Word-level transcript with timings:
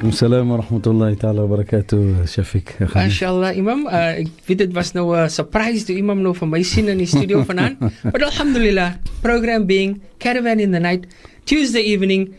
Assalamu 0.07 0.55
wa 0.55 0.61
rahmatullahi 0.61 1.19
ta'ala 1.19 1.43
wa 1.43 1.51
barakatuh, 1.51 2.23
Shafiq. 2.31 2.79
Mashallah, 2.95 3.51
Imam. 3.51 3.91
Uh, 3.91 4.23
ek 4.23 4.31
weet 4.47 4.63
dit 4.63 4.71
was 4.71 4.95
nou 4.95 5.11
'n 5.11 5.19
uh, 5.19 5.27
surprise 5.27 5.83
toe 5.83 5.99
Imam 5.99 6.23
nou 6.23 6.31
vir 6.31 6.47
my 6.47 6.63
sien 6.63 6.87
in 6.87 7.03
die 7.03 7.11
studio 7.11 7.43
vanaand. 7.51 7.75
But 8.07 8.23
alhamdulillah, 8.23 9.03
program 9.19 9.67
being 9.67 9.99
Caravan 10.23 10.63
in 10.63 10.71
the 10.71 10.79
Night, 10.79 11.11
Tuesday 11.43 11.83
evening. 11.83 12.31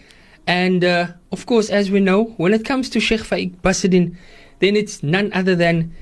And 0.48 0.80
uh, 0.80 1.12
of 1.28 1.44
course, 1.44 1.68
as 1.68 1.92
we 1.92 2.00
know, 2.00 2.32
when 2.40 2.56
it 2.56 2.64
comes 2.64 2.88
to 2.96 3.04
Sheikh 3.04 3.20
Faik 3.20 3.60
Basidin, 3.60 4.16
then 4.64 4.80
it's 4.80 5.04
none 5.04 5.28
other 5.36 5.52
than 5.52 5.92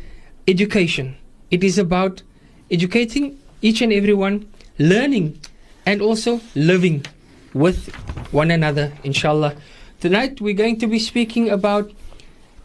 education. 0.47 1.18
It 1.51 1.65
is 1.65 1.79
about 1.79 2.23
educating 2.71 3.39
each 3.63 3.81
and 3.81 3.93
everyone, 3.93 4.47
learning, 4.79 5.41
and 5.87 6.03
also 6.03 6.41
living 6.55 7.07
with 7.55 7.89
one 8.33 8.51
another, 8.51 8.93
inshallah. 9.03 9.55
Tonight 9.99 10.43
we're 10.43 10.53
going 10.53 10.79
to 10.79 10.87
be 10.87 10.99
speaking 10.99 11.49
about 11.49 11.91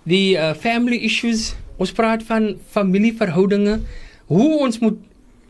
the 0.06 0.38
uh, 0.38 0.54
family 0.54 1.06
issues. 1.06 1.56
Ons 1.80 1.96
praat 1.96 2.28
van 2.28 2.60
familieverhoudinge, 2.76 3.80
hoe 4.28 4.50
ons 4.60 4.78
moet 4.84 5.00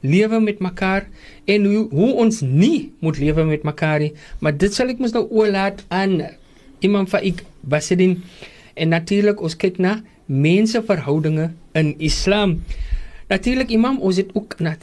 lewe 0.05 0.39
met 0.39 0.61
mekaar 0.61 1.09
en 1.49 1.65
hoe, 1.65 1.87
hoe 1.89 2.13
ons 2.21 2.41
nie 2.45 2.93
moet 3.01 3.17
lewe 3.17 3.49
met 3.49 3.65
mekaar 3.65 3.99
nie. 4.05 4.13
Maar 4.45 4.53
dit 4.61 4.73
sal 4.73 4.93
ek 4.93 5.01
mos 5.01 5.15
nou 5.15 5.25
oorlaat 5.33 5.81
aan 5.89 6.19
Imam 6.85 7.09
Faik 7.09 7.41
Basidin 7.65 8.19
en 8.77 8.93
natuurlik 8.93 9.41
ons 9.41 9.57
kyk 9.57 9.81
na 9.81 10.01
menseverhoudinge 10.29 11.49
in 11.73 11.95
Islam. 11.97 12.59
Natuurlik 13.33 13.73
Imam, 13.73 13.97
ons 13.99 14.17
het 14.21 14.29
ook 14.37 14.59
'n 14.61 14.77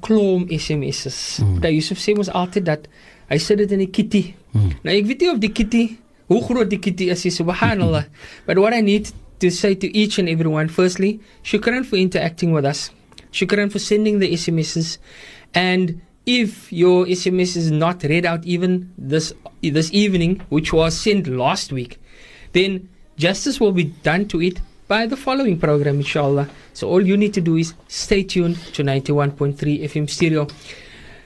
klomp 0.00 0.50
SMS's. 0.50 1.38
Mm. 1.38 1.60
Dat 1.60 1.70
Yusuf 1.70 1.98
sê 1.98 2.16
ons 2.18 2.30
altyd 2.30 2.64
dat 2.64 2.88
hy 3.28 3.38
sit 3.38 3.58
dit 3.58 3.70
in 3.70 3.78
die 3.78 3.90
kitty. 3.90 4.34
Mm. 4.52 4.72
Nou 4.82 4.96
ek 4.96 5.06
weet 5.06 5.20
nie 5.20 5.30
of 5.30 5.38
die 5.38 5.52
kitty 5.52 5.84
hoe 6.26 6.42
groot 6.42 6.70
die 6.70 6.78
kitty 6.78 7.10
is, 7.10 7.22
subhanallah. 7.22 8.04
But 8.46 8.58
what 8.58 8.74
I 8.74 8.82
need 8.82 9.12
to 9.38 9.50
say 9.50 9.74
to 9.74 9.86
each 9.86 10.18
and 10.18 10.28
everyone 10.28 10.68
firstly, 10.68 11.20
shukran 11.42 11.84
for 11.84 11.98
interacting 11.98 12.52
with 12.52 12.64
us. 12.64 12.90
Shukran 13.30 13.70
for 13.70 13.78
sending 13.78 14.18
the 14.18 14.32
SMS's 14.36 14.98
and 15.54 16.00
if 16.24 16.72
your 16.72 17.06
SMS 17.06 17.56
is 17.56 17.70
not 17.70 18.02
read 18.02 18.26
out 18.26 18.44
even 18.44 18.90
this 18.98 19.32
this 19.62 19.92
evening, 19.92 20.42
which 20.48 20.72
was 20.72 20.98
sent 20.98 21.26
last 21.28 21.72
week, 21.72 22.00
then 22.52 22.88
justice 23.16 23.60
will 23.60 23.72
be 23.72 23.92
done 24.02 24.26
to 24.26 24.42
it 24.42 24.60
by 24.87 25.05
the 25.07 25.15
following 25.15 25.57
program, 25.57 25.95
inshallah. 25.97 26.47
So 26.73 26.89
all 26.89 27.01
you 27.05 27.17
need 27.17 27.33
to 27.35 27.41
do 27.41 27.55
is 27.55 27.73
stay 27.87 28.23
tuned 28.23 28.57
to 28.75 28.83
91.3 28.83 29.83
FM 29.83 30.09
stereo. 30.09 30.47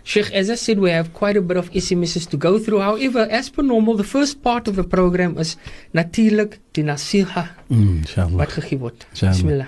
Sheikh, 0.03 0.31
as 0.33 0.51
I 0.51 0.55
said, 0.55 0.77
we 0.79 0.91
have 0.91 1.13
quite 1.13 1.35
a 1.35 1.41
bit 1.41 1.57
of 1.57 1.71
SMSs 1.71 2.29
to 2.29 2.38
go 2.38 2.59
through. 2.59 2.79
However, 2.79 3.27
as 3.31 3.49
per 3.49 3.63
normal, 3.63 3.95
the 3.95 4.03
first 4.03 4.43
part 4.43 4.67
of 4.67 4.75
the 4.75 4.83
program 4.83 5.38
is 5.39 5.57
natuurlijk 5.93 6.59
die 6.73 6.83
nasiha. 6.83 7.43
Mm, 7.71 7.97
inshallah. 8.03 8.38
Wat 8.38 8.51
gegee 8.57 8.77
word. 8.79 8.99
Inshallah. 9.11 9.33
Bismillah. 9.33 9.67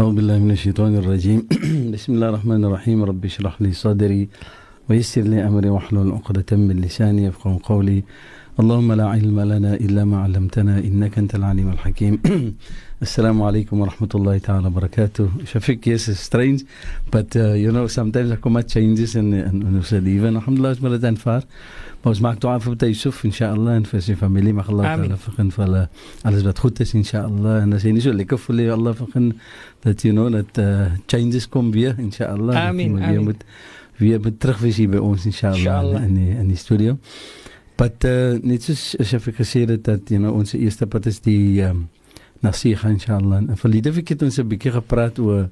أعوذ 0.00 0.14
بالله 0.14 0.38
من 0.38 0.50
الشيطان 0.50 0.96
الرجيم 0.96 1.46
بسم 1.94 2.12
الله 2.14 2.28
الرحمن 2.28 2.64
الرحيم 2.64 3.04
رب 3.04 3.24
اشرح 3.24 3.62
لي 3.62 3.72
صدري 3.72 4.28
ويسر 4.88 5.22
لي 5.22 5.46
أمري 5.46 5.68
واحلل 5.68 6.12
عقدة 6.12 6.56
من 6.56 6.80
لساني 6.80 7.24
يفقهوا 7.24 7.58
قولي 7.64 8.04
اللهم 8.60 8.92
لا 8.92 9.06
علم 9.06 9.40
لنا 9.40 9.74
إلا 9.74 10.04
ما 10.04 10.18
علمتنا 10.20 10.78
إنك 10.78 11.18
أنت 11.18 11.34
العليم 11.34 11.68
الحكيم 11.70 12.18
Assalamu 13.01 13.41
alaikum 13.47 13.79
wa 13.79 13.87
rahmatullahi 13.87 14.43
ta'ala 14.43 14.69
wa 14.69 14.79
barakatuh. 14.79 15.27
Shafiq, 15.47 15.87
yes, 15.87 16.07
it's 16.07 16.19
strange, 16.19 16.63
but 17.09 17.35
uh, 17.35 17.53
you 17.53 17.71
know, 17.71 17.87
sometimes 17.87 18.29
there 18.29 18.37
come 18.37 18.61
changes 18.61 19.15
in, 19.15 19.33
in, 19.33 19.63
in 19.63 19.75
ons 19.75 19.89
leven. 19.89 20.35
Alhamdulillah, 20.35 20.71
is 20.73 20.79
maar 20.79 20.91
het 20.91 21.03
aanvaar. 21.03 21.43
Maar 22.03 22.11
ons 22.11 22.19
maak 22.21 22.37
dua 22.39 22.59
vir 22.59 22.75
Bata 22.75 22.85
Yusuf, 22.85 23.23
inshallah, 23.25 23.73
en 23.79 23.87
vir 23.89 24.03
sy 24.05 24.13
familie. 24.13 24.53
Mag 24.53 24.69
Allah 24.69 24.91
ta'ala 24.91 25.17
vergun 25.17 25.49
vir 25.55 25.63
hulle 25.65 25.81
alles 26.29 26.45
wat 26.45 26.61
goed 26.61 26.81
is, 26.85 26.93
inshallah. 26.99 27.55
En 27.63 27.73
as 27.73 27.87
jy 27.87 27.93
nie 27.95 28.03
so 28.05 28.13
lekker 28.13 28.37
voel, 28.37 28.61
Allah 28.75 28.93
vergun 28.99 29.31
dat, 29.81 30.03
you 30.05 30.13
know, 30.13 30.27
dat 30.35 30.59
uh, 30.61 30.91
changes 31.09 31.47
kom 31.49 31.71
weer, 31.73 31.95
inshallah. 31.97 32.53
Amin, 32.67 32.99
dat 32.99 33.07
weer 33.09 33.23
moet, 33.25 33.41
weer 33.97 34.21
moet 34.21 34.37
terugwees 34.37 34.77
hier 34.77 34.91
by 34.93 35.01
ons, 35.01 35.25
inshallah, 35.25 35.57
Inshallah. 35.57 36.03
in, 36.05 36.19
die, 36.19 36.35
in 36.37 36.53
die 36.53 36.59
studio. 36.61 36.99
But 37.81 38.05
uh, 38.05 38.37
net 38.45 38.69
soos 38.69 38.91
Shafiq 39.01 39.41
gesê 39.41 39.63
het, 39.65 39.81
dat, 39.89 40.13
you 40.13 40.21
know, 40.21 40.35
ons 40.37 40.53
eerste 40.53 40.85
pad 40.85 41.09
is 41.09 41.17
die... 41.25 41.65
Um, 41.65 41.87
nasiha 42.41 42.89
inshallah. 42.89 43.37
En 43.37 43.57
verlede 43.57 43.91
week 43.93 44.09
het 44.09 44.21
ons 44.21 44.37
'n 44.39 44.47
bietjie 44.47 44.71
gepraat 44.71 45.19
oor 45.19 45.49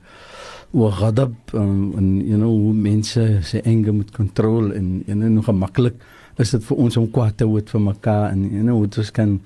oor 0.71 0.91
ghadab 0.94 1.33
um, 1.53 1.94
en 1.97 2.07
you 2.21 2.38
know 2.38 2.50
hoe 2.50 2.74
mense 2.74 3.39
se 3.41 3.62
anger 3.65 3.94
moet 3.94 4.12
kontrol 4.13 4.71
en 4.74 5.01
you 5.06 5.18
know 5.18 5.30
nog 5.30 5.45
gemaklik 5.45 5.95
is 6.38 6.53
dit 6.53 6.63
vir 6.63 6.77
ons 6.77 6.97
om 6.97 7.07
kwaad 7.12 7.39
te 7.41 7.47
word 7.50 7.71
vir 7.74 7.81
mekaar 7.81 8.27
en 8.31 8.44
you 8.45 8.62
know 8.62 8.77
hoe 8.77 8.89
ons 9.01 9.12
kan 9.12 9.39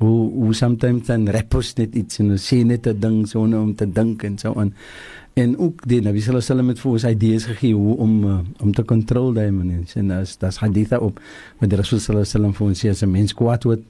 hoe 0.00 0.30
hoe 0.32 0.54
sometimes 0.56 1.06
dan 1.06 1.28
rappers 1.28 1.74
net 1.76 1.94
iets 1.94 2.22
en 2.24 2.32
ons 2.38 2.46
sê 2.48 2.62
net 2.64 2.86
'n 2.86 3.00
ding 3.00 3.18
so 3.28 3.44
om 3.44 3.74
te 3.74 3.86
dink 3.86 4.24
en 4.24 4.38
so 4.38 4.54
aan 4.56 4.72
en 5.34 5.56
ook 5.58 5.86
die 5.88 6.00
Nabi 6.00 6.20
sallallahu 6.20 6.44
alaihi 6.44 6.48
wasallam 6.48 6.68
het 6.68 6.80
vir 6.80 6.92
ons 6.92 7.04
idees 7.04 7.44
gegee 7.44 7.74
hoe 7.74 7.96
om 7.96 8.24
uh, 8.24 8.40
om 8.60 8.72
te 8.72 8.82
kontrol 8.82 9.32
daai 9.32 9.50
mense 9.50 9.98
en 9.98 10.10
as 10.10 10.36
das 10.38 10.56
haditha 10.56 10.98
op 10.98 11.20
met 11.60 11.70
die 11.70 11.76
Rasul 11.76 12.00
sallallahu 12.00 12.24
alaihi 12.24 12.32
wasallam 12.32 12.54
vir 12.54 12.66
ons 12.66 12.84
sê 12.84 12.88
as 12.90 13.02
'n 13.02 13.12
mens 13.12 13.32
kwaad 13.34 13.64
word 13.64 13.82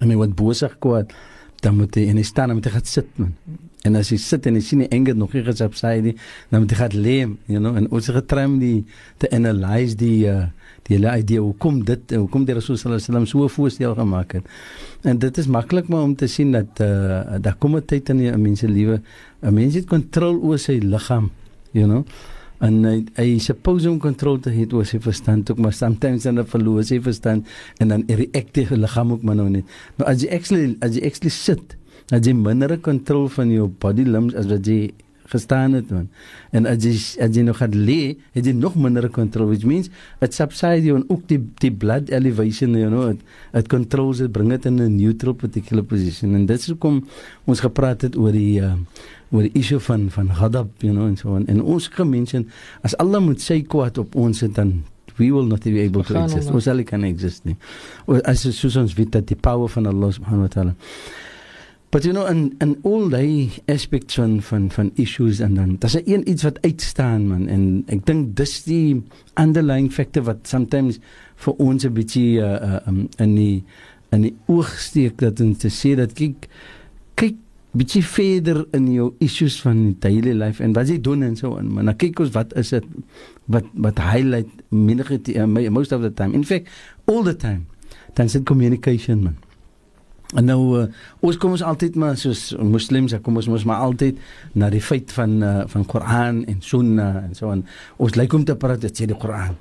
en 0.00 0.10
hy 0.10 0.16
word 0.16 0.36
bosig 0.36 0.78
kwaad 0.78 1.12
dan 1.64 1.76
moet 1.76 1.96
hy 1.98 2.06
en 2.10 2.20
hy 2.20 2.24
staan 2.26 2.52
en 2.52 2.58
moet 2.58 2.68
hy 2.68 2.72
gaan 2.76 2.88
sit 2.88 3.18
man. 3.20 3.34
En 3.88 3.96
as 3.96 4.10
hy 4.12 4.18
sit 4.20 4.46
en 4.48 4.56
hy 4.58 4.62
sien 4.64 4.82
die 4.84 4.90
anger 4.92 5.16
nog 5.16 5.34
nie 5.36 5.42
gesap 5.44 5.76
sy 5.78 5.94
die 6.04 6.14
dan 6.50 6.64
moet 6.64 6.74
hy 6.74 6.78
gaan 6.82 6.96
lê, 6.96 7.18
you 7.52 7.60
know, 7.60 7.76
en 7.76 7.88
ons 7.88 8.10
getrim 8.16 8.58
die 8.60 8.84
te 9.22 9.30
analyse 9.36 9.96
die 10.00 10.24
uh, 10.28 10.48
die 10.88 10.96
hele 10.96 11.12
idee 11.20 11.40
hoe 11.40 11.54
kom 11.60 11.82
dit 11.86 12.16
hoe 12.16 12.28
kom 12.32 12.46
die 12.48 12.56
Rasul 12.56 12.76
sallallahu 12.76 12.98
alaihi 12.98 13.08
wasallam 13.08 13.28
so 13.30 13.48
voorstel 13.56 13.94
gemaak 13.98 14.36
het. 14.38 14.50
En 15.04 15.20
dit 15.20 15.38
is 15.38 15.48
maklik 15.48 15.88
maar 15.92 16.08
om 16.08 16.16
te 16.16 16.28
sien 16.28 16.52
dat 16.56 16.80
uh, 16.84 17.38
daar 17.38 17.56
kom 17.60 17.76
'n 17.76 17.84
tyd 17.84 18.10
in 18.10 18.20
'n 18.24 18.42
mens 18.42 18.60
se 18.60 18.68
lewe 18.68 19.00
'n 19.42 19.54
mens 19.54 19.74
het 19.74 19.86
kontrol 19.86 20.40
oor 20.42 20.58
sy 20.58 20.80
liggaam, 20.82 21.30
you 21.72 21.86
know 21.86 22.04
en 22.66 22.80
hy 22.84 22.96
hy 23.16 23.28
suppose 23.42 23.88
om 23.90 23.98
kontrole 24.02 24.42
te 24.44 24.52
hê 24.54 24.66
oor 24.72 24.86
sy 24.88 25.00
verstand 25.02 25.50
ook 25.50 25.60
maar 25.64 25.76
sometimes 25.76 26.26
dan 26.28 26.40
verloor 26.54 26.84
sy 26.86 27.00
verstand 27.04 27.48
en 27.80 27.94
dan 27.94 28.06
react 28.08 28.54
die 28.58 28.66
liggaam 28.76 29.14
ook 29.16 29.24
maar 29.26 29.38
nou 29.40 29.48
net 29.52 29.76
nou 29.98 30.08
as 30.10 30.24
jy 30.24 30.32
actually 30.36 30.74
as 30.84 30.96
jy 30.96 31.04
actually 31.08 31.34
sit 31.34 31.76
as 32.12 32.26
jy 32.26 32.34
minder 32.36 32.76
kontrole 32.78 33.30
van 33.32 33.52
jou 33.54 33.70
body 33.82 34.04
limbs 34.04 34.36
as 34.36 34.50
wat 34.50 34.68
jy 34.68 34.90
gestaan 35.30 35.76
het 35.78 35.90
man. 35.94 36.08
En 36.50 36.66
as 36.66 36.82
jy 36.84 36.94
as 37.22 37.36
jy 37.36 37.44
nog 37.46 37.60
gaan 37.62 37.74
lê, 37.74 38.16
het 38.34 38.46
jy 38.46 38.54
nog 38.56 38.76
minder 38.80 39.08
control 39.14 39.50
which 39.52 39.64
means 39.68 39.90
it 40.20 40.34
subsides 40.34 40.86
you 40.86 40.98
and 40.98 41.08
ook 41.10 41.26
die 41.30 41.40
die 41.62 41.72
blood 41.72 42.10
elevation 42.10 42.74
you 42.78 42.90
know 42.90 43.08
it, 43.10 43.22
it 43.54 43.70
controls 43.70 44.20
it 44.20 44.32
bring 44.34 44.52
it 44.52 44.66
in 44.66 44.80
a 44.80 44.88
neutral 44.88 45.34
particular 45.34 45.84
position 45.86 46.34
en 46.34 46.46
dit 46.50 46.58
is 46.58 46.72
hoekom 46.72 47.02
ons 47.50 47.62
gepraat 47.62 48.06
het 48.08 48.18
oor 48.18 48.34
die 48.34 48.60
uh, 48.62 48.74
oor 49.30 49.46
die 49.46 49.54
issue 49.58 49.80
van 49.86 50.08
van 50.10 50.32
ghadab 50.34 50.70
you 50.84 50.94
know 50.94 51.06
en 51.06 51.18
so 51.20 51.36
on. 51.38 51.46
en 51.46 51.62
ons 51.62 51.90
gemention 51.94 52.48
as 52.86 52.96
Allah 53.02 53.22
moet 53.22 53.42
sê 53.42 53.62
kwaad 53.62 53.98
op 54.02 54.18
ons 54.18 54.42
het 54.46 54.56
dan 54.58 54.80
we 55.20 55.30
will 55.30 55.44
not 55.44 55.60
be 55.64 55.80
able 55.84 56.02
to 56.02 56.14
exist. 56.16 56.48
Ons 56.48 56.64
sal 56.64 56.80
kan 56.88 57.02
exist 57.04 57.44
nie. 57.44 57.56
As 58.24 58.46
soos 58.56 58.78
ons 58.80 58.94
weet 58.96 59.10
dat 59.18 59.26
die 59.28 59.36
power 59.36 59.68
van 59.68 59.90
Allah 59.90 60.14
subhanahu 60.16 60.46
wa 60.46 60.52
ta'ala 60.54 60.74
But 61.90 62.04
you 62.04 62.12
know 62.12 62.26
in 62.26 62.54
in 62.60 62.78
all 62.84 63.08
the 63.08 63.50
aspects 63.66 64.14
van 64.14 64.42
van 64.42 64.70
van 64.70 64.90
issues 64.94 65.40
en 65.40 65.54
dan 65.54 65.76
daar's 65.78 65.96
een 66.04 66.28
iets 66.30 66.42
wat 66.42 66.60
uitstaan 66.60 67.26
man 67.26 67.48
en 67.48 67.82
ek 67.86 68.04
dink 68.06 68.36
dis 68.38 68.62
die 68.62 69.02
underlying 69.34 69.90
factor 69.92 70.22
wat 70.22 70.46
sometimes 70.46 71.00
vir 71.34 71.58
ons 71.58 71.84
'n 71.84 71.92
bietjie 71.92 72.38
uh, 72.38 72.46
uh, 72.46 72.78
um, 72.86 73.08
in 73.18 73.34
die 73.34 73.64
in 74.14 74.22
die 74.22 74.34
oog 74.46 74.70
steek 74.78 75.18
dat 75.18 75.40
ons 75.40 75.58
te 75.58 75.68
sê 75.68 75.96
dat 75.98 76.14
kyk 76.14 76.46
kyk 77.14 77.42
bietjie 77.74 78.04
verder 78.06 78.62
in 78.70 78.86
jou 78.94 79.10
issues 79.18 79.58
van 79.60 79.82
die 79.82 79.98
daily 79.98 80.38
life 80.38 80.62
en 80.62 80.72
wat 80.78 80.88
jy 80.88 81.00
doen 81.00 81.26
en 81.26 81.36
so 81.36 81.56
en 81.58 81.74
maar 81.74 81.90
nou 81.90 81.96
kyk 81.98 82.22
ons 82.22 82.30
wat 82.38 82.54
is 82.54 82.70
dit 82.70 82.86
wat 83.50 83.66
wat 83.74 83.98
highlight 83.98 84.62
minder 84.70 85.10
uh, 85.10 85.70
most 85.70 85.92
of 85.92 86.02
the 86.02 86.14
time. 86.14 86.34
In 86.34 86.44
fact 86.44 86.70
all 87.06 87.26
the 87.26 87.34
time 87.36 87.66
dan 88.14 88.26
is 88.26 88.38
communication 88.44 89.24
man 89.26 89.49
En 90.38 90.46
nou 90.46 90.60
uh, 90.78 90.84
ons 91.26 91.38
kom 91.42 91.56
ons 91.56 91.64
altyd 91.66 91.96
maar 91.98 92.18
soos 92.18 92.52
moslems, 92.62 93.16
kom 93.24 93.40
ons 93.40 93.48
mos 93.50 93.64
maar 93.66 93.82
altyd 93.82 94.20
na 94.58 94.68
die 94.70 94.82
feit 94.82 95.10
van 95.16 95.40
uh, 95.42 95.54
van 95.72 95.86
Koran 95.90 96.44
en 96.50 96.60
Sunna 96.62 97.08
en 97.24 97.34
so 97.34 97.50
en 97.50 97.64
ons 97.98 98.14
lyk 98.18 98.36
om 98.38 98.44
te 98.46 98.54
praat 98.54 98.82
dit 98.84 99.02
sê 99.02 99.08
die 99.10 99.18
Koran. 99.18 99.56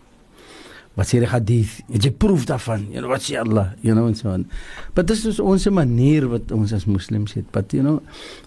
Wat 1.00 1.07
sê 1.10 1.21
die 1.24 1.30
hadith? 1.31 1.80
Het 1.89 2.10
jy 2.10 2.12
proef 2.21 2.45
daarvan? 2.50 2.83
You 2.92 3.01
know 3.01 3.10
wat 3.13 3.25
sê 3.25 3.39
Allah? 3.42 3.71
You 3.86 3.95
know 3.98 4.10
en 4.12 4.18
so 4.19 4.30
en. 4.33 4.45
Maar 4.94 5.07
dit 5.10 5.25
is 5.31 5.39
ons 5.42 5.66
manier 5.74 6.27
wat 6.30 6.54
ons 6.54 6.74
as 6.75 6.86
moslems 6.89 7.33
het. 7.39 7.50
But 7.56 7.74
you 7.74 7.86
know 7.86 8.04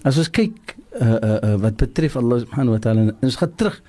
as 0.06 0.20
ons 0.22 0.30
kyk 0.30 0.76
uh, 0.76 1.02
uh, 1.02 1.16
uh, 1.16 1.56
wat 1.64 1.80
betref 1.80 2.20
Allah 2.20 2.42
subhanahu 2.44 2.76
wa 2.76 2.84
taala 2.84 3.08
ons 3.18 3.40
gaan 3.40 3.56
terug 3.58 3.80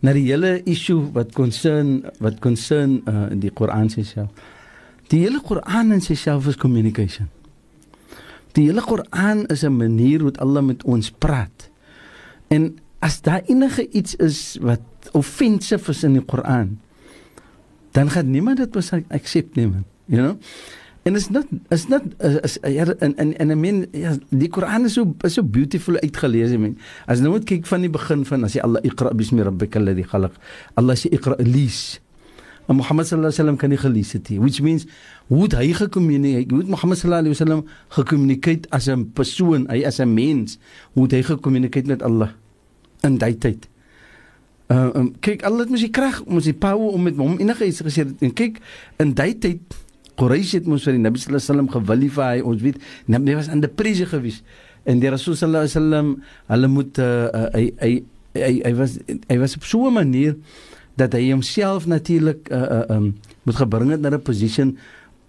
na 0.00 0.16
die 0.16 0.24
hele 0.30 0.54
issue 0.64 1.10
wat 1.12 1.36
concern 1.36 2.00
wat 2.24 2.40
concern 2.40 3.02
uh, 3.04 3.28
die 3.36 3.52
Koran 3.52 3.92
self. 3.92 4.32
Die 5.12 5.20
hele 5.26 5.44
Koran 5.44 5.92
in 5.92 6.00
self 6.00 6.48
is 6.48 6.56
communication. 6.56 7.28
Die 8.52 8.68
hele 8.68 8.82
Koran 8.84 9.46
is 9.46 9.62
'n 9.64 9.76
manier 9.76 10.20
hoe 10.20 10.32
Allah 10.36 10.62
met 10.62 10.84
ons 10.84 11.10
praat. 11.10 11.70
En 12.48 12.78
as 12.98 13.20
daar 13.20 13.42
enige 13.46 13.88
iets 13.90 14.14
is 14.14 14.58
wat 14.60 14.80
offensive 15.12 15.90
is 15.90 16.02
in 16.02 16.12
die 16.12 16.24
Koran, 16.24 16.78
dan 17.90 18.10
gaan 18.10 18.30
niemand 18.30 18.56
dit 18.56 18.74
mos 18.74 18.92
accept 19.08 19.56
nie, 19.56 19.66
man. 19.66 19.84
You 20.04 20.22
know? 20.22 20.36
En 21.02 21.16
is 21.18 21.28
not 21.34 21.46
is 21.68 21.88
not 21.90 22.02
is 22.46 22.58
ja 22.62 22.86
en 23.02 23.16
en 23.16 23.38
en 23.38 23.50
I 23.50 23.54
mean 23.54 23.86
ja 23.90 24.14
die 24.30 24.48
Koran 24.48 24.84
is 24.84 24.94
so 24.94 25.14
is 25.26 25.34
so 25.34 25.42
beautiful 25.42 25.98
uitgelees, 25.98 26.54
man. 26.56 26.76
As 27.10 27.20
nou 27.20 27.32
moet 27.34 27.44
kyk 27.48 27.66
van 27.66 27.82
die 27.82 27.90
begin 27.90 28.22
van 28.28 28.46
as 28.46 28.54
jy 28.54 28.62
Allah 28.62 28.82
iqra 28.86 29.10
bismi 29.10 29.42
rabbika 29.42 29.82
alladhi 29.82 30.06
khalaq. 30.06 30.36
Allah 30.78 30.94
sê 30.94 31.10
iqra 31.10 31.34
lees. 31.42 31.98
En 32.70 32.78
Mohammed 32.78 33.06
sallallahu 33.06 33.32
alaihi 33.32 33.40
wasallam 33.42 33.58
kan 33.58 33.74
nie 33.74 33.82
gelees 33.82 34.12
het 34.14 34.30
nie, 34.30 34.38
which 34.38 34.62
means 34.62 34.86
hoe 35.26 35.42
het 35.42 35.54
hy 35.58 35.72
gekommunikeer? 35.72 36.50
Hoe 36.50 36.58
het 36.58 36.68
Mohammed 36.68 36.98
sallallahu 36.98 37.24
alaihi 37.24 37.36
wasallam 37.38 37.62
gekommunikeer 37.88 38.58
as 38.70 38.88
'n 38.88 39.10
persoon, 39.12 39.66
hy 39.70 39.84
as 39.84 39.98
'n 40.00 40.14
mens? 40.14 40.58
Hoe 40.94 41.02
het 41.04 41.12
hy 41.12 41.22
gekommunikeer 41.22 41.86
met 41.86 42.02
Allah 42.02 42.30
in 43.02 43.18
daai 43.18 43.38
tyd? 43.38 43.68
Uh 44.68 44.90
um, 44.94 45.14
kyk, 45.20 45.42
Allah 45.42 45.60
het 45.60 45.70
mos 45.70 45.80
die 45.80 45.90
krag, 45.90 46.24
mos 46.24 46.44
die 46.44 46.56
power 46.56 46.92
om 46.94 47.02
met 47.02 47.16
hom 47.16 47.38
enige 47.38 47.66
iets 47.66 47.82
gesê 47.82 48.06
het. 48.06 48.14
En 48.20 48.32
kyk, 48.32 48.60
in 48.98 49.14
daai 49.14 49.38
tyd 49.38 49.60
Quraysh 50.16 50.52
het 50.52 50.66
mos 50.66 50.84
vir 50.84 50.92
die 50.96 51.02
Nabi 51.02 51.18
sallallahu 51.18 51.42
alaihi 51.42 51.52
wasallam 51.52 51.70
gewilify. 51.72 52.40
Ons 52.44 52.62
weet, 52.62 52.78
Nabi 53.06 53.34
was 53.34 53.48
in 53.48 53.60
depressie 53.60 54.06
gewees. 54.06 54.42
En 54.84 55.00
die 55.00 55.10
Rasul 55.10 55.36
sallallahu 55.36 55.66
alaihi 55.66 55.76
wasallam, 55.76 56.22
hulle 56.46 56.68
moet 56.68 56.98
uh, 56.98 57.28
uh, 57.32 57.48
hy, 57.54 57.64
hy 57.80 57.92
hy 58.32 58.52
hy 58.64 58.72
was 58.78 58.96
hy 59.28 59.36
was 59.40 59.56
op 59.56 59.64
so 59.68 59.88
'n 59.88 59.92
manier 59.92 60.36
dat 60.96 61.12
hy 61.12 61.30
homself 61.30 61.86
natuurlik 61.86 62.48
uh, 62.50 62.84
uh 62.86 62.96
um 62.96 63.14
moet 63.44 63.56
gebring 63.56 63.90
het 63.90 64.00
na 64.00 64.10
'n 64.10 64.22
posisie 64.22 64.74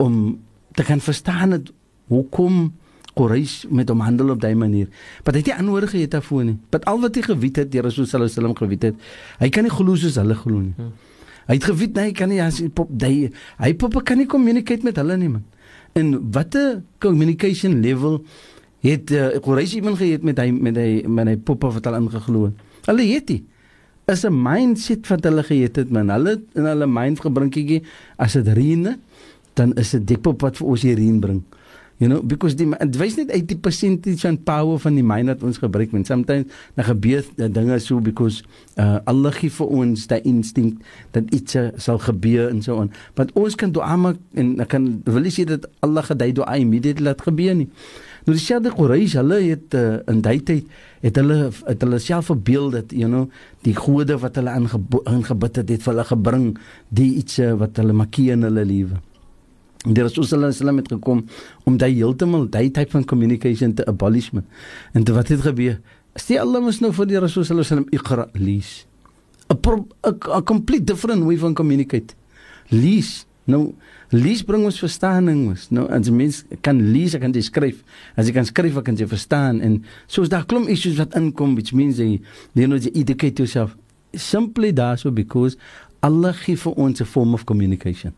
om 0.03 0.39
te 0.75 0.83
kan 0.83 1.01
verstaan 1.03 1.55
het 1.55 1.71
hoekom 2.11 2.73
Quraysh 3.13 3.63
met 3.69 3.91
hom 3.93 4.01
handel 4.01 4.33
op 4.33 4.41
daai 4.41 4.55
manier. 4.57 4.89
Maar 5.23 5.35
hy 5.37 5.41
het 5.43 5.49
nie 5.51 5.55
antwoorde 5.55 5.89
gehad 5.91 6.15
daarvoor 6.15 6.45
nie. 6.47 6.55
Wat 6.73 6.85
al 6.89 7.01
wat 7.03 7.17
hy 7.19 7.23
geweet 7.27 7.59
het, 7.61 7.69
die 7.71 7.81
Rasul 7.81 8.07
sallallahu 8.09 8.31
alaihi 8.31 8.39
wasallam 8.39 8.55
geweet 8.57 8.87
het, 8.89 9.09
hy 9.43 9.49
kan 9.53 9.67
nie 9.67 9.73
glo 9.73 9.97
soos 9.99 10.17
hulle 10.17 10.37
glo 10.39 10.63
nie. 10.63 10.73
Hmm. 10.79 10.93
Hy 11.43 11.57
het 11.59 11.67
geweet 11.67 11.97
nee, 11.97 12.09
hy 12.09 12.15
kan 12.17 12.31
nie 12.31 12.41
as 12.41 12.61
pop 12.73 12.89
daai 12.89 13.29
hy 13.59 13.71
pop 13.77 13.99
kan 14.07 14.17
nie 14.17 14.29
communicate 14.31 14.87
met 14.87 14.97
hulle 14.97 15.17
nie 15.19 15.29
man. 15.35 15.45
En 15.93 16.15
watter 16.33 16.81
communication 17.03 17.81
level 17.83 18.23
het 18.83 19.13
uh, 19.13 19.29
Quraysh 19.43 19.77
iemand 19.77 20.01
gehad 20.01 20.25
met 20.25 20.41
hy 20.41 20.49
met 20.55 20.79
hy 20.79 21.03
met 21.05 21.29
hy 21.29 21.37
pop 21.37 21.67
wat 21.69 21.85
hulle 21.85 22.01
ingeglo 22.01 22.47
het. 22.49 22.69
Hulle 22.89 23.09
het 23.13 23.29
dit 23.29 23.43
is 24.11 24.25
'n 24.25 24.35
mindset 24.35 25.07
wat 25.07 25.23
hulle 25.23 25.43
gehet 25.43 25.75
het 25.75 25.89
man. 25.89 26.09
Hulle 26.09 26.41
in 26.55 26.65
hulle 26.65 26.87
mind 26.87 27.19
gebring 27.19 27.51
kykie 27.51 27.83
as 28.17 28.33
dit 28.33 28.47
reën, 28.47 28.99
dan 29.53 29.73
is 29.79 29.93
dit 29.95 30.07
dikpop 30.13 30.41
wat 30.41 30.57
vir 30.57 30.67
ons 30.67 30.81
hier 30.81 30.97
reën 30.97 31.19
bring. 31.23 31.43
You 32.01 32.09
know, 32.09 32.23
because 32.25 32.57
die 32.57 32.65
dit 32.67 32.97
wys 32.97 33.15
net 33.19 33.29
uit 33.31 33.45
die 33.47 33.57
percentage 33.61 34.25
van 34.25 34.39
power 34.43 34.79
van 34.81 34.97
die 34.97 35.05
mind 35.05 35.29
wat 35.29 35.43
ons 35.45 35.59
gebruik 35.61 35.93
men. 35.93 36.03
Sometimes 36.03 36.49
dan 36.75 36.87
gebeur 36.89 37.21
dinge 37.37 37.77
so 37.79 38.01
because 38.01 38.41
uh 38.81 38.97
Allah 39.07 39.31
gee 39.37 39.53
vir 39.53 39.69
ons 39.69 40.07
daai 40.09 40.25
instinct 40.27 40.81
dat 41.13 41.29
iets 41.31 41.55
uh, 41.55 41.69
sal 41.77 42.01
gebeur 42.01 42.49
en 42.49 42.63
so 42.65 42.79
aan. 42.81 42.89
Want 43.15 43.31
ons 43.37 43.55
kan 43.55 43.71
dua 43.71 43.93
maak 43.95 44.17
en 44.33 44.57
kan 44.67 44.89
wil 45.05 45.29
sê 45.29 45.45
dat 45.45 45.69
Allah 45.85 46.03
gedei 46.09 46.33
dua 46.33 46.57
immediately 46.57 47.07
laat 47.07 47.21
gebeur 47.21 47.55
nie. 47.61 47.69
Nou 48.25 48.35
die 48.35 48.41
Shade 48.41 48.71
Quraysh, 48.73 49.17
hulle 49.19 49.39
het 49.43 49.75
uh, 49.75 50.01
in 50.09 50.21
daai 50.25 50.41
tyd 50.43 50.67
het 51.03 51.17
hulle 51.19 51.51
het 51.53 51.81
hulle 51.83 52.01
self 52.01 52.31
verbeel 52.31 52.69
dat 52.73 52.91
you 52.95 53.07
know 53.07 53.29
die 53.67 53.75
gode 53.77 54.17
wat 54.19 54.39
hulle 54.39 54.49
aangebid 54.49 55.61
het, 55.61 55.69
het 55.69 55.83
vir 55.83 55.93
hulle 55.93 56.09
gebring 56.11 56.45
die 56.89 57.09
iets 57.23 57.39
uh, 57.43 57.53
wat 57.59 57.77
hulle 57.77 57.93
makie 57.93 58.31
in 58.33 58.47
hulle 58.49 58.65
lewe. 58.65 59.03
En 59.83 59.93
die 59.93 60.03
Rasul 60.03 60.23
sallallahu 60.23 60.53
alaihi 60.53 60.59
wasallam 60.59 60.77
het 60.77 60.91
gekom 60.91 61.25
om 61.67 61.77
daai 61.77 61.93
heeltemal 61.95 62.47
daai 62.49 62.71
type 62.71 62.91
van 62.91 63.05
communication 63.05 63.73
te 63.73 63.85
abolish. 63.85 64.31
En 64.93 65.03
te 65.03 65.13
wat 65.13 65.27
het 65.27 65.41
gebeur? 65.41 65.81
Sê 66.15 66.39
Allah 66.39 66.61
mos 66.61 66.79
nou 66.79 66.93
vir 66.93 67.09
die 67.09 67.19
Rasul 67.19 67.43
sallallahu 67.43 67.67
alaihi 67.67 67.89
wasallam 67.89 67.89
iqra 67.91 68.27
lees. 68.33 68.85
'n 69.49 69.59
'n 70.37 70.43
complete 70.43 70.83
different 70.83 71.23
way 71.23 71.37
van 71.37 71.53
communicate. 71.53 72.15
Lees. 72.69 73.25
Nou 73.45 73.75
lees 74.09 74.43
bring 74.43 74.63
ons 74.63 74.79
verstaaning 74.79 75.49
mos. 75.49 75.69
Nou 75.69 75.89
as 75.89 76.07
'n 76.07 76.15
mens 76.15 76.45
kan 76.61 76.91
lees, 76.91 77.17
kan 77.17 77.31
jy 77.31 77.41
skryf. 77.41 77.83
As 78.15 78.27
jy 78.27 78.33
kan 78.33 78.45
skryf, 78.45 78.81
kan 78.81 78.95
jy 78.95 79.07
verstaan 79.07 79.61
en 79.61 79.83
soos 80.07 80.29
daar 80.29 80.45
klom 80.45 80.67
issues 80.67 80.97
wat 80.97 81.15
inkom 81.15 81.55
which 81.55 81.73
means 81.73 81.97
jy 81.97 82.21
you 82.53 82.67
know 82.67 82.77
you 82.77 82.91
educate 82.93 83.37
yourself 83.37 83.75
simply 84.13 84.71
that 84.71 84.99
so 84.99 85.11
because 85.11 85.57
Allah 86.01 86.33
gee 86.33 86.55
vir 86.55 86.73
ons 86.77 87.01
'n 87.01 87.05
form 87.05 87.33
of 87.33 87.45
communication. 87.45 88.13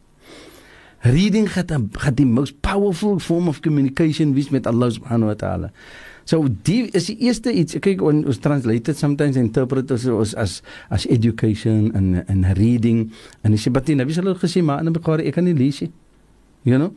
Reading 1.05 1.45
het 1.53 1.69
het 1.69 2.17
die 2.17 2.25
most 2.25 2.57
powerful 2.65 3.19
form 3.19 3.47
of 3.47 3.59
communication 3.61 4.33
wys 4.33 4.49
met 4.49 4.65
Allah 4.65 4.89
subhanahu 4.89 5.29
wa 5.29 5.37
ta'ala. 5.37 5.69
So 6.25 6.47
die 6.65 6.89
is 6.97 7.05
die 7.11 7.19
eerste 7.27 7.53
iets 7.53 7.77
kyk 7.77 8.01
on, 8.01 8.23
ons 8.25 8.39
translate 8.41 8.89
it 8.89 8.97
sometimes 8.97 9.37
interpret 9.37 9.91
as 9.93 10.07
as 10.09 10.33
as, 10.33 10.55
as 10.89 11.05
education 11.13 11.91
and 11.93 12.23
and 12.25 12.49
reading 12.57 13.11
en 13.45 13.53
as 13.53 13.67
jy 13.67 13.73
baie 13.75 13.93
nabi 13.93 14.17
sallallahu 14.17 14.41
gesê 14.47 14.63
maar 14.65 14.81
in 14.81 14.89
die 14.95 15.03
Koran 15.05 15.21
ek 15.29 15.37
kan 15.37 15.45
nie 15.45 15.53
lees 15.53 15.83
nie. 15.85 15.91
You 16.65 16.81
know? 16.81 16.95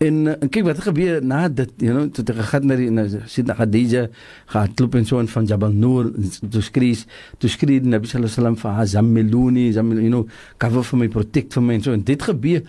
En, 0.00 0.24
en 0.32 0.48
kyk 0.48 0.64
wat 0.66 0.80
gebeur 0.86 1.20
na 1.20 1.42
dit, 1.52 1.76
you 1.84 1.92
know, 1.92 2.08
toe 2.08 2.24
ek 2.32 2.40
gaan 2.48 2.64
na 2.70 2.80
die 2.80 2.88
na 2.88 3.04
sit 3.28 3.44
na 3.44 3.58
Khadija, 3.60 4.06
gaan 4.54 4.72
loop 4.80 4.96
en 4.96 5.04
so 5.04 5.20
en 5.20 5.28
van 5.28 5.50
Jabal 5.52 5.76
Nur, 5.84 6.08
toe 6.48 6.64
skree, 6.64 6.96
toe 7.38 7.52
skree 7.52 7.84
die 7.84 7.92
nabi 7.92 8.08
sallallahu 8.08 8.32
alaihi 8.32 8.56
wasallam 8.56 8.58
vir 8.64 8.90
Zammiluni, 8.96 9.68
Zammil, 9.76 10.00
you 10.00 10.10
know, 10.10 10.24
cover 10.56 10.82
for 10.82 10.96
my 10.96 11.12
protect 11.12 11.52
for 11.52 11.60
my 11.60 11.76
en 11.76 11.84
so 11.84 11.92
en 11.92 12.08
dit 12.08 12.28
gebeur. 12.32 12.64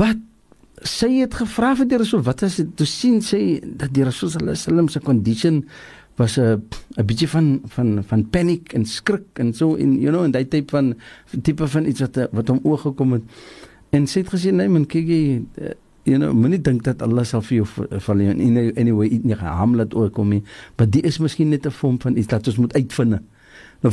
But 0.00 0.20
sy 0.88 1.18
het 1.20 1.34
gevra 1.36 1.74
vir 1.76 1.88
die 1.90 1.98
Rasul 2.00 2.22
wat 2.24 2.40
is 2.46 2.56
dit? 2.56 2.84
Sien 2.88 3.18
sy 3.24 3.60
dat 3.60 3.92
die 3.92 4.06
Rasul 4.06 4.30
sallallahu 4.32 4.56
alaihi 4.56 4.64
wasallam 4.64 4.88
se 4.88 5.00
condition 5.04 5.64
was 6.16 6.38
'n 6.38 6.62
'n 6.96 7.04
bietjie 7.04 7.28
van 7.28 7.60
van 7.66 8.02
van 8.04 8.24
paniek 8.30 8.72
en 8.72 8.84
skrik 8.84 9.38
en 9.38 9.52
so 9.52 9.74
in 9.74 10.00
you 10.00 10.10
know 10.10 10.24
en 10.24 10.32
daai 10.32 10.48
tipe 10.48 10.70
van 10.70 10.94
tipe 11.42 11.66
van 11.68 11.84
iets 11.84 12.00
wat 12.00 12.16
wat 12.32 12.48
hom 12.48 12.60
oog 12.62 12.80
gekom 12.80 13.12
het. 13.12 13.22
En 13.90 14.06
sy 14.06 14.20
het 14.20 14.32
gesê 14.32 14.52
nee 14.52 14.68
man 14.68 14.86
kyk 14.86 15.06
jy 15.06 15.44
uh, 15.60 15.74
you 16.04 16.16
know 16.16 16.32
moenie 16.32 16.60
dink 16.60 16.82
dat 16.84 17.02
Allah 17.02 17.24
sal 17.24 17.42
vir 17.42 17.56
jou 17.56 17.66
val 18.00 18.20
in 18.20 18.40
any, 18.40 18.72
anyway 18.76 19.20
nie 19.22 19.36
gehaam 19.36 19.76
laat 19.76 19.94
oorkom 19.94 20.28
nie 20.28 20.42
maar 20.76 20.90
dit 20.90 21.04
is 21.04 21.18
miskien 21.18 21.50
net 21.50 21.66
'n 21.66 21.70
vorm 21.70 22.00
van 22.00 22.16
iets 22.16 22.26
dat 22.26 22.46
ons 22.46 22.56
moet 22.56 22.74
uitvind 22.74 23.10
nou 23.10 23.20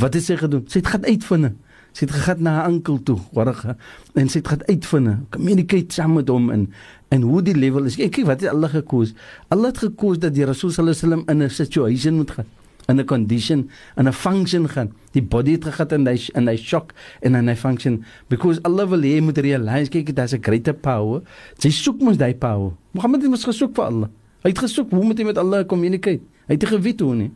wat 0.00 0.14
het 0.14 0.22
sy 0.22 0.36
gedoen? 0.36 0.64
Sy 0.66 0.78
het 0.78 0.86
gaan 0.86 1.04
uitvind 1.04 1.52
Sy 1.92 2.04
het 2.06 2.14
gegaan 2.14 2.42
na 2.42 2.50
haar 2.60 2.70
oom 2.70 3.02
toe, 3.02 3.18
warige, 3.32 3.76
en 4.14 4.28
sy 4.28 4.38
het 4.38 4.48
gaan 4.48 4.64
uitvind, 4.68 5.30
communicate 5.34 5.94
saam 5.94 6.14
met 6.14 6.28
hom 6.28 6.50
en 6.50 6.68
en 7.08 7.22
hoe 7.22 7.40
die 7.42 7.56
level 7.56 7.88
is. 7.88 7.96
Ek 7.96 8.12
kyk 8.12 8.26
wat 8.28 8.42
het 8.44 8.50
Allah 8.52 8.68
gekoos. 8.68 9.14
Allah 9.48 9.72
het 9.72 9.78
gekoos 9.78 10.18
dat 10.20 10.34
die 10.36 10.44
Rasul 10.44 10.68
sallallahu 10.70 10.92
alaihi 10.92 11.08
wasallam 11.08 11.24
in 11.32 11.42
'n 11.42 11.50
situation 11.50 12.14
moet 12.20 12.30
gaan 12.30 12.48
in 12.88 12.96
'n 13.00 13.04
condition 13.04 13.70
in 13.96 14.08
'n 14.08 14.12
function 14.12 14.68
gaan. 14.68 14.92
Die 15.12 15.22
body 15.22 15.52
het 15.52 15.64
gegaan 15.64 15.88
in 15.88 16.06
hy 16.06 16.16
in 16.34 16.48
hy 16.48 16.56
shock 16.56 16.92
en 17.20 17.34
in 17.34 17.48
hy 17.48 17.56
function 17.56 18.04
because 18.28 18.60
Allah 18.62 18.88
wil 18.88 19.02
hê 19.02 19.20
moet 19.20 19.38
realize 19.38 19.90
kyk 19.90 20.06
dit 20.06 20.18
is 20.18 20.32
'n 20.32 20.42
greater 20.42 20.74
power. 20.74 21.22
Sy 21.58 21.70
soek 21.70 22.00
mos 22.00 22.16
daai 22.16 22.34
power. 22.34 22.72
Mohammed 22.92 23.22
het 23.22 23.30
mos 23.30 23.44
gesoek 23.44 23.74
vir 23.74 23.84
Allah. 23.84 24.08
Hy 24.42 24.48
het 24.48 24.58
gesoek 24.58 24.90
hoe 24.90 25.04
moet 25.04 25.18
hy 25.18 25.24
met 25.24 25.38
Allah 25.38 25.66
communicate? 25.66 26.20
Hy 26.46 26.54
het 26.54 26.64
geweet 26.64 27.00
hoe 27.00 27.14
nie. 27.14 27.30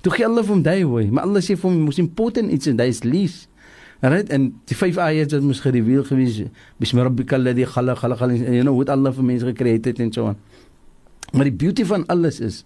Toe 0.00 0.12
gee 0.12 0.24
Allah 0.26 0.42
vir 0.42 0.54
hom 0.54 0.62
daai 0.62 0.82
hoe, 0.82 1.10
maar 1.10 1.24
Allah 1.24 1.40
sê 1.40 1.56
vir 1.56 1.70
hom 1.70 1.80
mos 1.84 1.98
important 1.98 2.52
iets 2.52 2.66
en 2.66 2.76
daai 2.76 2.88
is 2.88 3.02
lees. 3.02 3.48
Right 4.04 4.28
en 4.36 4.50
die 4.68 4.76
vyf 4.76 4.98
ayats 5.00 5.32
wat 5.32 5.44
mos 5.46 5.62
gereveal 5.64 6.04
gewees. 6.04 6.42
Bismillah 6.80 7.08
rabbikal 7.08 7.40
ladhi 7.40 7.64
khalaq 7.64 8.02
khalaq 8.02 8.34
you 8.36 8.60
know 8.60 8.74
what 8.76 8.90
Allah 8.92 9.14
vir 9.16 9.24
mense 9.24 9.46
gekreë 9.48 9.80
het 9.80 10.00
en 10.00 10.12
so 10.12 10.26
aan. 10.28 10.36
Maar 11.32 11.48
die 11.48 11.56
beauty 11.64 11.86
van 11.88 12.04
alles 12.12 12.40
is 12.40 12.64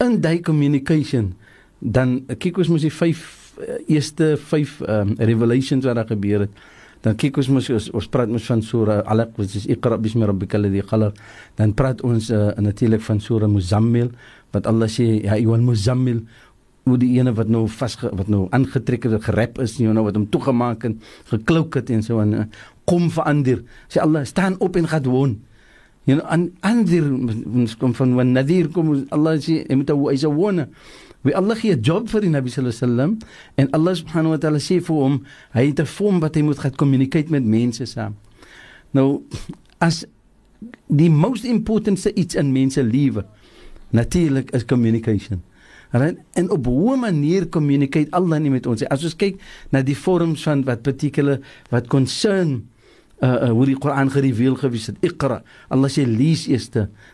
in 0.00 0.20
daai 0.24 0.40
communication 0.40 1.34
dan 1.80 2.22
kyk 2.40 2.62
ons 2.62 2.70
mos 2.72 2.86
die 2.86 2.92
vyf 2.92 3.26
uh, 3.60 3.76
eerste 3.92 4.38
vyf 4.40 4.80
um, 4.88 5.12
revelations 5.18 5.84
wat 5.84 6.00
daar 6.00 6.08
gebeur 6.08 6.46
het. 6.46 6.64
Dan 7.04 7.18
kyk 7.20 7.42
ons 7.42 7.50
mos 7.52 7.68
ons, 7.68 7.90
ons 8.00 8.08
praat 8.08 8.32
mos 8.32 8.48
van 8.48 8.64
sura 8.64 9.02
Alaq 9.04 9.36
wat 9.36 9.58
is 9.60 9.68
Iqra 9.68 10.00
bismi 10.00 10.24
rabbikal 10.24 10.64
ladhi 10.64 10.80
khalaq. 10.80 11.20
Dan 11.60 11.76
praat 11.76 12.00
ons 12.08 12.30
uh, 12.32 12.54
natuurlik 12.56 13.04
van 13.04 13.20
sura 13.20 13.52
Muzammil 13.52 14.14
wat 14.54 14.70
Allah 14.70 14.88
sê 14.88 15.04
ja 15.26 15.34
ayyuhal 15.36 15.66
muzammil 15.66 16.22
hoe 16.84 16.98
die 17.00 17.14
ene 17.16 17.32
wat 17.32 17.48
nou 17.48 17.64
vas 17.68 17.96
wat 18.02 18.28
nou 18.28 18.44
aangetrek 18.52 19.06
het 19.08 19.24
gerap 19.24 19.58
is 19.64 19.78
nie 19.78 19.88
nou 19.88 20.04
wat 20.04 20.18
hom 20.18 20.26
toegemaak 20.28 20.84
en 20.84 20.98
geklouk 21.30 21.78
het 21.80 21.90
en 21.90 22.02
so 22.04 22.20
en 22.20 22.34
uh, 22.36 22.44
kom 22.84 23.08
verander. 23.10 23.62
Sê 23.88 24.02
Allah 24.04 24.26
staan 24.28 24.58
op 24.60 24.76
en 24.76 24.88
gaan 24.88 25.08
woon. 25.08 25.38
You 26.04 26.18
know, 26.18 26.26
an 26.28 26.50
andir 26.60 27.06
ons 27.08 27.76
kom 27.80 27.94
van 27.96 28.12
wan 28.18 28.34
nadir 28.36 28.68
kom 28.68 28.92
Allah 29.14 29.38
sê 29.40 29.62
jy 29.62 29.78
moet 29.80 29.92
hy 29.94 30.16
se 30.20 30.28
wone. 30.28 30.68
Wie 31.24 31.32
Allah 31.32 31.56
gee 31.56 31.72
'n 31.72 31.80
job 31.80 32.08
vir 32.12 32.20
die 32.20 32.30
Nabi 32.30 32.50
sallallahu 32.50 32.76
alaihi 32.76 32.92
wasallam 32.92 33.18
en 33.56 33.70
Allah 33.72 33.94
subhanahu 33.94 34.34
wa 34.36 34.38
ta'ala 34.38 34.58
sê 34.60 34.80
vir 34.84 34.96
hom 34.96 35.24
hy 35.54 35.66
het 35.66 35.80
'n 35.80 35.86
vorm 35.86 36.20
wat 36.20 36.36
hy 36.36 36.42
moet 36.42 36.58
gaan 36.58 36.76
communicate 36.76 37.30
met 37.30 37.44
mense 37.44 37.86
saam. 37.86 38.14
Nou 38.92 39.22
as 39.80 40.04
die 40.88 41.10
most 41.10 41.44
important 41.44 41.98
se 41.98 42.12
iets 42.14 42.34
in 42.34 42.52
mense 42.52 42.82
lewe 42.82 43.24
natuurlik 43.90 44.50
is 44.50 44.64
communication. 44.64 45.42
Right? 45.94 46.18
En 46.34 46.50
op 46.50 46.66
hoe 46.66 46.96
manier 46.98 47.48
communicate 47.48 48.10
Allah 48.10 48.40
nie 48.42 48.50
met 48.50 48.66
ons? 48.66 48.82
As 48.90 49.04
ons 49.06 49.14
kyk 49.14 49.36
na 49.70 49.84
die 49.86 49.94
vorms 49.94 50.42
van 50.42 50.64
wat 50.66 50.82
particular 50.82 51.38
wat 51.70 51.86
concern 51.92 52.64
uh, 53.22 53.28
uh 53.46 53.50
hoe 53.54 53.68
die 53.68 53.76
Koran 53.78 54.10
gereveal 54.10 54.56
gewees 54.58 54.88
het. 54.90 54.98
Iqra. 55.06 55.38
Allah 55.70 55.92
sê 55.92 56.02
lees 56.08 56.48
eers. 56.50 56.66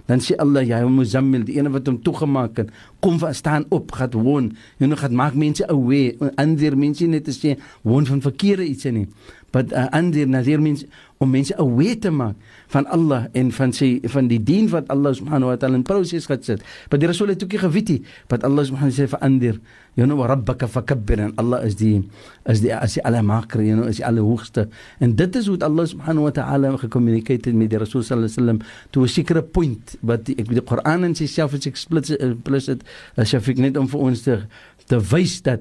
Dan 0.09 0.25
sê 0.25 0.39
Allah 0.41 0.65
ja, 0.65 0.81
Muzammil, 0.89 1.45
die 1.45 1.59
ene 1.59 1.73
wat 1.75 1.93
hom 1.93 2.01
toegemaak 2.01 2.63
het, 2.63 2.73
kom 3.05 3.21
van 3.21 3.37
staan 3.37 3.69
op, 3.69 3.93
gaan 3.93 4.17
woon. 4.17 4.49
Jy 4.81 4.89
nou 4.89 4.99
gaan 5.03 5.19
maak 5.19 5.37
mense 5.37 5.69
away. 5.69 6.17
Ander 6.41 6.79
mense 6.81 7.05
net 7.05 7.29
te 7.29 7.37
sê 7.37 7.59
woon 7.85 8.09
van 8.09 8.25
verkeerde 8.25 8.65
iets 8.65 8.89
nie. 8.89 9.07
But 9.53 9.75
uh, 9.75 9.91
ander 9.93 10.25
nadir 10.31 10.63
mense 10.63 10.89
om 11.21 11.29
mense 11.29 11.53
away 11.61 11.99
te 12.01 12.09
maak 12.09 12.39
van 12.73 12.87
Allah 12.89 13.27
en 13.37 13.51
van 13.53 13.75
sy 13.77 13.99
van 14.09 14.31
die 14.31 14.39
dien 14.41 14.71
wat 14.73 14.87
Allah 14.89 15.13
subhanahu 15.13 15.51
wa 15.53 15.57
ta'ala 15.61 15.77
in 15.77 15.85
proses 15.85 16.25
gesit. 16.31 16.63
Maar 16.89 17.03
die 17.03 17.11
Rasul 17.11 17.29
het 17.29 17.45
ook 17.45 17.59
geweet 17.61 17.93
wat 18.33 18.47
Allah 18.49 18.65
subhanahu 18.65 18.95
sê 18.97 19.05
verander. 19.05 19.59
You 20.01 20.09
know 20.09 20.25
rabbaka 20.25 20.65
fakabbir 20.65 21.27
Allah 21.37 21.61
is 21.69 21.77
die 21.77 22.01
is 22.49 22.65
die 22.65 22.73
as 22.73 22.97
die 22.97 23.05
allemaker, 23.05 23.61
you 23.61 23.77
know, 23.77 23.85
is 23.85 24.01
die 24.01 24.07
allerhoogste. 24.09 24.71
En 25.05 25.13
dit 25.13 25.37
is 25.37 25.53
hoe 25.53 25.61
Allah 25.61 25.85
subhanahu 25.93 26.31
wa 26.31 26.33
ta'ala 26.33 26.73
gekommunikeer 26.81 27.53
met 27.53 27.69
die 27.69 27.83
Rasul 27.85 28.01
sallallahu 28.01 28.25
alaihi 28.25 28.41
wasallam 28.41 28.61
to 28.91 29.05
'n 29.05 29.13
sekere 29.13 29.43
point 29.45 29.99
wat 30.01 30.25
ek 30.25 30.49
die 30.49 30.65
Koran 30.65 31.05
in 31.05 31.15
self 31.15 31.53
is 31.53 31.69
explicit 31.69 32.17
explicit 32.17 32.81
as 33.21 33.29
jy 33.29 33.61
net 33.61 33.77
om 33.77 33.85
vir 33.85 34.01
ons 34.01 34.23
te 34.25 34.41
te 34.89 34.97
wys 34.97 35.43
dat 35.45 35.61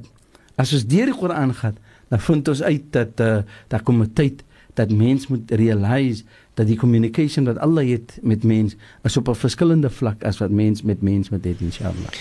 as 0.56 0.72
ons 0.72 0.88
deur 0.88 1.12
die 1.12 1.20
Koran 1.20 1.52
gaan, 1.52 1.76
dan 2.08 2.20
vind 2.20 2.48
ons 2.48 2.64
uit 2.64 2.92
dat 2.92 3.20
uh, 3.20 3.44
daar 3.68 3.84
kom 3.84 4.00
'n 4.00 4.14
tyd 4.16 4.48
dat 4.74 4.92
mens 4.92 5.28
moet 5.28 5.52
realize 5.52 6.24
dat 6.54 6.68
die 6.68 6.78
communication 6.78 7.46
wat 7.46 7.58
Allah 7.58 7.90
het 7.90 8.20
met 8.22 8.44
mens 8.44 8.76
is 9.04 9.18
op 9.18 9.28
'n 9.28 9.34
verskillende 9.34 9.90
vlak 9.90 10.24
as 10.24 10.38
wat 10.38 10.50
mens 10.50 10.82
met 10.82 11.02
mens 11.02 11.30
moet 11.30 11.46
hê 11.46 11.56
inshallah. 11.60 12.12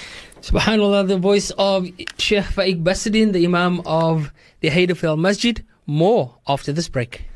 Subhanallah 0.41 1.09
the 1.09 1.21
voice 1.21 1.55
of 1.55 1.91
Sheikh 2.17 2.53
Faik 2.53 2.83
Basidin 2.83 3.33
the 3.33 3.41
imam 3.41 3.81
of 3.81 4.33
the 4.61 4.71
Haydafil 4.71 5.17
Masjid 5.17 5.65
more 5.85 6.31
after 6.45 6.75
this 6.75 6.89
break. 6.89 7.27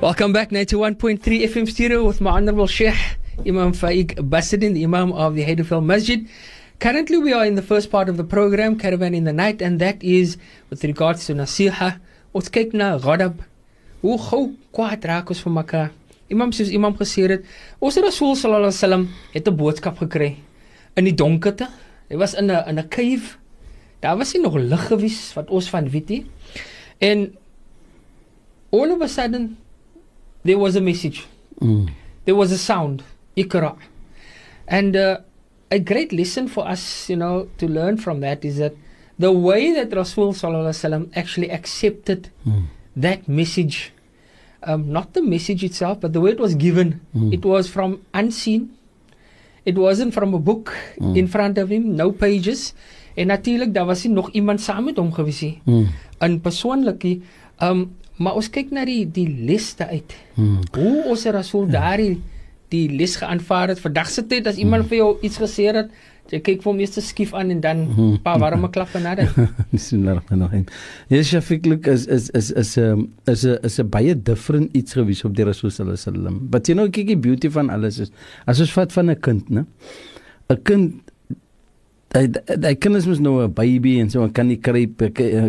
Welcome 0.00 0.32
back 0.32 0.50
91.3 0.50 1.18
FM 1.48 1.66
stereo 1.66 2.04
with 2.04 2.20
my 2.20 2.30
honorable 2.30 2.66
Sheikh 2.68 3.16
Imam 3.44 3.72
Faik 3.72 4.16
Basidin, 4.16 4.72
the 4.74 4.84
Imam 4.84 5.12
of 5.12 5.34
the 5.34 5.44
Haydafil 5.44 5.84
Masjid. 5.84 6.26
Currently, 6.78 7.18
we 7.18 7.32
are 7.32 7.44
in 7.44 7.54
the 7.54 7.62
first 7.62 7.90
part 7.90 8.08
of 8.08 8.16
the 8.16 8.24
program, 8.24 8.78
Caravan 8.78 9.14
in 9.14 9.24
the 9.24 9.32
Night, 9.32 9.60
and 9.60 9.78
that 9.80 10.02
is 10.02 10.38
with 10.70 10.82
regards 10.84 11.26
to 11.26 11.34
Nasiha. 11.34 12.00
Ons 12.34 12.48
kyk 12.48 12.72
na 12.72 12.98
ghadab. 12.98 13.44
Hoe 14.02 14.16
gou 14.16 14.54
kwaad 14.72 15.04
raak 15.08 15.30
ons 15.32 15.40
vir 15.40 15.52
mekaar? 15.52 15.90
Imam 16.32 16.52
soos 16.52 16.72
Imam 16.72 16.94
gesê 16.96 17.28
het, 17.28 17.44
ons 17.80 17.96
Rasul 17.96 18.34
sallallahu 18.36 18.68
alaihi 18.68 18.76
wasallam 18.76 19.08
het 19.32 19.48
'n 19.48 19.56
boodskap 19.56 19.98
gekry 19.98 20.36
in 20.96 21.04
die 21.04 21.14
donkerte. 21.14 21.68
Hy 22.10 22.16
was 22.16 22.34
in 22.34 22.50
'n 22.50 22.68
in 22.68 22.78
'n 22.78 22.88
cave. 22.88 23.36
Daar 24.00 24.16
was 24.16 24.34
nie 24.34 24.42
nog 24.42 24.56
lig 24.56 24.86
gewees 24.88 25.34
wat 25.34 25.50
ons 25.50 25.68
van 25.68 25.88
weet 25.88 26.08
nie. 26.08 26.26
En 27.00 27.36
all 28.72 28.90
of 28.90 29.00
a 29.00 29.08
sudden 29.08 29.56
there 30.44 30.58
was 30.58 30.76
a 30.76 30.80
message. 30.80 31.24
Mm. 31.60 31.88
There 32.24 32.36
was 32.36 32.52
a 32.52 32.58
sound. 32.58 33.02
Ikra. 33.36 33.76
And 34.66 34.96
uh, 34.96 35.18
a 35.70 35.78
great 35.78 36.12
lesson 36.12 36.48
for 36.48 36.66
us, 36.66 37.08
you 37.10 37.16
know, 37.16 37.48
to 37.58 37.68
learn 37.68 37.98
from 37.98 38.20
that 38.20 38.44
is 38.44 38.58
that 38.58 38.74
the 39.18 39.32
way 39.32 39.72
that 39.72 39.94
Rasul 39.94 40.32
sallallahu 40.32 41.10
actually 41.14 41.50
accepted 41.50 42.30
mm. 42.46 42.64
that 42.96 43.28
message, 43.28 43.92
um, 44.62 44.92
not 44.92 45.12
the 45.14 45.22
message 45.22 45.64
itself, 45.64 46.00
but 46.00 46.12
the 46.12 46.20
way 46.20 46.32
it 46.32 46.40
was 46.40 46.54
given, 46.54 47.00
mm. 47.14 47.32
it 47.32 47.44
was 47.44 47.68
from 47.68 48.02
unseen. 48.14 48.76
It 49.64 49.76
wasn't 49.76 50.14
from 50.14 50.34
a 50.34 50.38
book 50.38 50.76
mm. 50.98 51.16
in 51.16 51.26
front 51.26 51.58
of 51.58 51.70
him, 51.70 51.96
no 51.96 52.12
pages. 52.12 52.72
En 53.16 53.26
natuurlik 53.26 53.74
daar 53.74 53.86
was 53.86 54.04
nie 54.04 54.12
nog 54.12 54.30
iemand 54.30 54.60
saam 54.60 54.84
met 54.84 54.96
hom 54.96 55.12
gewees 55.12 55.40
nie. 55.40 55.60
Mm. 55.64 55.88
In 56.20 56.40
persoonlikie, 56.40 57.22
um 57.60 57.96
maar 58.16 58.36
ons 58.36 58.48
kyk 58.48 58.70
na 58.72 58.84
die 58.88 59.04
die 59.12 59.28
leste 59.28 59.86
uit. 59.88 60.14
Mm. 60.34 60.60
Hoe 60.72 61.04
ons 61.04 61.24
Rasul 61.24 61.66
ja. 61.66 61.72
daardie 61.80 62.20
die 62.68 62.88
les 62.88 63.16
geaanvaar 63.16 63.68
het. 63.68 63.80
Vandag 63.80 64.10
se 64.10 64.26
tyd 64.26 64.46
as 64.46 64.56
iemand 64.56 64.82
hmm. 64.82 64.88
vir 64.88 64.98
jou 64.98 65.10
iets 65.22 65.38
gesê 65.38 65.70
het 65.72 65.90
jy 66.32 66.40
kyk 66.42 66.64
vir 66.64 66.80
eers 66.82 66.98
skief 67.06 67.34
aan 67.38 67.52
en 67.54 67.60
dan 67.62 67.82
hmm. 67.86 68.18
pa 68.24 68.36
warme 68.42 68.70
klappe 68.74 69.00
na 69.02 69.14
dit 69.18 69.30
bismillahirrahmanirrahim 69.74 70.64
ja 71.12 71.22
shafiq 71.30 71.68
look 71.70 71.86
is 71.90 72.06
is 72.06 72.28
is 72.34 72.50
is 72.50 72.76
'n 72.78 72.82
um, 72.82 73.02
is 73.30 73.44
'n 73.46 73.58
is 73.62 73.78
'n 73.78 73.90
baie 73.90 74.14
different 74.14 74.74
iets 74.74 74.98
gewees 74.98 75.24
op 75.24 75.36
die 75.36 75.46
rasul 75.46 75.70
sallallahu 75.70 75.98
alaihi 75.98 76.10
wasallam 76.10 76.36
but 76.50 76.68
you 76.68 76.76
know 76.76 76.88
kyk 76.90 77.06
die 77.14 77.20
beauty 77.28 77.48
van 77.48 77.70
alles 77.70 77.98
is 77.98 78.10
as 78.46 78.60
ons 78.60 78.72
vat 78.72 78.92
van 78.92 79.10
'n 79.10 79.20
kind 79.20 79.50
né 79.50 79.66
'n 80.50 80.62
kind 80.62 81.05
Hy 82.14 82.28
hy 82.62 82.74
kinders 82.78 83.06
mos 83.10 83.18
nou 83.18 83.42
'n 83.42 83.50
baby 83.52 83.98
en 83.98 84.10
so 84.10 84.22
kan 84.30 84.46
nie 84.46 84.60
kruip 84.62 85.02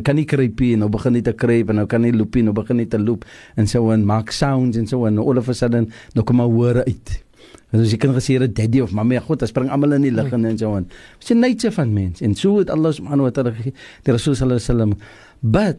kan 0.03 0.15
nie 0.15 0.25
kruip 0.25 0.61
en 0.61 0.79
nou 0.79 0.89
begin 0.89 1.13
hy 1.13 1.21
te 1.21 1.33
kruip 1.33 1.69
en 1.69 1.75
nou 1.75 1.85
kan 1.85 2.03
hy 2.03 2.11
loop 2.11 2.35
en 2.35 2.45
nou 2.45 2.53
begin 2.53 2.79
hy 2.79 2.85
te 2.85 2.97
loop 2.97 3.25
en 3.55 3.67
so 3.67 3.91
en 3.91 4.05
maak 4.05 4.31
sounds 4.31 4.77
en 4.77 4.87
so 4.87 5.05
en 5.05 5.19
all 5.19 5.37
of 5.37 5.49
a 5.49 5.53
sudden 5.53 5.91
nou 6.15 6.23
kom 6.25 6.37
maar 6.37 6.49
hoor 6.49 6.83
uit. 6.83 7.23
En 7.71 7.81
as 7.81 7.91
jy 7.91 7.97
kan 7.97 8.13
gesê 8.15 8.39
dat 8.39 8.55
daddy 8.55 8.79
of 8.79 8.91
mamma 8.91 9.19
goed, 9.19 9.39
dan 9.39 9.47
spring 9.47 9.69
almal 9.69 9.93
in 9.93 10.01
die 10.01 10.11
lug 10.11 10.31
en 10.33 10.57
so 10.57 10.73
aan. 10.73 10.87
Dis 11.19 11.29
'n 11.31 11.39
nature 11.39 11.71
van 11.71 11.93
mens 11.93 12.21
en 12.21 12.35
so 12.35 12.57
het 12.57 12.69
Allah 12.69 12.91
subhanahu 12.91 13.27
wa 13.27 13.31
ta'ala 13.31 13.51
die 13.51 14.11
Rasul 14.11 14.33
sallallahu 14.35 14.59
alaihi 14.59 14.71
wasallam 14.71 14.93
but 15.41 15.77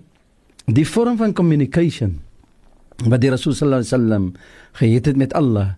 die 0.66 0.86
vorm 0.86 1.16
van 1.16 1.32
communication 1.32 2.20
wat 3.06 3.20
die 3.20 3.30
Rasul 3.30 3.52
sallallahu 3.52 3.82
alaihi 3.82 3.94
wasallam 3.94 4.24
gehad 4.72 5.04
het 5.06 5.16
met 5.16 5.32
Allah 5.34 5.76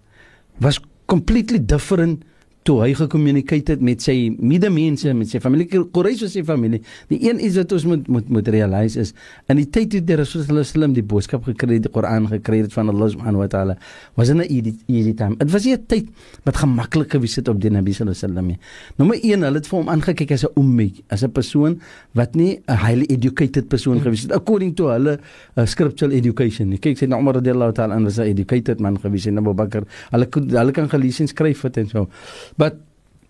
was 0.61 0.81
completely 1.07 1.59
different 1.59 2.25
toe 2.69 2.77
hy 2.83 2.91
gekommunikeer 2.93 3.63
het 3.73 3.81
met 3.85 4.03
sy 4.05 4.35
medemense 4.37 5.13
met 5.17 5.31
sy 5.33 5.41
familie. 5.41 5.67
Quraysh 5.71 6.25
was 6.27 6.35
sy 6.37 6.43
familie. 6.45 6.83
Die 7.09 7.19
een 7.25 7.41
is 7.41 7.57
wat 7.57 7.73
ons 7.73 7.87
moet 7.89 8.09
moet 8.13 8.29
moet 8.29 8.49
realize 8.53 9.01
is 9.01 9.15
in 9.49 9.57
die 9.63 9.69
tyd 9.73 9.89
toe 9.95 10.03
die 10.05 10.19
Rasul 10.21 10.45
sallallahu 10.45 10.77
alaihi 10.77 10.99
die 11.01 11.07
boodskap 11.13 11.47
gekry 11.49 11.79
het 11.79 11.87
die 11.89 11.93
Koran 11.93 12.29
gekry 12.29 12.61
het 12.61 12.77
van 12.77 12.93
Allah 12.93 13.09
subhanahu 13.15 13.45
wa 13.45 13.49
taala 13.49 13.77
was 14.17 14.29
in 14.29 14.41
'n 14.41 14.77
easy 14.89 15.15
time. 15.15 15.37
Dit 15.37 15.51
was 15.51 15.65
'n 15.67 15.87
tyd 15.87 16.09
wat 16.45 16.57
gemaklik 16.57 17.13
gewees 17.13 17.37
het 17.37 17.49
op 17.49 17.61
die 17.61 17.71
Nabi 17.71 17.93
sallallahu 17.93 18.25
alaihi 18.25 18.37
wasallam 18.37 18.99
nommer 18.99 19.17
1 19.17 19.43
hulle 19.43 19.57
het 19.57 19.67
vir 19.67 19.79
hom 19.79 19.89
aangekyk 19.89 20.33
as 20.33 20.45
'n 20.45 20.53
ummi 20.61 20.93
as 21.09 21.25
'n 21.25 21.33
persoon 21.33 21.81
wat 22.13 22.35
nie 22.35 22.61
'n 22.69 22.77
highly 22.77 23.07
educated 23.09 23.69
persoon 23.69 23.97
hmm. 23.97 24.05
gewees 24.05 24.23
het 24.23 24.33
according 24.33 24.75
to 24.77 24.89
hulle 24.89 25.19
uh, 25.57 25.67
scriptural 25.67 26.13
education 26.13 26.69
nie. 26.69 26.79
Kyk 26.79 26.99
sê 26.99 27.09
na 27.09 27.17
Umar 27.17 27.35
radhiyallahu 27.41 27.73
ta'ala 27.73 27.97
en 27.97 28.05
was 28.05 28.19
'n 28.19 28.29
educated 28.29 28.81
man 28.81 28.99
gewees 29.01 29.27
en 29.27 29.39
Abu 29.39 29.55
Bakr. 29.55 29.83
Hulle 30.11 30.29
hulle 30.31 30.73
kan 30.73 30.89
gelees 30.89 31.21
en 31.21 31.29
skryf 31.29 31.63
het 31.63 31.77
en 31.77 31.89
so 31.89 32.09
Maar 32.57 32.73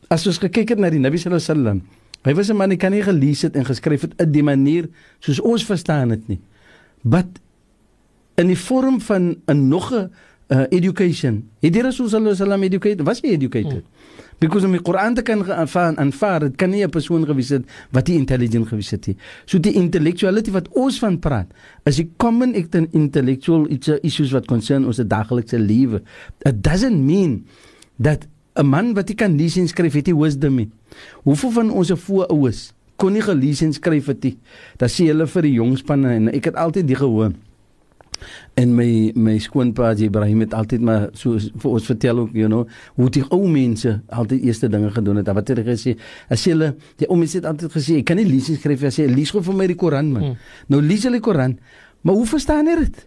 as 0.08 0.26
ons 0.26 0.38
gekyk 0.38 0.68
het 0.74 0.78
na 0.78 0.90
die 0.90 1.02
Nabi 1.02 1.18
sallallahu 1.18 1.42
alaihi 1.42 1.58
wasallam, 1.58 1.82
hy 2.24 2.34
was 2.34 2.50
'n 2.50 2.56
man 2.56 2.68
wat 2.68 2.78
kan 2.78 2.92
nie 2.92 3.02
gelees 3.02 3.42
het 3.42 3.56
en 3.56 3.64
geskryf 3.64 4.00
het 4.02 4.14
in 4.20 4.32
die 4.32 4.42
manier 4.42 4.88
soos 5.20 5.40
ons 5.40 5.64
verstaan 5.64 6.08
dit 6.08 6.28
nie. 6.28 6.40
But 7.02 7.40
in 8.36 8.46
die 8.46 8.58
vorm 8.58 9.00
van 9.00 9.36
'n 9.46 9.68
nog 9.68 9.92
'n 9.92 10.10
uh, 10.50 10.66
education. 10.68 11.48
Het 11.60 11.72
die 11.72 11.82
Rasul 11.82 12.08
sallallahu 12.08 12.34
alaihi 12.34 12.42
wasallam 12.42 12.62
educated? 12.62 13.06
Was 13.06 13.20
hy 13.20 13.28
educated? 13.36 13.82
Hmm. 13.84 14.28
Because 14.40 14.64
om 14.64 14.72
die 14.72 14.80
Koran 14.80 15.14
te 15.14 15.22
kan 15.22 15.44
aanvaar, 15.44 15.96
aanvaar 16.00 16.40
dit 16.40 16.56
kan 16.56 16.70
nie 16.70 16.82
'n 16.82 16.90
persoon 16.90 17.26
gewees 17.26 17.48
het 17.48 17.64
wat 17.90 18.08
nie 18.08 18.16
intelligent 18.16 18.68
gewees 18.68 18.90
het 18.90 19.06
nie. 19.06 19.16
So 19.44 19.60
die 19.60 19.72
intellectuality 19.72 20.50
wat 20.50 20.68
ons 20.68 20.98
van 20.98 21.18
praat, 21.18 21.46
is 21.84 21.96
die 21.96 22.10
common 22.16 22.54
intellectual 22.90 23.66
issues 24.02 24.30
wat 24.30 24.46
concern 24.46 24.86
ons 24.86 24.96
daaglikse 24.96 25.58
lewe. 25.58 26.02
It 26.42 26.62
doesn't 26.62 27.04
mean 27.04 27.46
that 28.00 28.26
'n 28.60 28.66
man 28.66 28.94
wat 28.94 29.08
nie 29.08 29.16
kan 29.16 29.36
lees 29.36 29.56
en 29.56 29.68
skryf 29.68 29.94
het 29.94 30.06
nie 30.06 30.16
wisdom 30.16 30.56
nie. 30.56 30.70
Hoeveel 31.24 31.50
van 31.50 31.70
ons 31.70 31.90
voorouers 31.90 32.72
kon 32.96 33.12
nie 33.12 33.22
gelees 33.22 33.62
en 33.62 33.72
skryf 33.72 34.06
het 34.06 34.22
nie. 34.22 34.38
Dan 34.76 34.88
sê 34.88 35.06
hulle 35.06 35.26
vir 35.26 35.42
die 35.42 35.52
jongspanne 35.52 36.10
en 36.14 36.28
ek 36.28 36.44
het 36.44 36.54
altyd 36.54 36.86
die 36.86 36.96
gehoor 36.96 37.32
en 38.54 38.72
my 38.74 39.12
my 39.14 39.36
skoonpa 39.40 39.92
Ibrahim 39.98 40.44
het 40.44 40.54
altyd 40.54 40.82
maar 40.84 41.08
so 41.18 41.38
vir 41.38 41.70
ons 41.70 41.86
vertel 41.88 42.22
ook 42.24 42.34
you 42.36 42.48
know 42.48 42.66
hoe 42.98 43.08
die 43.12 43.24
ou 43.30 43.46
mense 43.48 43.94
altyd 44.08 44.44
eerste 44.48 44.68
dinge 44.68 44.90
gedoen 44.94 45.20
het 45.20 45.30
wat 45.34 45.52
het 45.52 45.62
hy 45.62 45.66
gesê 45.70 45.96
as 46.28 46.44
hulle 46.48 46.72
die 47.00 47.08
ou 47.08 47.18
mense 47.20 47.38
het 47.38 47.48
altyd 47.48 47.72
gesê 47.76 48.00
ek 48.00 48.10
kan 48.10 48.20
nie 48.20 48.28
lees 48.28 48.50
en 48.52 48.58
skryf 48.60 48.84
as 48.90 48.98
jy 49.00 49.08
lees 49.10 49.32
gou 49.34 49.42
vir 49.46 49.56
my 49.56 49.68
die 49.70 49.78
Koran 49.78 50.12
man 50.12 50.26
hmm. 50.26 50.50
nou 50.72 50.82
lees 50.84 51.06
hulle 51.08 51.20
die 51.20 51.26
Koran 51.26 51.56
maar 52.02 52.18
hoe 52.18 52.28
verstaan 52.28 52.70
jy 52.70 52.76
dit 52.84 53.02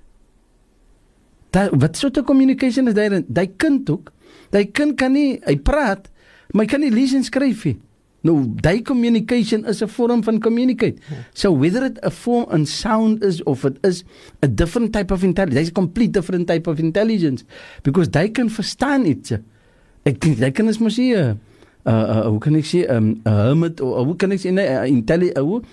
da 1.54 1.68
wat 1.72 2.00
soort 2.00 2.22
van 2.22 2.30
communication 2.32 2.90
is 2.90 2.98
daai 2.98 3.22
daai 3.28 3.48
kind 3.58 3.90
ook 3.94 4.12
daai 4.52 4.66
kind 4.72 4.98
kan 4.98 5.14
nie 5.14 5.40
hy 5.46 5.58
praat 5.58 6.10
maar 6.54 6.66
hy 6.66 6.70
kan 6.70 6.82
nie 6.82 6.94
lees 6.94 7.14
en 7.14 7.24
skryf 7.24 7.66
nie 7.66 7.78
Nou, 8.24 8.38
daai 8.64 8.80
communication 8.88 9.66
is 9.68 9.84
'n 9.84 9.88
vorm 9.88 10.24
van 10.24 10.40
communicate. 10.40 10.96
So 11.34 11.52
whether 11.52 11.84
it 11.84 12.00
a 12.04 12.10
form 12.10 12.48
and 12.50 12.68
sound 12.68 13.24
is 13.24 13.44
of 13.44 13.66
it 13.66 13.78
is 13.84 14.04
a 14.42 14.48
different 14.48 14.94
type 14.94 15.12
of 15.12 15.24
intelligence, 15.24 15.56
there's 15.56 15.76
a 15.76 15.80
complete 15.84 16.12
different 16.12 16.48
type 16.48 16.68
of 16.68 16.80
intelligence 16.80 17.44
because 17.84 18.10
they 18.10 18.30
can 18.30 18.50
verstaan 18.50 19.06
iets. 19.06 19.36
Ek 20.06 20.20
dink 20.20 20.40
jy 20.40 20.52
kan 20.52 20.68
as 20.68 20.80
mos 20.80 20.96
hier 20.96 21.36
uh 21.84 21.92
uh 21.92 22.24
hoe 22.32 22.40
kan 22.40 22.56
ek 22.56 22.64
sê 22.64 22.88
'n 22.88 22.96
um, 22.96 23.08
hermit 23.28 23.82
of 23.82 24.08
hoe 24.08 24.16
kan 24.16 24.32
ek 24.32 24.40
sê 24.40 24.56
'n 24.56 24.88
intelligent 24.88 25.36
'n 25.36 25.64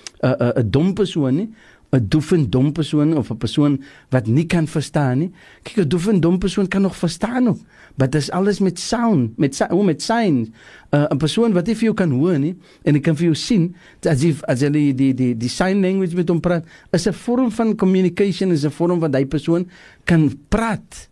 'n 0.59 0.71
dom 0.71 0.95
persoon 0.95 1.35
nie 1.37 1.49
'n 1.91 2.07
doef 2.09 2.33
en 2.33 2.51
dom 2.51 2.73
persoon 2.73 3.17
of 3.17 3.31
'n 3.31 3.37
persoon 3.37 3.83
wat 4.11 4.27
nie 4.27 4.47
kan 4.47 4.67
verstaan 4.67 5.19
nie. 5.19 5.31
Kyk, 5.63 5.77
'n 5.77 5.89
doef 5.89 6.07
en 6.07 6.21
dom 6.21 6.39
persoon 6.39 6.69
kan 6.69 6.83
nog 6.83 6.97
verstaan 6.97 7.49
ook. 7.49 7.59
Maar 7.97 8.11
dit 8.11 8.21
is 8.21 8.31
alles 8.31 8.59
met 8.59 8.79
sound, 8.79 9.37
met 9.39 9.59
hoe 9.59 9.85
met 9.85 10.03
signs. 10.03 10.49
Uh, 10.91 11.05
'n 11.11 11.17
Persoon 11.17 11.53
wat 11.53 11.67
nie 11.67 11.75
vir 11.75 11.85
jou 11.85 11.95
kan 11.95 12.11
hoor 12.11 12.39
nie 12.39 12.57
en 12.83 12.95
ek 12.95 13.03
kan 13.03 13.17
vir 13.17 13.25
jou 13.25 13.35
sien 13.35 13.75
as 14.09 14.23
if 14.23 14.43
as 14.45 14.61
hulle 14.61 14.73
die 14.73 14.95
die 14.95 15.15
die 15.15 15.37
die 15.37 15.49
sign 15.49 15.81
language 15.81 16.15
met 16.15 16.29
hom 16.29 16.41
praat, 16.41 16.65
is 16.91 17.07
'n 17.07 17.13
vorm 17.13 17.51
van 17.51 17.77
communication, 17.77 18.51
is 18.51 18.65
'n 18.65 18.71
vorm 18.71 19.01
wat 19.01 19.15
hy 19.15 19.25
persoon 19.25 19.69
kan 20.05 20.33
praat. 20.49 21.09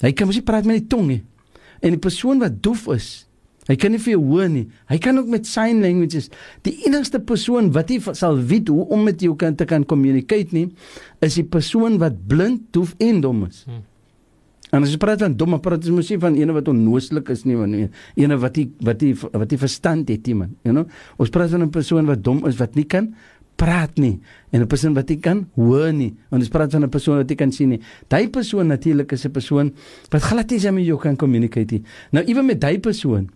Hy 0.00 0.12
kan 0.12 0.26
mos 0.26 0.36
nie 0.36 0.42
praat 0.42 0.64
met 0.64 0.76
die 0.76 0.86
tong 0.86 1.06
nie. 1.06 1.22
En 1.80 1.90
die 1.90 1.98
persoon 1.98 2.38
wat 2.38 2.62
doof 2.62 2.86
is, 2.94 3.26
Hy 3.68 3.76
kan 3.78 3.94
nie 3.94 4.00
vir 4.02 4.16
jou 4.16 4.22
hoor 4.26 4.48
nie. 4.50 4.64
Hy 4.90 4.98
kan 4.98 5.18
ook 5.20 5.28
met 5.30 5.46
sign 5.46 5.84
languages. 5.84 6.28
Die 6.66 6.74
enigste 6.88 7.20
persoon 7.22 7.70
wat 7.76 7.92
jy 7.94 8.00
sal 8.18 8.40
weet 8.40 8.72
hoe 8.72 8.88
om 8.90 9.04
met 9.06 9.22
jou 9.22 9.36
kind 9.38 9.58
te 9.58 9.66
kan 9.70 9.86
communicate 9.86 10.50
nie, 10.50 10.66
is 11.22 11.38
die 11.38 11.46
persoon 11.46 12.00
wat 12.02 12.16
blind, 12.28 12.64
doof 12.74 12.96
en 12.98 13.20
dom 13.22 13.44
is. 13.46 13.62
Hmm. 13.68 13.84
En 14.72 14.86
as 14.86 14.94
jy 14.94 14.98
praat 14.98 15.20
van 15.20 15.34
dom, 15.36 15.54
praat 15.62 15.84
jy 15.84 15.92
mos 15.94 16.08
nie 16.10 16.18
van 16.18 16.36
ene 16.40 16.54
wat 16.56 16.70
onnooslik 16.72 17.28
is 17.34 17.44
nie, 17.44 17.58
want 17.60 17.76
ene 18.16 18.38
wat 18.40 18.56
jy 18.56 18.70
wat 18.88 19.04
jy 19.04 19.12
wat 19.20 19.52
jy 19.52 19.58
verstand 19.60 20.10
het, 20.10 20.26
jy 20.26 20.34
man. 20.38 20.56
You 20.64 20.72
know? 20.72 20.88
Ons 21.20 21.30
praat 21.30 21.52
van 21.52 21.62
'n 21.62 21.70
persoon 21.70 22.08
wat 22.08 22.24
dom 22.24 22.42
is 22.48 22.56
wat 22.56 22.74
nie 22.74 22.88
kan 22.88 23.12
praat 23.56 23.98
nie 23.98 24.18
en 24.50 24.62
'n 24.62 24.66
persoon 24.66 24.94
wat 24.94 25.08
nie 25.08 25.20
kan 25.20 25.46
hoor 25.54 25.92
nie. 25.92 26.16
Ons 26.30 26.48
praat 26.48 26.72
van 26.72 26.84
'n 26.84 26.88
persoon 26.88 27.16
wat 27.18 27.28
nie 27.28 27.36
kan 27.36 27.52
sien 27.52 27.68
nie. 27.68 27.80
Daai 28.08 28.28
persoon 28.28 28.66
natuurlik 28.66 29.12
is 29.12 29.24
'n 29.24 29.30
persoon 29.30 29.72
wat 30.10 30.22
glad 30.22 30.50
nie 30.50 30.72
met 30.72 30.84
jou 30.84 30.98
kan 30.98 31.16
communicate 31.16 31.74
nie. 31.74 31.82
Nou 32.10 32.24
ewe 32.24 32.42
met 32.42 32.60
daai 32.60 32.80
persoon 32.80 33.28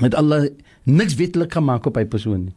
met 0.00 0.14
Allah 0.14 0.48
niks 0.84 1.16
wettelik 1.18 1.52
gemaak 1.52 1.86
op 1.86 1.96
hy 1.96 2.04
persoon 2.08 2.48
nie. 2.48 2.54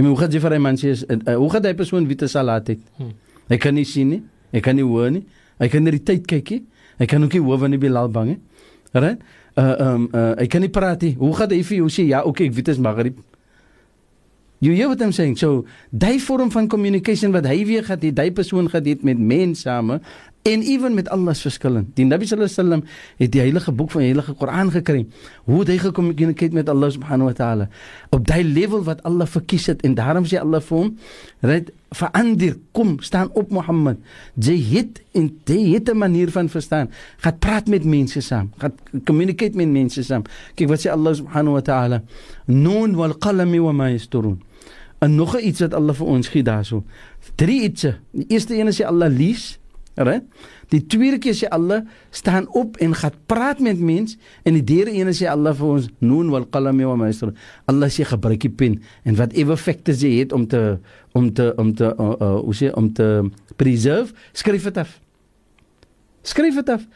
En 0.00 0.08
hoe 0.08 0.16
gaan 0.16 0.32
jy 0.32 0.40
vir 0.40 0.56
hy 0.56 0.60
man 0.62 0.78
sê 0.80 0.94
uh, 0.94 1.36
hoe 1.36 1.50
gaan 1.52 1.66
hy 1.68 1.74
persoon 1.76 2.06
wie 2.08 2.16
te 2.16 2.28
salat 2.30 2.72
het? 2.72 2.82
Hmm. 2.96 3.12
Hy 3.50 3.58
kan 3.60 3.74
nie 3.76 3.86
sien 3.88 4.14
nie, 4.14 4.22
hy 4.54 4.62
kan 4.64 4.78
nie 4.78 4.86
hoor 4.86 5.10
nie, 5.12 5.24
hy 5.60 5.68
kan 5.68 5.84
nie 5.84 5.96
die 5.98 6.04
tyd 6.12 6.28
kyk 6.30 6.54
nie, 6.54 6.62
hy 7.00 7.08
kan 7.10 7.24
ook 7.26 7.34
nie 7.36 7.42
hoor 7.44 7.60
wanneer 7.64 7.82
Bilal 7.82 8.08
bang 8.12 8.36
is. 8.36 8.68
Reg? 8.96 9.18
Uh 9.58 9.74
um 9.86 10.06
uh 10.14 10.30
hy 10.38 10.46
kan 10.50 10.64
nie 10.64 10.72
praat 10.72 11.02
nie. 11.04 11.16
Hoe 11.18 11.34
gaan 11.36 11.52
hy 11.52 11.60
vir 11.66 11.82
jou 11.82 11.90
sê 11.92 12.06
ja, 12.08 12.24
okay, 12.24 12.48
ek 12.48 12.56
weet 12.56 12.70
dit 12.70 12.78
is 12.78 12.82
Maghrib. 12.82 13.18
You 14.60 14.74
hear 14.76 14.88
what 14.88 15.00
I'm 15.00 15.12
saying? 15.16 15.38
So, 15.40 15.64
daai 15.88 16.18
vorm 16.20 16.50
van 16.52 16.68
communication 16.68 17.32
wat 17.32 17.46
hy 17.48 17.62
weer 17.64 17.84
gehad 17.86 18.02
het, 18.04 18.16
daai 18.18 18.28
persoon 18.36 18.68
gehad 18.68 18.84
het 18.90 19.04
met 19.08 19.16
mense 19.16 19.64
same, 19.64 20.02
en 20.42 20.62
ewen 20.62 20.94
met 20.94 21.08
Allah 21.08 21.30
is 21.30 21.40
verskillend. 21.40 21.96
Die 21.96 22.04
Nabi 22.04 22.26
sallallahu 22.26 22.54
alaihi 22.54 22.70
wasallam 22.70 23.16
het 23.16 23.32
die 23.32 23.40
heilige 23.40 23.72
boek 23.72 23.90
van 23.90 24.00
die 24.00 24.08
heilige 24.08 24.34
Koran 24.34 24.70
gekry. 24.70 25.06
Hoe 25.44 25.64
hy 25.68 25.76
gekommunikeer 25.78 26.52
met 26.52 26.68
Allah 26.68 26.90
subhanahu 26.90 27.28
wa 27.28 27.36
taala 27.36 27.68
op 28.10 28.26
daai 28.26 28.44
level 28.44 28.84
wat 28.84 29.02
Allah 29.02 29.26
verkies 29.26 29.66
het 29.66 29.84
en 29.86 29.94
daarom 29.94 30.24
sê 30.24 30.40
Allah 30.40 30.60
vir 30.60 30.78
hom, 30.78 30.96
"Red 31.40 31.72
verander, 31.90 32.56
kom, 32.72 33.00
staan 33.02 33.30
op 33.34 33.50
Mohammed. 33.50 33.98
Jy 34.38 34.58
het 34.70 35.02
en 35.12 35.30
jy 35.44 35.74
het 35.74 35.90
'n 35.90 35.96
manier 35.96 36.30
van 36.30 36.48
verstaan. 36.48 36.90
Gaan 37.16 37.38
praat 37.38 37.68
met 37.68 37.84
mense 37.84 38.20
saam. 38.20 38.50
Gaan 38.58 38.72
communicate 39.04 39.56
met 39.56 39.68
mense 39.68 40.02
saam. 40.02 40.22
Kyk 40.54 40.68
wat 40.68 40.80
sê 40.86 40.90
Allah 40.90 41.14
subhanahu 41.14 41.52
wa 41.52 41.60
taala, 41.60 42.02
"Nun 42.46 42.94
wal 42.94 43.14
qalami 43.18 43.60
wa 43.60 43.72
ma 43.72 43.88
yasturun." 43.88 44.40
En 44.98 45.14
nog 45.14 45.38
iets 45.38 45.60
wat 45.60 45.74
Allah 45.74 45.94
vir 45.94 46.06
ons 46.06 46.28
gee 46.28 46.42
daarso. 46.42 46.84
Drie 47.34 47.62
iets. 47.62 47.80
Die 48.10 48.24
eerste 48.28 48.58
een 48.58 48.66
is 48.66 48.76
jy 48.76 48.84
Allah 48.84 49.08
lees. 49.08 49.59
Right? 49.98 50.24
Die 50.70 50.86
tweede 50.86 51.18
keer 51.18 51.34
sê 51.34 51.48
Allah 51.50 51.82
staan 52.14 52.46
op 52.54 52.78
en 52.80 52.94
gaan 52.94 53.16
praat 53.26 53.58
met 53.60 53.78
mens 53.78 54.16
en 54.46 54.54
die 54.54 54.64
derde 54.64 54.94
een 54.94 55.10
sê 55.12 55.26
Allah 55.28 55.54
vir 55.58 55.66
ons 55.66 55.88
noon 55.98 56.30
wal 56.30 56.46
qalam 56.46 56.78
wa 56.78 56.94
maisr. 56.96 57.32
Allah 57.66 57.90
sê 57.90 58.06
gebruik 58.06 58.46
die 58.46 58.52
pen 58.54 58.78
en 59.02 59.18
whatever 59.18 59.58
factors 59.58 60.04
jy 60.06 60.20
het 60.20 60.32
om 60.32 60.46
te 60.46 60.78
om 61.12 61.32
te 61.34 61.50
om 61.58 61.74
te 61.74 61.90
uh, 61.90 62.12
uh, 62.14 62.36
hoe 62.38 62.54
sê 62.54 62.70
om 62.72 62.92
te 62.94 63.08
preserve, 63.58 64.14
skryf 64.32 64.68
dit 64.70 64.78
af. 64.78 64.94
Skryf 66.22 66.60
dit 66.62 66.70
af. 66.70 66.86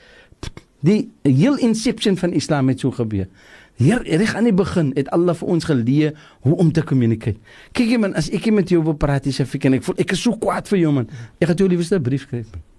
Die 0.84 1.00
heel 1.26 1.58
inception 1.58 2.16
van 2.16 2.32
Islam 2.32 2.70
het 2.70 2.80
so 2.80 2.94
gebeur. 2.94 3.26
Hier 3.74 4.04
reg 4.06 4.36
aan 4.38 4.46
die 4.46 4.54
begin 4.54 4.92
het 4.94 5.10
Allah 5.10 5.34
vir 5.34 5.50
ons 5.50 5.66
geleer 5.66 6.12
hoe 6.46 6.54
om 6.62 6.70
te 6.72 6.84
communicate. 6.86 7.40
Kyk 7.74 7.96
jy 7.96 7.98
man, 7.98 8.14
as 8.14 8.30
ek 8.30 8.46
met 8.54 8.70
jou 8.70 8.84
wil 8.86 8.94
praat, 8.94 9.26
jy 9.26 9.34
sê 9.34 9.48
ek 9.48 9.66
en 9.66 9.80
ek 9.80 9.88
voel 9.88 9.98
ek 9.98 10.14
is 10.14 10.22
so 10.22 10.38
kwaad 10.38 10.70
vir 10.70 10.84
jou 10.84 10.94
man. 10.94 11.10
Ek 11.40 11.50
gaan 11.50 11.58
jou 11.58 11.68
liewerste 11.72 11.98
brief 11.98 12.28
skryf. 12.28 12.54
Man. 12.54 12.70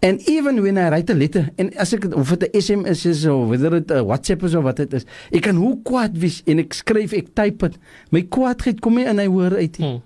And 0.00 0.22
even 0.28 0.62
when 0.62 0.78
I 0.78 0.90
write 0.90 1.10
a 1.10 1.14
letter 1.14 1.48
en 1.58 1.72
as 1.74 1.90
ek 1.96 2.06
of 2.14 2.30
dit 2.38 2.46
'n 2.46 2.60
SMS 2.62 3.02
is 3.04 3.26
of 3.26 3.48
whether 3.50 3.70
dit 3.70 3.90
'n 3.90 4.06
WhatsApp 4.06 4.44
is 4.44 4.54
of 4.54 4.62
wat 4.62 4.76
dit 4.76 4.92
is, 4.92 5.04
ek 5.32 5.42
kan 5.42 5.56
hoe 5.56 5.74
kwaad 5.82 6.14
wees 6.14 6.42
en 6.46 6.58
ek 6.58 6.72
skryf, 6.72 7.12
ek 7.12 7.34
type 7.34 7.68
dit. 7.68 7.78
My 8.10 8.22
kwaadheid 8.22 8.80
kom 8.80 8.94
nie 8.94 9.06
in 9.06 9.18
hy 9.18 9.26
hoor 9.26 9.56
uit 9.56 9.78
nie. 9.78 9.86
Hmm. 9.88 10.02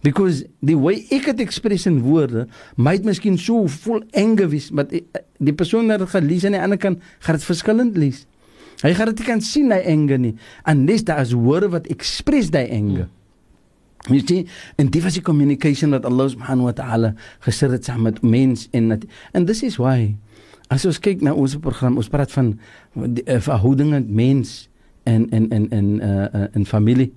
Because 0.00 0.44
the 0.62 0.74
way 0.74 1.04
ek 1.10 1.24
dit 1.24 1.40
express 1.40 1.86
in 1.86 2.00
woorde, 2.00 2.48
might 2.76 3.04
miskien 3.04 3.36
so 3.38 3.66
vol 3.66 4.00
anger 4.12 4.48
wees, 4.48 4.70
maar 4.70 4.88
die 4.88 5.52
persoon 5.52 5.88
wat 5.88 5.98
dit 5.98 6.08
gelees 6.08 6.44
aan 6.44 6.52
die 6.52 6.60
ander 6.60 6.78
kant 6.78 7.00
gaan 7.20 7.36
dit 7.36 7.44
verskillend 7.44 7.96
lees. 7.96 8.26
Hy 8.82 8.94
gaan 8.94 9.12
dit 9.12 9.18
nie 9.18 9.26
kan 9.26 9.40
sien 9.40 9.70
hy 9.72 9.82
anger 9.84 10.18
nie. 10.18 10.34
Unless 10.64 11.04
daar 11.04 11.20
is 11.20 11.32
woorde 11.32 11.68
wat 11.68 11.86
express 11.92 12.48
daai 12.50 12.70
anger. 12.70 13.08
Hmm. 13.08 13.23
Jy 14.10 14.20
sien, 14.26 14.48
en 14.76 14.90
dit 14.92 15.02
was 15.02 15.16
die 15.16 15.22
communication 15.24 15.90
wat 15.90 16.04
Allah 16.04 16.28
subhanahu 16.28 16.68
wa 16.68 16.72
ta'ala 16.76 17.14
gesit 17.40 17.70
het 17.70 17.84
saam 17.84 18.02
met 18.02 18.20
mens 18.22 18.68
en 18.72 18.88
dat, 18.88 19.06
en 19.32 19.46
this 19.48 19.62
is 19.62 19.78
why 19.80 20.14
as 20.72 20.84
ons 20.88 21.00
kyk 21.02 21.22
na 21.24 21.34
ons 21.36 21.56
program, 21.60 21.98
ons 22.00 22.10
praat 22.10 22.32
van 22.34 22.54
die 22.94 23.24
uh, 23.28 23.40
verhouding 23.42 23.92
met 23.92 24.08
mens 24.08 24.54
en 25.08 25.26
en 25.36 25.50
en 25.52 25.68
en 25.76 25.90
uh, 26.00 26.46
en 26.56 26.66
familie. 26.66 27.12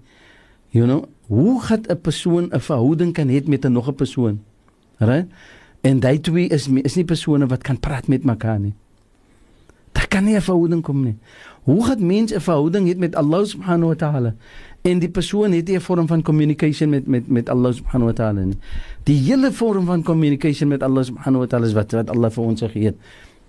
You 0.76 0.86
know, 0.86 1.08
hoe 1.32 1.62
gaan 1.62 1.84
'n 1.88 2.02
persoon 2.02 2.50
'n 2.52 2.60
verhouding 2.60 3.14
kan 3.14 3.28
hê 3.28 3.44
met 3.48 3.66
'n 3.66 3.72
nog 3.72 3.88
'n 3.88 3.96
persoon? 3.96 4.40
Right? 4.98 5.28
En 5.82 6.00
daai 6.00 6.20
twee 6.20 6.48
is 6.48 6.68
is 6.68 6.96
nie 6.96 7.06
persone 7.06 7.48
wat 7.48 7.64
kan 7.64 7.80
praat 7.80 8.08
met 8.08 8.24
mekaar 8.24 8.60
nie. 8.60 8.74
Kan 10.10 10.26
nie 10.26 10.36
'n 10.36 10.42
verhouding 10.42 10.82
kom 10.82 11.04
nie. 11.04 11.16
Hoe 11.64 11.86
gaan 11.86 12.06
mens 12.06 12.32
'n 12.34 12.40
verhouding 12.40 12.88
hê 12.88 12.98
met 12.98 13.16
Allah 13.16 13.46
subhanahu 13.46 13.88
wa 13.88 13.96
ta'ala? 13.96 14.34
en 14.88 15.00
die 15.04 15.10
persoon 15.12 15.52
het 15.52 15.70
'n 15.70 15.80
vorm 15.80 16.08
van 16.08 16.22
communication 16.22 16.90
met 16.90 17.08
met 17.08 17.28
met 17.28 17.50
Allah 17.50 17.74
subhanahu 17.74 18.10
wa 18.12 18.14
ta'ala. 18.14 18.42
Die 19.04 19.20
hele 19.20 19.52
vorm 19.52 19.86
van 19.86 20.04
communication 20.04 20.70
met 20.70 20.84
Allah 20.84 21.04
subhanahu 21.04 21.40
wa 21.40 21.48
ta'ala 21.48 21.66
is 21.66 21.74
wat 21.74 21.92
wat 21.92 22.10
Allah 22.10 22.32
vir 22.32 22.44
ons 22.44 22.62
gegee 22.62 22.86
het. 22.86 22.96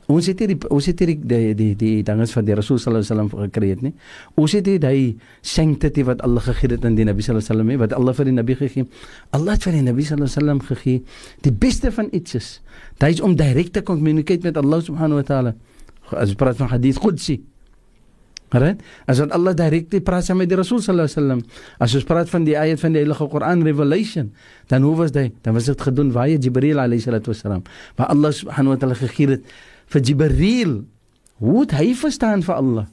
Ons 0.06 0.26
het 0.26 0.38
hier 0.38 0.48
die 0.48 0.68
ons 0.70 0.86
het 0.86 0.98
hier 0.98 1.06
die 1.06 1.26
die 1.26 1.54
die, 1.54 1.76
die 1.76 2.02
dinges 2.02 2.32
van 2.32 2.44
die 2.44 2.54
Rasul 2.54 2.78
sallallahu 2.78 3.04
alaihi 3.04 3.28
wasallam 3.28 3.50
gekry 3.52 3.68
het, 3.68 3.82
nie. 3.82 3.94
Ons 4.34 4.52
het 4.52 4.66
hier 4.66 4.80
die 4.80 5.16
sanctity 5.40 6.04
wat 6.04 6.22
Allah 6.22 6.42
gegee 6.42 6.70
het 6.70 6.84
aan 6.84 6.94
die 6.94 7.04
Nabi 7.04 7.22
sallallahu 7.22 7.52
alaihi 7.52 7.66
wasallam, 7.66 7.78
wat 7.78 7.92
Allah 7.92 8.14
vir 8.14 8.24
die 8.24 8.32
Nabi 8.32 8.54
gegee. 8.54 8.86
Allah 9.30 9.52
het 9.52 9.62
vir 9.62 9.72
die 9.72 9.82
Nabi 9.82 10.02
sallallahu 10.02 10.30
alaihi 10.30 10.40
wasallam 10.40 10.60
gegee 10.60 11.02
die 11.40 11.52
beste 11.52 11.92
van 11.92 12.08
iets 12.10 12.34
is. 12.34 12.60
Dit 12.98 13.08
is 13.08 13.20
om 13.20 13.36
direk 13.36 13.72
te 13.72 13.82
communicate 13.82 14.42
met 14.42 14.56
Allah 14.56 14.80
subhanahu 14.82 15.14
wa 15.14 15.22
ta'ala. 15.22 15.54
As 16.16 16.34
praat 16.34 16.56
van 16.56 16.68
hadith 16.68 16.98
qudsi, 16.98 17.42
Right? 18.48 18.80
As 19.04 19.20
wat 19.20 19.28
Allah 19.36 19.52
directly 19.52 20.00
praat 20.00 20.24
saam 20.24 20.40
met 20.40 20.48
die 20.48 20.56
Rasul 20.56 20.80
sallallahu 20.80 21.04
alaihi 21.04 21.20
wasallam. 21.20 21.40
As 21.84 21.92
ons 21.98 22.06
praat 22.08 22.30
van 22.32 22.46
die 22.48 22.56
ayat 22.56 22.80
van 22.80 22.94
die 22.96 23.02
Heilige 23.02 23.26
Koran 23.28 23.60
Revelation, 23.60 24.30
dan 24.72 24.86
hoe 24.88 24.94
was 24.96 25.12
dit? 25.12 25.34
Dan 25.44 25.52
was 25.52 25.68
dit 25.68 25.76
gedoen 25.76 26.08
via 26.14 26.38
Jibril 26.40 26.80
alaihi 26.80 27.04
salatu 27.04 27.34
wasallam. 27.34 27.60
Maar 28.00 28.08
Allah 28.14 28.32
subhanahu 28.32 28.72
wa 28.72 28.78
ta'ala 28.80 28.96
gegee 28.96 29.36
het 29.36 29.52
vir 29.92 30.00
Jibril. 30.00 30.72
Hoe 31.44 31.60
het 31.66 31.76
hy 31.76 31.92
verstaan 31.92 32.40
vir 32.40 32.56
Allah? 32.56 32.86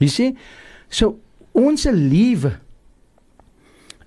Jy 0.00 0.08
sien? 0.08 0.40
So 0.88 1.18
ons 1.52 1.84
lewe 1.92 2.56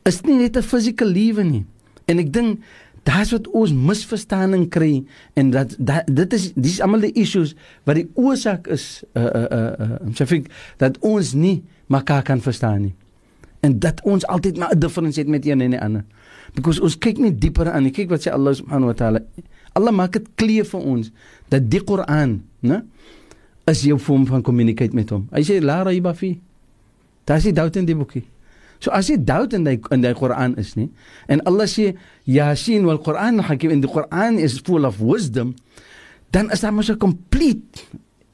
is 0.10 0.24
nie 0.26 0.42
net 0.42 0.58
'n 0.58 0.66
fisiese 0.66 1.06
lewe 1.06 1.44
nie. 1.46 1.66
En 2.10 2.18
ek 2.18 2.34
dink 2.34 2.66
Daar's 3.04 3.32
wat 3.34 3.48
ons 3.58 3.74
misverstaaning 3.74 4.68
kry 4.70 5.04
en 5.34 5.50
dat, 5.50 5.76
dat 5.80 6.06
dit 6.06 6.34
is 6.38 6.52
dis 6.54 6.80
almal 6.82 7.08
die 7.08 7.14
issues 7.18 7.56
wat 7.90 7.98
die 7.98 8.10
oorsaak 8.14 8.68
is 8.70 9.04
uh 9.18 9.24
uh 9.26 9.46
uh, 9.50 9.70
uh 9.86 10.12
so 10.14 10.28
ek 10.30 10.52
dat 10.82 11.00
ons 11.02 11.34
nie 11.34 11.64
mekaar 11.92 12.22
kan 12.24 12.42
verstaan 12.42 12.82
nie. 12.82 12.94
En 13.62 13.80
dat 13.80 14.02
ons 14.06 14.26
altyd 14.26 14.58
maar 14.58 14.74
'n 14.76 14.80
difference 14.80 15.20
het 15.20 15.28
met 15.28 15.46
een 15.46 15.62
en 15.62 15.70
die 15.70 15.82
ander. 15.82 16.06
Because 16.54 16.82
ons 16.82 16.98
kyk 16.98 17.18
nie 17.18 17.38
dieper 17.38 17.72
aan 17.72 17.84
nie. 17.84 17.92
Kyk 17.92 18.10
wat 18.10 18.22
sê 18.28 18.32
Allah 18.32 18.54
subhanahu 18.54 18.92
wa 18.92 18.94
taala. 18.94 19.20
Allah 19.74 19.94
maak 19.94 20.12
dit 20.14 20.28
kleer 20.36 20.66
vir 20.66 20.80
ons 20.80 21.12
dat 21.48 21.70
die 21.70 21.84
Koran, 21.84 22.42
né, 22.60 22.84
is 23.66 23.82
jou 23.82 24.00
vorm 24.00 24.26
van 24.28 24.42
kommunikasie 24.42 24.94
met 24.94 25.10
hom. 25.10 25.28
Hy 25.32 25.44
sê 25.48 25.62
la 25.64 25.84
raiba 25.84 26.14
fi. 26.14 26.40
Daar 27.24 27.38
is 27.38 27.44
die 27.44 27.54
doubt 27.54 27.76
in 27.76 27.86
die 27.86 27.96
boekie. 27.96 28.24
So 28.82 28.90
as 28.90 29.12
jy 29.12 29.20
doubt 29.22 29.54
in 29.54 29.68
die 29.68 29.78
in 29.94 30.02
die 30.02 30.14
Koran 30.18 30.56
is 30.58 30.74
nie 30.74 30.90
en 31.30 31.44
Allah 31.46 31.70
sê 31.70 31.92
Yasin 32.26 32.88
wal 32.90 32.98
Quran 33.06 33.38
al-Hakim 33.38 33.70
in 33.76 33.84
die 33.84 33.90
Koran 33.92 34.40
is 34.42 34.58
full 34.58 34.88
of 34.90 34.98
wisdom 35.06 35.54
dan 36.34 36.50
is 36.50 36.66
daar 36.66 36.74
mos 36.74 36.90
'n 36.90 36.98
complete 36.98 37.86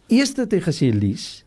eerste 0.08 0.48
te 0.48 0.62
gesê 0.64 0.88
lees 0.96 1.44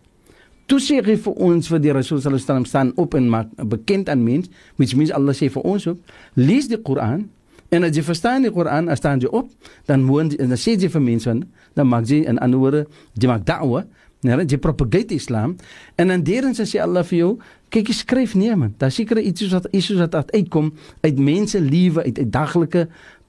toe 0.69 0.79
sê 0.79 1.01
hy 1.01 1.17
vir 1.17 1.35
ons 1.41 1.69
vir 1.69 1.81
die 1.81 1.93
Rasul 1.97 2.21
sallallahu 2.21 2.45
alaihi 2.45 2.45
wasallam 2.45 2.69
staan 2.69 2.93
op 2.97 3.15
en 3.15 3.29
maak 3.29 3.49
bekend 3.57 4.09
aan 4.09 4.23
mens 4.23 4.53
which 4.77 4.95
means 4.95 5.11
Allah 5.11 5.33
sê 5.33 5.49
vir 5.49 5.65
ons 5.65 5.87
ook 5.87 5.99
lees 6.37 6.69
die 6.69 6.77
Koran 6.77 7.31
en 7.73 7.85
as 7.85 7.97
jy 7.97 8.03
verstaan 8.03 8.43
die 8.43 8.53
Koran 8.53 8.89
as 8.89 8.99
staan 9.01 9.21
jy 9.21 9.33
op 9.33 9.49
dan 9.87 10.05
moet 10.05 10.37
en 10.37 10.53
dan 10.53 10.61
sê 10.61 10.77
jy 10.77 10.93
vir 10.93 11.01
mense 11.01 11.41
dan 11.75 11.87
maak 11.89 12.05
jy 12.05 12.29
'n 12.29 12.37
ander 12.39 12.59
woorde 12.59 12.87
jy 13.17 13.27
maak 13.27 13.47
da'wa 13.49 13.87
Nee, 14.21 14.37
jy 14.45 14.59
propagate 14.61 15.17
Islam 15.17 15.55
en 15.97 16.11
dan 16.13 16.21
deur 16.21 16.45
sê 16.53 16.77
Allah 16.85 17.01
vir 17.09 17.19
jou 17.19 17.31
Kyk, 17.71 17.93
jy 17.93 17.95
skryf 17.95 18.35
nee 18.35 18.55
man. 18.59 18.75
Daar 18.79 18.91
seker 18.91 19.21
iets 19.23 19.47
wat 19.53 19.69
iets 19.71 19.93
wat 19.99 20.35
uitkom 20.35 20.73
uit 21.01 21.19
mense 21.19 21.61
lewe 21.61 22.03
uit 22.03 22.19
uit 22.19 22.33
daglike 22.33 22.89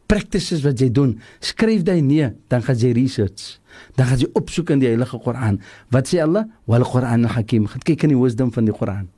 practices 0.10 0.64
wat 0.66 0.82
jy 0.82 0.90
doen. 0.92 1.16
Skryf 1.40 1.86
jy 1.88 2.00
nee, 2.04 2.32
dan 2.52 2.66
gaan 2.66 2.78
jy 2.82 2.92
research. 2.98 3.60
Dan 3.96 4.10
gaan 4.10 4.20
jy 4.26 4.30
opsoek 4.34 4.74
in 4.74 4.82
die 4.84 4.90
Heilige 4.90 5.22
Koran. 5.24 5.62
Wat 5.94 6.10
sê 6.10 6.20
Allah? 6.26 6.50
Wal 6.66 6.86
Quran 6.88 7.30
al-Hakim. 7.30 7.70
Gaan 7.72 7.86
kyk 7.86 8.08
in 8.08 8.16
die 8.16 8.20
wisdom 8.20 8.52
van 8.52 8.68
die 8.68 8.76
Koran. 8.76 9.10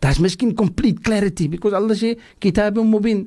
Daar's 0.00 0.18
miskien 0.20 0.54
complete 0.54 1.00
clarity 1.00 1.48
because 1.48 1.76
Allah 1.76 1.96
sê 1.96 2.16
kitab 2.40 2.76
mubin 2.84 3.24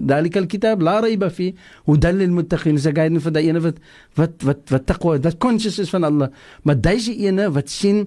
dalika 0.00 0.40
alkitab 0.40 0.80
la 0.80 1.00
rayba 1.04 1.28
fi 1.30 1.50
hudan 1.88 2.16
lil 2.20 2.32
muttaqin 2.32 2.78
se 2.80 2.92
guide 2.96 3.20
vir 3.20 3.34
daai 3.36 3.50
ene 3.50 3.60
wat 3.60 3.82
wat 4.16 4.46
wat 4.48 4.72
wat 4.72 4.86
taqwa 4.88 5.18
dat 5.20 5.36
conscious 5.38 5.78
is 5.78 5.92
van 5.92 6.08
Allah 6.08 6.30
maar 6.64 6.80
daai 6.80 7.12
ene 7.28 7.50
wat 7.52 7.68
sien 7.68 8.06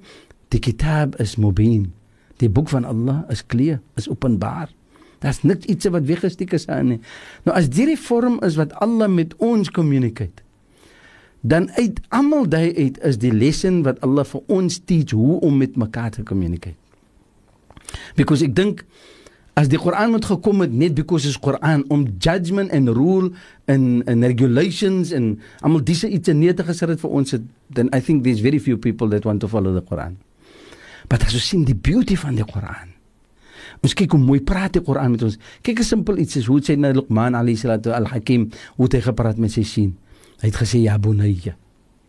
die 0.49 0.59
kitab 0.59 1.19
is 1.21 1.37
mubin 1.37 1.91
Die 2.41 2.49
boek 2.49 2.69
van 2.69 2.85
Allah 2.85 3.23
is 3.33 3.45
kleer, 3.45 3.79
is 3.95 4.09
openbaar. 4.09 4.69
Daar's 5.19 5.41
niks 5.43 5.65
iets 5.65 5.89
wat 5.89 6.05
weggesteek 6.05 6.53
is 6.53 6.67
aan 6.69 6.93
nie. 6.93 6.99
Nou 7.47 7.55
as 7.57 7.69
hierdie 7.73 7.97
vorm 7.97 8.37
is 8.45 8.57
wat 8.59 8.75
Allah 8.83 9.09
met 9.09 9.33
ons 9.41 9.71
communicate, 9.73 10.45
dan 11.41 11.71
uit 11.77 11.99
almal 12.13 12.47
daai 12.49 12.73
uit 12.75 12.99
is 13.05 13.17
die 13.21 13.33
lesson 13.33 13.81
wat 13.85 14.01
Allah 14.05 14.25
vir 14.27 14.43
ons 14.51 14.79
teach 14.85 15.15
hoe 15.17 15.39
om 15.45 15.57
met 15.57 15.77
mekaar 15.77 16.11
te 16.13 16.23
communicate. 16.23 16.77
Because 18.17 18.43
ek 18.45 18.53
dink 18.57 18.83
as 19.57 19.69
die 19.71 19.79
Koran 19.81 20.11
moet 20.13 20.25
gekom 20.27 20.61
het 20.61 20.73
net 20.73 20.93
because 20.97 21.25
is 21.29 21.39
Koran 21.41 21.85
om 21.93 22.05
judgment 22.21 22.73
and 22.75 22.91
rule 22.93 23.31
and 23.65 24.05
and 24.05 24.25
regulations 24.25 25.13
and 25.15 25.41
almal 25.65 25.81
dis 25.81 26.05
iets 26.05 26.29
neer 26.29 26.53
te 26.53 26.65
gesit 26.67 26.93
het 26.93 27.01
vir 27.01 27.17
ons 27.21 27.37
het, 27.37 27.45
then 27.73 27.89
I 27.95 28.01
think 28.01 28.25
there's 28.27 28.43
very 28.45 28.61
few 28.61 28.77
people 28.77 29.09
that 29.15 29.25
want 29.25 29.41
to 29.41 29.49
follow 29.49 29.73
the 29.73 29.81
Quran. 29.81 30.19
Maar 31.09 31.25
as 31.25 31.33
ons 31.33 31.47
sien 31.47 31.63
die 31.63 31.75
beauty 31.75 32.15
van 32.15 32.35
die 32.35 32.45
Koran. 32.45 32.95
Ons 33.83 33.93
kyk 33.93 34.11
hoe 34.11 34.19
mooi 34.19 34.41
praat 34.41 34.73
die 34.73 34.81
Koran 34.81 35.11
met 35.11 35.23
ons. 35.23 35.37
Kyk 35.61 35.79
'n 35.79 35.83
simpel 35.83 36.17
iets 36.17 36.35
is 36.35 36.45
hoe 36.45 36.61
sê 36.61 36.77
nou 36.77 36.93
Luqman 36.93 37.35
alayhi 37.35 37.57
salatu 37.57 37.91
al-Hakim 37.91 38.49
hoe 38.75 38.87
hy 38.91 39.01
gepraat 39.01 39.37
met 39.37 39.51
sy 39.51 39.63
seun. 39.63 39.97
Hy 40.41 40.47
het 40.47 40.55
gesê 40.55 40.81
ja 40.81 40.97
bunayya 40.97 41.55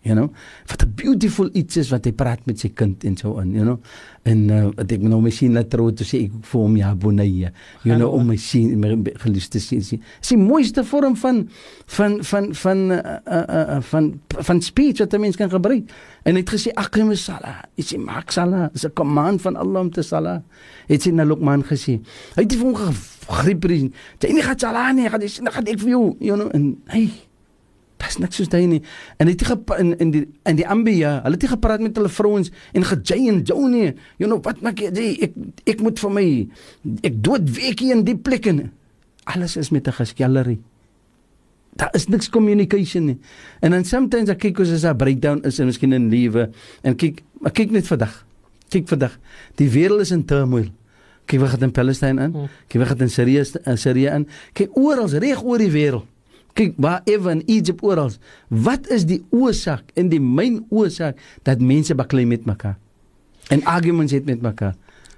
you 0.09 0.17
know? 0.17 0.33
Wat 0.67 0.83
'n 0.83 0.93
beautiful 0.97 1.51
iets 1.53 1.77
is 1.77 1.91
wat 1.93 2.09
hy 2.09 2.13
praat 2.13 2.47
met 2.49 2.59
sy 2.59 2.71
kind 2.75 3.05
en 3.05 3.17
so 3.17 3.39
aan 3.39 3.53
you 3.53 3.65
know? 3.65 3.79
En 4.25 4.49
uh, 4.51 4.69
ek 4.83 5.05
nou 5.05 5.21
my 5.23 5.31
sien 5.31 5.55
later 5.55 5.85
toe 5.95 6.07
sê 6.07 6.25
ek 6.27 6.33
vir 6.51 6.61
hom 6.61 6.77
ja 6.77 6.95
bonaya 6.95 7.53
you 7.85 7.97
know 7.97 8.11
om 8.17 8.27
my 8.27 8.37
sien 8.37 8.75
my 8.81 8.97
geliefde 9.23 9.61
sien 9.61 9.83
sien. 9.85 10.03
Is 10.21 10.33
die 10.33 10.41
mooiste 10.41 10.85
vorm 10.85 11.17
van 11.17 11.45
van 11.87 12.19
van 12.25 12.55
van 12.55 12.79
uh, 12.91 13.19
uh, 13.29 13.45
uh, 13.49 13.81
van 13.93 14.21
van 14.29 14.63
speech 14.63 14.99
wat 15.05 15.15
'n 15.15 15.21
mens 15.21 15.37
kan 15.37 15.51
gebruik. 15.51 15.91
En 16.25 16.35
hy 16.35 16.41
het 16.41 16.51
gesê 16.51 16.73
aqim 16.75 17.11
as-salah 17.11 17.63
is 17.77 17.89
die 17.89 17.99
maak 17.99 18.31
salah. 18.31 18.69
Is 18.75 18.85
'n 18.85 18.93
command 18.95 19.41
van 19.43 19.57
Allah 19.57 19.81
om 19.81 19.91
te 19.91 20.03
salah. 20.03 20.43
Het 20.89 21.03
sy 21.03 21.11
na 21.11 21.25
Luqman 21.25 21.63
gesê. 21.65 22.01
Hy 22.35 22.43
het 22.43 22.55
vir 22.55 22.65
hom 22.65 22.75
gegriep 22.75 23.65
jy 23.69 24.33
nie 24.33 24.45
gaan 24.45 24.59
salah 24.59 24.93
nie 24.95 25.09
gaan 25.09 25.21
jy 25.21 25.29
gaan 25.53 25.67
ek 25.69 25.81
vir 25.83 25.91
jou 25.93 26.05
you 26.21 26.37
know? 26.37 26.51
En 26.55 26.77
hy 26.93 27.09
Dis 27.99 28.19
niks 28.23 28.39
soos 28.39 28.51
daai 28.51 28.67
nie. 28.71 28.81
En 29.19 29.27
dit 29.27 29.43
in 29.79 29.93
in 29.99 30.11
die 30.15 30.25
in 30.47 30.59
die 30.59 30.67
Ambia, 30.67 31.19
hulle 31.25 31.39
het 31.39 31.49
gepraat 31.51 31.83
met 31.83 31.97
hulle 31.99 32.09
vrouens 32.09 32.51
en 32.73 32.85
gejay 32.85 33.29
en 33.29 33.43
jou 33.43 33.69
nie. 33.69 33.95
You 34.19 34.31
know 34.31 34.41
wat 34.43 34.63
maak 34.63 34.79
jy? 34.79 35.19
Ek 35.27 35.35
ek 35.67 35.83
moet 35.83 35.99
vir 35.99 36.15
my 36.15 36.27
ek 37.03 37.23
dood 37.23 37.51
weekie 37.51 37.91
in 37.95 38.05
die 38.07 38.17
plek 38.17 38.47
en 38.47 38.71
alles 39.27 39.57
is 39.57 39.71
met 39.71 39.89
'n 39.89 39.93
geskellery. 39.93 40.59
Daar 41.77 41.91
is 41.95 42.09
niks 42.09 42.29
communication 42.29 43.05
nie. 43.05 43.19
En 43.61 43.71
dan 43.71 43.85
sometimes 43.85 44.29
ek 44.29 44.39
kyk 44.39 44.57
hoe 44.57 44.67
as 44.67 44.85
'n 44.85 44.97
breakdown 44.97 45.41
is 45.45 45.59
en 45.59 45.67
miskien 45.67 45.93
in 45.93 46.09
lewe 46.09 46.51
en 46.83 46.97
kyk 46.97 47.23
maar 47.41 47.53
kyk 47.53 47.71
net 47.71 47.87
vandag. 47.87 48.27
Kyk 48.69 48.89
vandag. 48.89 49.19
Die 49.57 49.71
wêreld 49.71 50.01
is 50.01 50.11
in 50.11 50.25
turmoil. 50.25 50.71
Kyk 51.27 51.41
wat 51.41 51.51
gaan 51.51 51.63
in 51.63 51.73
Palestine 51.73 52.23
in. 52.23 52.33
Hmm. 52.33 52.49
Kyk 52.69 52.81
wat 52.81 52.89
gaan 52.89 53.01
in 53.01 53.11
Sirië 53.11 53.45
in 53.65 53.79
Sirië 53.79 54.15
in. 54.15 54.29
Kyk 54.53 54.77
oral 54.77 55.09
reg 55.09 55.43
oor 55.43 55.59
die 55.59 55.71
wêreld 55.71 56.07
kyk 56.59 56.75
waar 56.83 57.03
ewe 57.07 57.31
in 57.37 57.43
Egypt 57.47 57.83
oral 57.87 58.13
wat 58.49 58.89
is 58.95 59.07
die 59.09 59.21
oorsaak 59.35 59.93
en 59.99 60.11
die 60.13 60.21
myn 60.23 60.61
oorsaak 60.75 61.19
dat 61.47 61.63
mense 61.63 61.95
baklei 61.99 62.27
met 62.27 62.47
mekaar 62.49 62.79
en 63.55 63.65
arguments 63.65 64.15
het 64.17 64.27
met 64.29 64.43
mekaar 64.45 64.75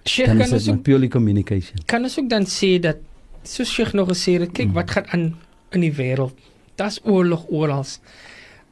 Sheikh 0.09 0.33
kan 0.37 0.53
ons 0.57 0.69
purely 0.85 1.09
communication 1.13 1.81
kan 1.91 2.05
ons 2.05 2.19
ook 2.21 2.29
dan 2.31 2.49
sê 2.49 2.77
dat 2.83 3.01
so 3.45 3.65
Sheikh 3.65 3.95
nog 3.97 4.11
gesê 4.13 4.37
het 4.41 4.53
kyk 4.53 4.73
mm. 4.73 4.77
wat 4.77 4.91
gaan 4.97 5.09
aan 5.17 5.25
in 5.77 5.87
die 5.87 5.95
wêreld 5.97 6.37
das 6.81 7.01
oorlog 7.05 7.47
oral 7.49 7.87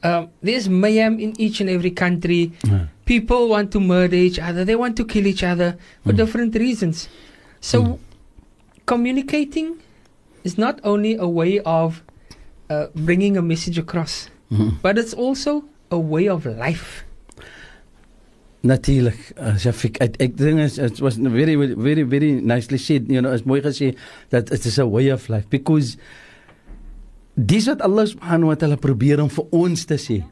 um 0.05 0.29
there's 0.45 0.69
mayhem 0.69 1.19
in 1.19 1.35
each 1.39 1.61
and 1.61 1.71
every 1.71 1.91
country 1.91 2.53
mm. 2.67 2.87
people 3.05 3.49
want 3.49 3.71
to 3.71 3.81
murder 3.81 4.19
each 4.19 4.39
other 4.39 4.65
they 4.65 4.77
want 4.77 4.97
to 4.97 5.05
kill 5.05 5.27
each 5.27 5.43
other 5.43 5.77
for 6.05 6.13
mm. 6.13 6.17
different 6.17 6.55
reasons 6.55 7.09
so 7.61 7.83
mm. 7.83 7.99
communicating 8.85 9.75
is 10.45 10.57
not 10.57 10.81
only 10.85 11.17
a 11.17 11.27
way 11.27 11.61
of 11.65 12.03
uh, 12.71 12.87
bringing 12.95 13.37
a 13.37 13.43
message 13.43 13.79
across, 13.79 14.29
mm-hmm. 14.53 14.77
but 14.83 14.99
it's 14.99 15.15
also 15.15 15.65
a 15.91 15.99
way 15.99 16.29
of 16.29 16.47
life. 16.47 17.05
Natuurlik, 18.67 19.19
uh, 19.39 19.55
ek 19.55 20.01
ek, 20.03 20.15
ek 20.19 20.33
dink 20.35 20.59
it 20.59 21.01
was 21.01 21.17
very 21.17 21.55
very 21.55 22.03
very 22.03 22.33
nicely 22.43 22.79
said, 22.79 23.07
you 23.07 23.23
know, 23.23 23.31
as 23.31 23.47
mooi 23.47 23.63
gesê 23.63 23.95
dat 24.35 24.51
it 24.51 24.67
is 24.67 24.79
a 24.79 24.87
way 24.87 25.09
of 25.15 25.29
life 25.31 25.47
because 25.49 25.97
dis 27.39 27.71
wat 27.71 27.81
Allah 27.87 28.11
subhanahu 28.11 28.51
wa 28.51 28.59
taala 28.59 28.77
probeer 28.77 29.23
om 29.23 29.31
vir 29.31 29.47
ons 29.55 29.87
te 29.87 29.95
sê. 29.95 30.27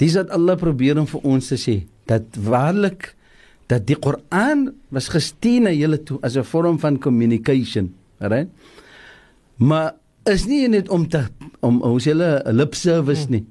Dis 0.00 0.16
wat 0.16 0.32
Allah 0.32 0.56
probeer 0.56 0.96
om 0.96 1.06
vir 1.06 1.28
ons 1.28 1.44
te 1.52 1.60
sê 1.60 1.84
dat 2.08 2.24
waarlik 2.40 3.12
dat 3.68 3.84
die 3.84 3.98
Koran 4.00 4.70
was 4.88 5.12
gestuur 5.12 5.68
na 5.68 5.72
julle 5.76 6.00
toe 6.00 6.16
as 6.24 6.40
'n 6.40 6.44
vorm 6.44 6.80
van 6.80 6.96
communication, 6.96 7.92
right? 8.18 8.48
Maar 9.60 9.92
is 10.28 10.46
nie 10.46 10.68
net 10.68 10.88
om 10.88 11.08
te 11.08 11.24
om 11.64 11.80
hoe 11.82 12.00
sê 12.00 12.12
hulle 12.14 12.42
lip 12.54 12.76
service 12.78 13.26
hmm. 13.26 13.38
nie. 13.38 13.44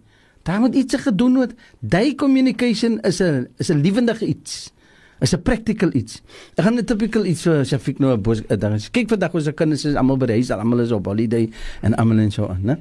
Daar 0.48 0.62
moet 0.64 0.76
iets 0.80 0.96
gedoen 1.04 1.36
word. 1.36 1.54
Day 1.84 2.16
communication 2.16 3.00
is 3.04 3.20
'n 3.22 3.48
is 3.58 3.70
'n 3.70 3.82
lewendige 3.84 4.26
iets. 4.26 4.72
Is 5.20 5.34
'n 5.34 5.42
practical 5.42 5.90
iets. 5.94 6.22
Ek 6.56 6.64
gaan 6.64 6.78
'n 6.78 6.86
typical 6.86 7.26
iets 7.26 7.48
as 7.48 7.74
ek 7.74 8.00
nou 8.00 8.14
'n 8.14 8.22
bos 8.22 8.42
dan 8.48 8.80
kyk 8.92 9.10
vandag 9.10 9.32
se 9.42 9.52
kinders 9.52 9.86
is 9.86 9.96
almal 9.96 10.18
by 10.18 10.26
die 10.26 10.36
huis, 10.36 10.52
almal 10.52 10.80
is 10.80 10.92
op 10.92 11.06
holiday 11.06 11.50
en 11.82 11.96
almal 11.96 12.20
en 12.20 12.32
so 12.32 12.48
aan, 12.48 12.62
né? 12.64 12.78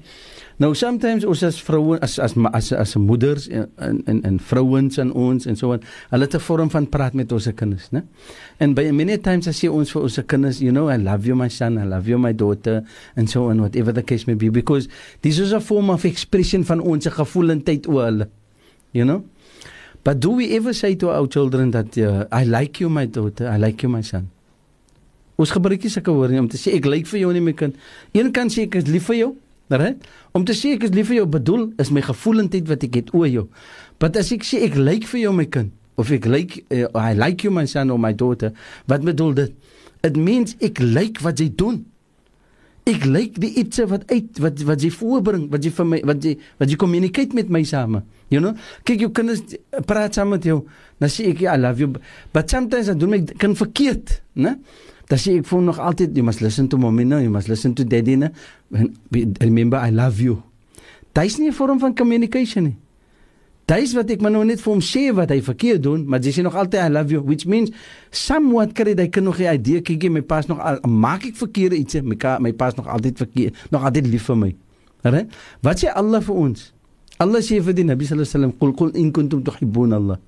Nou 0.57 0.71
sometimes 0.73 1.25
ons 1.29 1.43
as 1.45 1.59
vroue 1.61 1.99
as 2.01 2.15
as 2.23 2.33
as 2.57 2.71
as 2.73 2.95
moeders 2.97 3.45
en 3.53 3.99
en 4.09 4.23
en 4.25 4.39
vrouens 4.41 4.97
en 5.03 5.11
ons 5.13 5.47
en 5.47 5.59
so 5.59 5.75
aan, 5.75 5.83
hulle 6.11 6.25
het 6.25 6.35
'n 6.35 6.41
vorm 6.41 6.71
van 6.71 6.89
praat 6.89 7.15
met 7.15 7.33
ons 7.33 7.43
se 7.43 7.53
kinders, 7.53 7.91
né? 7.91 8.03
En 8.59 8.75
by 8.75 8.91
many 8.91 9.19
times 9.19 9.49
as 9.49 9.61
jy 9.61 9.69
ons 9.69 9.93
vir 9.93 10.03
ons 10.03 10.15
se 10.15 10.23
kinders, 10.23 10.59
you 10.59 10.73
know, 10.73 10.89
I 10.89 10.97
love 10.97 11.27
you 11.27 11.37
my 11.37 11.49
son, 11.49 11.79
I 11.79 11.85
love 11.85 12.09
you 12.09 12.19
my 12.19 12.33
daughter 12.33 12.83
and 13.17 13.29
so 13.29 13.51
on 13.51 13.61
whatever 13.61 13.93
the 13.93 14.03
case 14.03 14.27
may 14.27 14.35
be 14.35 14.49
because 14.49 14.89
this 15.21 15.39
is 15.39 15.53
a 15.53 15.61
form 15.61 15.91
of 15.91 16.05
expression 16.05 16.65
van 16.65 16.81
ons 16.81 17.07
gevoelendheid 17.07 17.87
oor 17.89 18.05
hulle. 18.05 18.29
You 18.93 19.05
know? 19.05 19.25
But 20.03 20.21
do 20.21 20.31
we 20.31 20.57
ever 20.57 20.73
say 20.73 20.95
to 20.95 21.11
our 21.11 21.27
children 21.27 21.71
that 21.73 21.99
uh, 21.99 22.25
I 22.33 22.45
like 22.45 22.81
you 22.81 22.89
my 22.89 23.07
daughter, 23.07 23.49
I 23.49 23.59
like 23.59 23.83
you 23.83 23.91
my 23.91 24.03
son? 24.03 24.31
Ons 25.37 25.51
gebruik 25.51 25.83
nie 25.83 25.91
sulke 25.91 26.13
woorde 26.15 26.39
om 26.41 26.49
te 26.49 26.57
sê 26.57 26.73
ek 26.79 26.87
lyk 26.87 27.07
vir 27.07 27.21
jou 27.21 27.33
nie 27.33 27.43
my 27.45 27.53
kind. 27.53 27.75
Een 28.15 28.33
kan 28.33 28.49
sê 28.49 28.63
ek 28.63 28.77
is 28.77 28.87
lief 28.89 29.11
vir 29.11 29.17
jou, 29.17 29.37
right? 29.71 30.07
Om 30.33 30.45
te 30.47 30.55
sê 30.55 30.77
ek 30.77 30.87
is 30.89 30.95
lief 30.95 31.11
vir 31.11 31.21
jou 31.21 31.27
bedoel 31.39 31.67
is 31.83 31.91
my 31.95 32.05
gevoelendheid 32.05 32.69
wat 32.71 32.87
ek 32.87 33.01
het 33.01 33.13
oor 33.17 33.29
jou. 33.31 33.49
But 34.03 34.19
as 34.21 34.31
ek 34.35 34.47
sê 34.47 34.63
ek 34.67 34.79
lyk 34.79 35.09
vir 35.11 35.27
jou 35.27 35.35
my 35.35 35.49
kind 35.51 35.75
of 35.97 36.13
ek 36.13 36.29
lyk 36.29 36.59
uh, 36.71 36.89
I 36.95 37.17
like 37.17 37.45
you 37.47 37.53
my 37.55 37.65
son 37.67 37.91
or 37.91 37.99
my 37.99 38.13
daughter, 38.13 38.53
wat 38.87 39.05
bedoel 39.07 39.35
dit? 39.37 39.53
It 40.05 40.17
means 40.21 40.55
ek 40.63 40.83
lyk 40.83 41.23
wat 41.25 41.41
jy 41.41 41.49
doen. 41.57 41.83
Ek 42.87 43.03
lyk 43.09 43.41
die 43.43 43.51
iets 43.59 43.81
wat 43.91 44.05
uit 44.13 44.39
wat 44.39 44.61
wat 44.69 44.85
jy 44.85 44.93
voorbring, 44.95 45.49
wat 45.51 45.65
jy 45.67 45.73
vir 45.75 45.89
my 45.91 45.99
wat 46.07 46.23
jy 46.23 46.37
wat 46.61 46.71
jy 46.71 46.79
communicate 46.79 47.35
met 47.35 47.51
my 47.51 47.65
same. 47.67 48.05
You 48.31 48.43
know? 48.43 48.55
Kyk 48.87 49.07
jou 49.07 49.11
kinders 49.17 49.43
praat 49.89 50.15
saam 50.15 50.31
met 50.37 50.47
jou. 50.47 50.61
Dan 51.03 51.11
sê 51.11 51.33
ek 51.33 51.43
I 51.49 51.57
love 51.59 51.83
you. 51.83 51.91
But 52.37 52.53
sometimes 52.53 52.93
I 52.93 52.95
do 52.95 53.09
my 53.11 53.25
kan 53.41 53.57
verkeerd, 53.59 54.21
né? 54.39 54.59
Dan 55.07 55.19
sê 55.23 55.37
ek 55.39 55.47
vir 55.47 55.63
nog 55.63 55.79
altyd 55.79 56.17
you 56.17 56.25
must 56.27 56.41
listen 56.41 56.69
to 56.69 56.79
mommy 56.79 57.05
now, 57.05 57.19
you 57.23 57.31
must 57.31 57.49
listen 57.49 57.75
to 57.75 57.85
daddy 57.85 58.17
now. 58.17 58.31
Remember 59.41 59.79
I 59.79 59.91
love 59.91 60.21
you. 60.23 60.43
Dit 61.15 61.25
is 61.25 61.39
nie 61.39 61.49
'n 61.49 61.53
vorm 61.53 61.79
van 61.79 61.95
communication 61.95 62.65
nie. 62.65 62.77
Dit 63.67 63.83
is 63.83 63.95
wat 63.95 64.11
ek 64.11 64.21
maar 64.23 64.31
nou 64.31 64.45
net 64.45 64.61
vir 64.61 64.73
hom 64.73 64.81
sê 64.81 65.13
wat 65.15 65.31
hy 65.31 65.41
verkeerd 65.43 65.83
doen, 65.83 66.05
maar 66.07 66.21
jy 66.23 66.31
sê 66.31 66.43
nog 66.43 66.55
altyd 66.55 66.85
I 66.85 66.89
love 66.89 67.11
you, 67.11 67.23
which 67.23 67.47
means 67.47 67.73
somewhat 68.11 68.75
kry 68.79 68.95
hy 68.95 69.09
kan 69.09 69.25
nog 69.25 69.41
'n 69.41 69.55
idee 69.55 69.81
kykie 69.83 70.11
my 70.11 70.23
pas 70.23 70.47
nog 70.47 70.61
al, 70.61 70.79
maak 70.87 71.25
ek 71.27 71.35
verkeerde 71.35 71.77
iets, 71.77 71.97
ka, 72.19 72.39
my 72.39 72.53
pas 72.53 72.75
nog 72.77 72.87
altyd 72.87 73.19
verkeerd, 73.19 73.55
nog 73.71 73.83
altyd 73.83 74.07
lief 74.07 74.23
vir 74.23 74.37
my. 74.37 74.55
Reg? 75.03 75.27
Wat 75.63 75.79
sê 75.83 75.91
Allah 75.93 76.21
vir 76.21 76.35
ons? 76.35 76.73
Allah 77.19 77.41
sê 77.41 77.61
vir 77.61 77.75
die 77.75 77.85
Nabi 77.85 78.05
sallallahu 78.05 78.29
alaihi 78.29 78.53
wasallam, 78.53 78.59
"Qul 78.59 78.73
qul 78.75 78.91
in 78.95 79.13
kuntum 79.13 79.43
tuhibbun 79.43 79.93
Allah." 79.93 80.19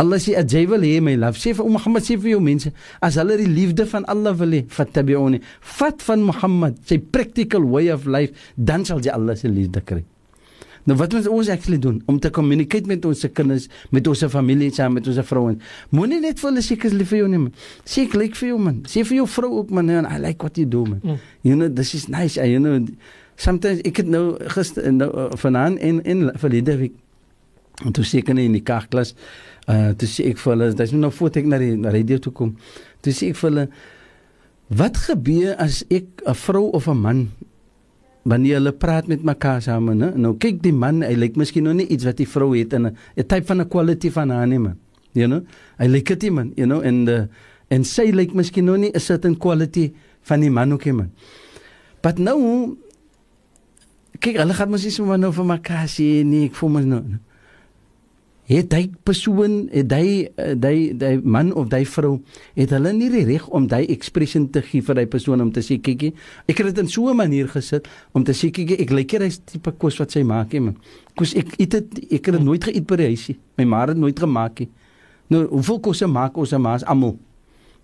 Allah 0.00 0.20
sê 0.22 0.36
jy 0.38 0.64
wil 0.70 0.84
hê 0.86 1.00
my 1.04 1.16
lief. 1.20 1.40
Sê 1.40 1.52
vir 1.56 1.66
Mohammed 1.68 2.06
sê 2.06 2.16
vir 2.20 2.34
jou 2.34 2.44
mense, 2.44 2.72
as 3.04 3.18
hulle 3.20 3.36
die 3.40 3.50
liefde 3.50 3.84
van 3.90 4.06
Allah 4.08 4.32
wil 4.38 4.56
hê, 4.56 4.62
fattabi'uni. 4.68 5.42
Fat 5.60 6.00
van 6.06 6.24
Mohammed, 6.24 6.80
sy 6.88 6.98
practical 6.98 7.66
way 7.68 7.90
of 7.92 8.06
life, 8.08 8.32
dan 8.56 8.86
sal 8.88 9.04
jy 9.04 9.12
Allah 9.12 9.36
se 9.36 9.50
liefde 9.52 9.84
kry. 9.84 10.02
Nou 10.88 10.96
wat 10.96 11.12
moet 11.12 11.26
ons 11.28 11.48
actually 11.52 11.76
doen 11.78 11.98
om 12.08 12.16
te 12.18 12.30
communicate 12.32 12.88
met 12.88 13.04
ons 13.04 13.26
kinders, 13.36 13.66
met 13.92 14.06
ons 14.08 14.24
familie, 14.32 14.70
saam 14.72 14.96
met 14.96 15.06
ons 15.12 15.20
vrouens? 15.28 15.72
Moenie 15.92 16.22
net 16.22 16.40
vir 16.40 16.48
hulle 16.48 16.64
sê 16.64 16.78
ek 16.78 16.88
is 16.88 16.96
lief 16.96 17.12
vir 17.12 17.20
jou 17.20 17.28
nie. 17.28 17.42
Man. 17.44 17.52
Sê 17.84 18.06
ek 18.08 18.16
lyk 18.16 18.38
vir 18.40 18.54
jou 18.54 18.60
man. 18.64 18.80
Sê 18.88 19.04
vir 19.04 19.20
jou 19.20 19.28
vrou 19.28 19.52
ook 19.60 19.74
man, 19.76 19.92
I 20.00 20.16
like 20.18 20.40
what 20.42 20.56
you 20.56 20.64
do 20.64 20.86
man. 20.88 21.02
Mm. 21.04 21.20
You 21.44 21.56
know, 21.56 21.68
this 21.68 21.92
is 21.94 22.08
nice. 22.08 22.40
You 22.40 22.62
know, 22.64 22.80
sometimes 23.40 23.84
ek 23.88 24.02
het 24.02 24.10
nou 24.10 24.24
gister 24.56 24.88
nou 24.92 25.10
vanaand 25.40 25.80
en 25.84 26.02
en 26.04 26.26
verlede 26.40 26.76
week 26.80 26.98
en 27.84 27.94
toe 27.96 28.04
seker 28.04 28.36
in 28.36 28.56
die 28.56 28.64
kerkklas 28.64 29.14
uh 29.68 29.92
toe 29.98 30.08
sê 30.08 30.30
ek 30.30 30.38
vir 30.38 30.52
hulle 30.54 30.74
dis 30.74 30.92
nou 30.92 31.10
voor 31.10 31.30
ek 31.36 31.46
na 31.46 31.58
die 31.58 31.76
na 31.76 31.90
radio 31.90 32.18
toe 32.18 32.32
kom. 32.32 32.56
Toe 33.02 33.12
sê 33.12 33.30
ek 33.30 33.36
vir 33.36 33.50
hulle 33.50 33.66
wat 34.70 34.96
gebeur 34.96 35.56
as 35.58 35.84
ek 35.90 36.22
'n 36.26 36.34
vrou 36.34 36.70
of 36.72 36.88
'n 36.88 36.96
man 36.96 37.28
wanneer 38.24 38.60
hulle 38.60 38.72
praat 38.72 39.08
met 39.08 39.22
mekaar 39.24 39.62
saam 39.62 39.90
ne 39.96 40.12
nou 40.16 40.36
kyk 40.36 40.62
die 40.62 40.72
man 40.72 41.02
hy 41.02 41.14
lyk 41.14 41.36
miskien 41.36 41.64
nog 41.64 41.74
nie 41.74 41.86
iets 41.88 42.04
wat 42.04 42.16
die 42.16 42.28
vrou 42.28 42.52
het 42.54 42.72
in 42.72 42.86
'n 42.86 42.96
tipe 43.16 43.46
van 43.46 43.60
'n 43.60 43.68
quality 43.68 44.10
van 44.10 44.30
haar 44.30 44.46
nie 44.46 44.58
man. 44.58 44.76
You 45.12 45.26
know? 45.26 45.42
Hy 45.78 45.86
lyk 45.86 46.18
dit 46.20 46.32
man 46.32 46.52
you 46.56 46.66
know? 46.66 46.82
En 46.82 47.08
uh, 47.08 47.26
en 47.68 47.84
sy 47.84 48.10
lyk 48.10 48.34
miskien 48.34 48.64
nog 48.64 48.78
nie 48.78 48.90
'n 48.94 49.00
certain 49.00 49.36
quality 49.36 49.92
van 50.22 50.40
die 50.40 50.50
man 50.50 50.72
ook 50.72 50.84
nie 50.84 50.92
man. 50.92 51.10
But 52.02 52.18
nou 52.18 52.76
kyk 54.20 54.36
hulle 54.36 54.54
gaan 54.54 54.70
mos 54.70 54.84
nie 54.84 54.92
sommer 54.92 55.18
nou 55.18 55.32
vir 55.32 55.44
mekaar 55.44 55.88
sê 55.88 56.24
nee 56.24 56.44
ek 56.44 56.54
voel 56.54 56.70
mos 56.70 56.84
nou 56.84 57.02
het 58.50 58.72
hy 58.74 58.88
persoon 59.06 59.68
het 59.70 59.92
hy 59.94 60.06
daai 60.58 60.90
daai 60.98 61.22
man 61.22 61.52
of 61.54 61.68
daai 61.70 61.84
vrou 61.86 62.16
het 62.56 62.72
hulle 62.74 62.92
nie 62.96 63.10
die 63.12 63.22
reg 63.28 63.46
om 63.54 63.68
daai 63.70 63.84
expression 63.94 64.48
te 64.50 64.62
gee 64.66 64.82
vir 64.82 64.98
daai 64.98 65.06
persoon 65.10 65.44
om 65.44 65.52
te 65.54 65.62
sê 65.62 65.78
kykie 65.78 66.10
ek 66.50 66.58
het 66.58 66.72
dit 66.72 66.82
in 66.82 66.90
so 66.90 67.10
'n 67.10 67.16
manier 67.16 67.48
gesit 67.48 67.86
om 68.12 68.24
te 68.24 68.32
sê 68.32 68.50
kykie 68.50 68.80
ek 68.82 68.90
lyk 68.90 69.10
hierdie 69.14 69.38
tipe 69.46 69.70
kos 69.78 69.98
wat 70.00 70.10
sy 70.10 70.22
maak 70.22 70.52
hè 70.52 70.60
man. 70.60 70.76
Kos 71.16 71.34
ek 71.34 71.54
eet 71.58 71.70
dit 71.70 72.12
ek 72.12 72.26
het 72.26 72.34
dit 72.34 72.44
nooit 72.44 72.64
geëet 72.64 72.86
by 72.86 72.96
die 72.96 73.06
huisie. 73.06 73.38
My 73.56 73.64
ma 73.64 73.86
het 73.86 73.96
nooit 73.96 74.18
gemaak 74.18 74.58
nie. 74.60 74.68
Nou 75.28 75.46
hoeveel 75.46 75.80
kosse 75.80 76.06
maak 76.06 76.36
ons 76.36 76.52
en 76.52 76.60
ma's 76.60 76.82
almal 76.84 77.18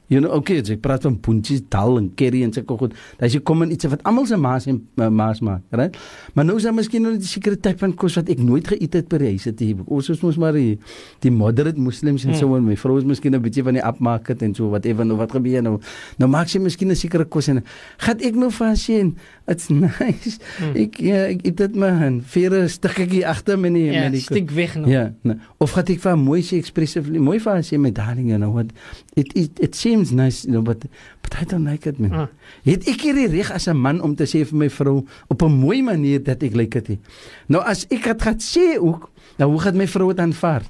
You 0.06 0.20
know, 0.22 0.30
okay, 0.38 0.60
jy 0.62 0.76
praat 0.78 1.02
van 1.02 1.16
puntjies, 1.18 1.64
dal 1.72 1.96
en 1.98 2.06
curry 2.18 2.44
en 2.46 2.52
sulke 2.54 2.76
goed. 2.78 2.92
Daai 3.18 3.26
is 3.26 3.40
kom 3.46 3.64
in 3.64 3.72
iets 3.74 3.88
wat 3.90 4.04
almal 4.06 4.28
se 4.30 4.36
maas 4.38 4.68
en 4.70 4.78
uh, 5.02 5.08
maas 5.10 5.40
maak, 5.42 5.64
right? 5.74 5.96
Maar 6.36 6.46
nou 6.46 6.56
is 6.60 6.66
daar 6.68 6.74
miskien 6.76 7.02
nog 7.02 7.16
'n 7.18 7.22
sekere 7.26 7.58
tipe 7.58 7.78
van 7.78 7.94
kos 7.94 8.14
wat 8.14 8.28
ek 8.28 8.38
nooit 8.38 8.68
geëet 8.68 8.92
het 8.94 9.08
by 9.08 9.18
die 9.18 9.28
huis 9.34 9.44
het 9.44 9.58
hier. 9.58 9.76
Ons 9.86 10.08
is 10.08 10.20
mos 10.22 10.38
maar 10.38 10.52
die, 10.52 10.78
die 11.20 11.30
moderate 11.30 11.80
muslims 11.80 12.24
en 12.24 12.30
hmm. 12.30 12.38
so 12.38 12.54
en 12.54 12.64
my 12.64 12.76
vrou 12.76 12.98
is 12.98 13.04
miskien 13.04 13.34
'n 13.34 13.42
bietjie 13.42 13.64
van 13.64 13.74
die 13.74 13.82
upmark 13.82 14.28
en 14.28 14.54
so 14.54 14.70
wat 14.70 14.84
ewen 14.86 15.06
nou 15.06 15.18
wat 15.18 15.32
gebeur 15.32 15.62
nou. 15.62 15.80
Nou 16.18 16.30
maak 16.30 16.48
sy 16.48 16.58
miskien 16.58 16.90
'n 16.90 16.96
sekere 16.96 17.24
kos 17.24 17.48
en 17.48 17.64
gaan 17.98 18.20
ek 18.20 18.34
nou 18.34 18.50
vir 18.50 18.76
sien. 18.76 19.16
It's 19.48 19.68
nice. 19.74 20.38
Hmm. 20.58 20.76
Ek 20.76 20.98
ja, 20.98 21.26
ek 21.34 21.46
eet 21.46 21.56
dit 21.56 21.76
maar 21.76 22.02
en 22.02 22.22
vir 22.22 22.54
'n 22.62 22.68
stukkie 22.68 23.26
agter 23.26 23.58
my 23.58 23.68
nie 23.68 23.90
ja, 23.90 24.02
met 24.02 24.12
die 24.12 24.20
stuk 24.20 24.50
weg 24.50 24.76
nog. 24.76 24.88
Ja, 24.88 25.14
nou. 25.22 25.36
of 25.58 25.72
gaan 25.72 25.84
ek 25.88 26.00
vir 26.00 26.16
mooi 26.16 26.42
sê 26.42 26.58
expressive 26.58 27.10
mooi 27.18 27.40
vir 27.40 27.62
sê 27.62 27.78
met 27.78 27.94
darling 27.94 28.28
you 28.30 28.38
know 28.38 28.52
what 28.54 28.70
it 29.16 29.32
it, 29.32 29.58
it 29.58 29.74
seems 29.74 30.12
nice, 30.12 30.44
you 30.44 30.52
know, 30.52 30.60
but 30.60 30.84
but 31.22 31.36
I 31.40 31.44
don't 31.44 31.64
like 31.64 31.86
it 31.88 31.98
man. 31.98 32.12
Uh. 32.12 32.26
Het 32.68 32.84
ek 32.92 33.00
hier 33.08 33.16
die 33.16 33.30
reg 33.32 33.50
as 33.50 33.66
'n 33.66 33.76
man 33.76 34.00
om 34.04 34.14
te 34.14 34.28
sê 34.28 34.44
vir 34.44 34.58
my 34.60 34.68
vrou 34.68 35.06
op 35.32 35.42
'n 35.42 35.52
mooi 35.52 35.82
manier 35.82 36.22
dat 36.22 36.42
ek 36.42 36.54
like 36.54 36.80
dit. 36.84 37.00
Nou 37.48 37.64
as 37.64 37.86
ek 37.90 38.04
het 38.04 38.22
gaan 38.22 38.38
sê 38.38 38.76
ook, 38.78 39.10
nou 39.38 39.50
hoe 39.50 39.60
gaan 39.60 39.76
my 39.76 39.88
vrou 39.88 40.12
dit 40.12 40.20
aanvaar? 40.20 40.62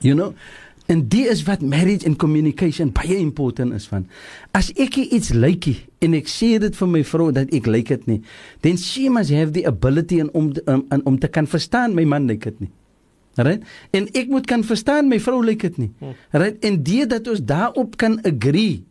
You 0.00 0.14
know, 0.14 0.34
en 0.86 1.08
dit 1.08 1.26
is 1.26 1.42
wat 1.42 1.62
marriage 1.62 2.06
and 2.06 2.16
communication 2.16 2.92
baie 2.92 3.16
important 3.16 3.72
is 3.72 3.88
van. 3.88 4.06
As 4.52 4.70
ek 4.76 4.96
iets 4.96 5.32
like 5.32 5.74
en 6.00 6.14
ek 6.14 6.28
sê 6.28 6.58
dit 6.58 6.76
vir 6.76 6.88
my 6.88 7.04
vrou 7.04 7.32
dat 7.32 7.48
ek 7.52 7.66
like 7.66 7.88
dit 7.88 8.06
nie, 8.06 8.22
then 8.60 8.76
she 8.76 9.08
must 9.08 9.30
have 9.30 9.52
the 9.52 9.64
ability 9.64 10.20
en 10.20 10.30
om 10.32 10.52
om, 10.66 10.84
om 11.04 11.18
te 11.18 11.28
kan 11.28 11.46
verstaan 11.46 11.94
my 11.94 12.04
man 12.04 12.26
like 12.26 12.44
dit 12.44 12.60
nie. 12.60 12.70
Right? 13.38 13.62
En 13.94 14.08
ek 14.18 14.28
moet 14.32 14.46
kan 14.50 14.64
verstaan 14.66 15.08
my 15.08 15.20
vrou 15.22 15.38
lyk 15.44 15.62
dit 15.68 15.76
nie. 15.78 15.90
Right? 16.34 16.58
En 16.66 16.82
dit 16.82 17.06
dat 17.10 17.28
ons 17.30 17.42
daarop 17.44 17.96
kan 18.00 18.18
agree 18.26 18.82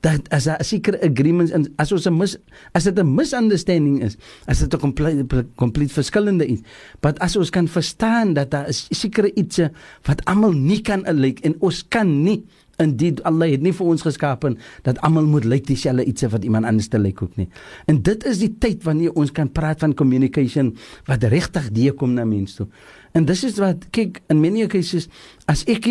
dat 0.00 0.28
as 0.32 0.48
'n 0.48 0.64
sekere 0.64 1.00
agreements 1.00 1.52
en 1.52 1.68
as 1.76 1.92
ons 1.92 2.06
'n 2.06 2.16
mis 2.16 2.36
as 2.72 2.84
dit 2.84 2.98
'n 2.98 3.14
misunderstanding 3.14 4.02
is, 4.02 4.16
as 4.46 4.58
dit 4.58 4.74
'n 4.74 4.78
kompleet 4.78 5.26
kompleet 5.56 5.92
verskillende 5.92 6.46
is, 6.46 6.60
but 7.00 7.18
as 7.18 7.36
ons 7.36 7.50
kan 7.50 7.68
verstaan 7.68 8.34
dat 8.34 8.50
daar 8.50 8.68
is 8.68 8.88
sekere 8.90 9.34
iets 9.34 9.60
wat 10.02 10.24
almal 10.24 10.52
nie 10.52 10.80
kan 10.80 11.04
lyk 11.04 11.40
en 11.40 11.54
ons 11.60 11.84
kan 11.88 12.22
nie 12.22 12.44
en 12.80 12.96
dit 12.96 13.22
Allah 13.28 13.50
het 13.50 13.60
nie 13.60 13.72
vir 13.76 13.86
ons 13.86 14.02
geskaap 14.02 14.46
dat 14.82 15.00
almal 15.04 15.26
moet 15.28 15.44
lyk 15.44 15.66
dieselfde 15.66 16.04
iets 16.04 16.22
wat 16.32 16.44
iemand 16.44 16.64
anders 16.64 16.88
te 16.88 16.98
lyk 16.98 17.22
ook 17.22 17.36
nie. 17.36 17.48
En 17.86 18.02
dit 18.02 18.24
is 18.24 18.38
die 18.38 18.54
tyd 18.58 18.82
wanneer 18.82 19.12
ons 19.12 19.32
kan 19.32 19.52
praat 19.52 19.78
van 19.84 19.94
communication 19.94 20.76
wat 21.04 21.22
regtig 21.22 21.70
die 21.76 21.92
kom 21.92 22.14
na 22.14 22.24
mense 22.24 22.56
toe. 22.56 22.68
En 23.12 23.26
dis 23.26 23.44
is 23.44 23.58
wat 23.58 23.88
kyk 23.94 24.20
in 24.30 24.40
many 24.40 24.66
cases 24.70 25.08
as 25.50 25.64
ek 25.70 25.88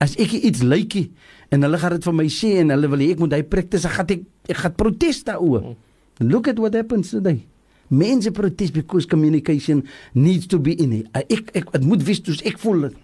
as 0.00 0.14
ek 0.22 0.36
iets 0.38 0.62
lykie 0.62 1.10
en 1.50 1.66
hulle 1.66 1.78
gaan 1.82 1.96
dit 1.96 2.06
vir 2.06 2.16
my 2.16 2.26
sê 2.30 2.52
en 2.62 2.70
hulle 2.72 2.90
wil 2.92 3.02
hê 3.02 3.10
ek 3.16 3.22
moet 3.22 3.34
hy 3.34 3.42
practice 3.42 3.88
ek 3.88 3.96
gaan 3.98 4.12
ek, 4.14 4.26
ek 4.54 4.60
gaan 4.62 4.76
protes 4.78 5.24
daaroor. 5.26 5.72
Look 6.20 6.48
at 6.48 6.60
what 6.60 6.76
happens 6.76 7.10
today. 7.10 7.46
Mense 7.90 8.30
protest 8.30 8.72
because 8.76 9.06
communication 9.06 9.82
needs 10.14 10.46
to 10.46 10.60
be 10.62 10.76
in 10.78 10.92
it. 11.00 11.10
Ek 11.26 11.50
ek 11.58 11.72
dit 11.74 11.86
moet 11.88 12.04
wees 12.06 12.22
soos 12.22 12.44
ek 12.46 12.60
voel 12.62 12.86
dit. 12.88 12.98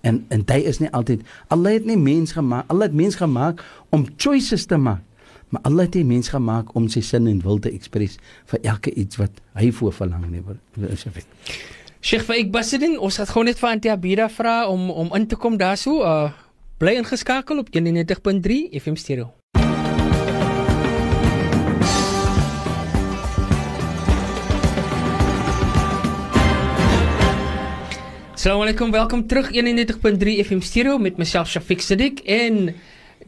En 0.00 0.22
en 0.32 0.44
dit 0.48 0.70
is 0.70 0.80
nie 0.80 0.88
altyd 0.96 1.26
Allah 1.52 1.76
het 1.76 1.84
nie 1.84 1.98
mens 2.00 2.32
gemaak. 2.32 2.64
Allah 2.72 2.88
het 2.88 2.96
mens 2.96 3.20
gemaak 3.20 3.60
om 3.92 4.06
choices 4.16 4.64
te 4.66 4.80
maak. 4.80 5.04
Maar 5.50 5.66
Allah 5.66 5.88
het 5.90 5.98
nie 5.98 6.06
mens 6.06 6.30
gemaak 6.30 6.74
om 6.78 6.86
sy 6.88 7.02
sin 7.02 7.26
en 7.26 7.40
wil 7.42 7.58
te 7.58 7.72
express 7.74 8.20
vir 8.52 8.60
elke 8.70 8.94
iets 8.94 9.18
wat 9.18 9.42
hy 9.58 9.72
voor 9.74 9.92
verlang 9.92 10.28
nie. 10.30 10.42
Sheikh 12.00 12.22
Faik 12.24 12.48
Basidin, 12.48 12.94
ons 12.96 13.18
het 13.20 13.28
gou 13.28 13.42
net 13.44 13.58
vir 13.60 13.68
Antia 13.68 13.94
Bida 14.00 14.24
vra 14.32 14.62
om 14.72 14.86
om 14.88 15.10
in 15.12 15.26
te 15.28 15.36
kom 15.36 15.58
daarso. 15.60 16.00
Uh 16.00 16.30
bly 16.80 16.94
ingeskakel 16.96 17.58
op 17.60 17.68
91.3 17.68 18.78
FM 18.80 18.96
stereo. 18.96 19.26
Assalamu 28.32 28.64
alaykum, 28.64 28.90
welkom 28.90 29.26
terug 29.26 29.52
91.3 29.52 30.40
FM 30.46 30.64
stereo 30.64 30.96
met 30.98 31.20
myself 31.20 31.52
Shafiq 31.52 31.84
Siddiq 31.84 32.24
en 32.24 32.72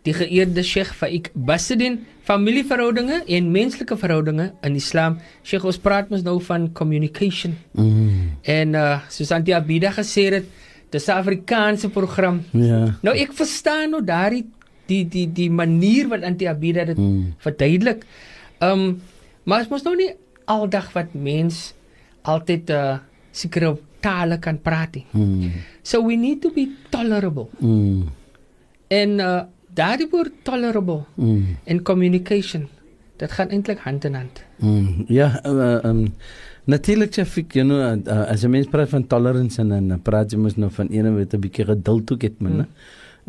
die 0.03 0.17
geëerde 0.17 0.65
Sheikh 0.65 0.97
Faik 0.97 1.29
Basidin 1.35 2.07
familieverhoudinge 2.23 3.23
en 3.27 3.51
menslike 3.51 3.97
verhoudinge 3.99 4.53
in 4.63 4.77
Islam. 4.79 5.19
Sheikh, 5.43 5.67
ons 5.67 5.79
praat 5.83 6.11
mos 6.13 6.23
nou 6.23 6.39
van 6.47 6.69
communication. 6.73 7.57
Mm. 7.75 8.37
En 8.43 8.75
uh 8.79 8.99
soos 9.11 9.33
Antia 9.35 9.59
Abida 9.59 9.91
gesê 9.91 10.29
het, 10.31 10.47
dis 10.91 11.07
'n 11.09 11.19
Afrikaanse 11.19 11.89
program. 11.91 12.43
Ja. 12.53 12.97
Nou 13.03 13.17
ek 13.17 13.33
verstaan 13.33 13.91
nou 13.91 14.05
daardie 14.05 14.47
die 14.87 15.05
die 15.09 15.27
die 15.33 15.51
manier 15.51 16.09
wat 16.09 16.23
Antia 16.23 16.51
Abida 16.51 16.85
dit 16.85 16.99
mm. 16.99 17.35
verduidelik. 17.39 18.05
Um 18.61 19.03
maar 19.45 19.61
ons 19.61 19.69
mos 19.69 19.83
nou 19.83 19.97
nie 19.97 20.13
aldag 20.47 20.93
wat 20.93 21.15
mens 21.15 21.75
altyd 22.23 22.71
uh 22.71 22.99
sekere 23.33 23.79
tale 24.01 24.39
kan 24.39 24.59
praat 24.61 24.95
nie. 24.95 25.07
Mm. 25.11 25.51
So 25.83 26.03
we 26.07 26.17
need 26.17 26.43
to 26.43 26.51
be 26.51 26.69
tolerable. 26.91 27.49
Mm. 27.59 28.09
En 28.89 29.19
uh 29.19 29.43
daardie 29.75 30.09
woord 30.11 30.33
tolerable 30.43 31.05
Mm. 31.17 31.57
en 31.65 31.83
communication 31.83 32.69
dit 33.17 33.31
gaan 33.33 33.49
eintlik 33.49 33.79
hand 33.79 34.05
in 34.05 34.15
hand. 34.15 34.43
Mm. 34.59 35.05
Ja, 35.09 35.41
uh, 35.47 35.79
um, 35.85 36.15
natuurlik 36.65 37.13
Shafik, 37.15 37.53
you 37.55 37.67
know, 37.67 37.79
uh, 38.07 38.31
as 38.31 38.43
'n 38.45 38.51
mens 38.51 38.67
praat 38.67 38.89
van 38.89 39.07
tolerance 39.07 39.61
en 39.61 39.69
dan 39.69 40.03
praat 40.03 40.31
jy 40.33 40.39
mos 40.39 40.57
nou 40.57 40.71
van 40.71 40.89
ene 40.89 41.11
wat 41.13 41.35
'n 41.35 41.41
bietjie 41.41 41.65
geduld 41.65 42.13
ook 42.13 42.23
het, 42.23 42.41
man. 42.41 42.53
Mm. 42.53 42.67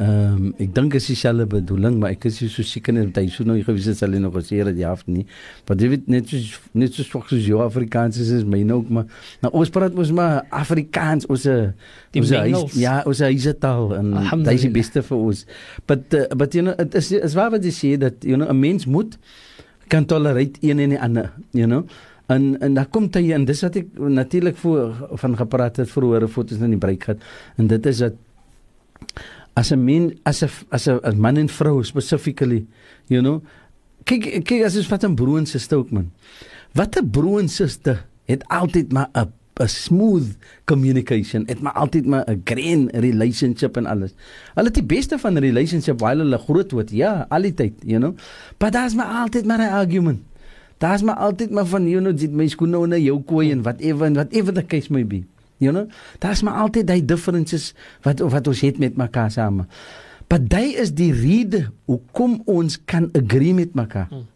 Ehm 0.02 0.38
um, 0.38 0.54
ek 0.58 0.72
dink 0.74 0.96
is 0.98 1.06
dieselfde 1.06 1.46
bedoeling, 1.46 2.00
maar 2.02 2.16
ek 2.16 2.24
is 2.26 2.40
nie 2.42 2.48
so 2.50 2.66
seker 2.66 2.96
nie 2.96 3.04
dat 3.12 3.20
hy 3.22 3.28
so 3.30 3.44
nou 3.46 3.60
gewys 3.62 3.86
het 3.86 4.00
sal 4.00 4.16
hy 4.16 4.18
nog 4.24 4.34
gesê 4.40 4.64
dat 4.66 4.74
jy 4.80 4.88
af 4.90 5.04
nie. 5.06 5.26
Maar 5.68 5.78
weet 5.78 6.08
net 6.10 6.32
so 6.32 6.40
net 6.74 6.96
so 6.98 7.04
swak 7.06 7.28
soos 7.30 7.46
jou 7.46 7.60
Afrikaans 7.62 8.18
is, 8.18 8.32
is 8.40 8.44
myne 8.44 8.74
ook 8.74 8.90
maar 8.90 9.06
nou 9.46 9.52
ons 9.54 9.70
praat 9.70 9.94
mos 9.94 10.10
maar 10.12 10.48
Afrikaans 10.50 11.28
ons 11.30 11.46
Die 11.46 12.22
ons 12.24 12.32
huis, 12.34 12.52
mengels. 12.56 12.74
ja, 12.82 13.04
ons 13.06 13.22
huise 13.22 13.54
taal 13.62 13.94
en 14.00 14.10
Alhamdulillah. 14.18 14.56
dis 14.58 14.66
die 14.66 14.74
beste 14.74 15.04
vir 15.06 15.18
ons. 15.18 15.46
But 15.86 16.14
uh, 16.18 16.26
but 16.42 16.58
you 16.58 16.64
know 16.66 16.74
it 16.82 16.96
is 16.98 17.12
is 17.12 17.38
waar 17.38 17.52
wat 17.54 17.64
jy 17.64 17.76
sê 17.78 17.94
dat 18.02 18.26
you 18.26 18.34
know 18.36 18.50
'n 18.50 18.60
mens 18.60 18.86
moet 18.90 19.18
kan 19.94 20.06
tolerate 20.10 20.58
een 20.62 20.80
en 20.80 20.90
die 20.90 21.00
ander, 21.00 21.30
you 21.52 21.68
know. 21.70 21.86
En 22.34 22.58
en 22.62 22.74
daar 22.74 22.88
kom 22.90 23.10
jy 23.14 23.34
en 23.38 23.46
dis 23.46 23.62
wat 23.62 23.76
ek 23.76 23.88
natuurlik 24.00 24.58
voor 24.58 25.10
van 25.22 25.38
gepraat 25.38 25.78
het 25.78 25.90
vroeër 25.92 26.28
foto's 26.28 26.58
in 26.58 26.70
die 26.74 26.82
breek 26.82 27.04
gehad 27.04 27.22
en 27.58 27.68
dit 27.68 27.86
is 27.86 27.98
dat 27.98 28.14
as 29.54 29.72
'n 29.72 29.84
mens 29.84 30.14
as 30.26 30.44
'n 30.44 30.50
as 30.70 30.88
'n 30.88 31.20
man 31.20 31.38
en 31.38 31.50
vrou 31.50 31.84
specifically 31.84 32.66
you 33.08 33.22
know. 33.22 33.42
Kyk 34.06 34.44
kyk 34.44 34.64
as 34.66 34.76
jy 34.76 34.84
vat 34.84 35.04
'n 35.04 35.16
broer 35.16 35.40
en 35.40 35.46
suster 35.46 35.78
ook 35.78 35.92
man. 35.92 36.12
Wat 36.74 36.98
'n 36.98 37.10
broer 37.10 37.40
en 37.40 37.50
suster 37.50 38.06
het 38.26 38.44
altyd 38.48 38.92
maar 38.92 39.10
'n 39.14 39.32
'n 39.62 39.68
smooth 39.68 40.36
communication 40.66 41.46
het 41.46 41.62
maar 41.62 41.74
altyd 41.74 42.06
maar 42.06 42.26
'n 42.26 42.42
green 42.44 42.90
relationship 42.90 43.78
en 43.78 43.86
alles. 43.86 44.14
Hulle 44.54 44.68
het 44.68 44.74
die 44.74 44.84
beste 44.84 45.20
van 45.20 45.34
'n 45.34 45.40
relationship 45.40 46.00
while 46.00 46.24
hulle 46.24 46.38
groot 46.38 46.72
word 46.72 46.90
ja 46.92 47.26
al 47.30 47.42
die 47.42 47.54
tyd 47.54 47.74
you 47.86 48.00
know. 48.00 48.16
Maar 48.60 48.72
daar's 48.72 48.96
maar 48.96 49.22
altyd 49.22 49.46
maar 49.46 49.60
'n 49.60 49.74
argument. 49.74 50.22
Daar's 50.78 51.02
maar 51.02 51.16
altyd 51.16 51.52
maar 51.52 51.66
van 51.66 51.88
you 51.88 52.02
know 52.02 52.18
dit 52.18 52.32
my 52.32 52.48
skoene 52.48 52.78
onder 52.78 53.00
jou 53.00 53.22
kooi 53.22 53.52
en 53.52 53.62
whatever 53.62 54.06
en 54.06 54.14
whatever 54.14 54.54
the 54.54 54.66
case 54.66 54.92
may 54.92 55.08
be 55.08 55.24
you 55.64 55.74
know 55.74 55.88
daar's 56.24 56.44
maar 56.44 56.60
altyd 56.66 56.88
daai 56.88 57.02
differences 57.06 57.72
wat 58.08 58.20
wat 58.36 58.48
ons 58.48 58.62
het 58.66 58.80
met 58.84 59.00
mekaar 59.00 59.32
same 59.32 59.66
but 60.28 60.50
daai 60.50 60.76
is 60.84 60.94
die 60.94 61.12
rede 61.16 61.66
hoekom 61.90 62.42
ons 62.46 62.80
kan 62.86 63.10
agree 63.18 63.54
met 63.54 63.74
mekaar 63.74 64.08
Hmm. 64.10 64.30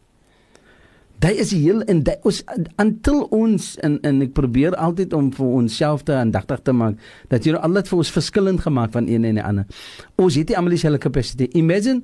Daai 1.17 1.39
is 1.41 1.49
die 1.49 1.63
heel 1.63 1.79
en 1.89 2.03
daai 2.05 2.19
ons 2.29 2.43
until 2.77 3.23
ons 3.33 3.71
en 3.85 3.95
en 4.05 4.19
ek 4.21 4.35
probeer 4.37 4.75
altyd 4.77 5.15
om 5.17 5.31
vir 5.33 5.53
onsself 5.59 6.03
te 6.05 6.13
aandagtig 6.13 6.61
te 6.67 6.75
maak 6.77 6.99
dat 7.31 7.47
jy 7.47 7.55
Allah 7.57 7.81
het 7.81 7.89
vir 7.89 8.03
ons 8.03 8.11
verskillend 8.13 8.61
gemaak 8.61 8.93
van 8.93 9.09
een 9.09 9.25
en 9.25 9.39
die 9.39 9.45
ander. 9.45 9.65
Ons 10.21 10.37
het 10.37 10.51
nie 10.51 10.57
almal 10.59 10.75
dieselfde 10.75 11.01
kapasiteit. 11.01 11.57
Imagine 11.57 12.03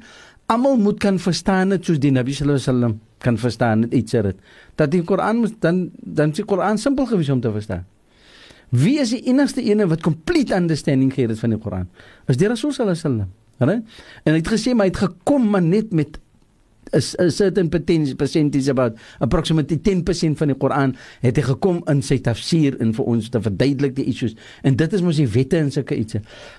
almal 0.50 0.82
moet 0.82 0.98
kan 1.04 1.22
verstaan 1.22 1.70
net 1.76 1.86
soos 1.86 2.02
die 2.02 2.12
Nabi 2.12 2.34
sallallahu 2.34 2.58
alaihi 2.58 2.72
wasallam 2.72 2.98
kan 3.22 3.38
verstaan 3.38 3.86
net 3.86 3.94
iets 3.94 4.18
uit. 4.18 4.40
Dat 4.82 4.92
die 4.92 5.04
Koran 5.06 5.44
moet 5.46 5.62
dan 5.62 5.92
dan 6.02 6.34
die 6.34 6.46
Koran 6.46 6.82
simpel 6.82 7.06
gewees 7.06 7.30
om 7.30 7.42
te 7.42 7.54
verstaan. 7.54 7.86
Wie 8.74 8.98
is 9.00 9.14
die 9.14 9.22
enigste 9.30 9.62
ene 9.62 9.86
wat 9.88 10.02
complete 10.02 10.56
understanding 10.58 11.14
gee 11.14 11.30
van 11.30 11.54
die 11.54 11.62
Koran? 11.62 11.88
Is 12.28 12.40
die 12.42 12.50
Rasul 12.50 12.74
sallallahu 12.74 12.98
alaihi 12.98 13.06
wasallam. 13.06 13.32
Right? 13.62 13.84
En 14.26 14.34
hy 14.34 14.40
het 14.42 14.50
gesê 14.50 14.74
maar 14.74 14.90
hy 14.90 14.94
het 14.96 15.04
gekom 15.06 15.46
maar 15.54 15.62
net 15.62 15.94
met 15.94 16.18
is 16.94 17.16
'n 17.18 17.30
certain 17.30 17.70
percentage 17.70 18.16
percentage 18.16 18.70
about 18.70 18.98
approximately 19.20 19.78
10% 19.78 20.38
van 20.38 20.48
die 20.48 20.58
Koran 20.58 20.96
het 21.22 21.36
hy 21.38 21.44
gekom 21.44 21.82
in 21.88 22.02
sy 22.02 22.20
tafsir 22.20 22.78
en 22.80 22.94
vir 22.94 23.06
ons 23.06 23.30
te 23.30 23.42
verduidelik 23.42 23.96
die 23.96 24.06
issues 24.06 24.36
en 24.62 24.76
dit 24.76 24.94
is 24.94 25.02
mos 25.02 25.18
die 25.18 25.28
wette 25.28 25.58
en 25.58 25.72
sulke 25.72 25.96
iets. 25.96 26.14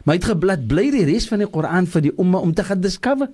Maar 0.05 0.17
hy 0.17 0.21
het 0.21 0.31
geblad 0.31 0.67
bly 0.67 0.91
die 0.91 1.05
res 1.05 1.29
van 1.29 1.39
die 1.39 1.51
Koran 1.51 1.87
vir 1.87 2.03
die 2.03 2.15
umma 2.19 2.39
om 2.39 2.55
te 2.55 2.65
gaan 2.65 2.81
discover. 2.81 3.29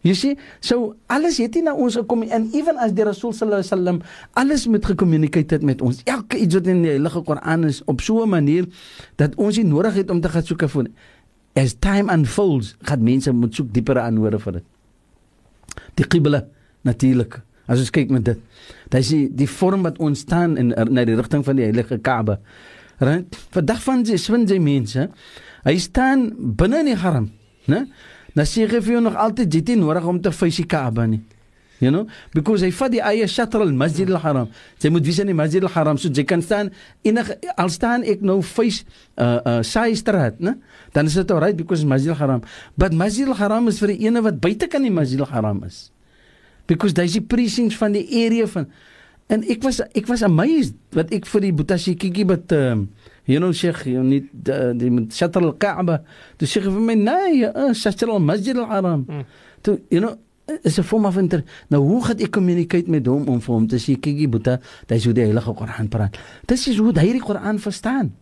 You 0.00 0.14
see, 0.16 0.38
so 0.64 0.94
alles 1.12 1.36
het 1.42 1.58
nie 1.58 1.66
na 1.66 1.74
ons 1.76 1.98
gekom 2.00 2.22
en 2.24 2.48
even 2.56 2.78
as 2.80 2.94
die 2.96 3.04
Rasul 3.04 3.34
sallallahu 3.36 3.60
alaihi 3.60 3.72
wasallam 3.72 3.98
alles 4.40 4.64
met 4.72 4.86
gecommunicate 4.88 5.58
het 5.58 5.66
met 5.66 5.82
ons. 5.84 6.00
Elke 6.08 6.40
iets 6.40 6.56
wat 6.56 6.70
in 6.72 6.80
die 6.86 6.94
Heilige 6.94 7.20
Koran 7.26 7.66
is 7.68 7.82
op 7.84 8.00
so 8.00 8.24
'n 8.24 8.28
manier 8.28 8.64
dat 9.16 9.34
ons 9.36 9.56
nie 9.56 9.66
nodig 9.66 9.94
het 9.94 10.10
om 10.10 10.20
te 10.20 10.28
gaan 10.28 10.44
soek 10.44 10.68
vir 10.68 10.88
as 11.54 11.74
time 11.78 12.12
unfolds, 12.12 12.76
gaan 12.86 13.02
mense 13.02 13.32
moet 13.32 13.54
soek 13.54 13.72
diepere 13.74 14.00
antwoorde 14.00 14.38
vir 14.38 14.52
dit. 14.52 14.66
Die 15.94 16.06
qibla 16.06 16.44
natuurlik. 16.82 17.40
As 17.70 17.78
ons 17.78 17.90
kyk 17.90 18.10
met 18.10 18.24
dit. 18.24 18.38
Dit 18.90 19.00
is 19.00 19.08
die, 19.08 19.26
die 19.44 19.48
vorm 19.48 19.82
wat 19.86 19.98
ontstaan 19.98 20.56
in 20.56 20.72
na 20.90 21.04
die 21.04 21.14
rigting 21.18 21.44
van 21.44 21.56
die 21.56 21.64
heilige 21.68 21.98
Kaaba. 21.98 22.40
Right? 22.98 23.36
Vandag 23.54 23.82
van 23.82 24.04
jy 24.04 24.18
swin 24.20 24.46
jy 24.46 24.58
mense. 24.58 25.08
Hy 25.64 25.76
staan 25.78 26.30
binne 26.56 26.82
in 26.82 26.90
die 26.92 26.96
haram, 26.96 27.30
né? 27.70 27.84
Nou 28.34 28.46
sê 28.46 28.64
jy 28.64 28.80
vir 28.80 28.96
jou 28.96 29.02
nog 29.04 29.18
altyd 29.18 29.52
jy 29.52 29.62
het 29.64 29.76
nodig 29.78 30.06
om 30.06 30.20
te 30.22 30.30
die 30.30 30.66
Kaaba 30.66 31.06
nie. 31.06 31.22
You 31.80 31.88
know, 31.88 32.04
because 32.36 32.60
hy 32.60 32.68
vat 32.76 32.92
die 32.92 33.00
eie 33.00 33.24
shatr 33.24 33.62
al 33.64 33.70
Masjid 33.72 34.08
al 34.12 34.20
Haram. 34.20 34.50
Jy 34.82 34.90
moet 34.92 35.06
wees 35.06 35.18
in 35.22 35.30
die 35.30 35.36
Masjid 35.36 35.64
al 35.64 35.72
Haram 35.72 35.96
so 35.96 36.10
jy 36.12 36.26
kan 36.28 36.42
staan 36.44 36.68
enige 37.02 37.38
al 37.56 37.72
staan 37.72 38.04
ek 38.04 38.20
nou 38.20 38.42
face 38.44 38.84
uh 39.16 39.40
uh 39.40 39.62
Saai 39.64 39.96
straat, 39.96 40.36
né? 40.44 40.58
Dan 40.92 41.08
is 41.08 41.16
dit 41.16 41.32
alright 41.32 41.56
because 41.56 41.86
Masjid 41.88 42.12
al 42.12 42.20
Haram. 42.20 42.44
But 42.76 42.92
Masjid 42.92 43.24
al 43.26 43.38
Haram 43.38 43.72
is 43.72 43.80
vir 43.80 43.94
die 43.94 44.04
ene 44.04 44.20
wat 44.20 44.36
buite 44.44 44.68
kan 44.68 44.84
die 44.84 44.92
Masjid 44.92 45.24
al 45.24 45.32
Haram 45.32 45.64
is. 45.64 45.88
Because 46.68 46.92
dis 46.92 47.16
die 47.16 47.24
precincts 47.24 47.80
van 47.80 47.96
die 47.96 48.04
area 48.26 48.44
van 48.46 48.68
en 49.30 49.44
ek 49.46 49.62
was 49.66 49.80
ek 49.94 50.08
was 50.10 50.24
amazed 50.26 50.74
wat 50.96 51.12
ek 51.14 51.28
vir 51.30 51.46
die 51.46 51.52
Botashi 51.54 51.94
Kiki 51.98 52.26
wat 52.28 52.52
um, 52.56 52.88
you 53.30 53.38
know 53.38 53.52
Sheikh 53.52 53.86
you 53.86 54.02
need 54.02 54.30
uh, 54.50 54.72
die 54.74 54.90
met 54.90 55.14
Shatr 55.14 55.44
al 55.44 55.54
Kaaba. 55.60 56.00
Toe 56.36 56.48
sê 56.50 56.64
hy 56.64 56.72
vir 56.72 56.88
my 56.88 56.98
nee, 56.98 57.46
uh, 57.46 57.70
Shatr 57.76 58.10
al 58.10 58.20
Masjid 58.24 58.58
al 58.58 58.68
Haram. 58.70 59.06
Hmm. 59.08 59.28
Toe 59.62 59.78
you 59.90 60.02
know 60.02 60.16
is 60.62 60.78
'n 60.78 60.82
vorm 60.82 61.02
van 61.02 61.22
inter 61.22 61.44
nou 61.68 61.82
hoe 61.82 62.04
gaan 62.04 62.18
ek 62.18 62.30
communicate 62.30 62.90
met 62.90 63.06
hom 63.06 63.28
om 63.28 63.40
vir 63.40 63.54
hom 63.54 63.66
te 63.66 63.76
sê 63.76 63.98
kykie 63.98 64.28
boeta 64.28 64.60
dis 64.86 65.04
hoe 65.04 65.14
die 65.14 65.24
heilige 65.24 65.54
Koran 65.54 65.88
praat 65.88 66.18
dis 66.46 66.68
is 66.68 66.78
hoe 66.78 66.92
hy 66.92 67.12
die 67.12 67.20
Koran 67.20 67.58
verstaan 67.58 68.12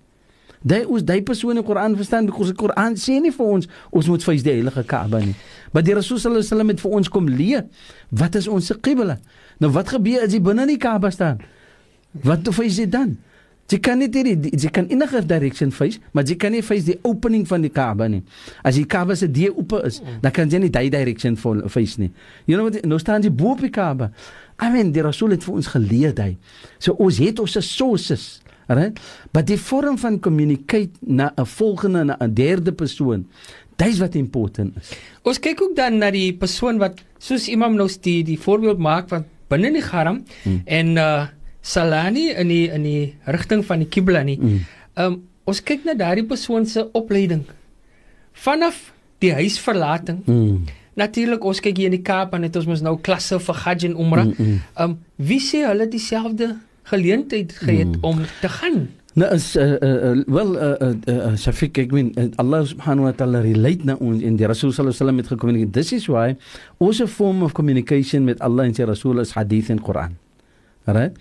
Daai 0.58 0.84
ons 0.90 1.04
daai 1.06 1.22
persoon 1.22 1.54
die 1.54 1.62
Koran 1.62 1.94
verstaan 1.96 2.26
because 2.26 2.50
die 2.50 2.58
Koran 2.58 2.96
sê 2.96 3.20
nie 3.20 3.30
vir 3.30 3.46
ons 3.46 3.68
ons 3.90 4.08
moet 4.08 4.22
face 4.22 4.42
die 4.42 4.52
heilige 4.52 4.84
Kaaba 4.84 5.18
nie 5.18 5.34
maar 5.72 5.82
die 5.82 5.94
Rasul 5.94 6.18
sallallahu 6.18 6.42
alaihi 6.42 6.50
wasallam 6.50 6.68
het 6.68 6.80
vir 6.80 6.90
ons 6.90 7.08
kom 7.08 7.28
leer 7.28 7.64
wat 8.10 8.34
is 8.34 8.48
ons 8.48 8.72
qibla 8.82 9.18
nou 9.58 9.70
wat 9.70 9.88
gebeur 9.88 10.26
as 10.26 10.32
jy 10.32 10.40
binne 10.40 10.66
die 10.66 10.80
Kaaba 10.80 11.10
staan 11.10 11.38
wat 12.24 12.48
face 12.54 12.80
jy 12.80 12.88
dan 12.90 13.16
Jy 13.68 13.76
kan 13.84 13.98
nie 14.00 14.08
die 14.08 14.32
jy 14.48 14.70
kan 14.72 14.86
enige 14.88 15.20
direction 15.28 15.68
face, 15.76 16.00
maar 16.16 16.24
jy 16.24 16.38
kan 16.40 16.54
nie 16.56 16.62
face 16.64 16.86
die 16.86 16.96
opening 17.04 17.44
van 17.48 17.66
die 17.66 17.72
Kaaba 17.72 18.06
nie. 18.08 18.22
As 18.64 18.78
die 18.80 18.86
Kaaba 18.88 19.12
se 19.18 19.28
deur 19.28 19.52
oop 19.60 19.74
is, 19.82 19.98
dan 20.22 20.32
kan 20.32 20.48
jy 20.48 20.62
nie 20.62 20.70
daai 20.72 20.88
direction 20.92 21.36
face 21.36 22.00
nie. 22.00 22.08
You 22.48 22.56
know 22.56 22.70
what? 22.70 22.80
Nou 22.88 22.96
staan 23.02 23.26
jy 23.26 23.32
bo 23.34 23.52
op 23.52 23.60
die 23.60 23.72
Kaaba. 23.72 24.08
I 24.58 24.72
mean, 24.72 24.94
die 24.96 25.04
Rasul 25.04 25.36
het 25.36 25.44
vir 25.44 25.60
ons 25.60 25.68
geleer 25.74 26.16
daai. 26.16 26.38
So 26.80 26.96
ons 26.96 27.20
het 27.20 27.44
ons 27.44 27.60
sources, 27.68 28.40
right? 28.72 28.96
Maar 29.36 29.44
die 29.44 29.60
vorm 29.60 30.00
van 30.00 30.16
communicate 30.18 30.96
na 31.04 31.34
'n 31.36 31.44
volgende 31.44 32.04
na 32.04 32.16
'n 32.20 32.34
derde 32.34 32.72
persoon, 32.72 33.28
dis 33.76 33.98
wat 33.98 34.14
important 34.14 34.76
is. 34.80 34.96
Ons 35.22 35.38
kyk 35.38 35.60
ook 35.60 35.76
dan 35.76 35.98
na 35.98 36.10
die 36.10 36.32
persoon 36.32 36.78
wat 36.78 37.04
soos 37.18 37.48
Imam 37.48 37.76
nou 37.76 37.88
die 38.00 38.24
die 38.24 38.38
voorbeeld 38.40 38.78
maak 38.78 39.08
van 39.08 39.24
binne 39.48 39.66
in 39.66 39.72
die 39.74 39.82
haram 39.92 40.22
Hmm. 40.44 40.62
en 40.64 40.96
uh 40.96 41.26
Salani 41.60 42.30
in 42.30 42.48
die 42.48 42.68
in 42.72 42.82
die 42.82 43.14
rigting 43.26 43.64
van 43.66 43.78
die 43.82 43.88
Qibla 43.88 44.22
nie. 44.22 44.38
Mm. 44.40 44.60
Um 44.96 45.16
ons 45.44 45.60
kyk 45.62 45.84
na 45.84 45.94
daardie 45.94 46.24
persoon 46.24 46.66
se 46.66 46.84
opleiding. 46.92 47.42
Vanaf 48.32 48.92
die 49.18 49.32
huisverlating. 49.34 50.22
Mm. 50.26 50.64
Natuurlik 50.98 51.44
ons 51.44 51.60
kyk 51.60 51.76
hier 51.76 51.90
in 51.90 51.96
die 51.98 52.02
Kaap 52.06 52.32
en 52.34 52.42
het 52.46 52.56
ons 52.56 52.66
mos 52.66 52.80
nou 52.82 52.96
klasse 53.02 53.38
vir 53.40 53.54
Hajj 53.64 53.84
en 53.90 53.96
Umrah. 54.00 54.24
Mm, 54.30 54.34
mm. 54.38 54.60
Um 54.80 54.96
wie 55.16 55.40
sê 55.42 55.64
hulle 55.66 55.88
dieselfde 55.90 56.56
geleentheid 56.88 57.52
gehad 57.52 57.96
Mm. 57.98 58.04
om 58.04 58.22
te 58.40 58.48
gaan? 58.48 58.88
Nou 59.16 59.28
is 59.32 59.56
uh, 59.56 59.64
uh, 59.80 60.24
wel 60.26 60.56
uh, 60.56 60.74
uh, 60.80 60.94
uh, 61.08 61.32
Shafiq 61.40 61.78
ek 61.80 61.92
meen 61.96 62.10
uh, 62.20 62.28
Allah 62.36 62.66
subhanahu 62.68 63.08
wa 63.08 63.12
ta'ala 63.16 63.40
relate 63.40 63.86
na 63.88 63.96
ons 64.04 64.20
in 64.20 64.36
die 64.36 64.44
Rasul 64.44 64.68
sallallahu 64.68 64.92
alaihi 64.92 65.00
wasallam 65.00 65.20
het 65.22 65.30
gecommunicate. 65.32 65.72
This 65.72 65.92
is 65.96 66.08
why 66.12 66.36
ons 66.78 67.00
form 67.08 67.42
of 67.42 67.54
communication 67.56 68.28
met 68.28 68.42
Allah 68.44 68.68
en 68.68 68.76
sy 68.76 68.84
Rasul 68.84 69.22
is 69.24 69.32
hadith 69.32 69.70
en 69.72 69.80
Quran. 69.80 70.18
Right? 70.84 71.16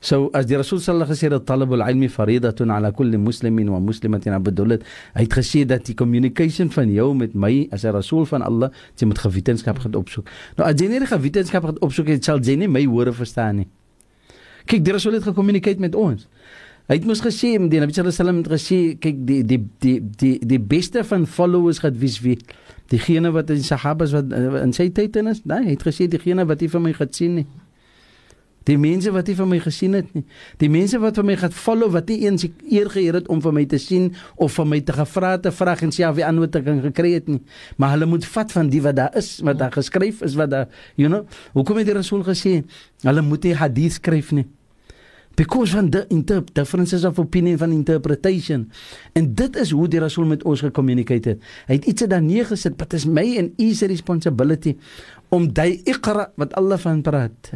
So 0.00 0.28
as 0.36 0.46
die 0.46 0.60
Rasul 0.60 0.84
sallallahu 0.84 1.08
alaihi 1.08 1.16
wasallam 1.16 1.16
gesê 1.16 1.32
dat 1.32 1.48
talabul 1.48 1.84
ilmi 1.84 2.08
faridatun 2.12 2.70
ala 2.76 2.92
kulli 2.92 3.16
muslimin 3.16 3.72
wa 3.72 3.80
muslimatin 3.80 4.36
abdulat, 4.36 4.84
hy 5.16 5.24
het 5.24 5.34
gesê 5.40 5.64
dat 5.68 5.88
die 5.88 5.96
communication 5.96 6.68
van 6.72 6.92
jou 6.92 7.10
met 7.16 7.34
my 7.34 7.68
as 7.72 7.84
'n 7.84 7.96
Rasul 7.96 8.24
van 8.28 8.42
Allah, 8.42 8.70
jy 9.00 9.08
moet 9.08 9.18
gewetensskap 9.18 9.78
gaan 9.80 9.94
opsoek. 9.96 10.28
Nou 10.56 10.68
as 10.68 10.76
jy 10.76 10.88
nie 10.88 11.00
die 11.00 11.08
gewetensskap 11.08 11.64
gaan 11.64 11.80
opsoek 11.80 12.08
het, 12.08 12.24
sal 12.24 12.38
jy 12.40 12.56
nie 12.56 12.68
my 12.68 12.86
woorde 12.86 13.12
verstaan 13.12 13.56
nie. 13.56 13.68
Kyk, 14.66 14.84
die 14.84 14.92
Rasul 14.92 15.12
het 15.12 15.24
gecommunicate 15.24 15.80
met 15.80 15.94
ons. 15.94 16.28
Hy 16.90 16.96
het 16.98 17.04
mos 17.06 17.20
gesê, 17.22 17.52
die 17.54 17.78
Nabi 17.78 17.94
sallallahu 17.94 18.00
alaihi 18.02 18.18
wasallam 18.18 18.38
het 18.42 18.48
gesê, 18.50 18.78
kyk 18.98 19.18
die 19.22 19.42
die 19.46 19.60
die 19.78 19.98
die 20.18 20.32
die 20.42 20.58
beste 20.58 21.04
van 21.06 21.22
followers 21.22 21.78
gaan 21.84 21.94
wees 22.02 22.16
wie 22.24 22.34
diegene 22.90 23.30
wat 23.30 23.46
die 23.46 23.62
sahabas 23.62 24.10
wat 24.16 24.32
uh, 24.34 24.58
in 24.58 24.74
sy 24.74 24.88
tyd 24.90 25.14
in 25.20 25.30
is, 25.30 25.44
nee, 25.46 25.68
hy 25.68 25.76
het 25.76 25.86
gesê 25.86 26.08
diegene 26.10 26.42
wat 26.50 26.64
nie 26.64 26.70
vir 26.72 26.82
my 26.82 26.92
gaan 26.98 27.12
sien 27.14 27.38
nie. 27.38 27.46
Die 28.66 28.76
mense 28.76 29.14
wat 29.14 29.30
nie 29.30 29.36
van 29.38 29.48
my 29.52 29.60
gesien 29.62 29.94
het 29.96 30.10
nie. 30.18 30.24
Die 30.60 30.68
mense 30.68 30.98
wat 31.00 31.16
van 31.22 31.30
my 31.30 31.38
gaan 31.38 31.54
follow 31.54 31.88
wat 31.94 32.10
nie 32.10 32.26
eens 32.26 32.44
eer 32.44 32.90
geheer 32.92 33.20
het 33.20 33.30
om 33.32 33.40
vir 33.40 33.54
my 33.56 33.64
te 33.70 33.78
sien 33.80 34.10
of 34.36 34.58
van 34.58 34.68
my 34.74 34.82
te 34.84 34.98
gevra 34.98 35.36
te 35.40 35.54
vra 35.54 35.78
en 35.86 35.94
sê 35.94 36.10
wie 36.18 36.26
antwoord 36.26 36.58
ek 36.58 36.66
kan 36.68 36.82
gekry 36.90 37.14
het 37.16 37.30
nie. 37.30 37.40
Maar 37.78 37.94
hulle 37.94 38.10
moet 38.10 38.26
vat 38.34 38.52
van 38.58 38.68
die 38.70 38.82
wat 38.84 38.98
daar 38.98 39.16
is, 39.16 39.36
wat 39.46 39.62
daar 39.62 39.72
geskryf 39.78 40.26
is, 40.26 40.34
wat 40.34 40.50
daar, 40.52 40.68
you 40.98 41.08
know. 41.08 41.22
Hoekom 41.54 41.80
het 41.80 41.88
die 41.88 42.00
Rasul 42.02 42.26
gesê 42.26 42.60
hulle 43.06 43.22
moet 43.22 43.46
nie 43.48 43.56
hadith 43.62 44.02
skryf 44.02 44.34
nie? 44.36 44.50
Because 45.36 45.72
van 45.72 45.90
the 45.90 46.06
inter 46.08 46.42
differences 46.52 47.04
of 47.04 47.18
opinion 47.18 47.58
van 47.58 47.72
interpretation. 47.72 48.70
En 49.12 49.34
dit 49.34 49.56
is 49.56 49.70
hoe 49.70 49.88
die 49.88 50.00
rasul 50.00 50.26
met 50.28 50.42
ons 50.44 50.60
gecommunicate 50.60 51.34
het. 51.34 51.46
Hy 51.66 51.78
het 51.78 51.88
iets 51.88 52.06
daar 52.10 52.22
neergesit 52.22 52.76
but 52.76 52.92
is 52.92 53.06
my 53.06 53.24
and 53.40 53.56
is 53.60 53.80
responsibility 53.88 54.76
om 55.30 55.46
daai 55.54 55.80
iqra 55.88 56.28
wat 56.40 56.54
Allah 56.58 56.78
van 56.82 57.02
praat 57.06 57.52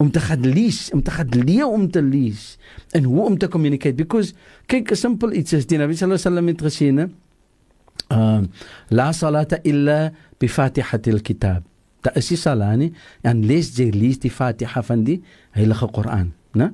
om 0.00 0.10
te 0.10 0.20
gaan 0.24 0.46
lees 0.48 0.88
om 0.96 1.02
te 1.04 1.12
gaan 1.12 1.28
leer 1.44 1.68
om 1.68 1.86
te 1.92 2.02
lees 2.02 2.56
en 2.96 3.04
hoe 3.04 3.24
om 3.26 3.38
te 3.38 3.48
communicate. 3.48 3.94
Because 3.94 4.34
kyk 4.66 4.90
'n 4.92 4.96
simpel 4.96 5.32
iets 5.32 5.52
is 5.52 5.66
die 5.66 5.78
Nabi 5.78 5.94
sallallahu 5.94 6.18
alaihi 6.18 6.28
wasallam 6.28 6.48
het 6.48 6.62
gesê 6.62 6.92
ne 6.92 7.04
uh, 8.12 8.42
la 8.90 9.12
salata 9.12 9.58
illa 9.62 10.12
bi 10.38 10.48
fatihatil 10.48 11.20
kitab. 11.20 11.62
Da 12.02 12.10
is 12.14 12.28
die 12.28 12.36
salani 12.36 12.92
en 13.22 13.44
lees 13.46 13.76
jy 13.76 13.90
lees 13.90 14.18
die 14.18 14.30
fatiha 14.30 14.82
van 14.82 15.04
die 15.04 15.22
heilige 15.50 15.86
Koran 15.92 16.32
né 16.54 16.72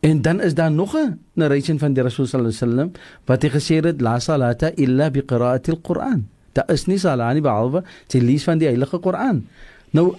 En 0.00 0.22
dan 0.22 0.40
is 0.40 0.54
daar 0.54 0.72
nog 0.72 0.96
'n 0.96 1.18
narration 1.32 1.78
van 1.78 1.92
die 1.92 2.02
Rasul 2.02 2.26
sallallahu 2.26 2.56
alaihi 2.56 2.74
wasallam 2.74 2.92
wat 3.24 3.42
hy 3.42 3.48
gesê 3.48 3.84
het 3.84 4.00
la 4.00 4.18
salata 4.18 4.70
illa 4.74 5.10
bi 5.10 5.20
qira'ati 5.22 5.70
al-Quran. 5.70 6.28
Daar 6.52 6.70
is 6.70 6.86
nie 6.86 6.98
salat 6.98 7.36
nie 7.36 7.44
behalwe 7.44 7.84
te 8.06 8.20
lees 8.22 8.44
van 8.44 8.58
die 8.58 8.66
Heilige 8.68 8.98
Koran. 8.98 9.44
Nou 9.90 10.16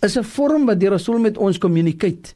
is 0.00 0.16
'n 0.16 0.24
vorm 0.24 0.66
wat 0.66 0.80
die 0.80 0.88
Rasul 0.88 1.18
met 1.18 1.38
ons 1.38 1.58
communicate. 1.58 2.34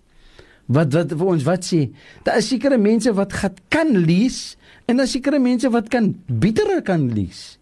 Wat 0.67 0.93
wat 0.93 1.13
vir 1.13 1.27
ons 1.27 1.45
wat 1.45 1.65
sê? 1.65 1.91
Daar 2.23 2.37
is 2.37 2.49
sekere 2.49 2.79
mense 2.79 3.13
wat 3.15 3.33
gat 3.33 3.61
kan 3.69 3.97
lees 3.97 4.57
en 4.87 4.97
daar 4.97 5.07
is 5.07 5.13
sekere 5.13 5.39
mense 5.39 5.71
wat 5.71 5.89
kan 5.89 6.17
beter 6.27 6.83
kan 6.83 7.13
lees. 7.13 7.59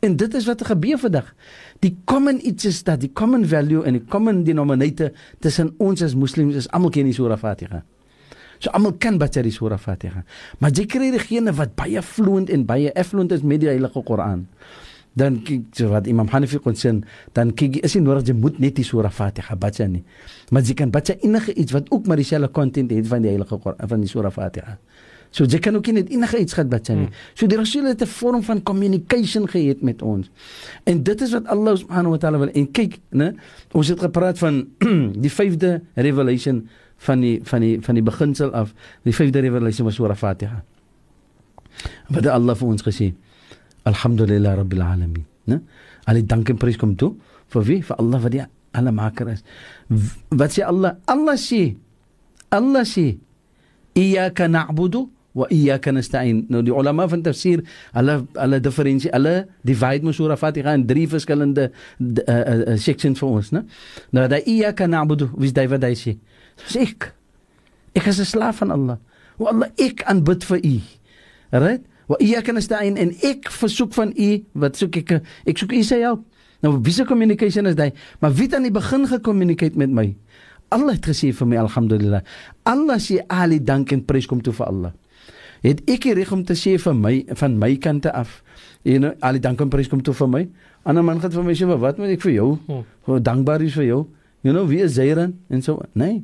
En 0.00 0.16
dit 0.16 0.34
is 0.34 0.44
wat 0.44 0.64
gebeur 0.64 0.98
vandag. 0.98 1.34
Die 1.78 1.96
common 2.04 2.46
iets 2.46 2.64
is 2.64 2.82
dat 2.82 3.00
die 3.00 3.12
common 3.12 3.46
value 3.46 3.84
en 3.84 3.92
die 3.92 4.04
common 4.04 4.44
denominator 4.44 5.10
tussen 5.40 5.74
ons 5.76 6.02
as 6.02 6.14
moslems 6.14 6.54
is 6.54 6.68
almal 6.68 6.90
ken 6.90 7.04
die 7.04 7.12
Surah 7.12 7.38
Fatiha. 7.38 7.84
So 8.64 8.72
almal 8.72 8.96
kan 8.96 9.18
baie 9.20 9.42
die 9.44 9.52
Surah 9.52 9.76
Fatiha. 9.76 10.22
Maar 10.58 10.72
jy 10.72 10.86
kry 10.88 11.10
diegene 11.12 11.52
wat 11.58 11.74
baie 11.76 12.00
fluent 12.00 12.48
en 12.52 12.64
baie 12.64 12.92
affluent 12.96 13.32
is 13.36 13.44
met 13.44 13.60
die 13.60 13.68
Heilige 13.68 14.00
Koran. 14.08 14.46
Dan 15.14 15.36
kyk 15.46 15.68
so 15.76 15.92
wat 15.92 16.08
Imam 16.10 16.30
Hanafi 16.32 16.58
kon 16.64 16.74
sê, 16.74 16.94
dan 17.36 17.52
kyk 17.54 17.82
is 17.84 17.94
nie 17.94 18.02
nodig 18.06 18.30
jy 18.32 18.34
moet 18.38 18.56
net 18.62 18.78
die 18.80 18.86
Surah 18.86 19.12
Fatiha 19.12 19.54
baie 19.60 19.88
nie. 19.90 20.00
Maar 20.50 20.64
jy 20.64 20.78
kan 20.80 20.94
baie 20.94 21.18
enige 21.20 21.52
iets 21.52 21.76
wat 21.76 21.92
ook 21.92 22.08
maar 22.08 22.16
dieselfde 22.16 22.48
content 22.56 22.94
het 22.96 23.10
van 23.10 23.26
die 23.26 23.34
Heilige 23.34 23.58
Koran 23.60 23.92
van 23.92 24.00
die 24.00 24.08
Surah 24.08 24.32
Fatiha. 24.32 24.78
So 25.34 25.44
jy 25.50 25.58
kan 25.58 25.76
ook 25.76 25.90
net 25.92 26.08
enige 26.14 26.40
iets 26.40 26.56
gehad 26.56 26.70
baie 26.72 26.96
nie. 26.96 27.10
Hmm. 27.10 27.20
So 27.34 27.50
die 27.50 27.58
Rasul 27.58 27.84
het 27.90 28.00
'n 28.00 28.06
vorm 28.06 28.42
van 28.42 28.62
communication 28.62 29.44
gehad 29.48 29.82
met 29.82 30.02
ons. 30.02 30.30
En 30.84 31.02
dit 31.02 31.20
is 31.20 31.32
wat 31.32 31.46
Allah 31.46 31.76
subhanahu 31.76 32.16
wa 32.16 32.18
ta'ala 32.18 32.38
wil. 32.38 32.48
En 32.54 32.70
kyk, 32.70 32.98
né? 33.10 33.34
Ons 33.72 33.88
het 33.88 34.00
gepraat 34.00 34.38
van 34.38 34.68
die 35.24 35.30
5de 35.30 35.82
revelation 35.94 36.68
van 36.96 37.20
die 37.20 37.40
van 37.44 37.60
die 37.60 37.80
van 37.80 37.94
die 37.98 38.02
beginsel 38.04 38.52
af 38.54 38.74
die 39.02 39.14
vyfde 39.14 39.40
revelasie 39.44 39.84
was 39.84 39.98
oor 40.00 40.14
Fatiha. 40.14 40.62
Wat 42.08 42.26
Allah 42.26 42.54
vir 42.54 42.68
ons 42.68 42.82
gesê. 42.82 43.12
Alhamdulillah 43.84 44.56
rabbil 44.56 44.82
alamin, 44.82 45.24
né? 45.46 45.60
Al 46.06 46.20
die 46.20 46.26
dank 46.26 46.50
en 46.50 46.60
prys 46.60 46.76
kom 46.80 46.94
toe 46.96 47.14
vir 47.52 47.66
wie? 47.68 47.80
Vir 47.82 47.98
Allah 47.98 48.22
wat 48.22 48.32
die 48.32 48.44
alle 48.74 48.92
maker 48.92 49.28
is. 49.34 49.42
Wat 50.30 50.54
sê 50.54 50.64
Allah? 50.66 50.96
Allah 51.06 51.36
sê 51.38 51.74
Allah 52.50 52.84
sê 52.86 53.16
iyyaka 53.94 54.48
na'budu 54.48 55.08
wa 55.34 55.46
iyyaka 55.50 55.92
nasta'in. 55.92 56.44
Nou 56.50 56.62
die 56.62 56.72
ulama 56.74 57.06
van 57.10 57.22
tafsir, 57.22 57.64
hulle 57.94 58.20
hulle 58.38 58.60
diferensie, 58.62 59.10
hulle 59.14 59.48
divide 59.66 60.06
mos 60.06 60.20
oor 60.22 60.36
Fatiha 60.38 60.76
in 60.78 60.86
drie 60.86 61.08
verskillende 61.10 61.70
uh, 61.70 62.30
uh, 62.30 62.76
sections 62.78 63.18
vir 63.18 63.28
ons, 63.28 63.50
né? 63.54 63.64
Nou 64.14 64.28
daai 64.30 64.44
iyyaka 64.46 64.86
na'budu, 64.90 65.32
wie 65.38 65.52
daai 65.54 65.66
wat 65.74 65.86
hy 65.88 65.94
sê? 65.98 66.16
Dis 66.62 66.76
ek. 66.76 67.14
Ek 67.94 68.06
is 68.06 68.20
'n 68.20 68.24
slaaf 68.24 68.56
van 68.62 68.70
Allah. 68.70 68.98
O 69.38 69.46
Allah, 69.46 69.68
ek 69.78 70.02
aanbid 70.06 70.44
vir 70.44 70.60
U. 70.64 70.80
Right? 71.50 71.82
Wa 72.06 72.16
iyyaka 72.20 72.52
nasta'in 72.52 72.96
en 72.96 73.14
ek 73.22 73.50
versoek 73.50 73.94
van 73.94 74.12
U, 74.16 74.44
wat 74.52 74.76
soek 74.76 74.96
ek? 74.96 75.22
Ek 75.46 75.58
soek 75.58 75.72
U 75.72 75.82
se 75.82 75.98
help. 76.02 76.24
Nou 76.64 76.78
wie 76.80 76.92
se 76.92 77.04
communication 77.04 77.66
is 77.66 77.76
daai? 77.76 77.92
Maar 78.20 78.32
wie 78.32 78.46
het 78.48 78.54
aan 78.54 78.62
die 78.62 78.72
begin 78.72 79.06
gecommunicate 79.06 79.76
met 79.76 79.90
my? 79.92 80.14
Allah 80.72 80.96
het 80.96 81.06
gesê 81.06 81.32
vir 81.36 81.46
my 81.46 81.56
alhamdulillah. 81.60 82.22
Allah 82.64 82.98
sê 82.98 83.20
ali 83.28 83.60
dank 83.60 83.92
en 83.92 84.04
prys 84.04 84.26
kom 84.26 84.40
toe 84.42 84.54
vir 84.56 84.66
Allah. 84.66 84.92
Het 85.64 85.82
ek 85.88 86.08
reg 86.16 86.32
om 86.32 86.44
te 86.44 86.56
sê 86.58 86.76
vir 86.80 86.96
my 86.96 87.14
van 87.40 87.58
my 87.60 87.76
kante 87.76 88.12
af. 88.12 88.42
You 88.84 88.98
know, 88.98 89.12
ali 89.20 89.40
dank 89.40 89.60
en 89.60 89.70
prys 89.72 89.88
kom 89.88 90.02
toe 90.04 90.14
vir 90.14 90.28
my. 90.28 90.42
Ander 90.84 91.04
man 91.04 91.20
gaan 91.20 91.32
vir 91.32 91.44
my 91.44 91.56
sê 91.56 91.68
wat 91.68 92.00
moet 92.00 92.16
ek 92.16 92.24
vir 92.24 92.34
jou? 92.34 92.48
Hoe 92.66 92.84
hmm. 93.06 93.22
dankbaar 93.24 93.64
is 93.64 93.76
vir 93.76 93.88
jou? 93.88 94.00
You 94.44 94.52
know, 94.52 94.68
wie 94.68 94.82
is 94.84 94.94
Zairan 94.94 95.38
en 95.48 95.62
so. 95.64 95.80
Nee. 95.96 96.22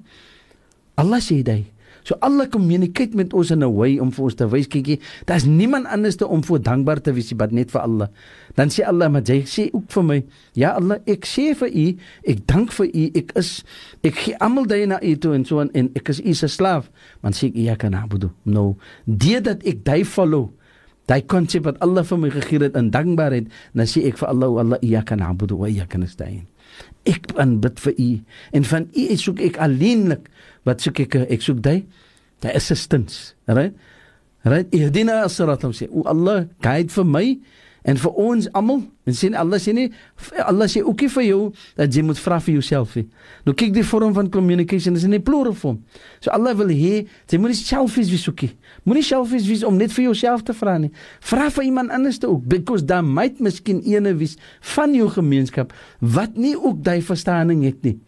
Allah 1.00 1.20
sê 1.24 1.40
dit. 1.42 1.64
So 2.04 2.16
Allah 2.20 2.48
communicate 2.48 3.16
met 3.16 3.32
ons 3.36 3.50
in 3.50 3.62
'n 3.64 3.72
way 3.76 3.98
om 3.98 4.12
vir 4.12 4.24
ons 4.24 4.34
te 4.34 4.48
wys 4.48 4.68
kykie, 4.68 5.00
daar's 5.24 5.44
niemand 5.44 5.86
anders 5.86 6.16
te 6.16 6.26
om 6.26 6.44
voor 6.44 6.60
dankbaar 6.60 7.00
te 7.00 7.12
wees 7.12 7.32
wat 7.36 7.52
net 7.52 7.70
vir 7.70 7.80
Allah. 7.80 8.08
Dan 8.54 8.68
sê 8.68 8.84
Allah 8.84 9.08
maar 9.08 9.22
jy 9.22 9.44
sê 9.44 9.68
ook 9.72 9.88
vir 9.88 10.02
my, 10.02 10.24
ja 10.52 10.72
Allah, 10.72 10.98
ek 11.06 11.24
sê 11.24 11.54
vir 11.54 11.68
u, 11.68 11.96
ek 12.24 12.46
dank 12.46 12.72
vir 12.72 12.86
u, 12.86 13.10
ek 13.14 13.32
is 13.36 13.64
ek 14.02 14.14
gee 14.14 14.36
almal 14.40 14.66
daai 14.66 14.86
na 14.86 14.98
u 15.02 15.16
toe 15.16 15.34
en 15.34 15.44
so 15.44 15.60
en, 15.60 15.70
en 15.74 15.90
ek 15.94 16.08
is 16.08 16.20
u 16.20 16.34
se 16.34 16.48
slaaf. 16.48 16.90
Man 17.22 17.32
sê 17.32 17.52
ja 17.54 17.76
kan 17.76 17.94
abudu. 17.94 18.30
No, 18.44 18.76
dit 19.06 19.44
dat 19.44 19.62
ek 19.64 19.84
daai 19.84 20.04
follow 20.04 20.50
daai 21.06 21.22
konsep 21.26 21.64
wat 21.64 21.78
Allah 21.80 22.04
vir 22.04 22.18
my 22.18 22.30
gegee 22.30 22.62
het 22.62 22.76
in 22.76 22.90
dankbaarheid, 22.90 23.48
dan 23.74 23.86
sê 23.86 24.06
ek 24.06 24.18
vir 24.18 24.28
Allah, 24.28 24.60
Allah, 24.60 24.78
ja 24.82 25.02
kan 25.02 25.20
abudu 25.20 25.56
wa 25.56 25.66
ja 25.66 25.84
kan 25.86 26.06
stain 26.06 26.46
ek 27.08 27.30
aanbid 27.40 27.80
vir 27.80 27.94
u. 27.96 28.10
En 28.56 28.66
van 28.68 28.88
u 28.92 29.06
soek 29.16 29.40
ek 29.40 29.58
alleenlik 29.62 30.28
wat 30.68 30.84
soek 30.84 31.00
ek? 31.06 31.16
Ek 31.30 31.44
soek 31.44 31.62
jy 31.64 31.80
die 32.44 32.52
assistance 32.56 33.34
right? 33.48 33.74
Right? 34.44 34.68
Ihdina 34.72 35.22
as-siratal 35.26 35.72
mustaqim 35.72 35.96
o 36.00 36.04
Allah 36.08 36.46
guide 36.64 36.92
vir 36.94 37.08
my 37.08 37.26
En 37.82 37.96
vir 37.96 38.18
ons 38.20 38.48
almal, 38.52 38.82
en 39.08 39.16
sien 39.16 39.34
Allah 39.38 39.60
sê 39.62 39.72
nie 39.72 39.86
Allah 40.44 40.68
sê 40.68 40.82
ook 40.84 41.00
nie 41.00 41.08
vir 41.14 41.24
jou 41.24 41.40
dat 41.78 41.94
jy 41.94 42.02
moet 42.04 42.18
vra 42.20 42.36
vir 42.44 42.58
jouself. 42.58 42.96
Nou 43.46 43.54
kyk 43.56 43.72
die 43.72 43.84
vorm 43.86 44.12
van 44.16 44.28
communication 44.32 44.96
is 44.96 45.04
in 45.04 45.14
'n 45.14 45.22
plural 45.22 45.54
vorm. 45.54 45.80
So 46.20 46.30
Allah 46.30 46.54
wil 46.54 46.68
hê 46.68 47.06
jy 47.28 47.38
moet 47.38 47.50
nie 47.50 47.56
selfies 47.56 48.10
wees 48.10 48.28
ookie. 48.28 48.52
Moenie 48.84 49.02
selfies 49.02 49.48
wees 49.48 49.64
om 49.64 49.76
net 49.76 49.92
vir 49.92 50.04
jouself 50.04 50.42
te 50.42 50.52
vra 50.52 50.78
nie. 50.78 50.90
Vra 51.20 51.50
vir 51.50 51.64
iemand 51.64 51.90
anders 51.90 52.18
te 52.18 52.28
ook 52.28 52.46
because 52.46 52.84
daar 52.84 53.04
might 53.04 53.40
miskien 53.40 53.80
ene 53.82 54.14
wees 54.14 54.36
van 54.60 54.94
jou 54.94 55.08
gemeenskap 55.08 55.72
wat 56.00 56.36
nie 56.36 56.56
ook 56.56 56.84
daai 56.84 57.00
verstaaning 57.02 57.64
het 57.64 57.82
nie. 57.82 57.98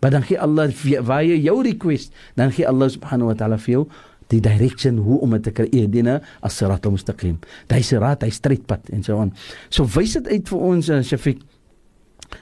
Maar 0.00 0.10
dan 0.10 0.22
gee 0.22 0.40
Allah 0.40 0.70
waar 1.02 1.24
jy 1.24 1.40
jou 1.40 1.62
request, 1.62 2.12
dan 2.34 2.52
gee 2.52 2.68
Allah 2.68 2.88
subhanahu 2.88 3.26
wa 3.26 3.34
ta'ala 3.34 3.56
vir 3.58 3.72
jou 3.72 3.88
die 4.32 4.40
direction 4.42 4.98
hoe 5.06 5.20
om 5.24 5.36
dit 5.36 5.46
te 5.48 5.52
kry 5.54 5.68
edene 5.72 6.20
as 6.44 6.56
sirat 6.58 6.86
mustaqim. 6.90 7.36
Daai 7.70 7.82
sirat, 7.86 8.24
hy 8.26 8.32
strydpad 8.34 8.90
en 8.94 9.04
so 9.06 9.20
aan. 9.22 9.32
So 9.70 9.86
wys 9.96 10.16
dit 10.18 10.32
uit 10.34 10.50
vir 10.52 10.66
ons 10.72 10.90
uh, 10.90 11.02
Shafiq. 11.06 11.42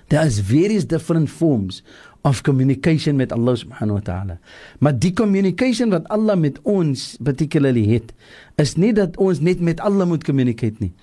There 0.08 0.24
is 0.24 0.40
various 0.40 0.86
different 0.88 1.28
forms 1.28 1.82
of 2.24 2.40
communication 2.42 3.18
met 3.20 3.32
Allah 3.36 3.56
subhanahu 3.60 4.00
wa 4.00 4.04
ta'ala. 4.04 4.38
Maar 4.80 4.96
die 4.96 5.12
communication 5.12 5.92
wat 5.92 6.08
Allah 6.08 6.38
met 6.40 6.56
ons 6.64 7.18
particularly 7.20 7.84
het, 7.90 8.14
is 8.56 8.78
nie 8.80 8.94
dat 8.96 9.18
ons 9.20 9.42
net 9.44 9.60
met 9.60 9.82
Allah 9.84 10.08
moet 10.08 10.24
communicate 10.24 10.80
nie. 10.80 10.94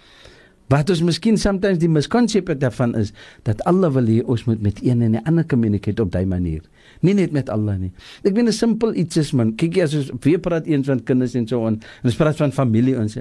Wat 0.72 0.90
ons 0.90 1.02
miskien 1.04 1.38
sometimes 1.38 1.82
die 1.82 1.92
miskonsep 1.92 2.48
daarvan 2.62 2.96
is 2.96 3.12
dat 3.44 3.60
Allah 3.68 3.92
wil 3.92 4.08
hê 4.08 4.22
ons 4.24 4.46
moet 4.48 4.62
met 4.62 4.80
een 4.84 5.02
en 5.02 5.16
'n 5.20 5.26
ander 5.28 5.46
communicate 5.46 6.02
op 6.02 6.12
daai 6.12 6.26
manier 6.26 6.62
nie 7.06 7.16
net 7.18 7.34
met 7.34 7.50
Allah 7.50 7.78
nie. 7.80 7.92
Ek 8.24 8.34
weet 8.36 8.48
'n 8.48 8.54
simpel 8.54 8.94
iets 8.94 9.18
is 9.18 9.32
man. 9.34 9.56
Kyk 9.56 9.76
jy 9.76 9.84
as 9.84 9.96
ons 9.96 10.12
weer 10.22 10.40
praat 10.40 10.66
eens 10.66 10.88
van 10.88 11.04
kinders 11.04 11.36
en 11.36 11.48
so 11.48 11.66
aan. 11.66 11.82
En 12.02 12.10
ons 12.10 12.16
praat 12.16 12.36
van 12.36 12.52
familie 12.52 12.98
ons. 12.98 13.18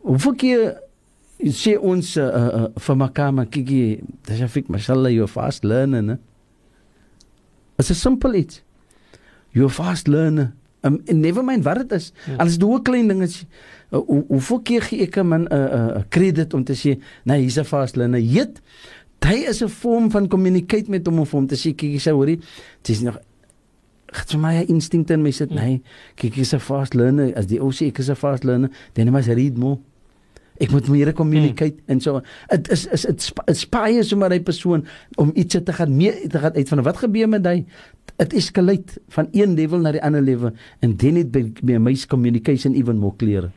Hoeveel 0.00 0.34
keer 0.34 0.80
sê 1.38 1.78
ons 1.78 2.16
uh, 2.16 2.24
uh, 2.24 2.66
vir 2.76 2.96
mekaar 2.96 3.46
kyk 3.46 3.68
jy, 3.68 4.00
dis 4.24 4.40
efik 4.40 4.68
mashallah 4.68 5.12
you 5.12 5.26
fast 5.26 5.64
learner, 5.64 6.02
né? 6.02 6.18
It's 7.78 7.90
a 7.90 7.94
simple 7.94 8.34
iets. 8.34 8.62
You 9.52 9.68
fast 9.68 10.08
learner. 10.08 10.52
Um, 10.82 11.00
never 11.04 11.44
mind 11.44 11.64
wat 11.64 11.76
dit 11.82 11.92
is. 11.92 12.12
Ja. 12.26 12.36
Alles 12.36 12.58
doe 12.58 12.82
klein 12.82 13.08
dinge. 13.08 13.26
Uh, 13.90 13.98
hoeveel 14.28 14.60
keer 14.62 14.82
gee 14.82 15.02
ek 15.02 15.16
'n 15.16 15.26
man 15.26 15.42
'n 15.42 15.52
uh, 15.52 15.96
uh, 15.96 16.02
krediet 16.08 16.54
om 16.54 16.64
te 16.64 16.74
sê, 16.74 17.00
"Nee, 17.24 17.40
hier's 17.40 17.58
'n 17.58 17.64
fast 17.64 17.96
learner." 17.96 18.20
Jet 18.20 18.60
hy 19.28 19.44
is 19.48 19.62
'n 19.62 19.68
vorm 19.68 20.10
van 20.10 20.28
communicate 20.28 20.90
met 20.90 21.06
hom 21.06 21.18
of 21.18 21.30
hom 21.30 21.46
te 21.46 21.56
sê 21.56 21.74
kyk 21.74 21.90
jy 21.96 22.00
sê 22.00 22.12
hoorie 22.12 22.40
dis 22.82 23.00
nog 23.00 23.18
het 24.08 24.30
vir 24.30 24.40
my 24.40 24.64
instinkte 24.68 25.12
en 25.12 25.22
my 25.22 25.32
sê 25.32 25.46
nee 25.50 25.82
kyk 26.16 26.34
jy's 26.34 26.54
'n 26.54 26.60
fast 26.60 26.94
learner 26.94 27.34
as 27.36 27.46
die 27.46 27.60
ou 27.60 27.70
sê 27.70 27.88
ek 27.88 27.98
is 27.98 28.10
'n 28.10 28.14
fast 28.14 28.44
learner 28.44 28.70
dan 28.94 29.12
moet 29.12 29.26
jy 29.26 29.34
read 29.34 29.58
more 29.58 29.78
ek 30.60 30.70
moet 30.70 30.88
meer 30.88 31.12
communicate 31.12 31.76
hmm. 31.76 31.92
en 31.92 32.00
so 32.00 32.22
dit 32.50 32.70
is 32.70 32.86
is 32.86 33.02
dit 33.02 33.32
inspire 33.46 34.02
sommer 34.02 34.32
'n 34.32 34.42
persoon 34.42 34.86
om 35.16 35.30
iets 35.34 35.56
te 35.64 35.72
gaan 35.72 35.96
meer 35.96 36.28
te 36.28 36.38
gaan 36.38 36.54
uit 36.54 36.68
van 36.68 36.82
wat 36.82 36.96
gebeur 36.96 37.28
met 37.28 37.44
hy 37.46 37.64
it 38.18 38.32
escalate 38.34 38.98
van 39.08 39.28
een 39.32 39.54
level 39.54 39.78
na 39.78 39.92
die 39.94 40.02
ander 40.02 40.22
level 40.22 40.50
and 40.82 40.98
then 40.98 41.16
it 41.16 41.30
be 41.62 41.78
my 41.78 41.94
communication 42.08 42.74
even 42.74 42.98
more 42.98 43.14
clear. 43.16 43.50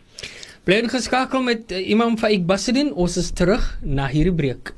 Bly 0.64 0.84
geskakel 0.86 1.42
met 1.42 1.72
uh, 1.72 1.90
Imam 1.90 2.18
Faik 2.18 2.46
Basidin. 2.46 2.94
Ons 2.94 3.18
is 3.18 3.32
terug 3.34 3.80
na 3.82 4.06
hierdie 4.08 4.34
breek. 4.34 4.74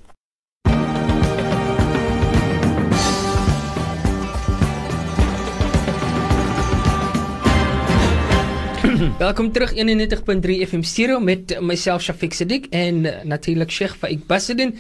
Welkom 9.20 9.52
terug 9.52 9.76
91.3 9.76 10.64
FM 10.70 10.82
Stereo 10.88 11.20
met 11.20 11.60
myself 11.60 12.02
Shafiq 12.08 12.32
Siddiq 12.40 12.72
en 12.72 13.04
uh, 13.04 13.12
natuurlik 13.28 13.72
Sheikh 13.72 14.00
Faik 14.00 14.24
Basidin 14.32 14.80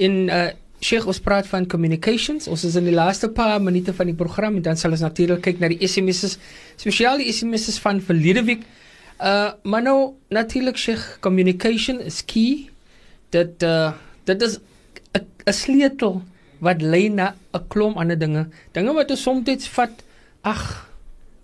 in 0.00 0.32
uh, 0.32 0.48
Sheikh 0.80 1.06
ons 1.10 1.20
praat 1.20 1.46
van 1.50 1.66
communications. 1.66 2.46
Ons 2.46 2.64
is 2.64 2.76
in 2.78 2.86
die 2.86 2.94
laaste 2.94 3.28
paar 3.34 3.58
minute 3.62 3.92
van 3.94 4.06
die 4.06 4.14
program 4.14 4.56
en 4.56 4.62
dan 4.62 4.78
sal 4.78 4.94
ons 4.94 5.02
natuurlik 5.02 5.42
kyk 5.42 5.60
na 5.62 5.70
die 5.72 5.80
SMS's, 5.86 6.38
spesiaal 6.78 7.18
die 7.18 7.32
SMS's 7.32 7.80
van 7.82 8.00
verlede 8.00 8.44
week. 8.46 8.66
Uh 9.18 9.52
maar 9.64 9.82
nou 9.82 10.14
natuurlik 10.30 10.78
Sheikh 10.78 11.18
communication 11.20 12.00
is 12.00 12.22
key. 12.24 12.68
Dat 13.34 13.62
uh 13.62 13.92
dit 14.24 14.42
is 14.42 14.58
'n 15.18 15.52
sleutel 15.52 16.22
wat 16.60 16.82
lei 16.82 17.08
na 17.08 17.34
'n 17.54 17.66
klomp 17.68 17.96
ander 17.96 18.18
dinge. 18.18 18.48
Dinge 18.72 18.92
wat 18.92 19.10
ons 19.10 19.22
soms 19.22 19.68
vat, 19.68 20.04
ag, 20.42 20.88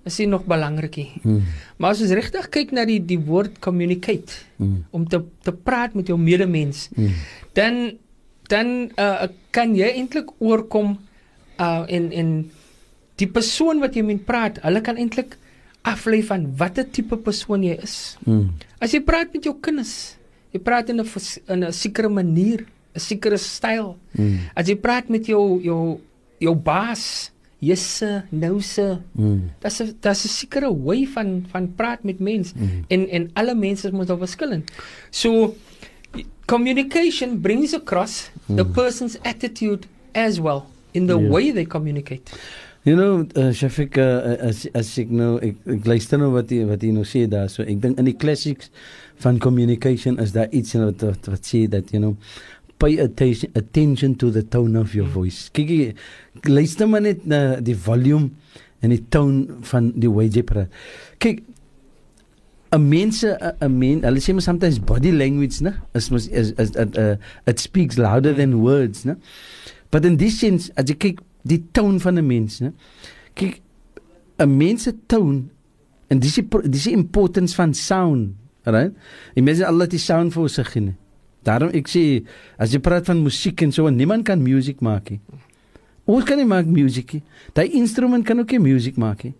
is 0.05 0.19
nie 0.19 0.29
nog 0.29 0.45
belangrik 0.45 0.97
nie. 0.97 1.13
Hmm. 1.23 1.43
Maar 1.77 1.91
as 1.91 2.03
ons 2.05 2.13
regtig 2.17 2.49
kyk 2.49 2.73
na 2.77 2.85
die 2.85 3.01
die 3.01 3.19
woord 3.19 3.59
communicate 3.65 4.33
hmm. 4.57 4.85
om 4.91 5.09
te 5.09 5.23
te 5.43 5.53
praat 5.53 5.95
met 5.95 6.07
jou 6.07 6.19
medemens, 6.19 6.89
hmm. 6.95 7.15
dan 7.53 7.99
dan 8.49 8.91
uh, 8.99 9.27
kan 9.51 9.75
jy 9.77 9.89
eintlik 9.95 10.31
oorkom 10.39 10.99
uh 11.61 11.85
in 11.89 12.13
in 12.13 12.31
die 13.21 13.31
persoon 13.31 13.81
wat 13.83 13.95
jy 13.95 14.03
met 14.03 14.25
praat, 14.27 14.59
hulle 14.65 14.83
kan 14.83 14.99
eintlik 14.99 15.37
aflei 15.87 16.23
van 16.25 16.49
watter 16.59 16.87
tipe 16.91 17.17
persoon 17.21 17.63
jy 17.63 17.77
is. 17.85 18.17
Mm. 18.25 18.55
As 18.83 18.95
jy 18.97 19.03
praat 19.05 19.35
met 19.37 19.45
jou 19.45 19.55
kinders, 19.63 20.17
jy 20.55 20.61
praat 20.65 20.91
in 20.91 21.01
'n 21.01 21.07
in 21.49 21.65
'n 21.65 21.73
sekere 21.73 22.09
manier, 22.09 22.67
'n 22.95 23.01
sekere 23.01 23.39
styl. 23.39 23.97
Mm. 24.19 24.39
As 24.57 24.69
jy 24.69 24.77
praat 24.77 25.09
met 25.09 25.27
jou 25.27 25.61
jou 25.63 26.01
jou 26.41 26.55
baas, 26.55 27.31
jisse, 27.61 28.25
nouse, 28.31 29.01
mm. 29.15 29.51
dis 29.61 29.81
'n 29.81 29.97
dis 30.01 30.25
'n 30.25 30.29
sekere 30.29 30.71
way 30.73 31.07
van 31.07 31.45
van 31.53 31.75
praat 31.75 32.05
met 32.05 32.19
mense 32.19 32.55
mm. 32.57 32.85
en 32.89 33.09
en 33.09 33.31
alle 33.35 33.55
mense 33.55 33.93
moet 33.93 34.07
daar 34.07 34.19
verskillend. 34.19 34.71
So 35.11 35.55
communication 36.47 37.39
brings 37.39 37.73
across 37.73 38.31
mm. 38.49 38.57
the 38.57 38.65
person's 38.65 39.17
attitude 39.25 39.87
as 40.15 40.41
well 40.41 40.67
in 40.93 41.07
the 41.07 41.19
yeah. 41.19 41.31
way 41.31 41.51
they 41.51 41.65
communicate. 41.65 42.33
You 42.85 42.97
know, 42.97 43.21
uh, 43.21 43.51
Shafiq, 43.57 43.97
uh, 43.97 44.37
as 44.45 44.67
as 44.77 44.93
ek 45.01 45.09
nou 45.09 45.39
ek, 45.41 45.57
ek 45.73 45.87
luister 45.89 46.21
nou 46.21 46.29
wat 46.35 46.51
jy 46.53 46.67
wat 46.69 46.83
jy 46.85 46.91
nou 46.93 47.07
sê 47.09 47.25
daar, 47.33 47.49
so 47.49 47.65
ek 47.65 47.81
dink 47.81 47.97
in 48.01 48.11
die 48.11 48.17
classics 48.21 48.69
van 49.25 49.39
communication 49.41 50.19
is 50.21 50.35
daar 50.37 50.53
iets 50.53 50.77
wat 50.77 51.01
wat, 51.01 51.31
wat 51.33 51.49
sê 51.49 51.65
dat 51.71 51.95
you 51.97 52.03
know 52.03 52.13
pay 52.77 52.99
attention 53.01 53.49
attention 53.57 54.13
to 54.21 54.29
the 54.35 54.45
tone 54.45 54.77
of 54.77 54.93
your 54.93 55.09
mm. 55.09 55.17
voice. 55.17 55.49
Kyk, 55.57 55.97
luister 56.45 56.91
maar 56.91 57.07
net 57.07 57.25
na 57.25 57.57
die 57.57 57.79
volume 57.87 58.35
en 58.85 58.93
die 58.93 59.01
tone 59.09 59.63
van 59.71 59.89
die 59.97 60.13
way 60.13 60.29
jy 60.29 60.45
praat. 60.45 60.69
Kyk, 61.25 61.41
'n 62.75 62.89
mense 62.89 63.25
'n 63.61 63.79
men 63.79 64.03
hulle 64.03 64.21
sê 64.21 64.35
mos 64.35 64.45
sometimes 64.45 64.79
body 64.79 65.13
language 65.13 65.63
né? 65.63 65.75
Is 65.95 66.11
mos 66.11 66.27
is, 66.27 66.51
is, 66.59 66.71
is 66.75 66.99
uh, 66.99 67.17
it 67.47 67.61
speaks 67.61 67.99
louder 67.99 68.35
than 68.35 68.61
words 68.63 69.05
né? 69.05 69.17
But 69.91 70.05
in 70.05 70.17
this 70.17 70.41
sense 70.41 70.71
as 70.77 70.91
jy 70.91 70.97
kyk 70.99 71.21
die 71.47 71.63
toon 71.73 72.01
van 72.01 72.19
'n 72.19 72.27
mens 72.27 72.61
né? 72.61 72.73
Kyk 73.35 73.63
'n 74.39 74.51
mens 74.59 74.83
se 74.83 74.93
toon 75.07 75.51
en 76.11 76.19
dis 76.19 76.35
die 76.35 76.47
dis 76.69 76.85
die 76.85 76.97
importance 76.97 77.55
van 77.55 77.75
sound 77.75 78.35
right? 78.67 78.93
Jy 79.37 79.43
mens 79.43 79.63
al 79.63 79.87
die 79.87 79.99
sound 79.99 80.35
vir 80.35 80.49
sig 80.49 80.75
nie 80.81 80.97
daarom 81.45 81.71
ek 81.77 81.87
sê 81.89 82.25
as 82.59 82.73
jy 82.73 82.81
praat 82.81 83.07
van 83.07 83.23
musiek 83.23 83.63
en 83.63 83.73
so 83.73 83.89
niemand 83.91 84.25
kan 84.25 84.41
musiek 84.41 84.81
maak 84.81 85.11
nie. 85.11 85.21
Ons 86.09 86.25
kan 86.25 86.37
nie 86.37 86.49
maak 86.49 86.67
musiek 86.67 87.13
nie. 87.13 87.23
Daai 87.53 87.69
instrument 87.77 88.25
kan 88.25 88.41
ook 88.41 88.51
nie 88.51 88.73
musiek 88.73 88.97
maak 88.97 89.25
nie 89.25 89.35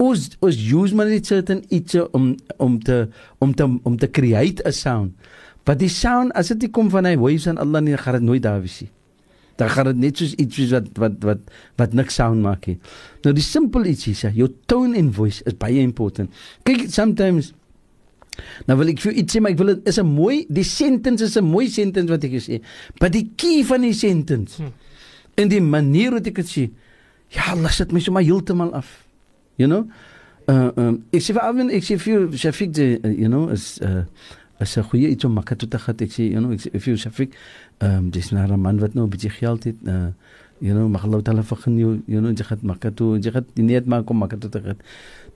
ons 0.00 0.28
ons 0.40 0.62
use 0.72 0.96
maar 0.96 1.10
net 1.10 1.28
certain 1.28 1.60
iets 1.68 1.98
om 2.16 2.32
om 2.56 2.78
te 2.82 3.02
om 3.38 3.52
te 3.54 3.68
om 3.82 3.96
te 3.96 4.08
create 4.10 4.62
'n 4.64 4.72
sound. 4.72 5.12
But 5.64 5.78
die 5.78 5.92
sound 5.92 6.32
as 6.32 6.48
dit 6.48 6.70
kom 6.72 6.90
van 6.90 7.04
hy 7.04 7.16
waves 7.16 7.46
en 7.46 7.58
Allah 7.58 7.82
nie 7.82 7.96
gaan 7.96 8.14
dit 8.18 8.22
nooit 8.22 8.42
daar 8.42 8.60
wees 8.60 8.80
nie. 8.80 8.90
Dan 9.56 9.68
gaan 9.68 9.84
dit 9.84 9.96
net 9.96 10.16
soos 10.16 10.34
iets 10.34 10.70
wat 10.70 10.86
wat 10.94 11.12
wat 11.20 11.38
wat 11.76 11.92
niks 11.92 12.14
sound 12.14 12.42
maak 12.42 12.66
nie. 12.66 12.78
Nou 13.22 13.34
die 13.34 13.44
simple 13.44 13.84
iets 13.88 14.06
is 14.06 14.20
ja, 14.20 14.30
your 14.30 14.52
tone 14.66 14.96
and 14.96 15.14
voice 15.14 15.42
is 15.44 15.56
baie 15.56 15.80
important. 15.80 16.30
Kyk 16.62 16.88
sometimes 16.88 17.52
Nou 18.66 18.78
wil 18.78 18.88
ek 18.88 19.00
vir 19.00 19.12
iets 19.12 19.36
sê 19.36 19.40
maar 19.40 19.52
ek 19.52 19.58
wil 19.58 19.74
dit 19.74 19.88
is 19.88 19.98
'n 19.98 20.06
mooi 20.06 20.46
die 20.48 20.64
sentence 20.64 21.24
is 21.24 21.36
'n 21.36 21.44
mooi 21.44 21.68
sentence 21.68 22.08
wat 22.08 22.24
ek 22.24 22.32
gesê. 22.32 22.62
But 22.98 23.12
die 23.12 23.30
key 23.36 23.64
van 23.64 23.80
die 23.82 23.92
sentence 23.92 24.56
hmm. 24.56 24.72
in 25.36 25.48
die 25.48 25.60
manier 25.60 26.10
hoe 26.10 26.20
ek 26.20 26.34
dit 26.34 26.48
sê. 26.48 26.70
Ja, 27.28 27.54
laat 27.54 27.76
dit 27.76 27.92
my 27.92 28.00
sommer 28.00 28.22
heeltemal 28.22 28.72
af 28.72 29.09
you 29.60 29.68
know? 29.68 29.84
Uh 30.48 30.72
um 30.80 30.94
ek 31.12 31.22
sê 31.86 31.96
vir 32.00 32.28
Shafiq 32.32 32.72
de 32.72 32.86
uh, 33.04 33.12
you 33.12 33.28
know 33.28 33.48
is 33.52 33.78
uh 33.84 34.04
as 34.60 34.76
'n 34.76 34.84
goeie 34.88 35.08
iets 35.12 35.24
om 35.24 35.32
makker 35.36 35.56
toe 35.56 35.68
te 35.68 35.78
gaan. 35.78 35.96
Ek 36.00 36.12
sê 36.12 36.30
you 36.32 36.40
know 36.40 36.52
sê 36.64 36.72
vir 36.72 36.96
Shafiq 36.96 37.36
um 37.84 38.10
dis 38.10 38.32
nou 38.32 38.46
'n 38.48 38.60
man 38.60 38.80
wat 38.80 38.94
nou 38.94 39.04
'n 39.04 39.12
bietjie 39.12 39.30
geld 39.30 39.64
het 39.64 39.76
uh 39.86 40.10
you 40.60 40.74
know 40.74 40.88
mag 40.88 41.04
vir 41.04 41.72
jou 41.78 42.02
you 42.06 42.20
know 42.20 42.32
jy 42.32 42.44
gaan 42.44 42.58
makker 42.62 42.92
toe 42.94 43.18
jy 43.18 43.30
gaan 43.32 43.46
nie 43.56 43.74
net 43.74 43.86
maak 43.86 44.10
om 44.10 44.18
toe 44.40 44.50
te 44.50 44.60
gaan. 44.60 44.78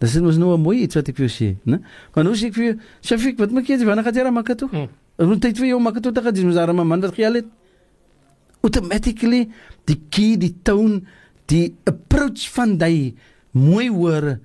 Dis 0.00 0.16
is 0.16 0.22
mos 0.22 0.36
nou 0.36 0.56
'n 0.56 0.60
mooi 0.60 0.82
iets 0.82 0.94
wat 0.94 1.08
ek 1.08 1.16
vir 1.16 1.28
jou 1.28 1.34
sê 1.40 1.56
né 1.64 1.80
maar 2.14 2.24
nou 2.24 2.34
sê 2.34 2.48
ek 2.48 2.54
vir 2.54 2.76
Shafiq 3.02 3.38
wat 3.38 3.52
maak 3.52 3.68
jy 3.68 3.78
wanneer 3.84 4.04
gaan 4.04 4.14
jy 4.14 4.30
makker 4.30 4.56
toe? 4.56 4.68
Hmm. 4.68 4.88
Ek 5.18 5.26
moet 5.26 5.40
tyd 5.40 5.58
vir 5.58 5.68
jou 5.68 6.00
toe 6.00 6.12
te 6.12 6.20
gaan. 6.20 6.34
Dis 6.34 6.44
mos 6.44 6.56
'n 6.56 6.86
man 6.86 7.00
wat 7.00 7.14
geld 7.14 7.34
het 7.34 7.46
automatically 8.64 9.48
die 9.84 10.00
key 10.10 10.36
die 10.36 10.54
tone 10.62 11.02
die 11.46 11.76
approach 11.84 12.48
van 12.56 12.78
daai 12.80 13.14
mooi 13.54 13.88
hoor 13.90 14.38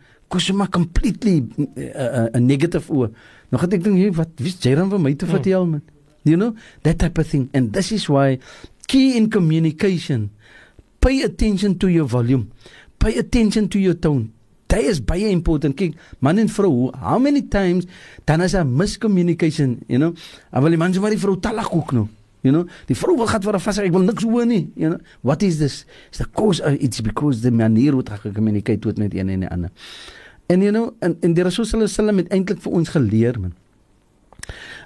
maar 0.53 0.69
completely 0.69 1.41
'n 1.57 1.69
uh, 1.75 2.29
uh, 2.33 2.41
negative 2.41 2.93
oor. 2.93 3.09
Nog 3.49 3.61
het 3.61 3.73
ek 3.73 3.83
dink 3.83 3.97
hier 3.97 4.13
wat 4.13 4.29
wie 4.37 4.53
jy 4.53 4.75
dan 4.75 4.89
vir 4.89 4.99
my 5.01 5.13
te 5.15 5.25
hmm. 5.25 5.33
vertel 5.33 5.65
man. 5.65 5.81
You 6.23 6.37
know 6.37 6.53
that 6.81 6.99
type 6.99 7.19
of 7.19 7.27
thing 7.27 7.49
and 7.53 7.73
this 7.73 7.91
is 7.91 8.05
why 8.07 8.37
key 8.85 9.15
in 9.17 9.29
communication 9.29 10.29
pay 10.99 11.23
attention 11.23 11.77
to 11.79 11.87
your 11.87 12.05
volume. 12.05 12.51
Pay 12.99 13.17
attention 13.17 13.69
to 13.69 13.79
your 13.79 13.95
tone. 13.95 14.29
Dit 14.67 14.85
is 14.85 14.99
baie 15.01 15.29
important. 15.33 15.75
Kyk, 15.75 15.95
man 16.19 16.37
en 16.37 16.49
vrou, 16.49 16.91
how 16.93 17.17
many 17.17 17.41
times 17.41 17.87
dan 18.25 18.41
is 18.41 18.53
'n 18.53 18.75
miscommunication, 18.75 19.79
you 19.87 19.97
know? 19.97 20.13
Awel 20.51 20.69
die 20.69 20.77
man 20.77 20.93
se 20.93 20.99
maar 20.99 21.09
die 21.09 21.19
vrou 21.19 21.39
talak 21.39 21.73
ook 21.73 21.91
nou. 21.91 22.07
You 22.41 22.53
know, 22.53 22.67
die 22.87 22.95
vrou 22.95 23.17
wil 23.19 23.27
gaan 23.27 23.43
vir 23.43 23.55
'n 23.55 23.59
vas, 23.59 23.77
ek 23.77 23.91
wil 23.91 24.05
niks 24.07 24.23
hoor 24.23 24.45
nie. 24.45 24.71
You 24.75 24.89
know, 24.89 24.99
what 25.21 25.43
is 25.43 25.59
this? 25.59 25.85
Is 26.11 26.19
the 26.19 26.25
cause 26.25 26.61
of 26.61 26.73
it's 26.79 27.01
because 27.01 27.41
the 27.41 27.51
manier 27.51 27.91
hoe 27.91 28.03
dit 28.03 28.19
gekommunikeer 28.19 28.79
word 28.79 28.97
met 28.97 29.13
een 29.13 29.29
en 29.29 29.39
die 29.39 29.49
ander. 29.49 29.69
En 30.47 30.61
you 30.61 30.71
know, 30.71 30.95
en, 30.99 31.17
en 31.19 31.33
die 31.33 31.43
Rasul 31.43 31.65
wasallam 31.65 32.17
het 32.17 32.31
eintlik 32.31 32.61
vir 32.61 32.71
ons 32.71 32.89
geleer, 32.89 33.39
man. 33.39 33.53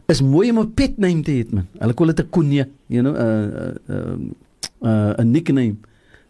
Is 0.07 0.21
mooi 0.21 0.49
om 0.49 0.59
'n 0.59 0.73
pet 0.73 0.97
name 0.97 1.21
te 1.21 1.31
hê, 1.31 1.45
man. 1.53 1.67
Hulle 1.79 1.93
call 1.93 2.07
dit 2.07 2.19
'n 2.19 2.29
kunja, 2.29 2.67
you 2.87 3.01
know, 3.01 3.13
'n 3.13 4.35
'n 4.81 5.15
'n 5.21 5.31
nickname. 5.31 5.77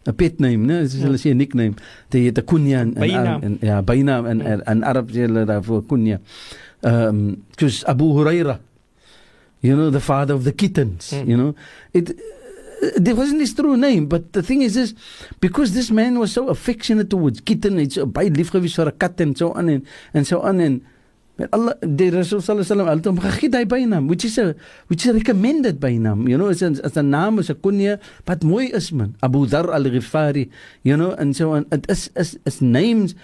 'n 0.06 0.14
pet 0.14 0.38
name, 0.38 0.66
né? 0.66 0.82
Dis 0.82 1.00
hulle 1.00 1.16
sê 1.16 1.30
'n 1.30 1.36
nickname. 1.36 1.74
Dit 2.10 2.24
het 2.24 2.38
'n 2.38 2.44
kunja 2.44 2.80
en, 2.80 2.94
en, 2.96 3.42
en 3.42 3.58
ja, 3.60 3.82
byna 3.82 4.24
en 4.24 4.64
en 4.64 4.84
Arab 4.84 5.10
sê 5.10 5.24
hulle 5.24 5.44
daarvoor 5.44 5.86
kunja. 5.86 6.20
Ehm, 6.80 7.08
um, 7.08 7.42
kus 7.56 7.84
Abu 7.84 8.12
Hurairah 8.12 8.58
you 9.64 9.74
know, 9.74 9.88
the 9.88 10.00
father 10.00 10.34
of 10.34 10.44
the 10.44 10.52
kittens, 10.52 11.16
mm. 11.16 11.26
you 11.26 11.36
know. 11.36 11.54
It, 11.96 12.12
uh, 12.12 13.16
wasn't 13.16 13.40
his 13.40 13.54
true 13.56 13.78
name, 13.80 14.12
but 14.12 14.36
the 14.36 14.42
thing 14.42 14.60
is 14.60 14.74
this, 14.74 14.92
because 15.40 15.72
this 15.72 15.90
man 15.90 16.18
was 16.18 16.36
so 16.36 16.48
affectionate 16.48 17.08
towards 17.08 17.40
kitten, 17.40 17.80
it's 17.80 17.96
a 17.96 18.04
baie 18.04 18.28
lief 18.28 18.52
gewees 18.52 18.76
vir 18.76 18.92
'n 18.92 18.98
kat 19.00 19.20
en 19.24 19.32
so 19.34 19.56
on 19.56 19.72
and, 19.72 19.86
en 20.12 20.24
so 20.24 20.44
on 20.44 20.60
en 20.60 20.84
met 21.38 21.48
Allah 21.56 21.74
the 21.80 22.10
Rasul 22.12 22.44
sallallahu 22.44 22.76
alaihi 22.76 23.00
wasallam 23.00 23.18
gegee 23.24 23.48
daai 23.48 23.64
bynaam, 23.64 24.04
which 24.06 24.28
is 24.28 24.36
a 24.36 24.54
which 24.92 25.06
is 25.06 25.10
a 25.10 25.16
recommended 25.16 25.80
bynaam, 25.80 26.28
you 26.28 26.36
know, 26.36 26.52
as 26.52 26.60
as 26.60 26.96
'n 27.00 27.08
naam 27.08 27.40
is 27.40 27.48
'n 27.48 27.56
kunya, 27.64 27.96
wat 28.28 28.44
mooi 28.44 28.68
is 28.68 28.92
man, 28.92 29.16
Abu 29.24 29.46
Dhar 29.48 29.72
al-Ghifari, 29.72 30.50
you 30.84 30.94
know, 30.94 31.16
and 31.16 31.32
so 31.34 31.56
on. 31.56 31.64
It 31.72 31.88
is 31.88 32.12
is 32.14 32.36
is 32.44 32.60
names 32.60 33.16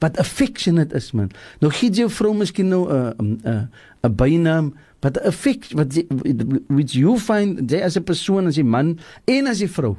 but 0.00 0.14
affectionate 0.18 0.94
is 0.94 1.10
man. 1.12 1.34
Nou 1.58 1.74
gee 1.74 1.90
jy 1.90 2.06
vrou 2.06 2.32
miskien 2.38 2.70
nou 2.70 2.86
'n 2.86 3.42
'n 3.42 3.68
'n 4.06 4.14
bynaam 4.14 4.78
but 5.00 5.14
the 5.14 5.26
effect 5.26 5.74
what 5.74 5.94
which 6.68 6.94
you 6.94 7.18
find 7.18 7.70
jy 7.70 7.82
as 7.82 7.96
'n 7.96 8.04
persoon 8.04 8.46
as 8.46 8.58
'n 8.58 8.68
man 8.68 8.98
en 9.26 9.46
as 9.46 9.62
'n 9.62 9.68
vrou. 9.68 9.96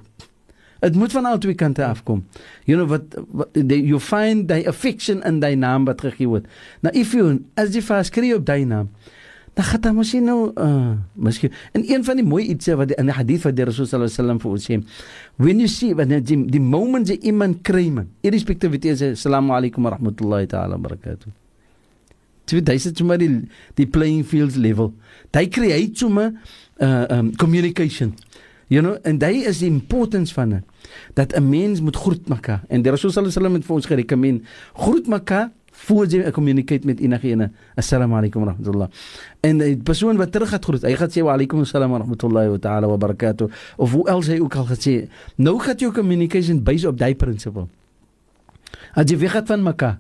Dit 0.80 0.96
moet 0.96 1.12
van 1.12 1.26
albei 1.26 1.56
kante 1.56 1.84
afkom. 1.84 2.24
You 2.66 2.78
know 2.78 2.88
what, 2.88 3.04
what 3.32 3.54
they, 3.54 3.84
you 3.84 4.00
find 4.00 4.48
the 4.48 4.66
affection 4.66 5.22
in 5.24 5.40
thy 5.40 5.56
naam 5.56 5.86
wat 5.86 6.02
gegee 6.02 6.28
word. 6.28 6.48
Nou 6.82 6.96
if 6.96 7.14
you 7.14 7.44
as 7.56 7.76
jy 7.76 7.82
vas 7.82 8.08
skryf 8.08 8.36
op 8.36 8.46
thy 8.46 8.64
naam 8.64 8.90
dan 9.60 9.68
gaan 9.68 9.82
dan 9.82 9.96
mos 9.96 10.12
jy 10.16 10.22
nou 10.24 10.52
uh 10.56 10.94
miskien 11.20 11.52
en 11.76 11.84
een 11.84 12.04
van 12.08 12.20
die 12.20 12.26
mooi 12.26 12.46
ietsie 12.54 12.78
wat 12.80 12.92
die, 12.92 12.98
in 13.02 13.10
die 13.10 13.16
hadith 13.18 13.44
van 13.44 13.58
die 13.58 13.66
Rasul 13.68 13.90
sallallahu 13.90 14.08
alaihi 14.08 14.22
wasallam 14.22 14.40
vir 14.44 14.52
ons 14.52 14.68
sê 14.70 14.78
when 15.46 15.60
you 15.60 15.68
see 15.68 15.94
when 15.94 16.14
die, 16.14 16.38
die 16.56 16.64
moment 16.64 17.12
jy 17.12 17.18
iemand 17.32 17.60
kry 17.68 17.90
man 17.92 18.08
irrespective 18.24 18.72
of 18.72 18.80
dit 18.80 18.94
is 18.94 19.04
assalamu 19.10 19.56
alaykum 19.58 19.84
wa 19.84 19.96
rahmatullahi 19.98 20.48
ta'ala 20.48 20.80
wa 20.80 20.88
barakatuh 20.88 21.39
Dit 22.50 22.70
is 22.70 22.84
dit 22.84 22.98
sommer 22.98 23.18
die 23.18 23.48
die 23.76 23.88
playing 23.88 24.26
fields 24.26 24.56
level. 24.56 24.94
They 25.32 25.48
create 25.48 25.98
sommer 25.98 26.34
uh 26.82 27.06
um 27.10 27.36
communication. 27.36 28.16
You 28.70 28.82
know, 28.82 28.98
and 29.04 29.20
they 29.20 29.42
is 29.50 29.60
the 29.60 29.66
importance 29.66 30.34
van 30.34 30.50
dit 30.50 30.64
dat 31.14 31.34
'n 31.34 31.50
mens 31.50 31.82
moet 31.82 31.96
groet 31.96 32.28
mekaar. 32.28 32.64
En 32.68 32.82
die 32.82 32.92
Rasul 32.92 33.10
sallallahu 33.10 33.38
alaihi 33.38 33.40
wasallam 33.40 33.54
het 33.54 33.66
vir 33.66 33.76
ons 33.76 33.86
gerekomend 33.86 34.42
groet 34.74 35.08
mekaar 35.08 35.52
voor 35.72 36.06
jy 36.06 36.32
communicate 36.32 36.86
met 36.86 37.00
enige 37.00 37.52
Assalamu 37.76 38.16
alaykum 38.16 38.44
wa 38.46 38.52
rahmatullah. 38.52 38.90
En 39.40 39.58
die 39.58 39.78
persoon 39.78 40.18
wat 40.18 40.32
terug 40.32 40.50
gaat 40.50 40.66
groet, 40.66 40.82
hy 40.82 40.96
gaan 40.96 41.10
sê 41.10 41.24
wa 41.24 41.34
alaykum 41.34 41.64
assalam 41.64 41.92
wa 41.92 41.98
rahmatullahi 41.98 42.50
wa 42.50 42.58
ta'ala 42.58 42.88
wa 42.88 42.98
barakatuh 42.98 43.50
of 43.78 43.92
hoe 43.92 44.08
else 44.08 44.32
hy 44.32 44.40
ook 44.40 44.56
al 44.56 44.66
gaan 44.66 44.82
sê. 44.82 45.10
Nou 45.36 45.60
gaan 45.60 45.76
jou 45.78 45.92
communication 45.92 46.64
based 46.64 46.86
op 46.86 46.98
daai 46.98 47.16
principle. 47.16 47.68
As 48.94 49.10
jy 49.10 49.18
weer 49.18 49.30
gaan 49.30 49.46
van 49.46 49.64
mekaar 49.64 50.00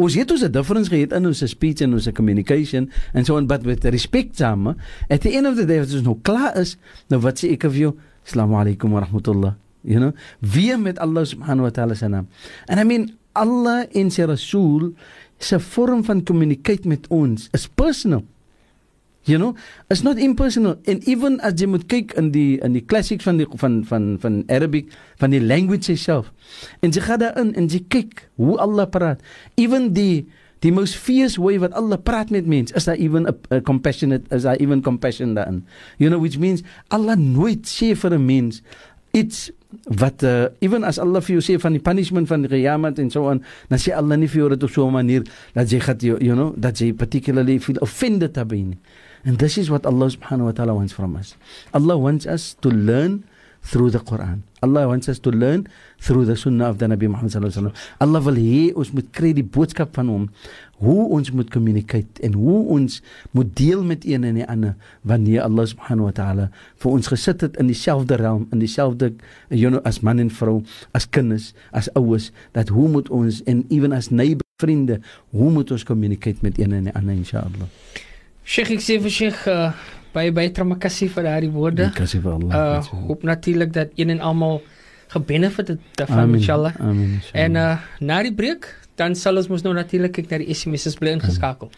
Ons 0.00 0.16
het 0.16 0.30
ons 0.32 0.42
'n 0.42 0.50
difference 0.50 0.88
gehad 0.88 1.12
in 1.12 1.26
ons 1.26 1.42
speech 1.44 1.80
en 1.80 1.92
ons 1.92 2.08
communication 2.12 2.88
en 3.12 3.24
so 3.24 3.36
on 3.36 3.46
but 3.46 3.64
with 3.64 3.84
respect 3.84 4.36
same 4.36 4.74
at 5.10 5.20
the 5.20 5.30
end 5.36 5.46
of 5.46 5.56
the 5.56 5.66
day 5.66 5.78
as 5.78 5.94
ons 5.94 6.02
nou 6.02 6.18
klaar 6.22 6.56
is 6.56 6.76
nou 7.08 7.20
wat 7.20 7.38
sê 7.38 7.52
ek 7.52 7.68
vir 7.68 7.80
jou? 7.80 7.92
Assalamu 8.24 8.56
alaykum 8.56 8.90
wa 8.90 9.00
rahmatullah. 9.00 9.54
You 9.84 9.98
know 9.98 10.12
wie 10.40 10.76
met 10.76 10.98
Allah 10.98 11.24
subhanahu 11.24 11.68
wa 11.68 11.70
ta'ala 11.70 11.94
se 11.94 12.08
naam. 12.08 12.26
And 12.68 12.80
i 12.80 12.84
mean 12.84 13.12
Allah 13.34 13.86
en 13.92 14.10
sy 14.10 14.24
Rasul 14.24 14.94
se 15.38 15.58
vorm 15.58 16.04
van 16.04 16.24
communicate 16.24 16.88
met 16.88 17.06
ons 17.08 17.48
is 17.52 17.66
personal. 17.68 18.24
You 19.28 19.36
know, 19.36 19.54
it's 19.90 20.02
not 20.02 20.18
impersonal 20.18 20.80
and 20.88 21.04
even 21.04 21.40
as 21.44 21.60
jy 21.60 21.68
moet 21.68 21.84
kyk 21.92 22.14
in 22.16 22.30
die 22.32 22.56
in 22.64 22.72
die 22.72 22.80
classics 22.80 23.28
van 23.28 23.36
die 23.36 23.46
van 23.60 23.84
van 23.84 24.16
van 24.20 24.42
Arabic 24.48 24.88
van 25.20 25.34
die 25.34 25.42
language 25.44 25.92
itself. 25.92 26.32
En 26.80 26.88
jy 26.90 27.04
gaan 27.04 27.20
daarin 27.20 27.52
en 27.54 27.68
jy 27.68 27.82
kyk 27.92 28.24
hoe 28.40 28.56
Allah 28.56 28.88
praat. 28.88 29.20
Even 29.60 29.92
die 29.92 30.24
die 30.64 30.72
most 30.72 30.96
fierce 30.96 31.40
way 31.40 31.60
wat 31.60 31.76
Allah 31.76 32.00
praat 32.00 32.32
met 32.32 32.48
mense, 32.48 32.72
is 32.76 32.88
daar 32.88 32.96
even 33.00 33.28
a, 33.28 33.34
a 33.52 33.60
compassionate 33.60 34.24
is 34.32 34.48
daar 34.48 34.56
even 34.60 34.80
compassion 34.84 35.36
daarin. 35.36 35.62
You 36.00 36.08
know 36.08 36.20
which 36.20 36.40
means 36.40 36.64
Allah 36.88 37.16
nooit 37.20 37.68
sê 37.68 37.92
vir 37.92 38.16
'n 38.16 38.24
mens 38.24 38.62
iets 39.12 39.50
wat 39.84 40.22
uh, 40.22 40.50
even 40.58 40.84
as 40.84 40.98
Allah 40.98 41.22
vir 41.22 41.38
jou 41.38 41.44
sê 41.44 41.60
van 41.60 41.76
die 41.76 41.82
punishment 41.82 42.28
van 42.28 42.42
die 42.42 42.50
qiyamah 42.50 42.96
en 42.98 43.10
so 43.10 43.28
on 43.30 43.42
dan 43.70 43.78
sê 43.78 43.94
Allah 43.94 44.18
nie 44.18 44.28
vir 44.30 44.42
jou 44.42 44.48
dit 44.50 44.62
op 44.62 44.70
so 44.70 44.86
'n 44.86 44.92
manier 44.92 45.22
dat 45.54 45.70
jy 45.70 45.80
gaan 45.80 45.98
you, 46.00 46.16
you 46.18 46.34
know 46.34 46.54
dat 46.56 46.78
jy 46.78 46.92
particularly 46.92 47.58
feel 47.60 47.78
offended 47.80 48.34
daarbey 48.34 48.76
and 49.24 49.38
this 49.38 49.58
is 49.58 49.70
what 49.70 49.84
Allah 49.86 50.08
subhanahu 50.08 50.46
wa 50.48 50.52
ta'ala 50.52 50.74
wants 50.74 50.92
from 50.92 51.16
us 51.16 51.36
Allah 51.74 51.96
wants 51.96 52.26
us 52.26 52.54
to 52.60 52.68
learn 52.68 53.24
through 53.62 53.90
the 53.90 54.00
Quran. 54.00 54.40
Allah 54.62 54.88
wants 54.88 55.08
us 55.08 55.18
to 55.20 55.30
learn 55.30 55.68
through 56.00 56.24
the 56.24 56.36
Sunnah 56.36 56.68
of 56.68 56.78
the 56.78 56.86
Nabi 56.86 57.08
Muhammad 57.08 57.32
sallallahu 57.32 57.52
alaihi 57.52 57.72
wasallam. 57.72 58.00
Allah 58.00 58.20
wil 58.20 58.38
hê 58.40 58.62
ons 58.76 58.92
moet 58.92 59.08
kry 59.12 59.32
die 59.36 59.44
boodskap 59.44 59.92
van 59.96 60.08
hom 60.08 60.24
hoe 60.80 61.08
ons 61.12 61.28
moet 61.32 61.48
communicate 61.52 62.20
en 62.24 62.36
hoe 62.40 62.58
ons 62.76 63.00
moet 63.36 63.48
deel 63.56 63.84
met 63.84 64.04
een 64.08 64.24
en 64.24 64.40
die 64.40 64.46
ander 64.48 64.76
wanneer 65.04 65.44
Allah 65.44 65.68
subhanahu 65.68 66.08
wa 66.08 66.14
ta'ala 66.16 66.46
vir 66.80 66.90
ons 66.92 67.12
gesit 67.12 67.44
het 67.44 67.56
in 67.60 67.68
dieselfde 67.68 68.16
realm 68.20 68.48
in 68.52 68.64
dieselfde 68.64 69.12
you 69.52 69.68
know 69.68 69.80
as 69.84 70.00
man 70.00 70.20
en 70.24 70.32
vrou 70.32 70.60
as 70.96 71.04
kinders 71.04 71.52
as 71.76 71.92
ouers 72.00 72.30
dat 72.56 72.72
hoe 72.72 72.88
moet 72.88 73.12
ons 73.12 73.42
en 73.44 73.64
even 73.68 73.92
as 73.92 74.08
neighbor 74.08 74.46
vriende 74.60 75.00
hoe 75.36 75.50
moet 75.52 75.68
ons 75.72 75.84
communicate 75.84 76.40
met 76.40 76.56
een 76.60 76.72
en 76.72 76.88
die 76.88 76.96
ander 76.96 77.16
inshallah 77.16 77.68
Sheikh 78.50 78.72
ek 78.74 78.80
sê 78.82 78.96
vir 78.98 79.12
Sheikh 79.14 79.44
uh, 79.46 79.70
baie 80.14 80.32
baie 80.34 80.50
tramakassie 80.50 81.06
vir 81.14 81.26
daardie 81.28 81.50
woorde. 81.54 81.86
Kassie 81.94 82.18
vir 82.24 82.32
Allah. 82.34 82.80
Uh 82.82 83.04
hoop 83.06 83.22
natuurlik 83.22 83.70
dat 83.76 83.94
een 83.94 84.10
en 84.16 84.20
almal 84.30 84.58
gebenefit 85.14 85.68
het 85.76 85.84
daarvan 86.00 86.34
inshallah. 86.34 86.74
Amen. 86.80 87.20
Inshallah. 87.20 87.44
En 87.44 87.54
uh 87.54 88.08
na 88.10 88.18
die 88.26 88.34
breek 88.34 88.66
dan 88.98 89.14
sal 89.14 89.38
ons 89.38 89.46
mos 89.52 89.62
nou 89.62 89.76
natuurlik 89.78 90.18
kyk 90.18 90.34
na 90.34 90.42
die 90.42 90.50
SMS's 90.54 90.98
bly 90.98 91.14
ingeskakel. 91.20 91.70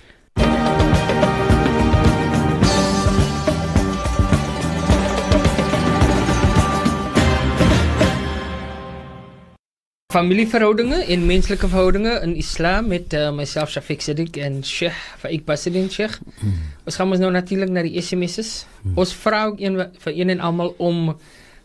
Familieverhoudinge 10.12 10.98
en 11.08 11.22
menslike 11.24 11.68
verhoudinge 11.72 12.10
in 12.20 12.34
Islam 12.36 12.90
met 12.92 13.14
uh, 13.16 13.30
myself 13.32 13.70
Shafiq 13.72 14.02
Siddiq 14.04 14.36
en 14.44 14.58
Sheikh 14.64 14.96
Faik 15.22 15.46
Basidin 15.48 15.86
Sheikh. 15.88 16.18
Mm. 16.42 16.56
Ons 16.84 16.98
gaan 17.00 17.14
ons 17.14 17.22
nou 17.22 17.30
natuurlik 17.32 17.70
na 17.72 17.80
die 17.86 17.96
SMS's. 17.96 18.50
Mm. 18.82 18.98
Ons 19.00 19.14
vra 19.16 19.46
ook 19.48 19.62
een 19.62 19.78
vir 20.02 20.12
een 20.12 20.34
en 20.34 20.42
almal 20.44 20.74
om 20.76 21.14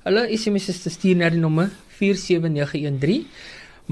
hulle 0.06 0.24
SMS's 0.38 0.80
te 0.86 0.94
stuur 0.94 1.18
na 1.20 1.28
die 1.34 1.42
nommer 1.42 1.74
47913. 1.98 3.26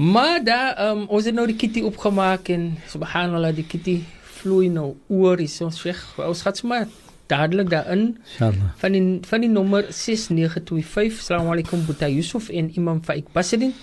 Maar 0.00 0.40
daar 0.46 0.80
um, 0.86 1.02
ons 1.04 1.28
het 1.28 1.36
nou 1.36 1.44
die 1.50 1.58
kitty 1.60 1.82
opgemaak 1.84 2.48
en 2.54 2.70
subhanallah 2.88 3.52
die 3.58 3.66
kitty 3.68 3.98
vloei 4.38 4.70
nou 4.72 4.94
oor 5.12 5.44
is 5.44 5.58
ons 5.66 5.82
Sheikh. 5.84 6.00
Ons 6.24 6.46
gaan 6.46 6.56
sommer 6.56 6.88
dadelik 7.28 7.68
daarin. 7.74 8.06
Inshallah. 8.24 8.72
Van 8.80 8.96
die 8.96 9.04
van 9.28 9.44
die 9.44 9.52
nommer 9.52 9.84
6925. 9.92 11.20
Assalamu 11.20 11.52
alaykum 11.58 11.84
Buta 11.84 12.08
Yusuf 12.08 12.48
en 12.48 12.72
Imam 12.72 13.04
Faik 13.04 13.28
Basidin. 13.36 13.76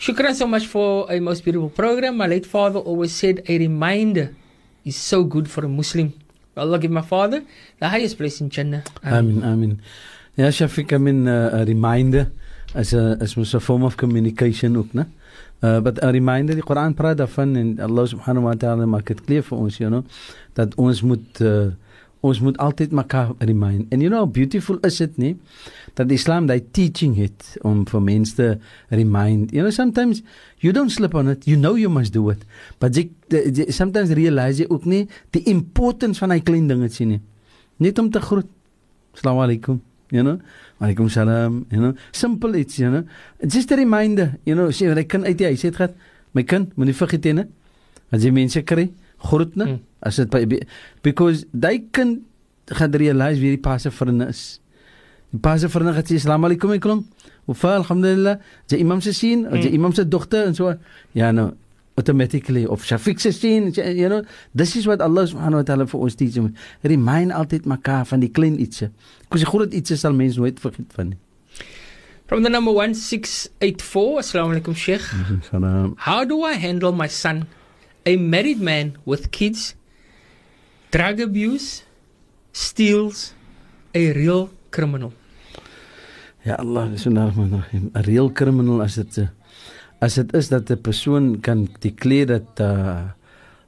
Shukran 0.00 0.32
so 0.32 0.46
much 0.48 0.64
for 0.66 1.04
a 1.12 1.20
most 1.20 1.44
beautiful 1.44 1.68
program. 1.68 2.16
My 2.16 2.26
late 2.26 2.46
father 2.46 2.80
always 2.80 3.12
said 3.12 3.44
a 3.46 3.58
reminder 3.58 4.34
is 4.82 4.96
so 4.96 5.24
good 5.24 5.44
for 5.44 5.62
a 5.66 5.68
Muslim. 5.68 6.16
Allah 6.56 6.78
give 6.78 6.90
my 6.90 7.04
father 7.04 7.44
the 7.78 7.86
highest 7.86 8.16
place 8.16 8.40
in 8.40 8.48
Jannah. 8.48 8.82
Amen. 9.04 9.44
Amen. 9.44 9.82
Ja, 10.40 10.48
Shafiq, 10.48 10.94
I 10.94 10.96
mean 10.96 11.28
uh, 11.28 11.50
a 11.52 11.66
reminder 11.66 12.32
as 12.72 12.94
a 12.94 13.18
as 13.20 13.36
a 13.36 13.60
form 13.60 13.84
of 13.84 13.98
communication 13.98 14.78
ook? 14.78 14.88
Uh, 14.96 15.80
but 15.80 16.02
a 16.02 16.08
reminder, 16.08 16.54
die 16.56 16.64
Koran 16.64 16.96
praat 16.96 17.20
daarvan 17.20 17.52
en 17.56 17.76
Allah 17.76 18.08
subhanahu 18.08 18.48
wa 18.48 18.56
ta'ala 18.56 18.88
maak 18.88 19.12
dit 19.12 19.20
clear 19.20 19.44
vir 19.44 19.58
ons, 19.58 19.76
you 19.76 19.90
know, 19.92 20.04
dat 20.56 20.72
ons 20.80 21.02
moet 21.04 21.44
uh, 21.44 21.76
ons 22.24 22.40
moet 22.40 22.56
altyd 22.56 22.96
mekaar 22.96 23.36
remind. 23.36 23.92
And 23.92 24.00
you 24.00 24.08
know 24.08 24.24
how 24.24 24.30
beautiful 24.32 24.80
is 24.80 25.00
it 25.04 25.20
nie 25.20 25.36
dat 25.98 26.10
Islam 26.10 26.46
daai 26.46 26.60
teaching 26.70 27.16
het 27.18 27.56
om 27.66 27.82
vir 27.88 28.02
mense 28.02 28.34
te 28.34 28.48
remind. 28.88 29.52
You 29.54 29.62
know 29.64 29.74
sometimes 29.74 30.22
you 30.62 30.72
don't 30.72 30.92
slip 30.92 31.14
on 31.14 31.28
it. 31.28 31.46
You 31.46 31.58
know 31.58 31.76
you 31.78 31.90
must 31.90 32.12
do 32.12 32.28
it. 32.30 32.44
But 32.78 32.96
jy, 32.96 33.08
jy 33.30 33.70
sometimes 33.74 34.14
realize 34.16 34.62
jy 34.62 34.68
ook 34.70 34.84
nie 34.84 35.06
die 35.36 35.44
importance 35.50 36.22
van 36.22 36.34
daai 36.34 36.42
klein 36.46 36.68
dinge 36.70 36.90
sien 36.92 37.16
nie. 37.16 37.20
Net 37.80 37.98
om 37.98 38.10
te 38.10 38.20
groet. 38.20 38.48
Assalamu 39.16 39.46
alaykum. 39.46 39.80
You 40.10 40.22
know? 40.22 40.40
Alaykum 40.80 41.10
salam, 41.10 41.66
you 41.70 41.78
know. 41.78 41.94
Simple 42.12 42.54
it's, 42.58 42.78
you 42.78 42.90
know. 42.90 43.04
Just 43.46 43.70
a 43.72 43.76
reminder, 43.76 44.34
you 44.44 44.54
know, 44.54 44.68
sê 44.74 44.90
jy 44.90 45.04
kan 45.06 45.24
uit 45.24 45.38
die 45.38 45.46
huis 45.46 45.64
uit 45.64 45.76
gaan. 45.78 45.94
My 46.34 46.42
kind, 46.42 46.74
moenie 46.78 46.94
vergeet 46.94 47.30
nie. 47.34 47.46
As 48.10 48.26
jy 48.26 48.32
mense 48.34 48.62
kry, 48.66 48.88
groet 49.30 49.56
net. 49.60 49.76
Hmm. 49.76 49.80
As 50.02 50.18
dit 50.18 50.66
because 51.04 51.44
daai 51.52 51.86
kind 51.92 52.22
gaan 52.70 52.94
realize 52.94 53.40
wie 53.42 53.54
die 53.56 53.62
pa 53.62 53.76
se 53.78 53.90
vriend 53.90 54.24
is. 54.28 54.60
Die 55.30 55.40
pa 55.42 55.56
se 55.58 55.68
vriend 55.70 55.94
gaan 55.94 56.06
sê 56.06 56.18
assalamu 56.18 56.48
alaykum 56.50 56.74
ekom. 56.74 57.04
Wa 57.46 57.74
alhamdulillah. 57.76 58.38
Jy 58.70 58.80
imam 58.84 59.00
se 59.00 59.12
sien, 59.16 59.46
jy 59.46 59.68
hmm. 59.68 59.78
imam 59.78 59.94
se 59.96 60.04
dogter 60.04 60.48
en 60.50 60.54
so. 60.54 60.74
Ja 61.14 61.32
nou 61.32 61.52
automatically 61.98 62.64
of 62.66 62.84
Shafiq 62.86 63.20
se 63.20 63.32
sien, 63.36 63.72
you 63.76 64.08
know, 64.08 64.22
this 64.56 64.76
is 64.76 64.86
what 64.86 65.02
Allah 65.02 65.26
subhanahu 65.28 65.60
wa 65.60 65.66
ta'ala 65.68 65.84
vir 65.84 66.00
ons 66.00 66.16
teach. 66.16 66.38
Remind 66.82 67.34
altyd 67.36 67.66
mekaar 67.68 68.06
van 68.08 68.22
die 68.22 68.30
klein 68.32 68.56
ietsie. 68.62 68.88
Kos 69.28 69.44
die 69.44 69.48
groot 69.50 69.74
ietsie 69.76 69.98
sal 70.00 70.16
mens 70.16 70.38
nooit 70.40 70.62
vergeet 70.62 70.94
van 70.96 71.12
nie. 71.12 71.18
From 72.30 72.44
the 72.46 72.48
number 72.48 72.72
1684, 72.72 74.18
assalamu 74.22 74.54
alaykum 74.54 74.76
Sheikh. 74.78 75.04
Salam. 75.50 75.96
How 75.98 76.24
do 76.24 76.44
I 76.46 76.54
handle 76.54 76.92
my 76.92 77.08
son, 77.08 77.48
a 78.06 78.16
married 78.16 78.62
man 78.62 78.96
with 79.04 79.30
kids? 79.30 79.74
drug 80.90 81.20
abuse 81.20 81.84
steals 82.52 83.32
a 83.94 84.12
real 84.12 84.50
criminal. 84.70 85.12
Ja 86.40 86.56
Allah, 86.56 86.88
bismillahirrahmanirrahim. 86.88 87.92
'n 87.92 88.00
Real 88.08 88.32
criminal 88.32 88.80
as 88.80 88.96
dit 88.96 89.28
as 90.00 90.16
dit 90.16 90.32
is 90.32 90.48
dat 90.48 90.72
'n 90.72 90.80
persoon 90.80 91.36
kan 91.44 91.68
declare 91.84 92.40
dat 92.40 92.48
uh 92.64 93.12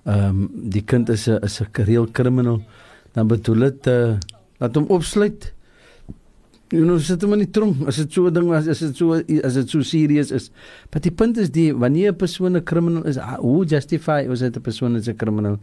ehm 0.08 0.48
um, 0.48 0.48
die 0.72 0.80
kind 0.80 1.08
is 1.12 1.28
'n 1.28 1.36
is 1.44 1.60
'n 1.60 1.68
real 1.84 2.08
criminal, 2.08 2.64
dan 3.12 3.28
bedoel 3.28 3.68
dit 3.68 3.86
uh 3.92 4.16
dat 4.56 4.74
hom 4.74 4.88
opsluit 4.88 5.52
jy 6.72 6.82
nou 6.88 6.98
sit 7.04 7.22
hom 7.22 7.34
in 7.36 7.44
die 7.44 7.52
tronk 7.52 7.82
as 7.90 7.98
dit 8.00 8.12
so 8.12 8.26
'n 8.26 8.34
ding 8.34 8.48
was 8.48 8.68
as 8.68 8.80
dit 8.80 8.96
so 8.96 9.12
as 9.44 9.54
dit 9.54 9.68
so 9.68 9.82
serious 9.82 10.32
is 10.32 10.50
maar 10.90 11.02
die 11.04 11.12
punt 11.12 11.36
is 11.38 11.50
die 11.50 11.72
wanneer 11.72 12.12
'n 12.12 12.16
persoon 12.16 12.56
'n 12.56 12.64
criminal 12.64 13.04
is 13.04 13.18
hoe 13.38 13.64
justify 13.64 14.24
is 14.28 14.40
dit 14.40 14.56
'n 14.56 14.60
persoon 14.60 14.96
is 14.96 15.08
'n 15.08 15.16
criminal 15.16 15.58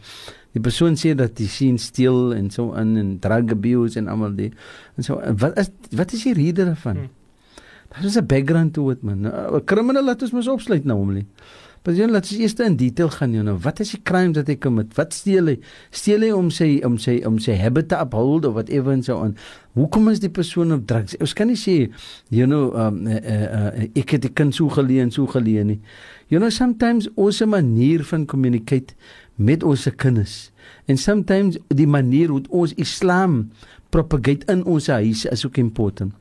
die 0.54 0.62
persoon 0.62 0.94
sê 0.94 1.14
dat 1.14 1.38
hy 1.38 1.46
sien 1.46 1.78
steel 1.78 2.32
en 2.32 2.50
so 2.50 2.72
in 2.74 2.96
en 2.96 3.18
drug 3.18 3.50
abuse 3.50 3.98
en 3.98 4.08
almal 4.08 4.34
die 4.34 4.52
en 4.96 5.02
so 5.02 5.20
wat 5.36 5.58
is 5.58 5.70
wat 5.90 6.12
is 6.12 6.22
die 6.22 6.34
rede 6.34 6.64
daarvan 6.64 6.96
hmm. 6.96 7.10
Daar 7.90 8.04
is 8.04 8.14
'n 8.14 8.26
background 8.26 8.72
toe 8.72 8.88
dit 8.94 9.02
man. 9.02 9.26
'n 9.26 9.64
Criminal 9.64 10.04
laat 10.04 10.22
ons 10.22 10.30
mos 10.30 10.48
opsluit 10.48 10.84
nou 10.84 10.98
homlie. 10.98 11.26
Maar 11.80 11.96
jy 11.96 12.06
laat 12.10 12.28
eers 12.36 12.58
in 12.60 12.74
detail 12.76 13.08
gaan, 13.14 13.32
know. 13.40 13.56
Wat 13.64 13.78
is 13.80 13.94
die 13.94 14.02
crimes 14.04 14.36
wat 14.36 14.50
hy 14.52 14.56
commit? 14.60 14.92
Wat 14.98 15.14
steel 15.16 15.48
hy? 15.48 15.54
Steel 15.96 16.26
hy 16.26 16.28
om 16.36 16.50
sy 16.52 16.68
om 16.84 16.98
sy 17.00 17.14
om 17.24 17.38
sy 17.40 17.54
habit 17.56 17.88
te 17.88 17.96
uphold 17.96 18.44
of 18.44 18.58
whatever 18.58 18.92
and 18.92 19.06
so 19.06 19.16
on. 19.16 19.32
Hoekom 19.78 20.10
is 20.12 20.20
die 20.20 20.28
persoon 20.28 20.74
op 20.76 20.84
drugs? 20.90 21.16
Ons 21.24 21.32
kan 21.38 21.48
nie 21.48 21.56
sê, 21.56 21.78
you 22.28 22.44
know, 22.44 22.74
um 22.76 23.06
uh, 23.08 23.16
uh, 23.16 23.48
uh, 23.62 23.88
ek 23.96 24.12
het 24.18 24.26
die 24.26 24.32
kind 24.36 24.52
so 24.52 24.68
geleen, 24.76 25.08
so 25.14 25.24
geleen 25.30 25.72
nie. 25.72 25.80
You 26.28 26.42
know 26.42 26.52
sometimes 26.52 27.08
ons 27.16 27.40
manier 27.48 28.04
van 28.12 28.28
communicate 28.28 28.92
met 29.40 29.64
ons 29.64 29.88
kinders 29.96 30.50
en 30.84 31.00
sometimes 31.00 31.56
die 31.72 31.88
manier 31.88 32.28
hoe 32.28 32.42
ons 32.52 32.76
Islam 32.76 33.46
propagate 33.90 34.44
in 34.52 34.66
ons 34.68 34.92
huis 34.92 35.24
is 35.24 35.46
ook 35.46 35.56
important. 35.58 36.12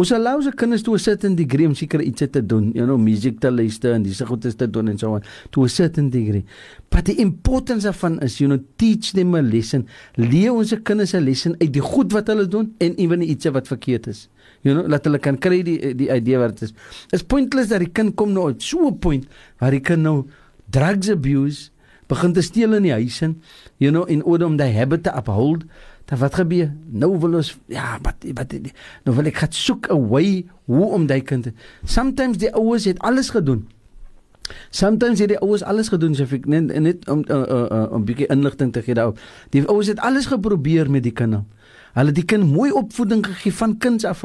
Ons 0.00 0.12
allow 0.16 0.38
se 0.40 0.52
kinders 0.56 0.84
toe 0.86 0.96
sit 1.00 1.24
in 1.28 1.34
die 1.36 1.44
degree 1.44 1.68
om 1.68 1.74
seker 1.76 2.00
iets 2.00 2.24
te 2.32 2.40
doen, 2.40 2.70
you 2.72 2.86
know, 2.86 2.96
musiek 2.96 3.40
te 3.42 3.50
luister 3.52 3.92
en 3.92 4.06
dis 4.06 4.22
goed 4.24 4.46
is 4.48 4.56
te 4.56 4.68
doen 4.70 4.88
en 4.88 4.98
so 4.98 5.18
aan. 5.18 5.26
Toe 5.52 5.66
sit 5.68 5.98
in 6.00 6.08
die 6.12 6.22
degree. 6.24 6.44
But 6.92 7.04
the 7.10 7.16
importance 7.20 7.88
of 7.88 7.98
fun 8.00 8.18
is 8.24 8.38
you 8.40 8.48
know 8.48 8.62
teach 8.80 9.12
them 9.12 9.36
a 9.36 9.42
lesson. 9.42 9.86
Leer 10.16 10.52
ons 10.54 10.72
se 10.72 10.80
kinders 10.80 11.12
'n 11.14 11.24
lesson 11.24 11.56
uit 11.60 11.72
die 11.72 11.84
goed 11.84 12.12
wat 12.12 12.28
hulle 12.28 12.48
doen 12.48 12.72
en 12.78 12.94
ewen 12.96 13.22
iets 13.22 13.44
wat 13.52 13.68
verkeerd 13.68 14.06
is. 14.06 14.28
You 14.62 14.76
know, 14.76 14.88
laat 14.88 15.04
hulle 15.04 15.18
kan 15.18 15.38
kry 15.38 15.62
die 15.62 15.94
die 15.94 16.08
idee 16.08 16.38
wat 16.38 16.58
dit 16.58 16.70
is. 16.70 16.74
It's 17.10 17.22
pointless 17.22 17.68
dat 17.68 17.80
die 17.80 17.92
kind 17.92 18.14
kom 18.14 18.32
nou 18.32 18.50
op 18.50 18.62
so 18.62 18.88
'n 18.88 18.98
punt 18.98 19.26
waar 19.58 19.70
die 19.70 19.80
kind 19.80 20.02
nou 20.02 20.24
drugs 20.70 21.10
abuse 21.10 21.70
begin 22.12 22.32
te 22.32 22.42
steel 22.42 22.74
in 22.74 22.82
die 22.82 22.92
huis 22.92 23.20
in, 23.22 23.40
you 23.78 23.90
know, 23.90 24.04
in 24.08 24.22
order 24.24 24.46
om 24.46 24.56
daai 24.56 24.72
habit 24.72 25.02
te 25.02 25.12
uphold. 25.16 25.64
Dan 26.12 26.20
wat 26.20 26.34
gebeur? 26.36 26.68
Nou 26.92 27.14
wil 27.18 27.38
ons 27.40 27.54
ja, 27.72 27.96
wat 28.04 28.24
wat 28.36 28.50
nou 29.06 29.14
wil 29.16 29.28
ek 29.30 29.38
gaan 29.40 29.54
soek 29.56 29.86
'n 29.88 30.08
way 30.12 30.44
hoe 30.68 30.84
om 30.92 31.06
daai 31.08 31.22
kind. 31.22 31.48
Sometimes 31.84 32.36
die 32.36 32.52
ouers 32.52 32.84
het 32.84 32.98
alles 32.98 33.30
gedoen. 33.32 33.64
Sometimes 34.70 35.18
het 35.18 35.28
die 35.28 35.38
ouers 35.38 35.62
alles 35.62 35.88
gedoen, 35.88 36.14
so 36.14 36.28
ek 36.28 36.44
net 36.46 36.68
net 36.80 37.08
om 37.08 37.24
'n 37.24 37.32
uh, 37.32 37.38
uh, 37.48 37.66
uh, 37.70 37.96
'n 37.96 38.04
bietjie 38.04 38.26
inligting 38.26 38.72
te 38.72 38.82
gee 38.82 38.94
daarop. 38.94 39.18
Die 39.50 39.64
ouers 39.64 39.86
het 39.86 39.98
alles 39.98 40.26
geprobeer 40.26 40.90
met 40.90 41.02
die 41.02 41.12
kind. 41.12 41.48
Hulle 41.92 42.06
het 42.06 42.14
die 42.14 42.24
kind 42.24 42.44
mooi 42.44 42.70
opvoeding 42.72 43.26
gegee 43.26 43.54
van 43.54 43.78
kinds 43.78 44.04
af. 44.04 44.22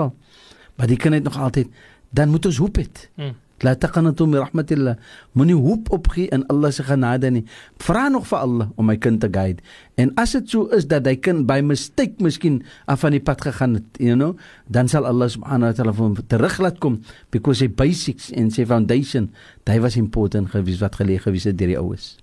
Maar 0.75 0.87
die 0.87 0.97
kind 0.97 1.13
het 1.13 1.23
nog 1.23 1.39
altyd 1.39 1.67
dan 2.09 2.29
moet 2.29 2.45
ons 2.45 2.57
hoop 2.57 2.75
het. 2.75 3.09
Hmm. 3.15 3.35
La 3.65 3.73
taqanatu 3.73 4.27
min 4.29 4.37
rahmatillah. 4.37 4.95
Moenie 5.33 5.55
hoop 5.57 5.89
opgee 5.89 6.29
in 6.29 6.43
Allah 6.53 6.71
se 6.71 6.83
genade 6.85 7.31
nie. 7.31 7.45
Vra 7.81 8.05
nog 8.09 8.27
vir 8.29 8.37
Allah 8.37 8.67
om 8.77 8.85
my 8.85 8.97
kind 9.01 9.21
te 9.21 9.29
guide. 9.33 9.63
En 9.97 10.11
as 10.15 10.35
dit 10.37 10.49
so 10.49 10.67
is 10.77 10.85
dat 10.85 11.07
hy 11.09 11.15
kind 11.17 11.47
by 11.49 11.57
mistake 11.65 12.21
miskien 12.21 12.59
af 12.85 13.01
van 13.01 13.17
die 13.17 13.23
pad 13.23 13.41
gegaan 13.41 13.79
het, 13.79 13.97
you 13.97 14.13
know, 14.13 14.37
dan 14.69 14.87
sal 14.87 15.09
Allah 15.09 15.29
subhanahu 15.33 15.71
wa 15.71 15.77
ta'ala 15.79 15.95
hom 15.97 16.19
terug 16.29 16.59
laat 16.61 16.77
kom 16.77 17.01
because 17.33 17.65
hy 17.65 17.67
basics 17.67 18.29
en 18.29 18.53
sy 18.53 18.67
foundation, 18.69 19.31
hy 19.65 19.79
was 19.81 19.97
important 19.97 20.53
gewees 20.53 20.77
wat 20.83 21.01
geleë 21.01 21.25
gewees 21.25 21.49
het 21.49 21.57
deur 21.57 21.73
die 21.73 21.81
oues. 21.81 22.13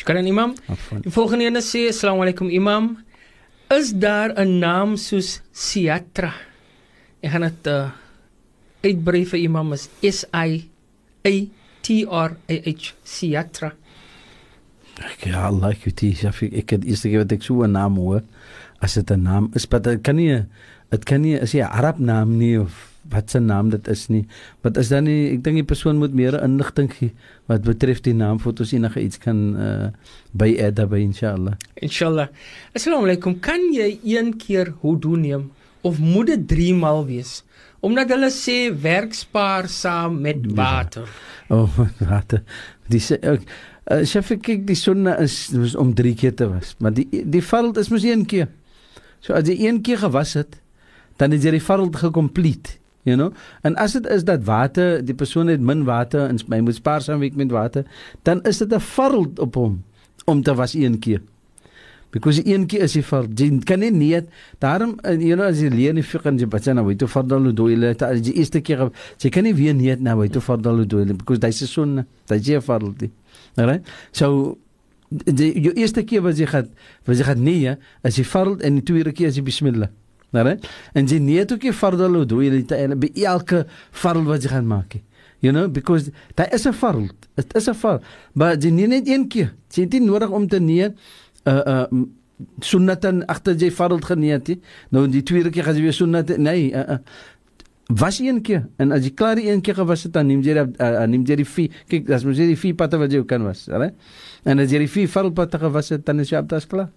Shukran 0.00 0.24
imam. 0.26 0.56
Die 1.04 1.12
volgende 1.12 1.44
een 1.44 1.60
sê 1.60 1.90
assalamu 1.92 2.24
alaykum 2.24 2.48
imam. 2.48 2.96
Is 3.68 3.92
daar 3.92 4.32
'n 4.32 4.58
naam 4.58 4.96
soos 4.96 5.42
Siatra? 5.52 6.32
Ek 7.20 7.30
gaan 7.30 7.42
dit 7.42 7.66
uh, 7.68 7.92
uitbrei 8.82 9.26
vir 9.26 9.40
imam 9.44 9.72
is 9.72 9.90
S 10.00 10.24
I 10.32 10.69
A 11.26 11.34
T 11.82 12.04
R 12.04 12.36
A 12.48 12.56
H 12.66 12.94
Siatra. 13.04 13.72
Ek 15.00 15.24
ja, 15.30 15.48
like 15.50 15.88
it 15.88 16.02
is. 16.04 16.24
Ek 16.28 16.42
ek 16.52 16.76
het 16.76 16.84
eers 16.84 17.04
geweet 17.06 17.32
ek 17.32 17.42
so 17.42 17.64
'n 17.64 17.72
naam 17.72 17.96
hoor. 17.96 18.22
As 18.80 18.94
dit 18.94 19.10
'n 19.10 19.22
naam 19.22 19.50
is, 19.54 19.66
maar 19.70 19.82
dit 19.82 20.02
kan 20.02 20.16
nie 20.16 20.44
dit 20.90 21.04
kan 21.04 21.20
nie 21.20 21.36
is 21.36 21.54
'n 21.54 21.62
Arab 21.62 21.98
naam 21.98 22.36
nie 22.36 22.58
of 22.60 22.90
wat 23.08 23.30
se 23.30 23.38
naam 23.38 23.70
dit 23.70 23.88
is 23.88 24.08
nie. 24.08 24.26
Wat 24.62 24.76
is 24.76 24.88
dan 24.88 25.04
nie 25.04 25.32
ek 25.34 25.42
dink 25.44 25.56
die 25.56 25.64
persoon 25.64 25.98
moet 25.98 26.14
meer 26.14 26.36
inligting 26.42 26.90
gee 26.92 27.12
wat 27.48 27.62
betref 27.62 28.00
die 28.00 28.14
naam 28.14 28.40
voor 28.40 28.54
ons 28.60 28.72
enige 28.72 29.00
iets 29.00 29.18
kan 29.18 29.56
uh, 29.56 29.88
by 30.32 30.54
Edda 30.58 30.86
by 30.86 31.00
inshallah. 31.00 31.56
Inshallah. 31.74 32.28
Assalamu 32.74 33.08
alaykum. 33.08 33.40
Kan 33.40 33.72
jy 33.72 33.98
een 34.04 34.36
keer 34.36 34.74
hoe 34.80 34.98
doen 34.98 35.20
neem 35.20 35.50
of 35.82 35.98
moet 35.98 36.26
dit 36.26 36.48
3 36.48 36.74
maal 36.74 37.06
wees? 37.06 37.42
Omdat 37.80 38.12
hulle 38.12 38.30
sê 38.34 38.56
werk 38.82 39.14
spaar 39.16 39.68
saam 39.68 40.20
met 40.20 40.44
ja. 40.44 40.54
water. 40.54 41.08
Ja. 41.48 41.56
Oh, 41.56 41.78
water. 42.10 42.42
Dis 42.90 43.10
ek 43.16 43.44
uh, 43.90 44.02
sê 44.06 44.22
vir 44.26 44.40
kyk 44.44 44.66
die 44.68 44.78
son 44.78 45.08
is 45.16 45.36
was 45.56 45.76
om 45.78 45.94
3 45.96 46.14
keer 46.18 46.34
te 46.36 46.48
was, 46.50 46.74
maar 46.78 46.94
die 46.94 47.06
die 47.10 47.42
veld 47.44 47.80
is 47.80 47.90
mos 47.90 48.06
een 48.06 48.26
keer. 48.28 48.50
So 49.20 49.34
as 49.36 49.48
jy 49.48 49.56
een 49.66 49.80
keer 49.84 50.00
gewas 50.04 50.36
het, 50.38 50.60
dan 51.20 51.34
is 51.36 51.44
jy 51.44 51.56
die 51.58 51.64
veld 51.64 51.98
gekomplete. 52.00 52.78
You 53.08 53.16
know? 53.16 53.32
En 53.64 53.78
as 53.80 53.94
dit 53.96 54.06
is 54.12 54.26
dat 54.28 54.44
water, 54.44 55.00
die 55.04 55.16
persoon 55.16 55.48
het 55.48 55.60
min 55.64 55.86
water 55.88 56.28
en 56.28 56.36
hy 56.52 56.60
moet 56.60 56.76
spaar 56.76 57.00
saam 57.00 57.24
met 57.24 57.52
water, 57.52 57.86
dan 58.28 58.42
is 58.44 58.60
dit 58.60 58.72
'n 58.72 58.80
veld 58.80 59.38
op 59.38 59.54
hom 59.54 59.82
om 60.26 60.42
te 60.42 60.54
was 60.54 60.74
een 60.74 60.98
keer 60.98 61.20
because 62.12 62.42
een 62.46 62.66
keer 62.66 62.82
is 62.86 62.96
vir 63.06 63.28
jy 63.38 63.48
kan 63.66 63.80
nie 63.80 63.90
net 63.90 64.28
daarom 64.62 64.96
eh, 65.04 65.16
you 65.18 65.36
know 65.36 65.46
as 65.46 65.60
jy 65.62 65.70
leer 65.70 65.94
nie 65.94 66.02
fiqh 66.06 66.26
en 66.26 66.38
jy 66.38 66.48
baie 66.50 66.74
nou 66.74 66.86
weet 66.88 67.04
hoe 67.04 67.10
fardal 67.10 67.50
do 67.52 67.68
jy 67.70 67.78
dit 67.80 68.02
as 68.02 68.22
jy 68.26 68.34
eerste 68.36 68.60
keer 68.60 68.88
jy 69.22 69.30
kan 69.30 69.46
nie 69.46 69.54
weer 69.54 69.74
net 69.74 70.00
nou 70.00 70.16
weet 70.22 70.34
hoe 70.34 70.42
fardal 70.42 70.84
do 70.84 71.04
jy 71.04 71.14
because 71.14 71.40
daai 71.42 71.52
seisoen 71.52 72.04
daai 72.30 72.40
jy 72.40 72.60
fardal 72.60 72.94
die 72.98 73.10
right 73.56 73.86
so 74.12 74.58
die 75.10 75.52
jou 75.66 75.74
eerste 75.74 76.04
keer 76.06 76.22
wat 76.26 76.38
jy 76.38 76.50
gaan 76.50 76.70
wat 77.06 77.16
jy 77.18 77.28
gaan 77.30 77.44
nee 77.44 77.76
as 78.02 78.18
jy 78.18 78.24
fardal 78.24 78.58
en 78.66 78.80
die 78.80 78.86
tweede 78.86 79.12
keer 79.12 79.30
as 79.30 79.38
jy 79.38 79.46
bismillah 79.46 79.90
right 80.32 80.66
en 80.94 81.06
jy 81.06 81.18
net 81.22 81.52
ook 81.52 81.68
jy 81.68 81.74
fardal 81.74 82.24
do 82.24 82.42
jy 82.42 82.62
dit 82.62 82.98
by 83.04 83.14
elke 83.26 83.64
fardal 83.90 84.26
wat 84.30 84.46
jy 84.46 84.54
gaan 84.56 84.68
maak 84.70 85.00
You 85.40 85.52
know 85.52 85.68
because 85.72 86.10
daar 86.36 86.52
is 86.52 86.66
'n 86.68 86.72
farl. 86.72 87.08
Dit 87.34 87.54
is 87.56 87.68
'n 87.68 87.74
farl. 87.74 88.00
Maar 88.32 88.56
jy 88.56 88.70
nie 88.70 88.86
net 88.86 89.08
een 89.08 89.28
keer. 89.28 89.54
Jy 89.72 89.82
het 89.82 89.92
nie 89.92 90.00
nodig 90.00 90.28
om 90.28 90.48
te 90.48 90.60
nee 90.60 90.92
uh 91.50 91.60
uh 91.74 92.06
sunnatan 92.64 93.20
agter 93.28 93.58
jy 93.60 93.68
fard 93.70 94.04
geneet 94.04 94.48
het. 94.48 94.70
Nou 94.88 95.04
die 95.12 95.22
tweede 95.22 95.50
keer 95.52 95.66
gaan 95.66 95.76
jy 95.76 95.82
weer 95.88 95.96
sunnat 95.96 96.32
nee 96.38 96.70
uh, 96.72 96.96
uh 96.96 96.98
was 97.90 98.20
een 98.20 98.38
keer 98.42 98.68
en 98.78 98.92
as 98.94 99.04
jy 99.04 99.10
klaar 99.18 99.36
die 99.36 99.48
een 99.50 99.60
keer 99.60 99.74
gewas 99.74 100.04
het 100.06 100.12
dan 100.14 100.28
neem 100.30 100.42
jy 100.46 100.54
uh, 100.54 100.66
uh, 100.78 101.06
neem 101.10 101.24
jy 101.26 101.40
die 101.40 101.48
vier 101.48 101.82
kyk 101.90 102.10
as 102.14 102.24
mens 102.24 102.38
die 102.38 102.56
vier 102.58 102.76
patte 102.78 103.00
wat 103.00 103.12
jy 103.12 103.22
kan 103.26 103.42
was, 103.44 103.66
hè? 103.66 103.90
En 104.46 104.62
as 104.62 104.70
jy 104.70 104.84
die 104.84 104.90
vier 104.90 105.10
fard 105.10 105.34
patte 105.34 105.58
gewas 105.58 105.90
het 105.90 106.06
dan 106.06 106.22
is 106.22 106.30
jy 106.30 106.38
aptas 106.38 106.68
klaar. 106.70 106.90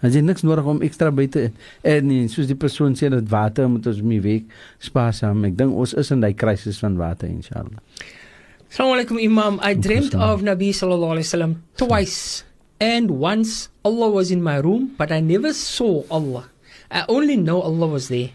Dan 0.00 0.14
jy 0.14 0.22
niks 0.22 0.44
nodig 0.46 0.66
om 0.70 0.82
ekstra 0.86 1.10
by 1.10 1.26
te 1.26 1.48
en 1.82 2.06
nee, 2.06 2.28
soos 2.30 2.46
die 2.46 2.58
persoon 2.58 2.94
sê 2.98 3.10
dat 3.10 3.26
water 3.32 3.68
moet 3.70 3.86
ons 3.90 4.02
mee 4.02 4.22
week 4.22 4.46
spaarsam. 4.78 5.42
Ek 5.48 5.58
dink 5.58 5.74
ons 5.74 5.96
is 5.98 6.14
in 6.14 6.22
daai 6.22 6.36
krisis 6.38 6.78
van 6.84 6.98
water 7.00 7.26
inshallah. 7.30 7.82
Assalamu 8.68 8.98
alaykum 8.98 9.18
imam. 9.18 9.58
I 9.64 9.74
dreamt 9.74 10.14
of 10.14 10.44
Nabi 10.46 10.70
sallallahu 10.76 11.18
alaihi 11.18 11.26
wasallam 11.26 11.58
twice. 11.80 12.47
And 12.80 13.18
once 13.18 13.68
Allah 13.84 14.08
was 14.08 14.30
in 14.30 14.42
my 14.42 14.56
room, 14.56 14.94
but 14.96 15.10
I 15.10 15.18
never 15.18 15.52
saw 15.52 16.04
Allah. 16.10 16.48
I 16.90 17.04
only 17.08 17.36
know 17.36 17.60
Allah 17.60 17.86
was 17.86 18.08
there. 18.08 18.30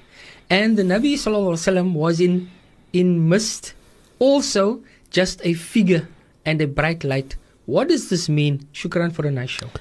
And 0.50 0.78
the 0.78 0.84
Nabi 0.84 1.16
sallallahu 1.16 1.94
was 1.94 2.20
in 2.20 2.52
in 2.92 3.28
mist, 3.28 3.74
also 4.20 4.84
just 5.10 5.42
a 5.44 5.54
figure 5.56 6.08
and 6.46 6.62
a 6.62 6.68
bright 6.68 7.04
light. 7.04 7.36
What 7.66 7.88
does 7.88 8.10
this 8.10 8.28
mean? 8.28 8.68
Shukran 8.74 9.16
for 9.16 9.26
a 9.26 9.32
nice 9.32 9.50
show. 9.50 9.72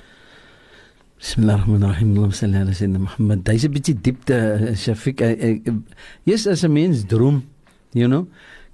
Bismillahirrahmanirrahim. 1.20 2.14
Allahumma 2.14 2.34
salli 2.34 2.56
ala 2.58 2.70
sayyidina 2.70 3.00
Muhammad. 3.02 3.44
Dis 3.44 3.64
'n 3.66 3.72
bietjie 3.74 3.94
diepte, 3.98 4.38
Shafiq. 4.78 5.18
Yes, 6.24 6.46
as 6.46 6.64
'n 6.64 6.72
mens 6.72 7.04
droom, 7.04 7.46
you 7.92 8.06
know, 8.06 8.26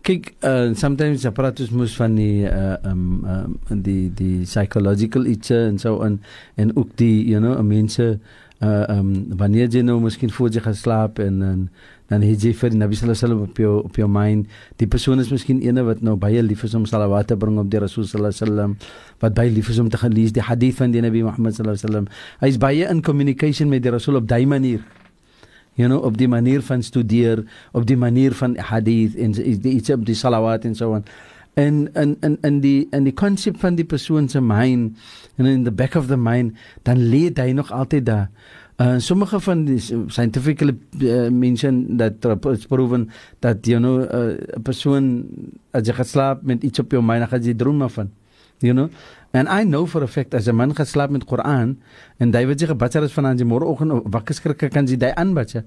kyk 0.06 0.34
uh, 0.46 0.74
sometimes 0.74 1.26
apparatus 1.26 1.70
moet 1.70 1.92
van 1.98 2.14
die 2.14 2.46
uh, 2.48 2.76
um 2.86 3.24
um 3.70 3.82
die 3.82 4.10
die 4.14 4.44
psychological 4.46 5.26
iets 5.26 5.50
en 5.50 5.78
so 5.78 6.00
en 6.06 6.20
en 6.56 6.76
ook 6.76 6.96
die 6.96 7.28
you 7.28 7.40
know 7.40 7.60
mense 7.62 8.18
uh 8.62 8.84
um 8.90 9.12
wanneer 9.38 9.68
jy 9.70 9.82
nou 9.82 10.00
miskien 10.02 10.30
voor 10.30 10.50
jy 10.50 10.60
gaan 10.64 10.74
slaap 10.74 11.18
en 11.22 11.42
en 11.42 11.68
dan 12.08 12.24
het 12.24 12.40
jy 12.42 12.54
vir 12.56 12.72
Nabi 12.72 12.96
sallallahu 12.96 13.18
alaihi 13.18 13.28
wasallam 13.28 13.42
op 13.44 13.58
jou 13.60 13.72
op 13.84 13.98
jou 14.00 14.08
mind. 14.08 14.46
Die 14.80 14.88
persoon 14.88 15.20
is 15.20 15.28
miskien 15.28 15.60
ene 15.60 15.84
wat 15.84 16.00
nou 16.00 16.16
baie 16.16 16.40
lief 16.42 16.62
is 16.64 16.74
om 16.74 16.86
salawat 16.88 17.28
te 17.28 17.36
bring 17.36 17.58
op 17.60 17.68
die 17.68 17.82
Rasul 17.82 18.06
sallallahu 18.08 18.32
alaihi 18.32 18.44
wasallam 18.44 18.76
wat 19.20 19.34
baie 19.36 19.52
lief 19.52 19.68
is 19.68 19.80
om 19.82 19.90
te 19.92 20.00
gelees 20.00 20.32
die 20.32 20.44
hadith 20.44 20.80
van 20.80 20.94
die 20.94 21.02
Nabi 21.04 21.20
Muhammad 21.26 21.58
sallallahu 21.58 21.76
alaihi 21.76 21.88
wasallam. 21.90 22.08
Hy 22.40 22.48
is 22.48 22.60
baie 22.62 22.88
in 22.88 23.02
communication 23.04 23.68
met 23.68 23.84
die 23.84 23.92
Rasul 23.92 24.16
op 24.16 24.28
daai 24.28 24.46
manier 24.48 24.80
you 25.78 25.86
know 25.86 26.02
op 26.02 26.18
die 26.18 26.28
manier 26.28 26.62
van 26.66 26.82
studeer 26.82 27.44
op 27.72 27.86
die 27.86 27.96
manier 27.96 28.34
van 28.34 28.56
hadith 28.58 29.14
en 29.16 29.34
iets 29.38 29.90
op 29.94 30.06
die 30.06 30.18
salawat 30.18 30.66
en 30.66 30.74
so 30.74 30.92
on. 30.98 31.04
En 31.54 31.88
en 31.94 32.16
en 32.20 32.38
in 32.42 32.60
die 32.60 32.86
in 32.90 33.06
die 33.06 33.14
konsep 33.14 33.58
van 33.62 33.78
die 33.78 33.86
persoon 33.86 34.28
se 34.28 34.42
mind 34.42 34.98
and 35.38 35.48
in 35.48 35.64
the 35.64 35.74
back 35.74 35.94
of 35.94 36.10
the 36.10 36.18
mind 36.18 36.58
dan 36.82 36.98
lê 37.10 37.30
hy 37.34 37.52
nog 37.52 37.72
altyd 37.72 38.06
daar. 38.06 38.30
Uh, 38.78 38.94
sommige 38.98 39.40
van 39.40 39.64
die 39.66 39.78
scientifically 39.82 40.76
uh, 41.02 41.30
mention 41.30 41.96
that 41.98 42.22
it's 42.46 42.66
proven 42.66 43.08
that 43.42 43.66
you 43.66 43.78
know 43.78 44.02
'n 44.02 44.38
uh, 44.38 44.62
persoon 44.62 45.26
as 45.70 45.86
jy 45.86 45.94
geslaap 45.94 46.42
met 46.42 46.62
iets 46.62 46.78
op 46.78 46.90
jou 46.90 47.02
mind 47.02 47.26
dan 47.26 47.28
gaan 47.28 47.42
jy 47.42 47.54
droom 47.54 47.82
van 47.90 48.10
you 48.58 48.74
know 48.74 48.88
and 49.32 49.48
i 49.48 49.64
know 49.64 49.86
for 49.86 50.02
a 50.02 50.08
fact 50.08 50.34
as 50.34 50.48
a 50.48 50.52
man 50.52 50.74
geslaap 50.74 51.10
met 51.10 51.24
Koran 51.24 51.76
en 52.18 52.32
hy 52.32 52.46
wat 52.46 52.60
jy 52.60 52.70
gebad 52.72 52.92
het 52.92 53.12
vanaand 53.12 53.40
jy 53.40 53.46
môreoggend 53.46 54.08
wakker 54.12 54.34
skrik 54.34 54.70
kan 54.72 54.86
jy 54.86 54.96
daai 54.96 55.12
aanbid 55.16 55.62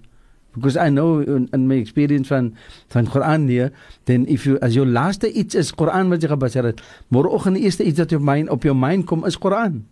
because 0.54 0.78
I 0.78 0.90
know 0.90 1.20
in, 1.20 1.50
in 1.54 1.68
my 1.68 1.76
experience 1.76 2.28
van 2.28 2.56
van 2.88 3.08
Quran 3.08 3.48
leer 3.48 3.72
then 4.06 4.28
if 4.28 4.46
you 4.46 4.58
as 4.62 4.76
your 4.76 4.86
laaste 4.86 5.32
iets 5.32 5.56
is 5.56 5.72
Quran 5.72 6.12
wat 6.12 6.24
jy 6.24 6.32
gebaseer 6.32 6.68
het 6.72 6.84
môreoggend 7.14 7.60
die 7.60 7.66
eerste 7.68 7.88
iets 7.88 8.04
wat 8.04 8.14
op 8.14 8.26
my 8.28 8.42
op 8.52 8.68
jou 8.68 8.76
mind 8.76 9.08
kom 9.08 9.26
is 9.26 9.40
Quran. 9.40 9.86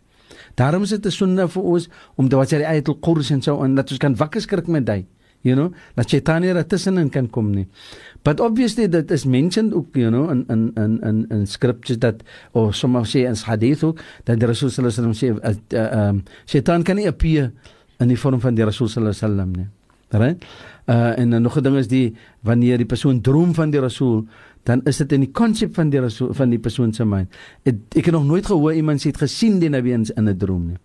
Daarom 0.56 0.84
is 0.84 0.90
dit 0.90 1.06
'n 1.06 1.12
sonde 1.12 1.48
vir 1.48 1.64
ons 1.64 1.90
om 2.16 2.30
wat 2.30 2.52
jy 2.52 2.58
die 2.58 2.68
ayatul 2.68 3.00
kursi 3.00 3.34
en 3.34 3.42
so 3.42 3.64
en 3.64 3.76
dat 3.76 3.92
ons 3.92 4.00
kan 4.00 4.16
wakker 4.16 4.42
skrik 4.42 4.68
met 4.68 4.86
dit 4.86 5.06
you 5.42 5.56
know 5.56 5.72
dat 5.96 6.10
shaitan 6.10 6.44
hier 6.44 6.68
tussenin 6.68 7.10
kan 7.10 7.30
kom 7.30 7.52
nie 7.52 7.68
but 8.24 8.40
obviously 8.40 8.88
that 8.88 9.12
is 9.12 9.26
mentioned 9.26 9.74
you 9.94 10.10
know 10.10 10.30
in 10.30 10.46
in 10.50 10.74
in 10.76 11.00
in 11.04 11.18
in 11.32 11.48
scriptures 11.48 11.98
dat 11.98 12.24
of 12.54 12.76
sommige 12.76 13.08
sê 13.08 13.26
in 13.28 13.36
hadith 13.36 13.84
ook 13.84 14.00
dat 14.24 14.40
die 14.40 14.48
rasul 14.48 14.70
sallallahu 14.70 15.00
alaihi 15.00 15.14
wasallam 15.14 15.18
sê 15.18 15.76
uh, 15.76 15.80
uh, 15.80 16.10
um, 16.10 16.24
shaitan 16.46 16.84
kan 16.84 16.96
nie 16.96 17.08
appear 17.08 17.52
in 18.00 18.08
die 18.08 18.18
vorm 18.18 18.40
van 18.40 18.56
die 18.56 18.66
rasul 18.66 18.88
sallallahu 18.88 19.16
alaihi 19.16 19.26
wasallam 19.26 19.52
nie. 19.56 19.68
Right? 20.10 20.46
Uh, 20.90 21.20
en 21.20 21.30
dan 21.30 21.42
nog 21.42 21.58
'n 21.58 21.64
ding 21.64 21.78
is 21.78 21.88
die 21.88 22.16
wanneer 22.42 22.78
die 22.78 22.86
persoon 22.86 23.22
droom 23.22 23.54
van 23.54 23.72
die 23.72 23.80
rasul 23.80 24.26
dan 24.64 24.82
is 24.86 24.98
dit 24.98 25.12
in 25.12 25.22
die 25.22 25.32
konsep 25.32 25.74
van 25.76 25.90
die 25.90 26.00
rasul 26.00 26.34
van 26.34 26.50
die 26.50 26.60
persoon 26.60 26.94
se 26.94 27.06
mind. 27.06 27.30
Ek, 27.64 27.76
ek 27.96 28.06
het 28.06 28.14
nog 28.14 28.26
nooit 28.26 28.46
gehoor 28.46 28.74
iemand 28.74 29.02
sê 29.02 29.14
het 29.14 29.18
gesien 29.18 29.60
die 29.60 29.70
nabi 29.70 29.94
in 29.94 30.06
'n 30.16 30.38
droom 30.38 30.68
nie 30.68 30.78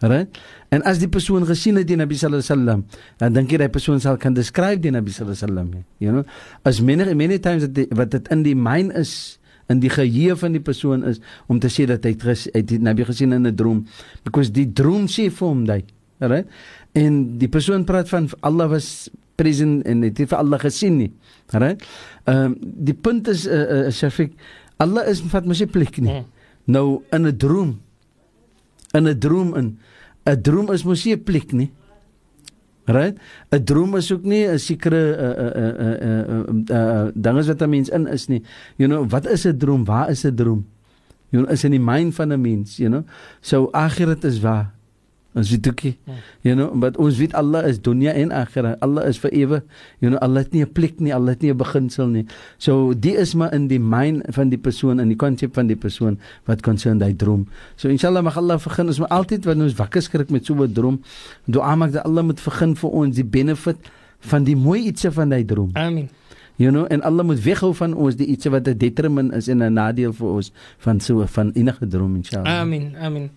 Right? 0.00 0.38
En 0.72 0.80
as 0.88 0.98
die 0.98 1.08
persoon 1.12 1.44
gesien 1.44 1.76
het 1.76 1.86
die 1.86 1.96
Nabi 1.96 2.16
sallallahu 2.16 2.40
alaihi 2.40 2.54
wasallam, 2.54 2.84
dan 3.20 3.34
dink 3.36 3.50
jy 3.52 3.58
daai 3.60 3.72
persoon 3.72 4.00
sal 4.00 4.16
kan 4.16 4.32
describe 4.32 4.80
die 4.80 4.92
Nabi 4.94 5.12
sallallahu 5.12 5.36
alaihi 5.36 5.44
wasallam, 5.44 5.84
you 6.00 6.14
know? 6.14 6.24
As 6.64 6.80
many 6.80 7.04
many 7.14 7.38
times 7.38 7.66
that 7.66 7.74
die, 7.76 7.84
wat 7.92 8.14
dit 8.14 8.28
in 8.32 8.42
die 8.46 8.56
mind 8.56 8.96
is 8.96 9.38
in 9.70 9.82
die 9.84 9.92
geheue 9.92 10.34
van 10.40 10.56
die 10.56 10.62
persoon 10.64 11.04
is 11.06 11.20
om 11.52 11.60
te 11.60 11.68
sê 11.70 11.84
dat 11.86 12.04
hy 12.08 12.16
het 12.16 12.66
die 12.66 12.80
Nabi 12.80 13.04
gesien 13.04 13.36
in 13.36 13.46
'n 13.46 13.54
droom 13.54 13.84
because 14.24 14.50
die 14.50 14.66
droom 14.66 15.06
sê 15.06 15.28
vir 15.30 15.46
hom 15.46 15.66
daai, 15.66 15.84
right? 16.18 16.48
En 16.94 17.38
die 17.38 17.48
persoon 17.48 17.84
praat 17.84 18.08
van 18.08 18.28
Allah 18.40 18.70
was 18.70 19.10
present 19.40 19.86
en 19.88 20.02
het 20.02 20.18
vir 20.20 20.38
Allah 20.38 20.60
gesien 20.60 20.98
nie. 21.00 21.12
Right? 21.52 21.82
Ehm 22.28 22.52
um, 22.52 22.56
die 22.60 22.94
punt 22.94 23.28
is 23.28 23.46
uh, 23.46 23.86
uh, 23.86 23.90
Shafiq, 23.90 24.34
Allah 24.80 25.06
is 25.10 25.22
vat 25.32 25.46
mos 25.48 25.62
nie 25.62 25.70
plek 25.70 25.98
nie. 25.98 26.20
Hmm. 26.20 26.26
Nou 26.64 27.02
in 27.12 27.26
'n 27.26 27.36
droom 27.36 27.80
in 28.94 29.08
'n 29.08 29.18
droom 29.18 29.54
in 29.56 29.78
'n 30.26 30.42
droom 30.42 30.70
is 30.72 30.84
mos 30.84 31.04
nie 31.04 31.14
'n 31.14 31.24
plek 31.24 31.52
nie. 31.52 31.70
Right? 32.88 33.16
'n 33.52 33.64
Droom 33.64 33.96
is 33.96 34.10
ook 34.12 34.24
nie 34.24 34.46
'n 34.46 34.58
sekere 34.58 35.14
'n 35.14 35.32
'n 35.56 35.72
'n 36.00 36.72
'n 36.72 37.12
dinges 37.14 37.46
wat 37.46 37.62
'n 37.62 37.70
mens 37.70 37.88
in 37.88 38.06
is 38.06 38.26
nie. 38.28 38.42
You 38.76 38.88
know, 38.88 39.04
wat 39.08 39.26
is 39.26 39.46
'n 39.46 39.58
droom? 39.58 39.84
Waar 39.84 40.10
is 40.10 40.24
'n 40.24 40.34
droom? 40.34 40.66
You 41.30 41.42
know, 41.42 41.52
is 41.52 41.64
in 41.64 41.70
die 41.70 41.80
mind 41.80 42.14
van 42.14 42.32
'n 42.32 42.40
mens, 42.40 42.76
you 42.76 42.88
know. 42.88 43.04
So 43.40 43.70
akhirat 43.72 44.24
is 44.24 44.40
waar. 44.40 44.74
Ons 45.38 45.50
weet 45.54 45.68
ook 45.70 45.82
nie. 45.86 45.92
Ja. 46.04 46.14
You 46.42 46.54
know, 46.56 46.74
but 46.74 46.96
ons 46.98 47.18
weet 47.22 47.34
Allah 47.38 47.62
is 47.68 47.78
dunya 47.78 48.10
en 48.18 48.32
akhirah. 48.34 48.74
Allah 48.82 49.06
is 49.06 49.18
vir 49.22 49.30
ewig. 49.30 49.62
You 50.02 50.10
know, 50.10 50.18
Allah 50.18 50.42
het 50.42 50.52
nie 50.52 50.64
'n 50.64 50.72
plek 50.72 50.98
nie, 50.98 51.14
Allah 51.14 51.38
het 51.38 51.42
nie 51.42 51.52
'n 51.52 51.56
beginsel 51.56 52.06
nie. 52.06 52.26
So 52.58 52.94
die 52.94 53.14
is 53.14 53.34
maar 53.34 53.54
in 53.54 53.68
die 53.68 53.78
mind 53.78 54.22
van 54.34 54.48
die 54.48 54.58
persoon 54.58 54.98
in 55.00 55.08
die 55.08 55.16
konsep 55.16 55.54
van 55.54 55.66
die 55.66 55.76
persoon 55.76 56.18
wat 56.46 56.62
concern 56.62 57.00
hy 57.00 57.12
droom. 57.12 57.46
So 57.76 57.88
inshallah 57.88 58.22
mag 58.22 58.36
Allah 58.36 58.58
begin 58.58 58.86
ons 58.86 58.98
maar 58.98 59.08
altyd 59.08 59.44
wanneer 59.44 59.64
ons 59.64 59.74
wakker 59.74 60.02
skrik 60.02 60.30
met 60.30 60.44
so 60.46 60.54
'n 60.54 60.72
droom, 60.72 61.00
dua 61.46 61.76
maak 61.76 61.92
dat 61.92 62.04
Allah 62.04 62.24
moet 62.24 62.42
begin 62.44 62.74
vir 62.76 62.90
ons 62.90 63.14
die 63.14 63.24
benefit 63.24 63.76
van 64.18 64.44
die 64.44 64.56
mooi 64.56 64.86
ietsie 64.86 65.10
van 65.10 65.30
hy 65.32 65.44
droom. 65.44 65.70
Amen. 65.74 66.08
You 66.56 66.70
know, 66.70 66.86
en 66.90 67.02
Allah 67.02 67.24
moet 67.24 67.40
weghou 67.40 67.74
van 67.74 67.94
ons 67.94 68.16
die 68.16 68.26
ietsie 68.26 68.50
wat 68.50 68.68
'n 68.68 68.76
detriment 68.76 69.32
is 69.32 69.48
en 69.48 69.62
'n 69.62 69.72
nadeel 69.72 70.12
vir 70.12 70.28
ons 70.28 70.52
van 70.78 71.00
so 71.00 71.26
van 71.26 71.52
enige 71.54 71.86
droom 71.88 72.16
inshallah. 72.16 72.60
Amen. 72.60 72.94
Amen. 73.00 73.30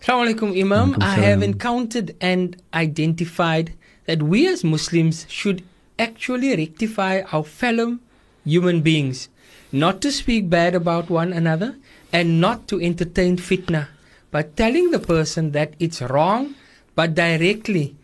Assalamu 0.00 0.32
alaikum, 0.32 0.58
Imam. 0.58 0.96
I 0.98 1.16
have 1.16 1.42
encountered 1.42 2.16
and 2.22 2.56
identified 2.72 3.74
that 4.06 4.22
we 4.22 4.48
as 4.48 4.64
Muslims 4.64 5.26
should 5.28 5.62
actually 5.98 6.56
rectify 6.56 7.20
our 7.30 7.44
fellow 7.44 7.98
human 8.42 8.80
beings, 8.80 9.28
not 9.70 10.00
to 10.00 10.10
speak 10.10 10.48
bad 10.48 10.74
about 10.74 11.10
one 11.10 11.34
another 11.34 11.76
and 12.14 12.40
not 12.40 12.66
to 12.68 12.80
entertain 12.80 13.36
fitna, 13.36 13.88
but 14.30 14.56
telling 14.56 14.90
the 14.90 14.98
person 14.98 15.52
that 15.52 15.74
it's 15.78 16.00
wrong, 16.00 16.54
but 16.94 17.14
directly, 17.14 17.94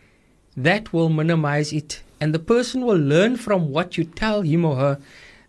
that 0.55 0.93
will 0.93 1.09
minimize 1.09 1.73
it. 1.73 2.03
And 2.21 2.35
the 2.35 2.39
person 2.39 2.85
will 2.85 2.99
learn 2.99 3.39
from 3.39 3.71
what 3.71 3.97
you 3.97 4.05
tell 4.05 4.43
him 4.43 4.67
or 4.67 4.77
her. 4.77 4.99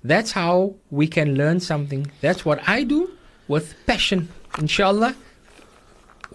That's 0.02 0.32
how 0.32 0.76
we 0.92 1.08
can 1.08 1.36
learn 1.36 1.60
something. 1.60 2.10
That's 2.22 2.46
what 2.46 2.62
I 2.66 2.84
do 2.84 3.12
with 3.50 3.76
passion, 3.86 4.30
inshallah 4.58 5.14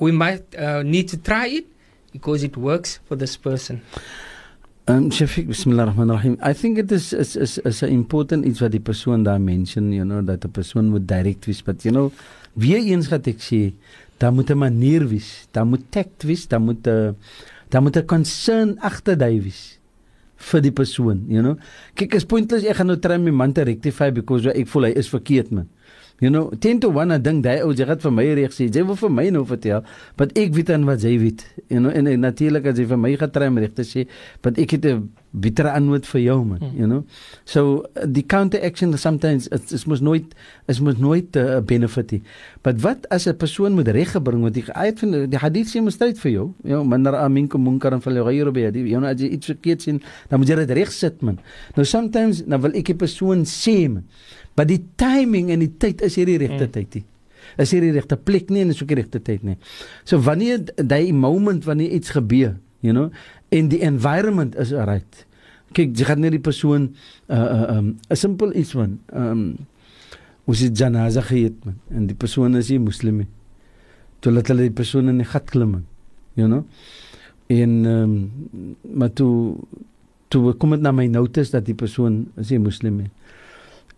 we 0.02 0.10
might 0.10 0.42
uh, 0.58 0.82
need 0.82 1.06
to 1.06 1.16
try 1.16 1.46
it 1.46 1.66
because 2.10 2.42
it 2.42 2.56
works 2.58 2.98
for 3.06 3.14
this 3.14 3.38
person. 3.38 3.80
Um 4.90 5.14
Shafiq 5.14 5.46
bismillahirrahmanirrahim. 5.46 6.42
I 6.42 6.52
think 6.52 6.78
it 6.82 6.90
is 6.90 7.12
is 7.14 7.38
is 7.38 7.62
is 7.62 7.82
a 7.86 7.86
important 7.86 8.42
iets 8.42 8.58
wat 8.58 8.74
die 8.74 8.82
persoon 8.82 9.22
daar 9.22 9.38
mention, 9.38 9.92
you 9.94 10.02
know, 10.02 10.18
dat 10.26 10.42
'n 10.42 10.50
persoon 10.50 10.90
moet 10.90 11.06
direk 11.06 11.46
wees, 11.46 11.62
but 11.62 11.86
you 11.86 11.94
know, 11.94 12.10
weer 12.58 12.82
eens 12.82 13.06
wat 13.14 13.30
ek 13.30 13.38
sê, 13.38 13.70
daar 14.18 14.34
moet 14.34 14.50
'n 14.50 14.58
manier 14.58 15.06
wees, 15.06 15.46
daar 15.54 15.66
moet 15.66 15.86
tact 15.90 16.26
wees, 16.26 16.48
daar 16.50 16.60
moet 16.60 16.82
'n 16.82 16.90
uh, 16.90 17.14
daar 17.70 17.82
moet 17.82 17.96
'n 17.96 18.06
concern 18.06 18.74
agter 18.82 19.16
daai 19.16 19.38
wees 19.40 19.78
vir 20.36 20.60
die 20.60 20.74
persoon, 20.74 21.24
you 21.28 21.42
know. 21.42 21.56
Kyk, 21.94 22.14
is 22.14 22.26
pointless 22.26 22.66
ek 22.66 22.76
gaan 22.76 22.90
nou 22.90 22.98
try 22.98 23.16
my 23.22 23.30
man 23.30 23.52
te 23.52 23.62
rectify 23.62 24.10
because 24.10 24.50
ek 24.50 24.66
voel 24.66 24.90
hy 24.90 24.92
is 24.98 25.08
verkeerd 25.08 25.54
man. 25.54 25.68
You 26.22 26.30
know, 26.30 26.50
10 26.54 26.78
to 26.80 26.88
1 26.94 27.18
ding 27.18 27.40
daai 27.42 27.64
ou 27.66 27.72
jy 27.74 27.82
het 27.88 28.04
vir 28.04 28.12
my 28.14 28.24
reg 28.38 28.52
sê. 28.54 28.68
Jy 28.70 28.84
wil 28.86 28.98
vir 29.00 29.10
my 29.10 29.24
nou 29.34 29.42
vertel, 29.48 29.82
want 30.20 30.36
ek 30.38 30.52
weet 30.54 30.68
dan 30.70 30.86
wat 30.86 31.02
jy 31.02 31.16
weet. 31.18 31.42
You 31.66 31.80
know, 31.80 31.90
en, 31.90 32.06
en 32.06 32.22
natuurlik 32.22 32.68
as 32.70 32.78
jy 32.78 32.86
vir 32.92 33.00
my 33.02 33.10
getrei 33.18 33.48
om 33.50 33.58
reg 33.58 33.74
te 33.74 33.82
sê, 33.82 34.06
want 34.46 34.60
ek 34.62 34.76
het 34.76 34.86
'n 34.86 35.08
bitter 35.32 35.66
antwoord 35.72 36.06
vir 36.06 36.20
jou 36.20 36.36
man, 36.44 36.60
hmm. 36.60 36.76
you 36.76 36.86
know. 36.86 37.02
So 37.48 37.84
die 38.04 38.22
counter 38.22 38.60
action 38.62 38.92
sometimes 38.98 39.48
is 39.48 39.72
is 39.72 39.86
mos 39.88 40.00
nooit 40.04 40.34
is 40.68 40.80
mos 40.80 41.00
nooit 41.00 41.34
'n 41.34 41.38
uh, 41.40 41.60
benefit 41.60 42.12
nie. 42.12 42.22
But 42.62 42.82
wat 42.82 43.08
as 43.10 43.26
'n 43.26 43.36
persoon 43.36 43.72
moet 43.72 43.88
reggebring 43.88 44.40
word? 44.40 44.54
Die 44.54 44.64
uit 44.72 44.98
van 44.98 45.10
die 45.30 45.38
hadith 45.38 45.74
sê 45.74 45.82
mos 45.82 45.94
stryd 45.94 46.18
vir 46.18 46.30
jou. 46.30 46.54
Ja, 46.62 46.68
you 46.68 46.76
know, 46.76 46.84
man 46.84 47.06
amin 47.06 47.48
kom 47.48 47.62
munkar 47.62 47.92
en 47.92 48.00
fal 48.00 48.14
ghayru 48.14 48.52
bi 48.52 48.62
hadith. 48.62 48.86
You 48.86 49.00
know, 49.00 49.08
as 49.08 49.20
jy 49.20 49.28
iets 49.28 49.46
verkeerd 49.46 49.82
sien, 49.82 50.02
dan 50.28 50.38
moet 50.38 50.48
jy 50.48 50.56
dit 50.56 50.70
reg 50.70 50.92
sit 50.92 51.22
man. 51.22 51.38
Nou 51.74 51.84
sometimes 51.84 52.44
dan 52.44 52.60
wil 52.60 52.74
ek 52.74 52.90
'n 52.90 52.96
persoon 52.96 53.44
sê 53.44 53.88
man. 53.88 54.04
Maar 54.54 54.68
die 54.68 54.82
timing 55.00 55.50
en 55.50 55.64
die 55.64 55.72
tyd 55.80 56.02
is 56.04 56.16
hier 56.18 56.28
die 56.28 56.38
regte 56.42 56.66
mm. 56.66 56.72
tyd 56.74 56.98
nie. 56.98 57.04
Is 57.60 57.72
hier 57.74 57.84
die 57.84 57.92
regte 57.94 58.16
plek 58.16 58.50
nie 58.52 58.62
en 58.64 58.72
is 58.72 58.82
ook 58.82 58.92
die 58.92 59.00
regte 59.00 59.20
tyd 59.24 59.44
nie. 59.46 59.58
So 60.04 60.20
wanneer 60.22 60.64
daai 60.76 61.12
moment 61.16 61.66
wanneer 61.68 61.94
iets 61.96 62.14
gebeur, 62.14 62.56
you 62.84 62.94
know, 62.94 63.10
en 63.52 63.68
die 63.72 63.82
environment 63.84 64.56
is 64.60 64.72
right. 64.76 65.24
Kyk, 65.72 65.94
jy 65.96 66.08
gaan 66.08 66.20
net 66.24 66.34
die 66.36 66.42
persoon 66.42 66.90
uh 67.32 67.42
uh 67.42 67.76
um 67.78 67.94
'n 68.10 68.16
simpel 68.16 68.52
iets 68.54 68.74
van 68.76 68.98
um 69.12 69.44
hoe 70.44 70.56
se 70.56 70.68
janaza 70.68 71.22
geet 71.22 71.64
man 71.64 71.78
en 71.90 72.06
die 72.06 72.16
persoon 72.16 72.56
is 72.56 72.70
'n 72.70 72.84
moslim. 72.84 73.24
Toe 74.20 74.32
laat 74.32 74.48
hulle 74.48 74.68
die 74.68 74.78
persoon 74.82 75.08
in 75.08 75.18
die 75.18 75.26
gat 75.26 75.50
klim. 75.50 75.86
You 76.34 76.48
know? 76.48 76.64
En 77.48 77.84
um 77.86 78.12
maar 78.82 79.12
toe 79.12 79.56
toe 80.28 80.52
kom 80.54 80.70
dit 80.70 80.80
na 80.80 80.92
my 80.92 81.06
notas 81.06 81.50
dat 81.50 81.64
die 81.64 81.74
persoon 81.74 82.28
is 82.36 82.50
'n 82.50 82.62
moslim. 82.62 83.08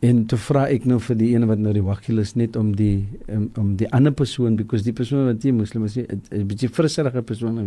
En 0.05 0.25
toe 0.29 0.37
vra 0.37 0.67
ek 0.69 0.85
nou 0.89 0.99
vir 1.01 1.17
die 1.17 1.31
ene 1.33 1.47
wat 1.49 1.61
nou 1.63 1.73
die 1.73 1.85
wakil 1.85 2.21
is 2.21 2.35
net 2.37 2.59
om 2.61 2.73
die 2.77 3.07
um, 3.33 3.47
om 3.61 3.71
die 3.81 3.89
ander 3.97 4.13
persoon 4.13 4.57
because 4.59 4.85
die 4.85 4.93
persoon 4.97 5.31
wat 5.31 5.41
die 5.41 5.53
moslim 5.55 5.87
is 5.89 5.97
'n 5.97 6.45
bietjie 6.51 6.69
frisserige 6.69 7.23
persoon 7.23 7.55
nou. 7.55 7.65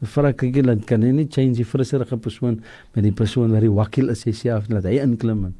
Nou 0.00 0.08
vra 0.14 0.28
ek 0.28 0.42
kyk 0.42 0.66
dan 0.66 0.80
kan 0.84 1.02
hy 1.02 1.12
nie 1.12 1.28
change 1.30 1.56
die 1.56 1.64
frisserige 1.64 2.16
persoon 2.16 2.60
met 2.94 3.04
die 3.04 3.12
persoon 3.12 3.52
wat 3.52 3.62
die 3.64 3.72
wakil 3.72 4.10
is 4.10 4.26
self 4.36 4.68
laat 4.68 4.84
hy 4.84 4.98
inklim. 5.00 5.54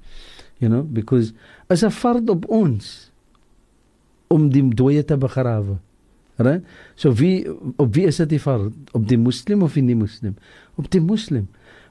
You 0.60 0.68
know 0.68 0.82
because 0.82 1.32
as 1.68 1.82
'n 1.82 1.90
fard 1.90 2.28
op 2.28 2.44
ons 2.50 3.10
om 4.28 4.50
die 4.50 4.62
dooie 4.62 5.04
te 5.04 5.16
begrawe. 5.16 5.78
Right? 6.36 6.62
So 6.94 7.12
wie 7.12 7.48
op 7.76 7.94
wie 7.94 8.06
is 8.06 8.16
dit 8.16 8.28
die 8.28 8.40
fard 8.40 8.72
op 8.92 9.08
die 9.08 9.18
moslim 9.18 9.62
of 9.62 9.74
nie 9.74 9.94
moslim? 9.94 10.36
Op 10.76 10.90
die 10.90 11.00
moslim. 11.00 11.48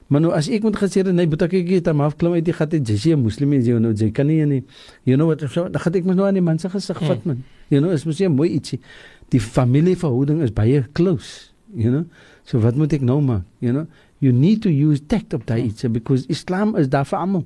Maar 0.08 0.22
nou 0.24 0.30
as 0.32 0.48
ek 0.48 0.64
moet 0.64 0.76
gesê 0.80 1.02
nee, 1.04 1.28
moet 1.28 1.42
ek 1.44 1.54
ek 1.58 1.70
het 1.76 1.88
hom 1.90 2.00
afklim 2.00 2.38
uit 2.38 2.46
die 2.46 2.54
gat 2.56 2.72
het 2.72 2.88
jy 2.88 3.12
'n 3.12 3.20
moslim 3.20 3.52
is 3.52 3.66
jy 3.66 3.76
nou 3.78 3.92
jy 3.92 4.10
kan 4.10 4.26
nie 4.26 4.44
nie. 4.46 4.64
You 5.04 5.16
know 5.16 5.26
what 5.28 5.44
so 5.50 5.68
dan 5.68 5.80
gaan 5.80 5.94
ek 5.94 6.04
mos 6.04 6.16
nou 6.16 6.26
aan 6.26 6.34
die 6.34 6.42
mense 6.42 6.68
gesig 6.68 6.98
vat 6.98 7.26
man. 7.26 7.44
You 7.68 7.80
know 7.80 7.92
is 7.92 8.04
mos 8.04 8.18
jy 8.18 8.28
mooi 8.28 8.48
ietsie. 8.56 8.80
Die 9.28 9.40
familieverhouding 9.40 10.40
is 10.42 10.50
baie 10.50 10.86
close, 10.94 11.52
you 11.74 11.90
know. 11.90 12.04
So 12.44 12.58
wat 12.58 12.76
moet 12.76 12.92
ek 12.92 13.02
nou 13.02 13.20
maak? 13.20 13.44
You 13.60 13.72
know, 13.72 13.86
you 14.18 14.32
need 14.32 14.62
to 14.62 14.70
use 14.70 15.02
tact 15.06 15.34
op 15.34 15.46
daai 15.46 15.68
ietsie 15.68 15.90
because 15.90 16.24
Islam 16.28 16.76
is 16.76 16.88
daar 16.88 17.04
vir 17.04 17.18
almal. 17.18 17.44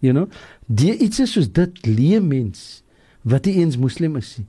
You 0.00 0.12
know, 0.12 0.26
die 0.66 0.96
ietsie 0.98 1.26
soos 1.26 1.52
dit 1.52 1.86
leë 1.86 2.20
mens 2.20 2.82
wat 3.22 3.46
nie 3.46 3.60
eens 3.62 3.78
moslim 3.78 4.16
is 4.16 4.38
nie. 4.38 4.46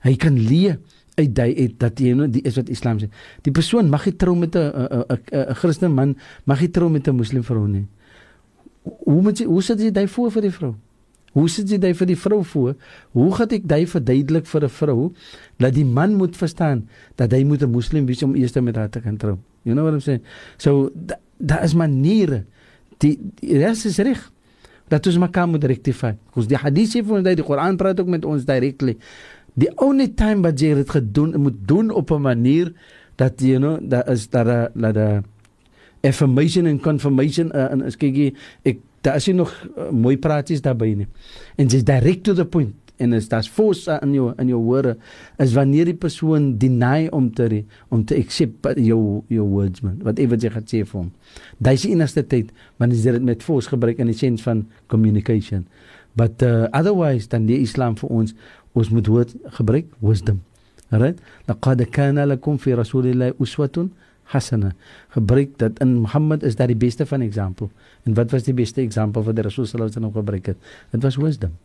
Hy 0.00 0.16
kan 0.16 0.38
leë 0.40 0.78
uit 1.14 1.34
daai 1.34 1.54
uit 1.56 1.74
dat 1.78 2.00
jy 2.00 2.14
nou 2.14 2.28
die 2.30 2.42
is 2.42 2.56
wat 2.56 2.68
Islam 2.68 2.98
sê. 2.98 3.10
Die 3.42 3.52
persoon 3.52 3.90
mag 3.90 4.06
nie 4.06 4.16
trou 4.16 4.34
met 4.36 4.56
'n 4.56 4.70
'n 5.10 5.54
Christen 5.54 5.92
man, 5.92 6.16
mag 6.44 6.60
nie 6.60 6.70
trou 6.70 6.90
met 6.90 7.08
'n 7.08 7.16
moslim 7.16 7.42
vrou 7.42 7.66
nie. 7.68 7.86
Hoe 8.82 9.22
moet 9.22 9.38
jy 9.38 9.46
hoe 9.46 9.62
sit 9.62 9.80
jy 9.80 9.90
daai 9.90 10.08
voor 10.08 10.30
vir 10.30 10.42
die 10.42 10.50
vrou? 10.50 10.74
Hoe 11.32 11.48
sit 11.48 11.70
jy 11.70 11.78
daai 11.78 11.94
vir 11.94 12.06
die 12.06 12.16
vrou 12.16 12.44
voor? 12.44 12.74
Hoe 13.12 13.32
gaan 13.32 13.48
ek 13.50 13.68
daai 13.68 13.86
verduidelik 13.86 14.46
vir 14.46 14.64
'n 14.64 14.68
vrou 14.68 15.12
dat 15.58 15.74
die 15.74 15.84
man 15.84 16.14
moet 16.14 16.36
verstaan 16.36 16.88
dat 17.16 17.32
hy 17.32 17.44
moet 17.44 17.62
'n 17.62 17.70
moslim 17.70 18.06
wees 18.06 18.22
om 18.22 18.34
eers 18.34 18.54
met 18.54 18.76
haar 18.76 18.90
te 18.90 19.00
kan 19.00 19.16
trou? 19.16 19.38
You 19.62 19.74
know 19.74 19.84
what 19.84 19.94
I'm 19.94 20.00
saying? 20.00 20.22
So 20.58 20.90
daar 20.94 21.18
da 21.38 21.60
is 21.64 21.74
maniere 21.74 22.44
die, 23.02 23.16
die 23.40 23.58
res 23.58 23.84
is 23.88 23.98
reg 24.02 24.20
dat 24.92 25.06
ons 25.08 25.18
mekaar 25.18 25.48
moet 25.48 25.64
rectify. 25.64 26.12
Ons 26.36 26.48
die 26.50 26.58
hadith 26.60 26.92
sê 26.92 27.02
vir 27.02 27.18
ons 27.18 27.26
dat 27.26 27.38
die 27.38 27.46
Koran 27.46 27.78
praat 27.80 28.00
ook 28.00 28.10
met 28.12 28.26
ons 28.28 28.44
directly. 28.46 28.96
The 29.54 29.70
only 29.76 30.08
time 30.08 30.42
wat 30.42 30.60
jy 30.60 30.74
dit 30.74 30.90
gedoen 30.90 31.36
moet 31.40 31.60
doen 31.66 31.90
op 31.90 32.10
'n 32.10 32.20
manier 32.20 32.72
dat 33.16 33.40
you 33.40 33.58
know 33.58 33.78
dat 33.82 34.08
is 34.08 34.28
dat 34.28 34.46
dat 34.46 34.94
dat 34.94 35.24
affirmation 36.02 36.66
and 36.66 36.82
confirmation 36.82 37.50
uh, 37.54 37.70
en 37.70 37.82
as 37.82 37.96
kyk 37.96 38.34
ek 38.62 38.78
daar 39.04 39.16
is 39.16 39.26
nog 39.26 39.52
uh, 39.76 39.90
mooi 39.90 40.16
praatjies 40.18 40.62
daarbey 40.64 40.94
nie. 40.94 41.06
En 41.56 41.68
jy's 41.68 41.84
direct 41.84 42.24
to 42.24 42.34
the 42.34 42.44
point 42.44 42.74
en 42.96 43.12
as 43.12 43.26
das 43.28 43.48
force 43.50 43.90
in 44.02 44.12
jou 44.14 44.30
in 44.38 44.48
jou 44.48 44.60
woorde 44.62 44.94
is 45.42 45.54
wanneer 45.56 45.90
die 45.90 45.98
persoon 45.98 46.54
deny 46.58 47.08
om 47.10 47.30
te 47.34 47.64
om 47.88 48.04
te 48.04 48.16
accept 48.16 48.78
jou 48.78 49.22
jou 49.28 49.46
words 49.48 49.82
man 49.82 49.98
whatever 50.02 50.38
jy 50.38 50.52
gaan 50.54 50.68
sê 50.70 50.84
vir 50.84 51.00
hom. 51.00 51.10
Dis 51.58 51.84
die 51.84 51.92
enigste 51.92 52.22
tyd 52.22 52.52
wanneer 52.78 53.02
jy 53.02 53.16
dit 53.18 53.26
met 53.32 53.42
force 53.42 53.68
gebruik 53.68 53.98
in 53.98 54.12
die 54.12 54.18
sin 54.18 54.38
van 54.38 54.66
communication. 54.86 55.66
But 56.14 56.42
uh, 56.46 56.68
otherwise 56.70 57.28
dan 57.28 57.48
die 57.50 57.58
Islam 57.60 57.98
vir 57.98 58.10
ons 58.10 58.34
ons 58.74 58.90
moet 58.90 59.06
woord 59.06 59.34
gebruik 59.58 59.86
wisdom. 60.02 60.42
Alright? 60.90 61.18
Laqad 61.48 61.82
kana 61.90 62.26
lakum 62.26 62.58
fi 62.58 62.74
rasulillahi 62.74 63.38
uswatun 63.38 63.90
hasana. 64.34 64.72
Gebruik 65.14 65.58
dat 65.58 65.78
in 65.78 65.94
Mohammed 66.04 66.42
is 66.42 66.56
daar 66.56 66.66
die 66.66 66.76
beste 66.76 67.06
van 67.06 67.20
example. 67.20 67.68
En 68.04 68.14
wat 68.14 68.30
was 68.30 68.42
die 68.42 68.54
beste 68.54 68.80
example 68.80 69.22
wat 69.22 69.36
die 69.36 69.44
Rasul 69.44 69.66
sallallahu 69.66 69.96
alaihi 69.96 70.12
wasallam 70.12 70.16
gebruik 70.18 70.46
het? 70.46 70.56
Dit 70.90 71.02
was 71.02 71.16
wisdom. 71.16 71.58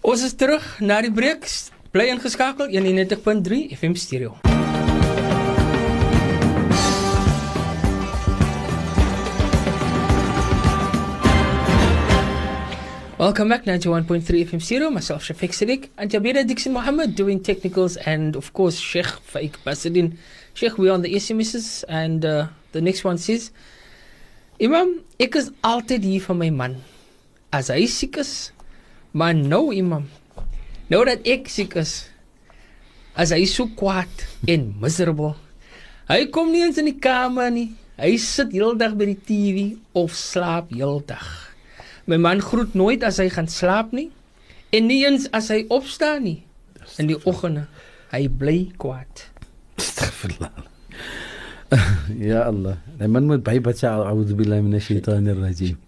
Ons 0.00 0.24
is 0.24 0.34
terug 0.34 0.80
na 0.80 1.00
die 1.00 1.12
breek. 1.12 1.48
Bly 1.90 2.10
ingeskakel 2.12 2.68
91.3 2.68 3.78
FM 3.78 3.94
stereo. 3.94 4.63
Welcome 13.24 13.48
back, 13.48 13.64
91.3 13.64 14.20
FM 14.20 14.60
Zero. 14.60 14.90
Myself, 14.90 15.24
Shafiq 15.24 15.56
Siddiq, 15.56 15.88
and 15.96 16.10
Jabira 16.10 16.46
Dixon 16.46 16.74
Mohammed 16.74 17.14
doing 17.16 17.40
technicals, 17.40 17.96
and 17.96 18.36
of 18.36 18.52
course, 18.52 18.76
Sheikh 18.78 19.06
Faik 19.24 19.56
Basadin. 19.64 20.18
Sheikh, 20.52 20.76
we're 20.76 20.92
on 20.92 21.00
the 21.00 21.14
SMSs, 21.14 21.84
and 21.88 22.22
uh, 22.22 22.48
the 22.72 22.82
next 22.82 23.02
one 23.02 23.16
says, 23.16 23.50
Imam, 24.60 25.00
ek 25.18 25.36
is 25.40 25.48
altyd 25.64 26.04
hier 26.04 26.20
vir 26.20 26.36
my 26.36 26.50
man. 26.50 26.76
As 27.48 27.72
hy 27.72 27.86
siek 27.88 28.18
is, 28.20 28.52
maar 29.16 29.32
nou 29.32 29.72
Imam, 29.72 30.04
nou 30.92 31.00
dat 31.08 31.24
ek 31.24 31.48
siek 31.48 31.78
is, 31.80 31.94
as 33.16 33.32
hy 33.32 33.46
so 33.48 33.72
kwaad 33.72 34.26
en 34.44 34.68
miserable. 34.84 35.32
Hy 36.12 36.26
kom 36.28 36.52
nie 36.52 36.60
eens 36.66 36.76
in 36.76 36.92
die 36.92 36.98
kamer 37.00 37.48
nie. 37.56 37.70
Hy 37.96 38.18
sit 38.20 38.52
heeldag 38.52 39.00
by 39.00 39.08
die 39.14 39.18
TV 39.32 39.66
of 39.96 40.12
slaap 40.12 40.76
heeldag. 40.76 41.43
My 42.04 42.18
man 42.20 42.42
groet 42.44 42.74
nooit 42.76 43.04
as 43.06 43.16
hy 43.22 43.30
gaan 43.32 43.48
slaap 43.48 43.94
nie 43.96 44.10
en 44.76 44.88
nie 44.90 45.04
eens 45.06 45.24
as 45.32 45.48
hy 45.48 45.62
opstaan 45.72 46.26
nie 46.26 46.42
in 47.00 47.08
die 47.08 47.16
oggende. 47.24 47.64
Hy 48.12 48.26
bly 48.28 48.58
kwaad. 48.80 49.22
Astaghfirullah. 49.80 50.52
ja 52.30 52.42
Allah. 52.50 52.76
Die 53.00 53.08
man 53.08 53.30
moet 53.30 53.44
baie 53.46 53.62
a'udhu 53.64 54.36
billahi 54.36 54.66
minash 54.66 54.90
shaitanir 54.90 55.40
rajim. 55.40 55.78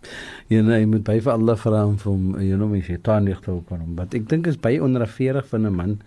Ja, 0.49 0.63
nee, 0.63 0.87
moet 0.87 1.05
by 1.05 1.19
vir 1.21 1.35
Allah 1.35 1.59
vra 1.61 1.83
om 1.85 1.99
vir 2.01 2.11
hom, 2.13 2.41
you 2.41 2.57
know, 2.57 2.71
my 2.71 2.81
shaitan 2.81 3.29
lig 3.29 3.43
te 3.45 3.53
open. 3.53 3.85
Want 3.99 4.17
ek 4.17 4.29
dink 4.31 4.49
is 4.49 4.57
baie 4.57 4.81
onregverdig 4.81 5.47
van 5.53 5.67
'n 5.67 5.75
man. 5.75 6.01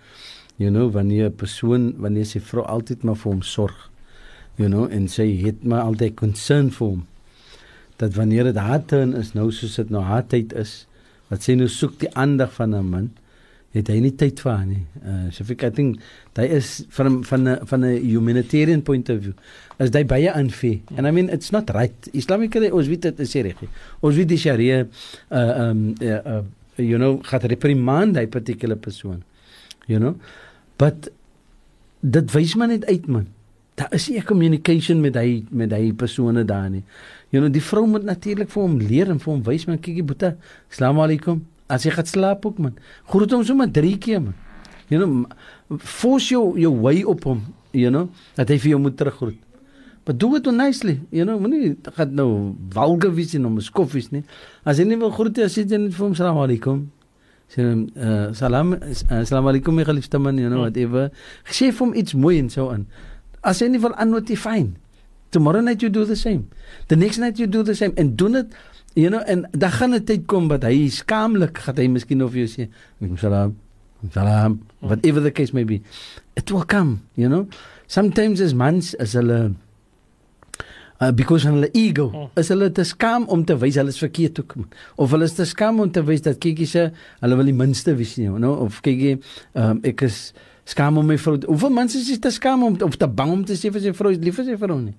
You 0.57 0.71
know, 0.71 0.89
wanneer 0.89 1.29
'n 1.29 1.35
persoon, 1.35 1.93
wanneer 2.01 2.25
sy 2.25 2.39
vrou 2.39 2.65
altyd 2.65 3.03
maar 3.03 3.15
vir 3.15 3.31
hom 3.31 3.41
sorg. 3.41 3.89
You 4.57 4.69
know, 4.69 4.89
en 4.89 5.07
sy 5.07 5.29
het 5.45 5.63
maar 5.63 5.85
altyd 5.85 6.15
concern 6.15 6.71
vir 6.71 6.87
hom 6.87 7.05
dat 7.99 8.15
wanneer 8.15 8.47
dit 8.47 8.59
haar 8.59 8.83
turn 8.85 9.13
is 9.19 9.33
nou 9.35 9.49
soos 9.51 9.75
dit 9.81 9.89
nou 9.93 10.03
haar 10.07 10.25
tyd 10.31 10.53
is 10.57 10.85
wat 11.29 11.43
sê 11.45 11.55
nou 11.57 11.67
soek 11.69 11.99
die 12.01 12.11
aandag 12.15 12.53
van 12.55 12.75
'n 12.75 12.89
man 12.89 13.09
het 13.75 13.89
hy 13.91 13.99
nie 14.01 14.13
tyd 14.17 14.39
vir 14.41 14.51
haar 14.51 14.65
nie. 14.65 14.83
Uh 15.05 15.51
ek 15.53 15.63
I 15.63 15.69
think 15.69 15.99
daai 16.33 16.47
is 16.57 16.85
van 16.89 17.23
van 17.23 17.47
'n 17.47 17.65
van 17.65 17.85
'n 17.85 18.01
humanitarian 18.01 18.81
point 18.81 19.09
of 19.09 19.21
view 19.21 19.33
is 19.79 19.91
daai 19.91 20.05
baie 20.05 20.31
unfair. 20.33 20.79
And 20.97 21.07
I 21.07 21.11
mean 21.11 21.29
it's 21.29 21.51
not 21.51 21.69
right. 21.69 22.09
Islamically 22.13 22.71
ons 22.71 22.87
weet 22.87 23.01
dit 23.01 23.19
is 23.19 23.33
reg. 23.33 23.61
Ons 24.01 24.15
weet 24.15 24.29
die 24.29 24.37
Sharia 24.37 24.87
uh 25.31 25.69
um 25.69 25.93
uh, 26.01 26.19
uh 26.25 26.43
you 26.75 26.97
know 26.97 27.19
gaat 27.21 27.43
reprimand 27.43 28.13
daai 28.13 28.27
particular 28.27 28.77
persoon. 28.77 29.23
You 29.85 29.99
know. 29.99 30.15
But 30.77 31.11
dit 32.01 32.31
wys 32.31 32.55
maar 32.55 32.67
net 32.67 32.85
uit 32.85 33.07
man. 33.07 33.27
Daar 33.79 33.93
is 33.95 34.09
nie 34.09 34.19
'n 34.19 34.25
communication 34.27 34.99
met 35.01 35.15
hy 35.15 35.45
met 35.49 35.71
hy 35.71 35.93
persone 35.93 36.43
daar 36.45 36.69
nie. 36.69 36.83
You 37.29 37.41
know, 37.43 37.53
die 37.53 37.63
vrou 37.63 37.87
moet 37.87 38.03
natuurlik 38.03 38.49
vir 38.49 38.61
hom 38.63 38.77
leer 38.77 39.09
en 39.09 39.19
vir 39.19 39.33
hom 39.33 39.43
wys 39.43 39.65
man, 39.65 39.79
kykie 39.79 40.03
boeta. 40.03 40.35
Assalaamu 40.69 41.01
alaykum. 41.01 41.45
As 41.69 41.83
jy 41.83 41.91
gaan 41.91 42.05
slaap 42.05 42.45
ook 42.45 42.57
man. 42.57 42.75
Groet 43.07 43.31
hom 43.31 43.43
sommer 43.43 43.71
drie 43.71 43.97
keer 43.97 44.21
man. 44.21 44.33
You 44.89 44.99
know, 44.99 45.77
force 45.77 46.29
jou 46.29 46.59
jou 46.59 46.73
way 46.81 47.03
op 47.03 47.23
hom, 47.23 47.43
you 47.71 47.89
know, 47.89 48.09
dat 48.35 48.49
hy 48.49 48.57
vir 48.57 48.69
jou 48.69 48.79
moet 48.79 48.97
teruggroet. 48.97 49.37
But 50.05 50.17
do 50.17 50.35
it 50.35 50.45
nicely, 50.45 50.99
you 51.11 51.23
know, 51.23 51.39
moenie 51.39 51.77
gaan 51.93 52.15
nou 52.17 52.55
vulgar 52.73 53.13
wees 53.13 53.35
en 53.37 53.43
hom 53.43 53.59
skoffies 53.61 54.09
nie. 54.11 54.23
As 54.65 54.79
jy 54.79 54.87
nie 54.89 54.97
wil 54.97 55.11
groet 55.11 55.37
jy 55.37 55.65
net 55.77 55.93
vir 55.93 56.05
hom 56.05 56.15
assalaamu 56.17 56.41
alaykum. 56.47 56.87
Sê 57.49 57.61
hom 57.61 57.85
uh, 57.93 58.33
salam 58.33 58.73
assalaamu 58.73 59.53
alaykum 59.53 59.77
my 59.77 59.85
geliefde 59.85 60.19
man, 60.19 60.37
you 60.37 60.49
know, 60.49 60.63
hmm. 60.63 60.65
whatever. 60.65 61.11
Sê 61.45 61.69
vir 61.69 61.85
hom 61.85 61.93
iets 61.93 62.17
mooi 62.17 62.39
en 62.39 62.49
so 62.49 62.71
aan. 62.73 62.87
As 63.41 63.61
jy 63.61 63.69
nie 63.69 63.79
wil 63.79 63.95
antwoord, 63.95 64.31
fine. 64.37 64.75
Tomorrow 65.31 65.61
night 65.61 65.81
you 65.81 65.89
do 65.89 66.05
the 66.05 66.15
same. 66.15 66.49
The 66.87 66.95
next 66.95 67.17
night 67.17 67.37
you 67.37 67.47
do 67.47 67.61
the 67.63 67.75
same 67.75 67.93
and 67.97 68.17
doen 68.17 68.33
dit 68.33 68.53
you 68.93 69.09
know 69.09 69.21
en 69.21 69.47
dan 69.51 69.71
gaan 69.71 69.93
'n 69.93 70.03
tyd 70.03 70.25
kom 70.25 70.47
wat 70.47 70.63
hy 70.63 70.89
skaamlik 70.89 71.57
gaan 71.57 71.77
hy 71.77 71.87
miskien 71.87 72.23
of 72.23 72.33
jy 72.33 72.47
sê 72.47 72.69
salam 73.17 73.55
salam 74.11 74.59
whatever 74.79 75.21
the 75.21 75.31
case 75.31 75.53
may 75.53 75.63
be 75.63 75.81
it 76.35 76.51
will 76.51 76.65
come 76.65 77.01
you 77.15 77.27
know 77.27 77.47
sometimes 77.87 78.41
as 78.41 78.53
mans 78.53 78.95
as 78.95 79.13
hulle 79.13 79.53
uh, 81.01 81.11
because 81.11 81.45
hulle 81.45 81.69
ego 81.73 82.09
hmm. 82.09 82.39
is 82.39 82.49
hulle 82.49 82.71
te 82.71 82.83
skaam 82.83 83.27
om 83.27 83.45
te 83.45 83.55
wys 83.55 83.75
hulle 83.75 83.89
is 83.89 84.01
verkeerd 84.01 84.39
ook 84.39 84.55
of 84.95 85.11
hulle 85.11 85.25
is 85.25 85.33
te 85.33 85.45
skaam 85.45 85.79
om 85.79 85.91
te 85.91 86.01
wys 86.01 86.21
dat 86.21 86.39
kykie 86.39 86.67
se 86.67 86.91
hulle 87.21 87.35
wil 87.35 87.45
die 87.45 87.53
minste 87.53 87.95
wees 87.95 88.17
nie 88.17 88.25
you 88.25 88.37
know 88.37 88.57
of 88.65 88.81
kykie 88.81 89.19
um, 89.53 89.79
ek 89.83 90.01
is 90.01 90.33
skaam 90.69 90.97
om 91.01 91.05
my 91.05 91.17
vrou 91.17 91.37
hoeveel 91.45 91.73
mans 91.73 91.95
is 91.95 92.19
te 92.21 92.31
skaam 92.31 92.63
om 92.63 92.79
of 92.85 92.97
te 92.97 93.07
bang 93.07 93.31
om 93.31 93.45
te 93.45 93.57
sê 93.57 93.71
vir 93.73 93.81
sy 93.87 93.93
vrou 93.97 94.13
is 94.13 94.21
lief 94.23 94.37
vir 94.41 94.51
sy 94.51 94.57
vrou 94.61 94.79
nie 94.81 94.97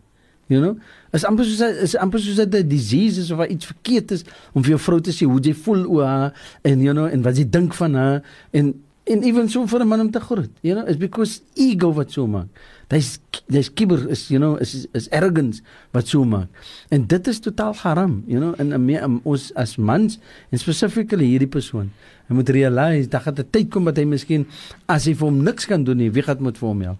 You 0.51 0.59
know? 0.59 0.79
Is 1.15 1.23
amper 1.23 1.47
soos 1.47 1.61
is 1.63 1.93
amper 1.95 2.19
soos 2.19 2.41
'n 2.43 2.67
disease 2.67 3.21
is 3.23 3.31
of 3.31 3.39
iets 3.47 3.67
verkeerd 3.71 4.11
is 4.11 4.25
om 4.53 4.63
vir 4.63 4.75
jou 4.75 4.81
vrou 4.83 5.01
te 5.01 5.13
sê 5.15 5.25
hoe 5.25 5.39
jy 5.39 5.55
voel 5.55 5.87
oor 5.87 6.07
haar 6.07 6.33
en 6.63 6.83
you 6.83 6.93
know 6.93 7.07
en 7.07 7.23
wat 7.23 7.39
jy 7.39 7.47
dink 7.47 7.75
van 7.75 7.95
haar 7.95 8.23
en 8.51 8.75
en 9.07 9.23
even 9.23 9.49
so 9.49 9.67
vir 9.67 9.81
'n 9.81 9.89
man 9.89 10.01
om 10.01 10.11
te 10.11 10.21
groet. 10.21 10.51
You 10.63 10.75
know, 10.75 10.89
is 10.89 10.97
because 10.97 11.41
ego 11.55 11.93
wat 11.93 12.11
so 12.11 12.27
maak. 12.27 12.49
Dis 12.91 13.19
dis 13.47 13.71
kibber 13.71 14.09
is 14.11 14.27
you 14.29 14.39
know 14.43 14.57
is 14.59 14.87
is 14.99 15.09
arrogance 15.15 15.63
wat 15.95 16.11
so 16.11 16.25
maak. 16.25 16.49
En 16.91 17.07
dit 17.07 17.27
is 17.31 17.41
totaal 17.41 17.75
haram, 17.83 18.23
you 18.27 18.41
know, 18.41 18.55
en 18.59 18.75
meer 18.85 19.07
ons 19.23 19.51
as 19.55 19.77
mans 19.79 20.19
en 20.51 20.59
specifically 20.59 21.31
hierdie 21.31 21.51
persoon. 21.51 21.91
Hy 22.29 22.35
moet 22.35 22.51
realize 22.51 23.09
dat 23.09 23.25
dit 23.25 23.47
'n 23.47 23.51
tyd 23.51 23.71
kom 23.71 23.85
wat 23.85 23.97
hy 23.97 24.05
miskien 24.05 24.47
as 24.87 25.07
hy 25.07 25.15
vir 25.15 25.27
hom 25.27 25.43
niks 25.43 25.67
kan 25.67 25.85
doen 25.85 25.97
nie, 25.97 26.11
wie 26.11 26.23
gaan 26.23 26.43
moet 26.43 26.59
vir 26.59 26.69
hom 26.69 26.81
help? 26.83 26.99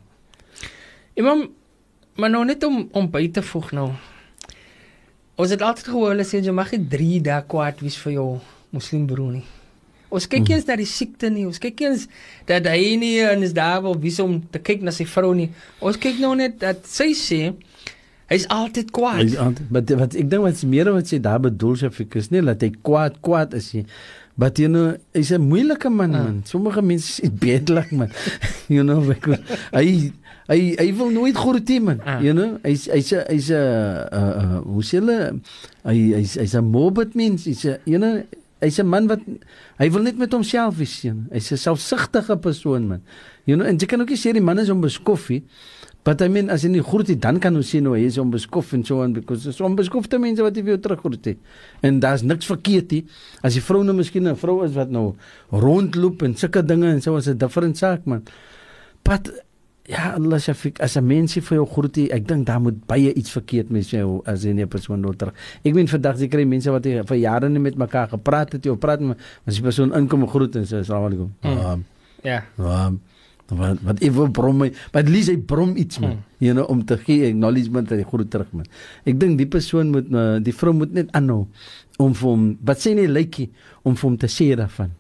Imam 1.15 1.51
Maar 2.21 2.31
nou 2.31 2.45
net 2.45 2.65
om 2.65 2.89
om 2.93 3.07
by 3.11 3.29
te 3.33 3.43
voeg 3.43 3.71
nou. 3.73 3.87
Ons 5.41 5.55
het 5.55 5.63
altyd 5.63 5.87
gehoor 5.89 6.11
hulle 6.13 6.27
sê 6.29 6.43
jy 6.45 6.53
mag 6.53 6.73
nie 6.75 6.83
3 6.93 7.21
dae 7.25 7.45
kwaad 7.49 7.81
wees 7.81 7.97
vir 8.03 8.13
jou 8.19 8.27
moslim 8.77 9.07
broer 9.09 9.39
nie. 9.39 9.47
Ons 10.11 10.27
kyk 10.27 10.45
hmm. 10.45 10.57
eens 10.57 10.67
na 10.69 10.77
die 10.81 10.89
siekte 10.91 11.31
nie. 11.31 11.47
Ons 11.47 11.63
kyk 11.63 11.81
eens 11.87 12.07
dat 12.51 12.67
hy 12.71 12.97
nie 13.01 13.17
en 13.25 13.47
is 13.47 13.55
daar 13.57 13.83
wel 13.85 13.99
wie 14.03 14.15
om 14.23 14.41
te 14.51 14.63
kyk 14.63 14.83
na 14.87 14.95
sy 14.95 15.07
vrou 15.09 15.33
nie. 15.39 15.51
Ons 15.81 16.01
kyk 16.03 16.19
nou 16.23 16.35
net 16.39 16.59
dat 16.63 16.83
sy 16.91 17.13
sê 17.15 17.43
hy's 18.31 18.47
altyd 18.55 18.91
kwaad. 18.95 19.23
Hy's 19.23 19.39
altyd 19.39 19.71
maar 19.75 19.87
wat 20.03 20.17
ek 20.19 20.31
dink 20.31 20.47
wat 20.47 20.65
meer 20.67 20.91
wat 20.95 21.11
sy 21.11 21.21
daar 21.23 21.43
bedoel 21.47 21.79
sy 21.79 21.93
fikus 21.95 22.31
nie 22.35 22.43
dat 22.47 22.63
hy 22.67 22.73
kwaad 22.83 23.21
kwaad 23.25 23.55
is 23.59 23.71
nie. 23.79 23.87
Maar 24.41 24.57
jy 24.57 24.69
nou 24.73 24.87
is 25.13 25.31
'n 25.33 25.43
moeilike 25.43 25.91
man 25.91 26.15
ah. 26.15 26.25
man. 26.25 26.43
Sommige 26.45 26.83
mense 26.83 27.23
is 27.23 27.31
bedelik 27.31 27.91
man. 27.93 28.11
you 28.75 28.83
know 28.83 29.01
because 29.07 29.41
hy 29.73 30.13
hy 30.51 30.75
hy 30.79 30.89
wil 30.99 31.11
nooit 31.15 31.37
groet 31.37 31.69
hê 31.69 31.79
man. 31.81 32.01
Ah. 32.05 32.19
You 32.23 32.33
know, 32.33 32.59
hy's 32.65 32.89
hy's 32.91 33.13
hy's 33.29 33.51
'n 33.51 33.59
uh, 33.59 34.31
uh, 34.41 34.59
hoe 34.67 34.83
sê 34.83 34.99
hulle 34.99 35.19
hy 35.85 35.97
hy's 36.19 36.35
hy's 36.41 36.55
'n 36.57 36.65
morbid 36.65 37.15
mens. 37.15 37.45
Hy's 37.45 37.65
'n 37.65 37.79
you 37.85 37.99
know, 37.99 38.23
hy's 38.61 38.79
'n 38.79 38.87
man 38.87 39.09
wat 39.09 39.21
hy 39.79 39.91
wil 39.91 40.03
net 40.03 40.19
met 40.19 40.33
homself 40.33 40.77
wees. 40.77 41.03
Hy's 41.03 41.53
'n 41.53 41.57
selfsugtige 41.57 42.37
persoon 42.37 42.89
man. 42.89 43.03
You 43.45 43.57
know, 43.57 43.67
en 43.67 43.77
jy 43.77 43.87
kan 43.87 44.01
ook 44.01 44.11
sê 44.11 44.33
die 44.33 44.41
man 44.41 44.59
is 44.59 44.69
onbeskoffie. 44.69 45.43
But 46.03 46.23
I 46.23 46.29
mean 46.29 46.49
as 46.49 46.63
jy 46.63 46.71
nie 46.71 46.83
groet 46.83 47.09
nie, 47.09 47.19
dan 47.21 47.39
kan 47.39 47.57
ons 47.57 47.69
sien 47.69 47.85
hoe 47.85 47.99
hy 47.99 48.07
is 48.09 48.17
onbeskof 48.19 48.73
en 48.73 48.85
so 48.85 49.03
aan 49.03 49.13
because 49.13 49.53
so 49.53 49.65
onbeskofte 49.67 50.19
mense 50.19 50.41
wat 50.41 50.57
jy 50.57 50.63
vir 50.63 50.73
jou 50.77 50.81
teruggroet 50.87 51.25
het. 51.25 51.39
En 51.83 52.01
daar's 52.01 52.23
niks 52.23 52.47
verkeerd 52.47 52.91
nie. 52.91 53.05
As 53.45 53.53
die 53.55 53.61
vrou 53.61 53.83
nou 53.85 53.95
miskien 53.95 54.27
'n 54.27 54.37
vrou 54.37 54.65
is 54.65 54.73
wat 54.73 54.91
nou 54.91 55.15
rondloop 55.53 56.23
en 56.23 56.35
sulke 56.35 56.65
dinge 56.65 56.89
en 56.89 57.03
so 57.03 57.17
is 57.17 57.29
'n 57.29 57.37
different 57.37 57.77
saak 57.77 58.07
man. 58.07 58.23
But 59.05 59.31
Ja, 59.91 60.13
Allah 60.15 60.39
Shafiq, 60.39 60.79
as 60.81 60.97
'n 60.97 61.07
mens 61.07 61.35
vir 61.35 61.57
jou 61.57 61.67
groetie, 61.67 62.11
ek 62.13 62.27
dink 62.29 62.47
daar 62.47 62.61
moet 62.61 62.87
baie 62.87 63.13
iets 63.13 63.31
verkeerd 63.31 63.71
met 63.71 63.91
jou 63.91 64.23
as 64.25 64.45
jy 64.45 64.53
'n 64.55 64.69
persoon 64.69 65.03
wil 65.03 65.15
terug. 65.17 65.35
Ek 65.65 65.75
meen 65.75 65.89
vandag 65.89 66.19
jy 66.19 66.29
kry 66.29 66.45
mense 66.45 66.71
wat 66.71 66.85
vir 66.85 67.17
jare 67.17 67.49
nie 67.49 67.59
met 67.59 67.77
mekaar 67.77 68.09
gepraat 68.09 68.53
het, 68.53 68.65
jy 68.65 68.77
praat 68.77 69.01
met 69.01 69.19
as 69.47 69.55
die 69.55 69.63
persoon 69.63 69.93
inkom 69.93 70.29
groet 70.29 70.55
en 70.57 70.63
sê 70.65 70.79
assalamu 70.79 71.07
alaykum. 71.07 71.33
Mm. 71.43 71.59
Um, 71.73 71.85
Ja. 72.23 72.45
um, 72.59 73.01
wat 73.49 73.79
wat 73.83 74.03
ek 74.03 74.13
wil 74.13 74.29
brom 74.31 74.59
my, 74.59 74.73
maar 74.93 75.03
at 75.03 75.09
least 75.09 75.29
hy 75.29 75.37
brom 75.37 75.77
iets 75.77 75.99
man. 75.99 76.11
Mm. 76.11 76.23
You 76.39 76.53
know 76.55 76.67
om 76.69 76.85
te 76.85 76.97
gee 76.97 77.27
acknowledgement 77.27 77.89
dat 77.89 77.99
hy 77.99 78.05
groet 78.05 78.31
terug 78.31 78.53
man. 78.53 78.67
Ek 79.05 79.19
dink 79.19 79.39
die 79.39 79.47
persoon 79.47 79.91
moet 79.91 80.07
uh, 80.13 80.39
die 80.39 80.53
vrou 80.55 80.73
moet 80.73 80.93
net 80.93 81.11
aanhou 81.13 81.47
om 81.99 82.15
vir 82.15 82.29
hom 82.29 82.59
wat 82.65 82.79
sê 82.79 82.95
nie 82.95 83.09
lykie 83.09 83.51
om 83.83 83.97
vir 83.97 84.09
hom 84.09 84.17
te 84.17 84.27
sê 84.27 84.55
daarvan 84.55 84.91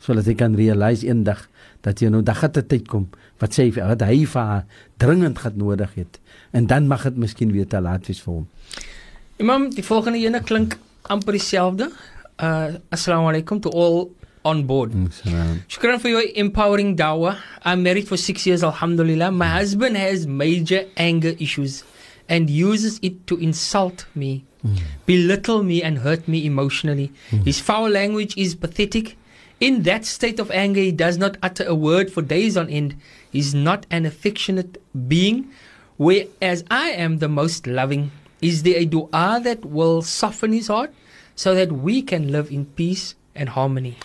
sodat 0.00 0.26
hy 0.26 0.34
kan 0.34 0.54
realise 0.56 1.06
eendag 1.06 1.48
dat 1.84 2.00
jy 2.00 2.08
nou 2.08 2.22
dag 2.22 2.40
het 2.40 2.56
'n 2.56 2.66
tyd 2.66 2.88
kom 2.88 3.08
wat 3.40 3.56
sê 3.56 3.70
wat 3.74 4.04
hy 4.04 4.22
vir 4.28 4.42
haar 4.52 4.64
dringend 5.02 5.38
gaan 5.42 5.56
nodig 5.56 5.94
het 5.96 6.20
en 6.52 6.66
dan 6.66 6.86
mag 6.90 7.02
dit 7.08 7.16
miskien 7.16 7.52
weer 7.52 7.68
te 7.68 7.80
laat 7.80 8.06
wees 8.06 8.20
vir 8.20 8.34
hom. 8.34 8.46
Imam, 9.40 9.70
die 9.72 9.84
volgende 9.84 10.20
ene 10.20 10.42
klink 10.44 10.78
amper 11.08 11.36
dieselfde. 11.38 11.90
Uh 12.38 12.76
assalamu 12.92 13.30
alaikum 13.32 13.60
to 13.62 13.70
all 13.70 14.10
on 14.44 14.64
board. 14.66 14.92
Salam. 15.12 15.62
Shukran 15.68 16.00
for 16.00 16.08
your 16.08 16.24
empowering 16.34 16.96
dawah. 16.96 17.36
I'm 17.64 17.82
married 17.82 18.08
for 18.08 18.16
six 18.16 18.46
years, 18.46 18.62
alhamdulillah. 18.64 19.30
My 19.30 19.48
husband 19.48 19.96
has 19.96 20.26
major 20.26 20.84
anger 20.96 21.34
issues 21.38 21.84
and 22.28 22.48
uses 22.48 22.98
it 23.02 23.26
to 23.26 23.36
insult 23.36 24.06
me, 24.14 24.44
belittle 25.04 25.62
me, 25.62 25.82
and 25.82 25.98
hurt 25.98 26.28
me 26.28 26.46
emotionally. 26.46 27.12
His 27.44 27.60
foul 27.60 27.90
language 27.90 28.36
is 28.36 28.54
pathetic. 28.54 29.16
In 29.58 29.82
that 29.82 30.06
state 30.06 30.38
of 30.40 30.50
anger, 30.50 30.80
he 30.80 30.92
does 30.92 31.18
not 31.18 31.36
utter 31.42 31.64
a 31.64 31.74
word 31.74 32.10
for 32.10 32.22
days 32.22 32.56
on 32.56 32.70
end. 32.70 32.94
He's 33.32 33.54
not 33.54 33.86
an 33.90 34.06
affectionate 34.06 34.82
being, 35.08 35.50
whereas 35.96 36.64
I 36.70 36.90
am 36.90 37.18
the 37.18 37.28
most 37.28 37.66
loving. 37.66 38.10
Is 38.42 38.62
there 38.62 38.78
a 38.78 38.84
dua 38.84 39.40
that 39.44 39.64
will 39.64 40.02
soften 40.02 40.52
his 40.52 40.66
heart 40.66 40.90
so 41.36 41.54
that 41.54 41.70
we 41.72 42.02
can 42.02 42.32
live 42.32 42.50
in 42.50 42.66
peace 42.66 43.14
and 43.34 43.50
harmony? 43.50 43.96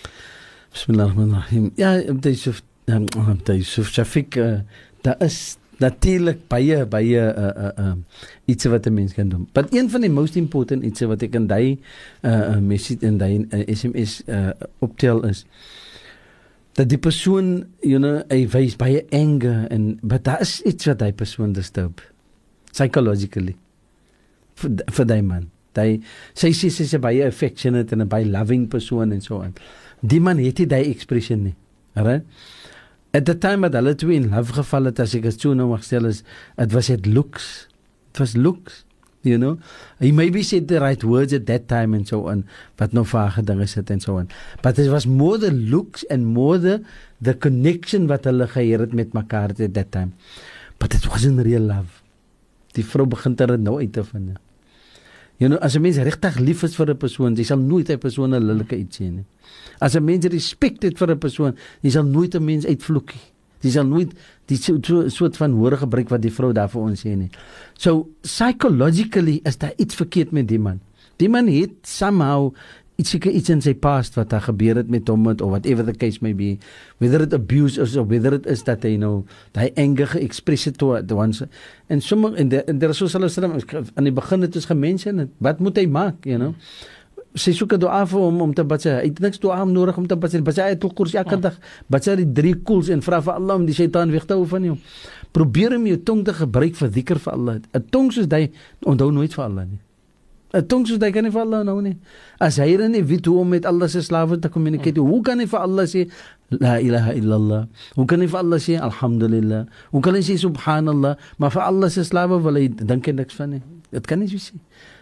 Bismillahirrahmanirrahim. 0.74 1.72
Ja, 1.78 1.98
Abdul 2.04 2.32
Yusuf, 2.34 2.62
um, 2.88 3.08
Abdul 3.16 3.64
Yusuf 3.64 3.90
Shafiq, 3.90 4.38
uh, 4.38 4.62
daar 5.02 5.18
is 5.24 5.58
natuurlik 5.80 6.48
baie 6.48 6.86
baie 6.88 7.20
uh 7.20 7.52
uh 7.52 7.72
uh 7.80 7.96
iets 8.46 8.66
wat 8.66 8.86
'n 8.86 8.94
mens 8.94 9.14
kan 9.14 9.30
doen. 9.30 9.48
Maar 9.54 9.66
een 9.70 9.90
van 9.90 10.02
die 10.02 10.10
most 10.10 10.36
important 10.36 10.84
iets 10.84 11.02
wat 11.02 11.22
ek 11.22 11.36
in 11.36 11.48
daai 11.48 11.80
uh 12.22 12.58
message 12.58 13.06
in 13.06 13.18
daai 13.18 13.48
uh, 13.52 13.64
SMS 13.68 14.22
uh 14.28 14.52
optel 14.80 15.24
is 15.28 15.46
dat 16.76 16.90
die 16.92 17.00
persoon, 17.00 17.66
you 17.86 18.00
know, 18.00 18.20
hy 18.30 18.44
wys 18.52 18.76
baie 18.80 19.06
anger 19.16 19.66
en 19.72 19.96
maar 20.04 20.24
daar 20.24 20.44
is 20.44 20.60
iets 20.68 20.90
wat 20.92 21.04
hy 21.06 21.12
persoon 21.16 21.54
disturb 21.56 22.04
psychologically 22.76 23.56
vir 24.60 24.82
vir 24.98 25.08
daai 25.08 25.22
man. 25.24 25.50
Hy 25.76 26.00
sy 26.36 26.52
sê 26.56 26.70
sy 26.72 26.84
is 26.84 26.94
'n 26.96 27.02
baie 27.04 27.24
affectionate 27.28 27.92
en 27.94 28.02
'n 28.02 28.08
baie 28.08 28.26
loving 28.26 28.68
persoon 28.68 29.12
en 29.12 29.22
so 29.22 29.42
aan. 29.42 29.56
Die 30.02 30.20
man 30.20 30.38
het 30.38 30.60
nie 30.60 30.68
daai 30.68 30.90
expression 30.92 31.44
nie. 31.44 31.56
Alright? 31.96 32.24
At 33.14 33.26
the 33.26 33.36
time 33.36 33.62
that 33.62 33.74
hulle 33.74 33.96
twee 33.96 34.18
in 34.18 34.30
love 34.30 34.54
geval 34.54 34.86
het 34.86 35.00
as 35.00 35.16
ek 35.16 35.24
dit 35.24 35.42
so 35.42 35.54
nou 35.54 35.70
mag 35.70 35.84
stel 35.84 36.06
is 36.06 36.24
it 36.58 36.74
was 36.74 36.90
it 36.90 37.06
looks. 37.06 37.68
It 38.12 38.20
was 38.20 38.36
looks. 38.36 38.84
You 39.26 39.40
know, 39.40 39.58
he 40.00 40.12
maybe 40.12 40.44
said 40.44 40.68
the 40.68 40.80
right 40.80 41.04
words 41.04 41.34
at 41.34 41.48
that 41.48 41.68
time 41.68 41.96
and 41.96 42.08
so 42.08 42.28
on, 42.30 42.46
but 42.78 42.94
no 42.94 43.02
vage 43.02 43.42
dinge 43.42 43.66
sit 43.68 43.90
en 43.90 44.00
so 44.00 44.18
on. 44.22 44.30
But 44.62 44.78
it 44.78 44.92
was 44.92 45.08
more 45.08 45.40
the 45.42 45.50
looks 45.50 46.06
and 46.14 46.28
more 46.28 46.60
the 46.60 46.84
the 47.20 47.34
connection 47.34 48.06
wat 48.08 48.30
hulle 48.30 48.46
gehad 48.46 48.86
het 48.86 48.94
met 48.94 49.18
mekaar 49.18 49.58
at 49.58 49.74
that 49.74 49.92
time. 49.92 50.14
But 50.78 50.94
it 50.94 51.10
wasn't 51.10 51.42
real 51.42 51.66
love. 51.74 52.04
Die 52.78 52.86
vrou 52.86 53.08
begin 53.10 53.34
dit 53.34 53.60
nou 53.60 53.80
uit 53.82 53.94
te 53.94 54.04
vind. 54.04 54.38
Jy 55.42 55.50
nou 55.52 55.60
as 55.60 55.76
'n 55.76 55.82
mens 55.82 55.98
regtig 55.98 56.40
lief 56.40 56.64
is 56.64 56.76
vir 56.76 56.92
'n 56.92 56.98
persoon, 56.98 57.36
jy 57.36 57.44
sal 57.44 57.58
nooit 57.60 57.90
'n 57.90 57.98
persoon 57.98 58.34
'n 58.34 58.46
lelike 58.46 58.78
iets 58.78 58.98
sê 59.00 59.10
nie. 59.10 59.26
As 59.82 59.96
'n 59.96 60.06
mens 60.06 60.26
respek 60.26 60.84
het 60.84 60.98
vir 60.98 61.12
'n 61.12 61.20
persoon, 61.20 61.56
jy 61.82 61.90
sal 61.90 62.04
nooit 62.04 62.36
'n 62.36 62.46
mens 62.46 62.66
uitvloek 62.66 63.14
nie. 63.14 63.32
Jy 63.62 63.72
sal 63.72 63.86
nooit 63.86 64.14
die 64.52 64.58
so, 64.62 64.78
so, 64.82 65.08
soort 65.10 65.38
van 65.38 65.58
woorde 65.58 65.82
gebruik 65.84 66.10
wat 66.14 66.22
die 66.22 66.34
vrou 66.34 66.52
daar 66.54 66.70
vir 66.72 66.82
ons 66.82 67.06
sê 67.06 67.16
nie. 67.18 67.30
So 67.78 68.08
psychologically 68.22 69.40
is 69.44 69.58
daar 69.62 69.74
iets 69.78 69.96
verkeerd 69.96 70.32
met 70.32 70.48
die 70.48 70.60
man. 70.62 70.82
Die 71.18 71.30
man 71.32 71.48
het 71.48 71.78
somehow 71.88 72.52
iets 72.96 73.16
iets 73.16 73.52
in 73.52 73.62
sy 73.64 73.74
past 73.76 74.16
wat 74.16 74.32
daar 74.32 74.46
gebeur 74.46 74.78
het 74.80 74.90
met 74.92 75.10
hom 75.12 75.26
met 75.28 75.42
of 75.44 75.52
whatever 75.52 75.84
the 75.84 75.96
case 76.00 76.22
may 76.24 76.34
be 76.36 76.56
whether 77.04 77.22
it 77.22 77.34
abuse 77.34 77.82
is 77.82 77.96
of 78.00 78.08
whether 78.08 78.34
it 78.34 78.46
is 78.48 78.64
that 78.64 78.86
hy 78.88 78.96
nou 79.00 79.26
daai 79.56 79.68
anger 79.82 80.08
ge-express 80.14 80.70
het 80.70 80.78
toe 80.80 81.02
ones 81.12 81.44
en 81.92 82.02
sommige 82.02 82.40
en 82.40 82.80
daar 82.80 82.94
is 82.96 83.02
so 83.04 83.12
hulle 83.12 83.30
sê 83.32 83.44
aan 83.44 84.08
die 84.08 84.16
begin 84.16 84.48
het 84.48 84.56
ons 84.56 84.70
gemention 84.72 85.26
wat 85.44 85.60
moet 85.60 85.82
hy 85.82 85.88
maak 85.92 86.24
you 86.24 86.40
know 86.40 86.56
sy 87.36 87.52
soek 87.54 87.74
'n 87.76 87.80
dua 87.80 88.06
vir 88.06 88.20
hom 88.20 88.42
om 88.42 88.54
te 88.54 88.64
bid. 88.64 88.84
Hy 88.84 89.08
het 89.12 89.20
niks 89.20 89.40
dua 89.40 89.64
nodig 89.66 89.98
om 89.98 90.08
te 90.08 90.16
bid. 90.16 90.44
Bid 90.44 90.58
hy 90.58 90.76
tot 90.76 90.96
kurs 90.96 91.14
elke 91.14 91.38
dag. 91.40 91.58
Bid 91.90 92.06
hy 92.06 92.16
die 92.16 92.32
drie 92.34 92.56
koels 92.56 92.90
en 92.90 93.02
vra 93.02 93.22
vir 93.22 93.34
Allah 93.34 93.56
om 93.56 93.66
die 93.66 93.74
Satan 93.74 94.12
weg 94.12 94.26
te 94.26 94.34
hou 94.34 94.46
van 94.46 94.64
jou. 94.64 94.78
Probeer 95.32 95.76
om 95.76 95.86
jou 95.86 95.98
tong 95.98 96.24
te 96.24 96.34
gebruik 96.34 96.76
vir 96.76 96.90
dhikr 96.90 97.20
vir 97.20 97.34
Allah. 97.34 97.56
'n 97.74 97.84
Tong 97.92 98.12
soos 98.12 98.28
hy 98.32 98.52
onthou 98.86 99.12
nooit 99.12 99.34
vir 99.34 99.44
Allah 99.44 99.66
nie. 99.66 99.80
'n 100.54 100.68
Tong 100.68 100.88
soos 100.88 101.00
hy 101.02 101.12
kan 101.12 101.24
nie 101.24 101.32
vir 101.32 101.42
Allah 101.42 101.64
nou 101.64 101.82
nie. 101.82 101.98
As 102.40 102.58
hy 102.58 102.78
dan 102.78 102.92
nie 102.92 103.04
weet 103.04 103.26
hoe 103.26 103.40
om 103.40 103.50
met 103.50 103.66
Allah 103.66 103.88
se 103.90 104.02
slawe 104.02 104.40
te 104.40 104.48
kommunikeer, 104.50 104.98
hoe 104.98 105.22
kan 105.22 105.40
hy 105.40 105.46
vir 105.46 105.60
Allah 105.60 105.84
sê 105.84 106.10
la 106.50 106.80
ilaha 106.80 107.12
illallah? 107.14 107.68
Hoe 107.96 108.06
kan 108.06 108.22
hy 108.22 108.28
vir 108.28 108.40
Allah 108.40 108.58
sê 108.58 108.80
alhamdulillah? 108.80 109.66
Hoe 109.92 110.02
kan 110.02 110.16
hy 110.16 110.22
sê 110.22 110.38
subhanallah? 110.38 111.18
Maar 111.38 111.52
vir 111.52 111.62
Allah 111.62 111.90
se 111.90 112.04
slawe 112.04 112.42
wil 112.42 112.56
hy 112.56 112.68
dink 112.70 113.08
niks 113.08 113.36
van 113.36 113.50
nie. 113.50 113.62
Dit 113.92 114.08
kan 114.08 114.20
nie 114.20 114.28
so 114.28 114.38
sê. 114.38 114.56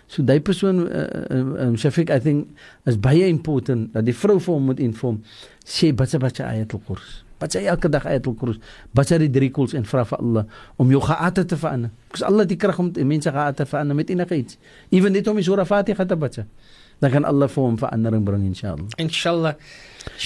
So 0.08 0.24
daai 0.24 0.40
persoon 0.42 0.88
uh, 0.88 1.66
um, 1.66 1.76
Shafiq 1.76 2.10
I 2.14 2.20
think 2.20 2.48
is 2.86 2.98
baie 3.00 3.28
important 3.28 3.94
dat 3.94 4.06
die 4.06 4.16
vrou 4.16 4.40
vir 4.40 4.54
hom 4.54 4.66
moet 4.72 4.80
inform 4.80 5.22
sê 5.66 5.94
baie 5.96 6.20
baie 6.20 6.44
ayatul 6.46 6.84
kurs. 6.88 7.24
Baie 7.44 7.66
elke 7.68 7.90
dag 7.90 8.06
ayatul 8.06 8.36
kurs. 8.40 8.60
Baie 8.96 9.20
die 9.20 9.32
drie 9.32 9.52
koels 9.52 9.74
en 9.74 9.88
vra 9.88 10.06
vir 10.08 10.20
Allah 10.20 10.46
om 10.78 10.92
jou 10.92 11.02
geate 11.04 11.46
te 11.46 11.58
verander. 11.58 11.92
Because 12.08 12.28
Allah 12.28 12.46
die 12.48 12.60
krag 12.60 12.80
om 12.80 12.92
mense 12.94 13.32
geate 13.32 13.64
te 13.64 13.70
verander 13.70 13.96
met 13.96 14.10
enige 14.10 14.38
iets. 14.38 14.58
Ewen 14.92 15.12
net 15.12 15.28
om 15.28 15.40
die 15.40 15.46
surah 15.46 15.68
Fatiha 15.68 16.06
te 16.06 16.16
bid. 16.20 16.44
Dan 17.02 17.12
kan 17.12 17.26
Allah 17.28 17.50
vir 17.52 17.64
hom 17.64 17.78
verandering 17.78 18.24
bring 18.24 18.46
inshallah. 18.48 18.88
Inshallah. 19.02 19.58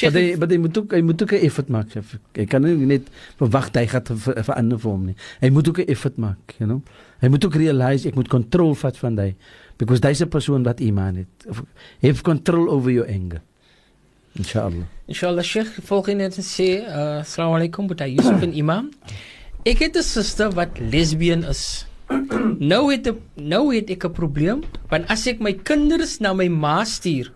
Maar 0.01 0.14
hy 0.14 0.35
maar 0.38 0.51
hy 0.51 0.57
moet 0.61 0.77
ook 0.77 0.93
hy 0.93 1.01
moet 1.01 1.22
ook 1.22 1.31
'n 1.34 1.45
effort 1.47 1.69
maak. 1.69 1.89
Shafiq. 1.89 2.22
Hy 2.35 2.45
kan 2.45 2.61
nie 2.61 2.76
net 2.85 3.10
verwag 3.38 3.69
hy 3.73 3.85
gaan 3.88 4.03
ver, 4.06 4.43
verander 4.43 4.80
vir 4.80 4.91
hom 4.91 5.06
nie. 5.06 5.15
Hy 5.41 5.49
moet 5.49 5.69
ook 5.69 5.80
'n 5.80 5.88
effort 5.88 6.18
maak, 6.18 6.56
you 6.60 6.69
know. 6.69 6.81
Hy 7.19 7.27
moet 7.30 7.45
ook 7.45 7.56
realise 7.56 8.07
ek 8.07 8.15
moet 8.15 8.27
kontrole 8.27 8.76
vat 8.76 8.97
van 8.97 9.18
hy 9.18 9.35
because 9.77 10.01
there's 10.01 10.21
a 10.21 10.27
persoon 10.27 10.63
wat 10.63 10.79
iman 10.79 11.15
het. 11.15 11.47
Have 12.01 12.23
control 12.23 12.69
over 12.69 12.91
your 12.91 13.07
anger. 13.07 13.41
Inshallah. 14.37 14.85
Inshallah 15.07 15.43
Sheikh, 15.43 15.79
volgende 15.87 16.27
net 16.27 16.37
sê, 16.45 16.83
uh, 16.85 17.21
assalamu 17.23 17.57
alaikum, 17.57 17.87
Buta 17.89 18.05
Yusuf 18.05 18.43
en 18.45 18.53
Imam. 18.53 18.91
Ek 19.65 19.79
het 19.79 19.97
'n 19.97 20.03
suster 20.03 20.51
wat 20.51 20.79
lesbien 20.79 21.43
is. 21.43 21.85
nou 22.71 22.91
het 22.91 23.07
'n 23.07 23.17
nou 23.35 23.75
het 23.75 23.89
ek 23.89 24.05
'n 24.05 24.13
probleem, 24.13 24.63
want 24.89 25.07
as 25.09 25.27
ek 25.27 25.39
my 25.39 25.53
kinders 25.53 26.19
na 26.19 26.33
my 26.33 26.47
ma 26.47 26.83
stuur 26.83 27.31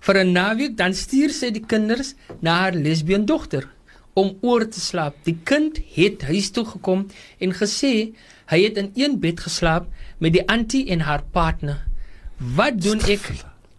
vir 0.00 0.16
'n 0.24 0.32
naweek, 0.32 0.76
dan 0.76 0.94
stuur 0.94 1.30
sy 1.30 1.50
die 1.50 1.66
kinders 1.66 2.14
na 2.40 2.50
haar 2.60 2.72
lesbien 2.72 3.24
dogter 3.24 3.68
om 4.14 4.38
oor 4.40 4.68
te 4.68 4.80
slaap. 4.80 5.14
Die 5.24 5.38
kind 5.44 5.78
het 5.94 6.22
huis 6.22 6.50
toe 6.50 6.64
gekom 6.64 7.06
en 7.38 7.52
gesê 7.52 8.14
hy 8.46 8.62
het 8.62 8.76
in 8.76 8.90
een 8.94 9.20
bed 9.20 9.40
geslaap 9.40 9.86
met 10.18 10.34
die 10.34 10.44
antie 10.48 10.86
en 10.90 11.04
haar 11.06 11.22
partner. 11.32 11.84
Wat 12.38 12.80
doen 12.82 13.00
ek? 13.10 13.30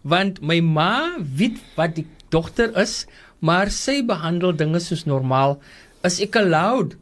Want 0.02 0.40
my 0.40 0.60
ma 0.64 1.18
weet 1.20 1.60
wat 1.76 1.96
die 1.98 2.06
dogter 2.32 2.72
is, 2.80 3.04
maar 3.40 3.72
sy 3.72 4.00
behandel 4.06 4.56
dinge 4.56 4.80
soos 4.80 5.06
normaal. 5.08 5.58
Is 6.04 6.20
ek 6.24 6.38
allowed 6.40 6.96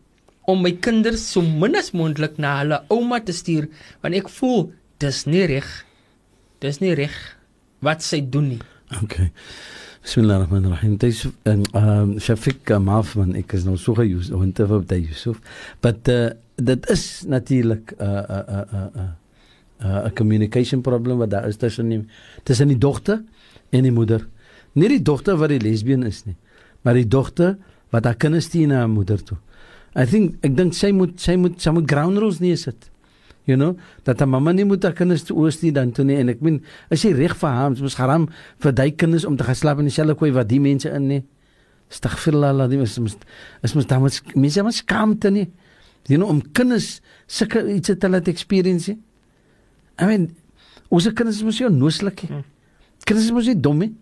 om 0.48 0.62
my 0.64 0.72
kinders 0.82 1.26
so 1.32 1.42
min 1.42 1.76
as 1.78 1.92
moontlik 1.92 2.38
na 2.40 2.58
hulle 2.62 2.80
ouma 2.94 3.20
te 3.20 3.34
stuur 3.36 3.68
want 4.02 4.16
ek 4.16 4.30
voel 4.38 4.70
dis 5.02 5.24
nie 5.28 5.44
reg. 5.50 5.66
Dis 6.64 6.80
nie 6.82 6.94
reg 6.98 7.14
wat 7.84 8.02
sy 8.02 8.22
doen 8.24 8.54
nie. 8.54 8.62
Okay. 9.02 9.28
Bismillahirrahmanirrahim. 10.02 10.96
Dis 11.02 11.26
en 11.46 11.66
ehm 11.76 12.16
Shafiq 12.22 12.72
Mafman, 12.80 13.34
ek 13.36 13.52
is 13.58 13.66
nou 13.68 13.76
so 13.76 13.94
geus 13.98 14.30
om 14.32 14.46
te 14.56 14.66
vir 14.70 14.86
daai 14.88 15.02
Yusuf. 15.10 15.42
But 15.84 16.08
uh, 16.08 16.30
dit 16.56 16.90
is 16.90 17.04
natuurlik 17.28 17.92
'n 17.98 18.24
'n 18.24 18.64
'n 18.72 18.90
'n 19.04 19.08
'n 19.80 20.06
'n 20.06 20.14
communication 20.14 20.80
problem 20.80 21.18
wat 21.18 21.30
daar 21.30 21.48
is 21.48 21.56
tussen 21.56 21.88
die 21.88 22.04
tussen 22.44 22.68
die 22.68 22.78
dogter 22.78 23.22
en 23.70 23.82
die 23.82 23.92
moeder. 23.92 24.26
Nie 24.72 24.88
die 24.88 25.02
dogter 25.02 25.36
wat 25.36 25.48
die 25.48 25.60
lesbien 25.60 26.02
is 26.02 26.24
nie, 26.24 26.36
maar 26.82 26.94
die 26.94 27.08
dogter 27.08 27.56
wat 27.90 28.04
haar 28.04 28.16
kinders 28.16 28.44
stuur 28.44 28.66
na 28.66 28.78
haar 28.78 28.88
moeder 28.88 29.22
toe. 29.22 29.36
I 29.96 30.04
think 30.04 30.36
ek 30.44 30.56
dink 30.56 30.74
sy 30.74 30.92
moet 30.92 31.20
sy 31.20 31.36
moet 31.36 31.60
sy 31.60 31.70
moet 31.70 31.88
ground 31.90 32.18
rules 32.18 32.40
neersit. 32.40 32.90
You 33.48 33.56
know, 33.56 33.78
dat 34.04 34.20
'n 34.20 34.28
mamma 34.28 34.52
nie 34.52 34.64
moet 34.64 34.82
haar 34.82 34.92
kinders 34.92 35.22
toe 35.22 35.36
oorstuur 35.36 35.72
dan 35.72 35.92
toe 35.92 36.04
nie 36.04 36.16
en 36.16 36.28
ek 36.28 36.40
meen, 36.40 36.62
is 36.90 37.02
jy 37.02 37.12
reg 37.12 37.36
vir 37.36 37.48
haar, 37.48 37.70
mos 37.70 37.96
haram 37.96 38.28
vir 38.58 38.72
daai 38.72 38.90
kinders 38.90 39.24
om 39.24 39.36
te 39.36 39.44
gaan 39.44 39.54
slaap 39.54 39.78
in 39.78 39.84
dieselfde 39.84 40.14
kooi 40.14 40.32
wat 40.32 40.48
die 40.48 40.60
mense 40.60 40.90
in 40.90 41.06
nie. 41.08 41.24
Astaghfirullah, 41.90 42.68
die 42.68 42.78
is 42.78 42.98
mos 42.98 43.16
is 43.62 43.74
mos 43.74 43.86
dan 43.86 44.02
mens 44.02 44.22
mense 44.34 44.62
mos 44.62 44.76
skaamte 44.76 45.30
nie. 45.30 45.48
You 46.06 46.18
know 46.18 46.28
om 46.28 46.42
kinders 46.52 47.00
sulke 47.26 47.64
iets 47.74 47.90
te 47.98 48.08
laat 48.08 48.28
experience. 48.28 48.96
I 49.98 50.06
mean, 50.06 50.28
ons 50.88 51.08
kinders 51.12 51.42
mos 51.42 51.58
jou 51.58 51.70
nooslik. 51.72 52.24
Hmm. 52.28 52.44
Kinders 53.04 53.30
mos 53.34 53.48
nie 53.50 53.58
dom 53.60 53.82
nie. 53.82 53.92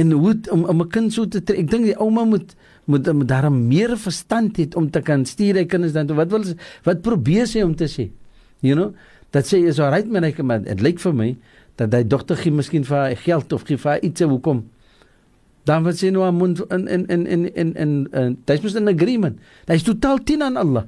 En 0.00 0.10
hoe 0.12 0.34
om 0.50 0.64
om 0.64 0.82
'n 0.82 0.88
kind 0.88 1.12
so 1.12 1.26
te 1.26 1.42
trek. 1.42 1.58
Ek 1.58 1.70
dink 1.70 1.84
die 1.84 1.98
ouma 1.98 2.24
moet 2.24 2.54
moet 2.86 3.12
moet 3.12 3.28
daar 3.28 3.52
meer 3.52 3.96
verstand 3.96 4.58
hê 4.58 4.68
om 4.74 4.90
te 4.90 5.00
kan 5.00 5.24
stuur 5.24 5.54
hy 5.54 5.64
kinders 5.64 5.92
dan 5.92 6.06
toe. 6.06 6.16
Wat 6.16 6.30
wil 6.30 6.44
wat 6.84 7.02
probeer 7.02 7.46
sy 7.46 7.62
om 7.62 7.74
te 7.74 7.86
sê? 7.88 8.10
You 8.60 8.74
know, 8.74 8.94
dat 9.30 9.46
sê 9.46 9.64
is 9.66 9.80
alright 9.80 10.10
man, 10.10 10.24
ek 10.24 10.42
maar 10.42 10.62
dit 10.62 10.80
lyk 10.80 10.98
vir 11.00 11.14
my 11.14 11.36
dat 11.76 11.92
hy 11.92 12.04
dogter 12.04 12.36
gee 12.36 12.52
miskien 12.52 12.84
vir 12.84 12.96
haar 12.96 13.16
geld 13.16 13.52
of 13.52 13.64
gee 13.64 13.76
vir 13.76 13.90
haar 13.90 14.00
iets 14.00 14.20
hoekom 14.20 14.64
dan 15.64 15.84
wat 15.84 15.96
sê 15.96 16.10
nou 16.12 16.24
aan 16.24 16.36
mond 16.36 16.60
in 16.70 16.88
in 16.88 17.06
in 17.08 17.26
in 17.26 17.46
in 17.54 18.08
in 18.12 18.36
dis 18.44 18.60
mos 18.60 18.74
'n 18.76 18.88
agreement. 18.88 19.38
Hy's 19.66 19.82
totaal 19.82 20.18
teen 20.24 20.42
aan 20.42 20.56
Allah 20.56 20.84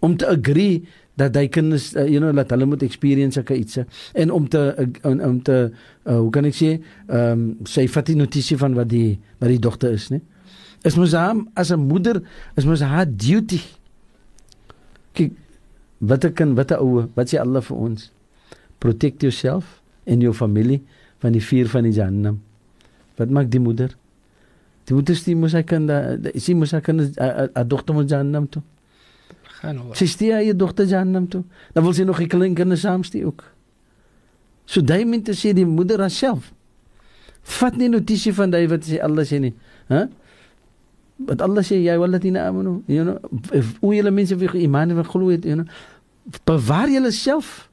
om 0.00 0.16
te 0.16 0.26
agree 0.26 0.82
dat 1.14 1.34
hy 1.36 1.48
kinders 1.48 1.94
uh, 1.96 2.06
you 2.06 2.20
know 2.20 2.32
laat 2.32 2.50
hulle 2.50 2.66
moet 2.66 2.82
experience 2.82 3.34
sulke 3.34 3.56
iets 3.56 3.82
en 4.14 4.30
om 4.30 4.48
te 4.48 4.74
uh, 4.78 5.26
om 5.28 5.42
te 5.42 5.70
uh, 5.70 6.18
hoe 6.18 6.30
kan 6.30 6.44
ek 6.44 6.54
sê 6.54 6.70
ehm 6.76 7.32
um, 7.32 7.66
sy 7.68 7.86
vat 7.88 8.06
die 8.06 8.16
notisie 8.16 8.56
van 8.56 8.74
wat 8.74 8.88
die 8.88 9.18
wat 9.38 9.50
die 9.50 9.58
dogter 9.58 9.92
is 9.92 10.10
nê 10.10 10.20
is 10.82 10.96
mos 10.96 11.12
haar 11.12 11.36
as 11.54 11.70
'n 11.70 11.80
moeder 11.80 12.22
is 12.56 12.64
mos 12.64 12.80
haar 12.80 13.06
duty. 13.06 13.60
Kyk 15.12 15.32
wat 15.98 16.24
'n 16.24 16.32
kind 16.32 16.56
wat 16.56 16.70
'n 16.72 16.80
ouer 16.80 17.08
wat 17.14 17.28
sê 17.28 17.38
Allah 17.38 17.62
vir 17.62 17.76
ons? 17.76 18.12
Protect 18.78 19.22
yourself 19.22 19.82
and 20.06 20.22
your 20.22 20.34
family 20.34 20.82
van 21.18 21.32
die 21.32 21.44
vuur 21.44 21.68
van 21.68 21.82
die 21.82 21.92
jahannam. 21.92 22.40
Wat 23.16 23.30
maak 23.30 23.50
die 23.50 23.60
moeder? 23.60 23.96
Die 24.84 24.94
moeder 24.94 25.14
sê 25.14 25.36
mos 25.36 25.52
hy 25.52 25.62
kan 25.62 25.88
sy 26.34 26.54
mos 26.54 26.72
hy 26.72 26.80
kan 26.80 27.00
'n 27.00 27.68
dogter 27.68 27.94
moet 27.94 28.08
jahannam 28.08 28.48
toe 28.48 28.62
Sy 29.92 30.06
stuur 30.06 30.38
haar 30.38 30.56
dogter 30.56 30.86
Jannam 30.88 31.28
toe. 31.28 31.42
Dan 31.72 31.84
wil 31.84 31.92
sy 31.92 32.04
nog 32.04 32.20
'n 32.20 32.26
klein 32.26 32.54
kind 32.54 32.78
saamstuur 32.78 33.26
ook. 33.26 33.44
So 34.64 34.80
daai 34.80 35.04
moet 35.04 35.24
te 35.24 35.32
sê 35.32 35.52
die 35.52 35.66
moeder 35.66 35.98
haarself. 35.98 36.52
Vat 37.42 37.76
nie 37.76 37.88
notisie 37.88 38.32
van 38.32 38.50
daai 38.50 38.68
wat 38.68 38.84
sy 38.84 38.98
alles 38.98 39.32
sê 39.32 39.38
nie. 39.40 39.54
Hæ? 39.88 40.08
Wat 41.16 41.40
alles 41.40 41.66
sê 41.66 41.76
dit 41.76 42.22
nie 42.22 42.40
amenu. 42.40 42.82
You 42.86 43.04
know, 43.04 43.18
hoe 43.80 43.94
julle 43.94 44.10
mense 44.10 44.36
vir 44.38 44.54
iman 44.54 44.90
en 44.90 45.04
glo 45.04 45.28
het, 45.28 45.44
you 45.44 45.54
know. 45.54 45.66
Bewaar 46.44 46.88
julle 46.88 47.10
self 47.10 47.68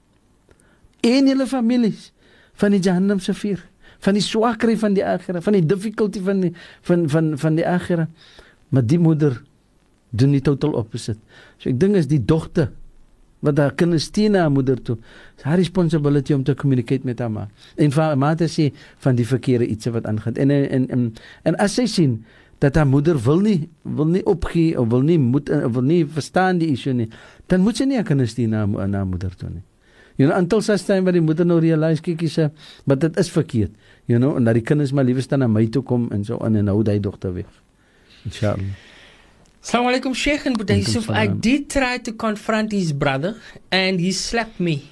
en 1.01 1.27
julle 1.27 1.47
families 1.47 2.11
van 2.53 2.72
die 2.72 2.80
Jannam 2.80 3.19
se 3.19 3.34
vuur 3.34 3.64
van 3.99 4.14
die 4.14 4.22
swakry 4.22 4.77
van 4.77 4.93
die 4.93 5.05
agira 5.05 5.41
van 5.41 5.53
die 5.53 5.65
difficulty 5.65 6.22
van 6.22 6.39
die, 6.39 6.53
van 6.81 7.09
van 7.09 7.38
van 7.38 7.55
die 7.55 7.68
agira 7.68 8.07
maar 8.69 8.85
die 8.85 8.99
moeder 8.99 9.41
doen 10.09 10.31
die 10.31 10.41
total 10.41 10.72
opposite. 10.80 11.19
So 11.57 11.69
ek 11.71 11.79
dink 11.81 11.97
is 11.99 12.09
die 12.09 12.21
dogter 12.21 12.71
wat 13.45 13.59
haar 13.61 13.75
kinders 13.77 14.09
teen 14.13 14.35
haar 14.38 14.49
moeder 14.51 14.79
toe. 14.81 14.97
Dis 15.38 15.45
haar 15.45 15.59
responsibility 15.61 16.34
om 16.34 16.43
te 16.43 16.55
communicate 16.57 17.05
met 17.05 17.21
haar 17.21 17.31
ma. 17.31 17.45
En 17.77 17.93
vir 17.93 18.03
haar 18.03 18.17
ma 18.17 18.34
te 18.35 18.49
sê 18.49 18.71
van 19.05 19.17
die 19.17 19.27
verkeerde 19.27 19.67
iets 19.67 19.89
wat 19.93 20.09
aangaan. 20.09 20.35
En, 20.41 20.51
en 20.51 20.89
en 20.89 21.07
en 21.43 21.57
as 21.61 21.77
sy 21.77 21.85
sien 21.85 22.17
dat 22.63 22.75
haar 22.75 22.88
moeder 22.89 23.19
wil 23.21 23.43
nie 23.45 23.69
wil 23.84 24.09
nie 24.09 24.23
opgee 24.25 24.73
of 24.79 24.89
wil 24.89 25.05
nie 25.05 25.19
moet 25.21 25.49
wil 25.49 25.85
nie 25.85 26.03
verstaan 26.05 26.57
die 26.57 26.71
issue 26.73 26.93
nie, 26.93 27.09
dan 27.45 27.61
moet 27.61 27.77
sy 27.77 27.85
nie 27.85 27.99
haar 27.99 28.07
kinders 28.07 28.34
teen 28.34 28.53
haar, 28.57 28.67
haar 28.67 29.05
moeder 29.05 29.35
toe 29.38 29.49
nie. 29.49 29.65
You 30.17 30.25
know, 30.25 30.34
until 30.34 30.63
such 30.65 30.81
time 30.88 31.05
wat 31.05 31.13
die 31.13 31.21
moeder 31.21 31.45
nou 31.45 31.59
realize 31.61 32.01
kykie 32.01 32.29
sê, 32.34 32.49
maar 32.89 32.97
dit 32.97 33.19
is 33.21 33.29
verkeerd. 33.29 33.75
You 34.09 34.17
know, 34.17 34.34
en 34.39 34.49
dat 34.49 34.57
die 34.57 34.65
kinders 34.65 34.91
maar 34.91 35.05
liewer 35.05 35.21
staan 35.21 35.45
na 35.45 35.47
my 35.51 35.67
toe 35.69 35.84
kom 35.85 36.09
en 36.11 36.25
so 36.25 36.41
aan 36.41 36.57
en 36.57 36.73
hou 36.73 36.81
daai 36.81 36.97
dogter 36.99 37.35
weg. 37.38 37.51
Inshallah. 38.25 38.73
Assalamu 39.68 39.91
alaikum 39.91 40.15
Sheikh 40.15 40.45
and 40.45 40.57
Buddha 40.57 40.77
Yusuf. 40.77 41.10
I 41.10 41.27
did 41.27 41.69
try 41.69 41.98
to 41.98 42.14
confront 42.14 42.72
his 42.72 42.94
brother 42.94 43.35
and 43.69 43.99
he 43.99 44.14
slapped 44.14 44.61
me. 44.61 44.88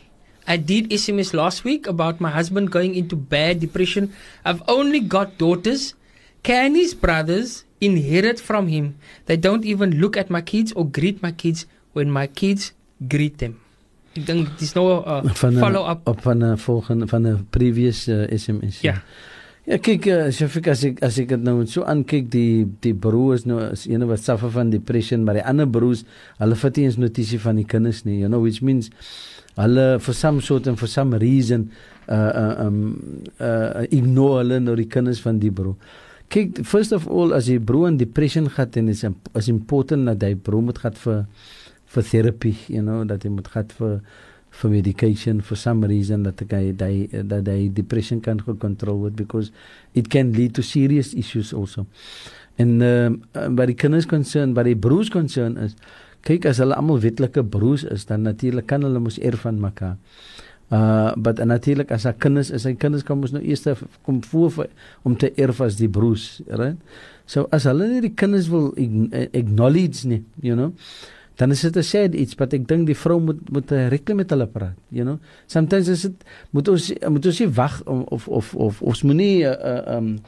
I 0.46 0.58
did 0.58 0.90
SMS 0.90 1.34
last 1.34 1.64
week 1.64 1.88
about 1.88 2.20
my 2.20 2.30
husband 2.30 2.72
going 2.72 2.94
into 2.94 3.16
bad 3.16 3.62
depression. 3.62 4.12
I've 4.44 4.62
only 4.68 5.00
got 5.00 5.38
daughters. 5.38 5.94
Can 6.44 6.76
his 6.76 6.94
brothers 6.94 7.64
inherit 7.80 8.42
from 8.42 8.68
him? 8.68 9.00
They 9.28 9.38
don't 9.38 9.64
even 9.64 9.96
look 10.02 10.18
at 10.18 10.30
my 10.30 10.42
kids 10.42 10.74
or 10.74 10.86
greet 10.86 11.24
my 11.24 11.32
kids 11.32 11.66
when 11.94 12.12
my 12.12 12.28
kids 12.28 12.74
greet 13.08 13.38
them. 13.38 13.62
Dink 14.16 14.60
dis 14.60 14.76
nou 14.76 14.92
'n 14.92 15.28
uh, 15.28 15.36
follow-up 15.36 16.04
op 16.08 16.20
van 16.22 16.44
'n 16.44 16.58
volgende 16.58 17.08
van 17.08 17.24
'n 17.28 17.48
previous 17.50 18.08
uh, 18.08 18.28
SMS. 18.28 18.84
Ja. 18.84 18.92
Yeah. 18.92 19.00
Ja 19.66 19.80
kyk 19.82 20.06
uh, 20.14 20.28
Shafik 20.30 20.68
as 20.70 20.84
ek 20.86 21.00
as 21.06 21.16
ek 21.18 21.32
dit 21.32 21.42
nou 21.42 21.64
so 21.66 21.82
aankyk 21.90 22.28
die 22.30 22.68
die 22.86 22.94
broers 22.94 23.48
nou 23.50 23.64
is 23.72 23.88
ene 23.90 24.06
wat 24.06 24.22
suffer 24.22 24.52
van 24.54 24.70
depression 24.70 25.24
maar 25.26 25.40
die 25.40 25.46
ander 25.50 25.66
broers 25.66 26.04
hulle 26.38 26.58
vat 26.62 26.78
nie 26.78 26.86
eens 26.86 27.00
notisie 27.02 27.40
van 27.42 27.58
die 27.58 27.66
kinders 27.66 28.04
nie 28.06 28.20
you 28.20 28.30
know 28.30 28.44
which 28.44 28.62
means 28.62 28.92
hulle 29.58 29.88
for 30.06 30.14
some 30.14 30.44
sort 30.46 30.70
and 30.70 30.78
for 30.78 30.86
some 30.86 31.18
reason 31.18 31.72
uh 32.06 32.30
uh 32.44 32.68
um 32.68 32.78
uh 33.42 33.88
ignore 33.90 34.44
hulle 34.44 34.62
nou 34.62 34.78
die 34.78 34.86
kinders 34.86 35.24
van 35.26 35.42
die 35.42 35.50
broer. 35.50 35.74
Kyk 36.30 36.62
first 36.62 36.94
of 36.94 37.10
all 37.10 37.34
as 37.34 37.50
die 37.50 37.58
broer 37.58 37.90
in 37.90 37.98
depression 37.98 38.52
gaan 38.54 38.78
en 38.78 38.94
is 38.94 39.02
is 39.34 39.50
important 39.50 40.06
dat 40.14 40.30
hy 40.30 40.36
broer 40.36 40.70
moet 40.70 40.84
gaan 40.86 41.02
vir 41.08 41.26
vir 41.96 42.10
therapy 42.14 42.54
you 42.68 42.86
know 42.86 43.02
dat 43.02 43.26
hy 43.26 43.34
moet 43.34 43.50
gaan 43.50 43.74
vir 43.82 43.98
for 44.56 44.70
medication 44.70 45.42
for 45.42 45.56
some 45.56 45.84
reason 45.84 46.24
that 46.24 46.38
the 46.38 46.46
guy 46.46 46.72
die, 46.72 47.08
that 47.12 47.44
the 47.44 47.70
depression 47.70 48.22
can 48.22 48.40
control 48.40 48.98
with 48.98 49.16
because 49.16 49.52
it 49.94 50.10
can 50.10 50.32
lead 50.32 50.56
to 50.56 50.64
serious 50.64 51.14
issues 51.14 51.54
also. 51.54 51.86
En 52.56 52.82
ehm 52.82 53.20
uh, 53.36 53.50
wat 53.52 53.68
die 53.68 53.76
kinders 53.76 54.08
concern, 54.08 54.54
wat 54.56 54.70
die 54.70 54.78
broers 54.80 55.12
concern 55.12 55.58
is, 55.60 55.76
kyk 56.24 56.48
as 56.48 56.62
hulle 56.64 56.78
almal 56.80 57.02
wetlike 57.04 57.44
broers 57.44 57.84
is, 57.84 58.08
dan 58.08 58.24
natuurlik 58.24 58.70
kan 58.72 58.86
hulle 58.88 59.02
mos 59.04 59.20
erf 59.20 59.44
van 59.44 59.60
mekaar. 59.60 59.98
Uh 60.72 61.12
but 61.20 61.44
natuurlik 61.44 61.92
as 61.92 62.08
hy 62.08 62.14
kinders 62.16 62.54
is, 62.56 62.64
hy 62.64 62.74
kinders 62.80 63.04
kan 63.04 63.20
mos 63.20 63.36
nou 63.36 63.44
eers 63.44 63.68
kom 64.08 64.24
voor 64.32 64.70
om 65.04 65.20
te 65.20 65.34
erf 65.36 65.60
as 65.62 65.76
die 65.82 65.92
broers, 65.92 66.40
right? 66.48 66.80
So 67.28 67.50
as 67.52 67.68
hulle 67.68 67.92
nie 67.92 68.06
die 68.08 68.16
kinders 68.16 68.48
wil 68.54 68.72
acknowledge 69.36 70.08
nie, 70.08 70.24
you 70.40 70.56
know 70.56 70.72
dan 71.36 71.52
is 71.52 71.62
dit 71.62 71.76
'n 71.78 71.84
sad 71.84 72.14
iets 72.16 72.36
wat 72.36 72.54
ek 72.54 72.68
dink 72.68 72.88
die 72.88 72.96
vrou 72.96 73.20
moet 73.20 73.50
moet 73.52 73.72
regtig 73.72 74.16
met 74.16 74.30
hulle 74.30 74.48
praat 74.48 74.78
you 74.90 75.04
know? 75.04 75.20
Sometimes 75.48 75.88
is 75.88 76.02
dit 76.02 76.24
moet 76.52 76.68
ons 76.68 76.94
moet 77.08 77.26
ons 77.26 77.40
nie 77.40 77.50
wag 77.50 77.84
of 77.86 78.28
of 78.28 78.56
of 78.56 78.82
ons 78.82 79.04
moenie 79.04 79.44
uh, 79.44 79.98
um 79.98 80.20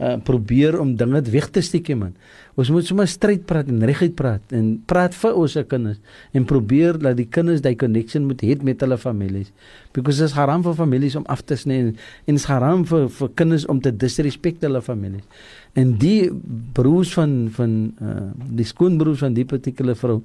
uh, 0.00 0.16
probeer 0.24 0.80
om 0.80 0.96
dinge 0.96 1.22
weg 1.30 1.50
te 1.50 1.60
steek 1.60 1.88
man 1.96 2.14
ons 2.60 2.70
moet 2.74 2.84
sommer 2.84 3.08
stryd 3.08 3.46
praat 3.48 3.70
en 3.72 3.84
reguit 3.88 4.12
praat 4.16 4.54
en 4.56 4.72
praat 4.90 5.14
vir 5.16 5.38
ons 5.38 5.54
se 5.56 5.62
kinders 5.70 6.00
en 6.36 6.46
probeer 6.48 6.98
dat 7.00 7.16
die 7.16 7.28
kinders 7.36 7.62
daai 7.64 7.76
connection 7.80 8.26
moet 8.28 8.44
hê 8.44 8.58
met 8.66 8.82
hulle 8.84 8.98
families. 9.00 9.52
Because 9.96 10.20
it's 10.22 10.36
haram 10.36 10.64
vir 10.66 10.76
families 10.78 11.16
om 11.16 11.24
af 11.32 11.42
te 11.46 11.56
sny 11.58 11.80
en 11.80 11.94
it's 12.26 12.48
haram 12.50 12.84
vir 12.90 13.08
vir 13.16 13.32
kinders 13.40 13.66
om 13.70 13.80
te 13.80 13.92
disrespect 13.92 14.66
hulle 14.66 14.82
families. 14.84 15.24
En 15.78 15.94
die 16.02 16.30
broers 16.74 17.14
van 17.14 17.34
van 17.54 17.76
uh, 18.02 18.30
die 18.58 18.66
skoonbroers 18.66 19.22
van 19.22 19.36
die 19.36 19.46
particular 19.46 19.96
vrou 19.98 20.20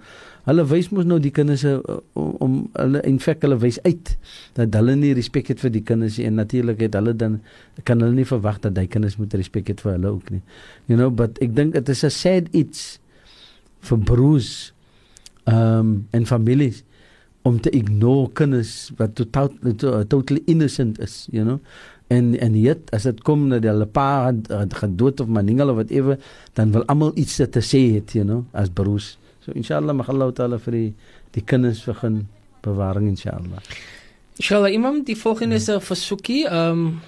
hulle 0.45 0.65
wys 0.69 0.91
mos 0.93 1.05
nou 1.09 1.17
die 1.21 1.33
kinders 1.33 1.63
uh, 1.65 1.77
om 2.13 2.57
hulle 2.73 3.01
in 3.09 3.17
feite 3.21 3.47
hulle 3.47 3.57
wys 3.61 3.79
uit 3.85 4.11
dat 4.57 4.73
hulle 4.77 4.95
nie 4.99 5.13
respek 5.17 5.49
het 5.53 5.61
vir 5.61 5.73
die 5.73 5.83
kinders 5.85 6.19
en 6.21 6.37
natuurlik 6.41 6.83
het 6.85 6.97
hulle 6.97 7.13
dan 7.17 7.39
kan 7.85 8.01
hulle 8.01 8.17
nie 8.17 8.27
verwag 8.29 8.59
dat 8.63 8.75
daai 8.77 8.87
kinders 8.91 9.17
moet 9.21 9.33
respek 9.37 9.73
het 9.73 9.81
vir 9.85 9.95
hulle 9.95 10.13
ook 10.17 10.33
nie. 10.33 10.41
You 10.89 10.97
know 10.97 11.09
but 11.13 11.41
ek 11.45 11.55
dink 11.57 11.77
dit 11.77 11.93
is 11.93 12.03
'n 12.05 12.13
sad 12.25 12.49
iets 12.57 12.97
vir 13.85 14.01
broers 14.09 14.51
um 15.45 16.07
en 16.11 16.25
families 16.25 16.81
om 17.45 17.59
te 17.61 17.69
ignore 17.77 18.31
kinders 18.33 18.89
wat 18.97 19.13
totaal 19.17 19.51
totally 20.09 20.41
innocent 20.49 20.97
is 20.99 21.27
you 21.31 21.45
know? 21.45 21.59
En 22.09 22.33
en 22.41 22.53
dit 22.57 22.93
as 22.93 23.05
dit 23.05 23.21
kom 23.25 23.49
dat 23.49 23.65
hulle 23.65 23.85
pa 23.85 24.33
gaan 24.49 24.95
dood 24.97 25.21
of 25.21 25.29
maningal 25.29 25.69
of 25.73 25.77
whatever 25.81 26.17
dan 26.57 26.73
wil 26.73 26.85
almal 26.89 27.13
iets 27.15 27.37
te 27.37 27.61
sê 27.61 27.83
het 27.97 28.17
you 28.17 28.25
know 28.25 28.45
as 28.53 28.69
broers. 28.69 29.17
So 29.45 29.53
inshallah 29.53 29.93
mag 29.93 30.09
Allah 30.09 30.31
taala 30.33 30.57
vir 30.61 30.73
die, 30.73 30.93
die 31.37 31.43
kinders 31.45 31.83
begin 31.85 32.23
bewaring 32.65 33.11
inshallah. 33.13 33.61
Inshallah 34.41 34.73
imam 34.73 35.03
die 35.05 35.17
volgende 35.17 35.61
is 35.61 35.69
'n 35.69 35.81
versoekie 35.81 36.45
um 36.49 37.01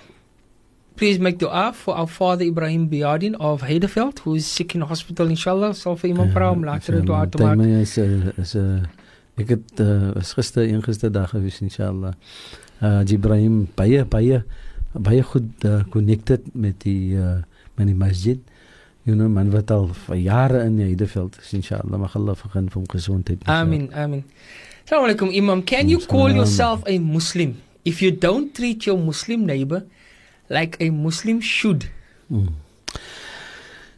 please 0.97 1.19
make 1.19 1.37
dua 1.37 1.71
for 1.73 1.95
our 1.95 2.11
father 2.19 2.45
Ibrahim 2.51 2.89
Biadin 2.89 3.35
of 3.39 3.61
Heideveld 3.61 4.19
who 4.25 4.35
is 4.35 4.45
sick 4.45 4.75
in 4.75 4.81
hospital 4.81 5.33
inshallah 5.35 5.73
sal 5.73 5.95
vir 5.95 6.13
imam 6.13 6.31
vra 6.35 6.51
om 6.51 6.63
later 6.69 7.01
dua 7.01 7.25
te 7.25 7.43
maak 7.43 7.65
is 7.81 7.97
is 8.43 8.55
ek 9.37 9.51
het 9.55 9.83
uh, 9.85 10.13
was 10.17 10.33
gister 10.33 10.63
een 10.65 10.81
gister 10.83 11.11
dag 11.13 11.29
gewees 11.35 11.61
inshallah 11.61 12.13
uh 12.81 13.01
Ibrahim 13.19 13.67
baie 13.75 14.05
baie 14.05 14.43
baie 14.93 15.23
goed 15.23 15.65
uh, 15.65 15.81
connected 15.89 16.41
met 16.53 16.81
die 16.83 17.17
uh, 17.17 17.41
met 17.77 17.87
die 17.89 17.95
masjid. 17.95 18.39
You 19.07 19.15
know, 19.15 19.29
man 19.31 19.51
wat 19.53 19.71
al 19.71 19.87
vir 20.07 20.17
jare 20.19 20.63
in 20.65 20.79
die 20.79 20.89
Heideveld 20.89 21.37
is 21.39 21.53
inshallah 21.55 21.99
mag 21.99 22.15
Allah 22.19 22.35
vergun 22.35 22.67
vir 22.71 22.81
hom 22.81 22.87
gesondheid. 22.91 23.45
Amen. 23.47 23.87
Amen. 23.93 24.25
Assalamu 24.83 25.11
alaikum 25.11 25.31
imam. 25.31 25.63
Can 25.63 25.89
you 25.89 26.01
call 26.03 26.33
yourself 26.33 26.83
a 26.87 26.97
Muslim 26.99 27.55
if 27.85 28.01
you 28.01 28.11
don't 28.11 28.53
treat 28.55 28.85
your 28.89 28.97
Muslim 28.99 29.45
neighbor 29.45 29.85
like 30.49 30.77
a 30.81 30.89
Muslim 30.89 31.41
should? 31.41 31.89
Hmm. 32.29 32.47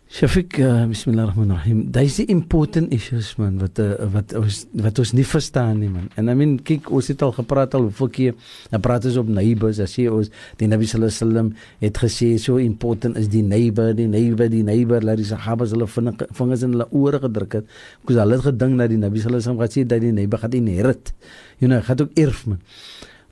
Shafiq, 0.10 0.58
uh, 0.58 0.88
bismillahirrahmanirrahim. 0.90 1.92
Dis 1.94 2.16
die 2.18 2.24
important 2.34 2.90
issues 2.90 3.36
man 3.38 3.60
wat 3.62 3.78
uh, 3.78 3.94
wat 4.10 4.34
ons 4.34 4.64
wat 4.82 4.98
ons 5.04 5.12
nie 5.14 5.26
verstaan 5.30 5.76
nie 5.84 5.90
man. 5.94 6.08
En 6.18 6.32
I 6.32 6.34
mean, 6.34 6.56
kyk, 6.66 6.90
ons 6.90 7.12
het 7.14 7.22
al 7.22 7.36
gepraat 7.36 7.78
al 7.78 7.86
hoeveel 7.92 8.10
keer, 8.16 8.56
dan 8.72 8.82
praat 8.82 9.06
ons 9.06 9.20
op 9.22 9.30
neighbors, 9.30 9.78
as 9.86 9.94
jy 10.00 10.08
ons 10.10 10.32
die 10.58 10.66
Nabi 10.72 10.90
sallallahu 10.90 11.14
alaihi 11.14 11.22
wasallam 11.22 11.52
het 11.86 12.02
gesê 12.02 12.32
so 12.42 12.58
important 12.58 13.22
is 13.22 13.30
die 13.30 13.44
neighbor, 13.46 13.94
die 13.94 14.10
neighbor, 14.10 14.50
die 14.50 14.64
neighbor, 14.66 15.06
laat 15.06 15.22
die 15.22 15.30
sahabas 15.30 15.78
hulle 15.78 15.86
vingers 15.86 16.66
in 16.66 16.74
hulle 16.74 16.90
ore 16.90 17.22
gedruk 17.28 17.60
het. 17.60 17.70
Because 18.02 18.18
hulle 18.24 18.42
het 18.42 18.50
gedink 18.50 18.82
dat 18.82 18.90
die 18.90 18.98
Nabi 19.06 19.22
sallallahu 19.22 19.46
alaihi 19.46 19.62
wasallam 19.62 19.64
gesê 19.70 19.86
dat 19.94 20.02
die 20.08 20.16
neighbor 20.24 20.42
gaan 20.42 20.58
inherit. 20.58 21.14
You 21.62 21.70
know, 21.70 21.86
gaan 21.86 22.02
ook 22.02 22.18
erf 22.18 22.48
man. 22.50 22.66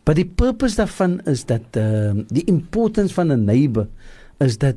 But 0.08 0.16
die 0.16 0.30
purpose 0.40 0.80
daarvan 0.80 1.20
is 1.28 1.44
dat 1.46 1.76
uh, 1.76 2.16
die 2.32 2.46
importance 2.48 3.14
van 3.14 3.28
'n 3.28 3.44
neighbor 3.44 3.88
is 4.40 4.58
dat 4.58 4.76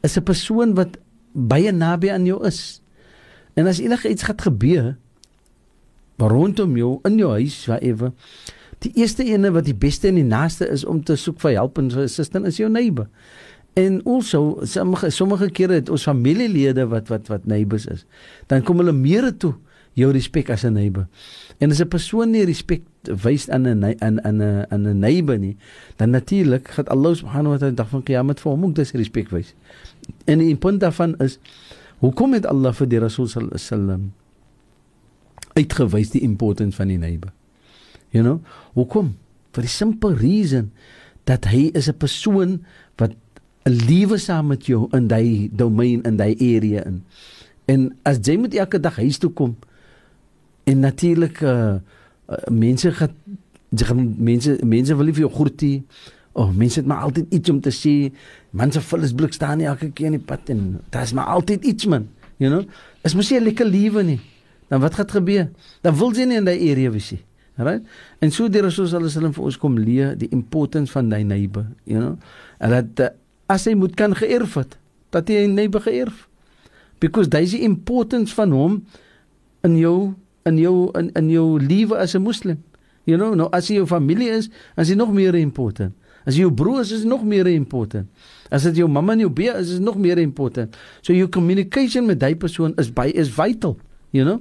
is 0.00 0.16
'n 0.16 0.22
persoon 0.22 0.74
wat 0.74 0.96
baie 1.32 1.72
naby 1.72 2.10
aan 2.10 2.24
jou 2.24 2.46
is. 2.46 2.82
En 3.54 3.66
as 3.66 3.78
enige 3.78 4.08
iets 4.08 4.22
gaan 4.22 4.40
gebeur 4.40 4.96
rondom 6.16 6.76
jou 6.76 6.98
in 7.02 7.16
jou 7.16 7.30
huis, 7.30 7.66
whatever, 7.66 8.12
die 8.78 8.92
eerste 8.94 9.24
ene 9.24 9.50
wat 9.50 9.64
die 9.64 9.76
beste 9.76 10.08
en 10.08 10.14
die 10.14 10.24
naaste 10.24 10.68
is 10.68 10.84
om 10.84 11.04
te 11.04 11.16
soek 11.16 11.40
vir 11.40 11.52
help 11.52 11.78
en 11.78 11.92
assistance 11.92 12.48
is 12.48 12.56
jou 12.56 12.70
neighbor. 12.70 13.08
En 13.72 14.02
also 14.04 14.58
sommige 14.62 15.10
sommige 15.10 15.50
kere 15.50 15.72
het 15.72 15.88
ons 15.88 16.02
familielede 16.02 16.86
wat 16.86 17.08
wat 17.08 17.28
wat 17.28 17.46
neighbors 17.46 17.86
is. 17.86 18.06
Dan 18.46 18.62
kom 18.62 18.76
hulle 18.76 18.92
meer 18.92 19.36
toe 19.36 19.54
jou 19.98 20.12
respek 20.12 20.50
as 20.50 20.64
'n 20.64 20.72
neighbor. 20.72 21.06
En 21.58 21.70
as 21.70 21.80
'n 21.80 21.88
persoon 21.88 22.30
nie 22.30 22.44
respek 22.44 22.82
wys 23.02 23.48
aan 23.48 23.66
'n 23.66 23.84
aan 23.84 24.24
aan 24.24 24.42
'n 24.42 24.66
aan 24.70 24.86
'n 24.86 24.98
neighbor 24.98 25.38
nie, 25.38 25.56
dan 25.96 26.10
natuurlik 26.10 26.68
gaan 26.68 26.86
Allah 26.86 27.14
subhanahu 27.14 27.52
wa 27.52 27.58
ta'ala 27.58 27.74
dag 27.74 27.88
van 27.88 28.02
Kiamat 28.02 28.40
vir 28.40 28.52
hom 28.52 28.64
ook 28.64 28.74
dis 28.74 28.92
respek 28.92 29.28
wys. 29.30 29.54
En 30.24 30.38
die 30.38 30.56
punt 30.56 30.80
daarvan 30.80 31.16
is 31.18 31.38
hoekom 31.98 32.32
het 32.32 32.46
Allah 32.46 32.72
vir 32.72 32.88
die 32.88 32.98
Rasul 32.98 33.26
sallam 33.54 34.12
uitgewys 35.52 36.10
die 36.10 36.20
importance 36.20 36.76
van 36.76 36.88
die 36.88 36.98
neighbor? 36.98 37.32
You 38.10 38.24
know, 38.24 38.40
hoekom? 38.72 39.16
For 39.52 39.62
the 39.62 39.68
simple 39.68 40.14
reason 40.14 40.72
dat 41.24 41.44
hy 41.44 41.70
is 41.72 41.88
'n 41.88 41.96
persoon 41.96 42.64
wat 42.96 43.12
'n 43.64 43.70
liewe 43.70 44.18
saam 44.18 44.46
met 44.46 44.66
jou 44.66 44.88
in 44.92 45.06
daai 45.06 45.50
domein 45.52 46.02
in 46.02 46.16
daai 46.16 46.34
area 46.34 46.84
in. 46.84 47.04
En 47.64 47.96
as 48.02 48.18
jy 48.22 48.36
moet 48.36 48.54
elke 48.54 48.80
dag 48.80 48.96
huis 48.96 49.18
toe 49.18 49.30
kom 49.30 49.56
en 50.70 50.86
natuurlik 50.86 51.42
uh, 51.42 51.74
uh, 52.30 52.40
mense 52.50 52.92
gaan 52.94 54.06
mense 54.18 54.56
mense 54.66 54.96
wil 54.96 55.10
nie 55.10 55.14
vir 55.18 55.26
jou 55.26 55.34
groetie 55.34 55.76
Oh, 56.32 56.52
mense 56.54 56.78
het 56.78 56.86
maar 56.86 57.02
altyd 57.02 57.26
iets 57.34 57.50
om 57.50 57.60
te 57.60 57.72
sê. 57.74 58.12
Man 58.50 58.72
se 58.72 58.80
vullis 58.80 59.12
blik 59.14 59.32
staan 59.34 59.58
nie 59.58 59.66
elke 59.66 59.90
keer 59.90 60.12
in 60.12 60.18
die 60.18 60.26
pad 60.26 60.50
en 60.52 60.78
daar's 60.94 61.12
maar 61.12 61.26
altyd 61.34 61.64
iets 61.66 61.88
man, 61.90 62.06
you 62.38 62.50
know. 62.50 62.62
Es 63.02 63.16
moet 63.18 63.28
jy 63.28 63.40
lekker 63.42 63.66
lewe 63.66 64.04
nie. 64.06 64.20
Dan 64.70 64.80
wat 64.80 64.94
gaan 64.94 65.10
gebeur? 65.10 65.48
Dan 65.82 65.96
wil 65.98 66.14
jy 66.14 66.28
nie 66.30 66.38
in 66.38 66.46
daai 66.46 66.70
area 66.70 66.92
wees 66.94 67.10
nie. 67.16 67.24
Right? 67.60 67.82
En 68.24 68.30
so 68.30 68.46
Rasul 68.46 68.86
sallallahu 68.86 68.94
alaihi 68.94 69.10
wasallam 69.10 69.34
vir 69.36 69.44
ons 69.44 69.58
kom 69.60 69.74
leer 69.76 70.14
die 70.16 70.30
importance 70.32 70.92
van 70.94 71.10
daai 71.10 71.24
neighbor, 71.24 71.66
you 71.84 71.98
know. 71.98 72.14
En 72.58 72.70
dat 72.70 73.02
uh, 73.04 73.10
as 73.50 73.66
hy 73.68 73.74
moet 73.76 73.98
kan 73.98 74.14
geërf 74.16 74.54
het, 74.54 74.78
dat 75.10 75.28
hy 75.28 75.44
'n 75.44 75.54
neighbor 75.54 75.82
geërf. 75.82 76.28
Because 77.00 77.28
daai 77.28 77.42
is 77.42 77.58
die 77.58 77.66
importance 77.66 78.34
van 78.34 78.52
hom 78.52 78.84
in 79.66 79.76
jou 79.76 80.14
in 80.48 80.58
jou 80.58 80.90
in 80.98 81.10
in 81.12 81.30
jou 81.30 81.60
lewe 81.60 81.96
as 81.96 82.14
'n 82.14 82.22
moslim. 82.22 82.62
You 83.04 83.16
know, 83.16 83.34
nou 83.34 83.48
as 83.52 83.68
jy 83.68 83.80
jou 83.80 83.86
familie 83.86 84.28
is, 84.28 84.50
as 84.76 84.88
jy 84.88 84.94
nog 84.94 85.12
meer 85.12 85.34
important. 85.34 85.94
As 86.28 86.36
jou 86.36 86.50
broer 86.52 86.80
is, 86.80 86.92
is 86.92 87.04
nog 87.04 87.24
meer 87.24 87.46
important. 87.46 88.08
As 88.50 88.66
dit 88.68 88.76
jou 88.82 88.88
mamma 88.88 89.12
en 89.16 89.24
jou 89.24 89.30
bee 89.32 89.52
is, 89.56 89.70
is 89.70 89.78
nog 89.78 89.96
meer 89.96 90.18
important. 90.18 90.76
So 91.00 91.12
your 91.16 91.28
communication 91.32 92.06
met 92.06 92.20
daai 92.20 92.36
persoon 92.36 92.74
is 92.76 92.90
by 92.92 93.08
is 93.14 93.30
vital, 93.32 93.78
you 94.10 94.24
know? 94.24 94.40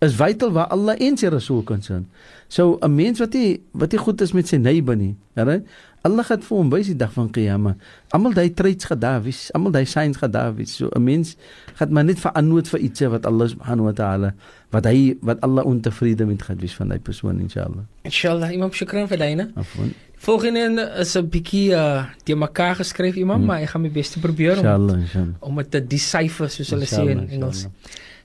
Is 0.00 0.16
vital 0.16 0.50
waar 0.50 0.66
Allah 0.74 0.96
en 0.98 1.16
sy 1.20 1.30
Rasul 1.30 1.62
kan 1.62 1.82
sien. 1.82 2.08
So 2.48 2.78
'n 2.82 2.94
mens 2.94 3.20
wat 3.20 3.32
nie 3.32 3.60
wat 3.72 3.92
nie 3.92 4.00
goed 4.00 4.20
is 4.20 4.32
met 4.32 4.48
sy 4.48 4.56
neighbor 4.56 4.96
nie, 4.96 5.16
right? 5.34 5.64
Allah 6.02 6.24
het 6.32 6.44
vir 6.46 6.56
hom 6.56 6.70
wys 6.72 6.88
die 6.88 6.96
dag 6.96 7.10
van 7.12 7.28
Kiyama. 7.28 7.74
Almal 8.16 8.32
daai 8.32 8.54
traits 8.56 8.88
gedawies, 8.88 9.40
almal 9.52 9.74
daai 9.74 9.84
signs 9.84 10.16
gedawies. 10.16 10.72
So 10.76 10.88
'n 10.96 11.04
mens 11.04 11.36
gaan 11.76 11.92
maar 11.92 12.04
net 12.04 12.20
verantwoord 12.20 12.68
vir 12.68 12.80
iets 12.80 13.00
wat 13.00 13.26
Allah 13.26 13.48
subhanahu 13.48 13.84
wa 13.84 13.92
ta'ala 13.92 14.34
wat 14.70 14.84
hy 14.86 15.16
wat 15.20 15.40
Allah 15.40 15.64
ontevrede 15.64 16.26
met 16.26 16.42
gaan 16.42 16.56
wees 16.58 16.74
van 16.74 16.88
daai 16.88 17.00
persoon 17.00 17.40
inshallah. 17.40 17.84
Inshallah, 18.02 18.52
imam 18.52 18.72
shukran 18.72 19.08
vir 19.08 19.18
daai, 19.18 19.46
Afwan. 19.54 19.92
Volgende 20.16 20.92
is 21.00 21.16
'n 21.16 21.28
bietjie 21.28 21.72
uh 21.72 22.04
die 22.24 22.34
mekaar 22.34 22.76
geskryf 22.76 23.16
imam, 23.16 23.36
hmm. 23.36 23.46
maar 23.46 23.60
ek 23.60 23.68
gaan 23.68 23.82
my 23.82 23.90
bes 23.90 24.10
te 24.10 24.20
probeer 24.20 24.52
om 24.52 24.64
inshallah, 24.64 25.00
inshallah. 25.00 25.34
om 25.40 25.56
dit 25.56 25.70
te 25.70 25.86
decipher 25.86 26.48
soos 26.48 26.70
hulle 26.70 26.86
sê 26.86 27.10
in 27.10 27.28
Engels. 27.28 27.66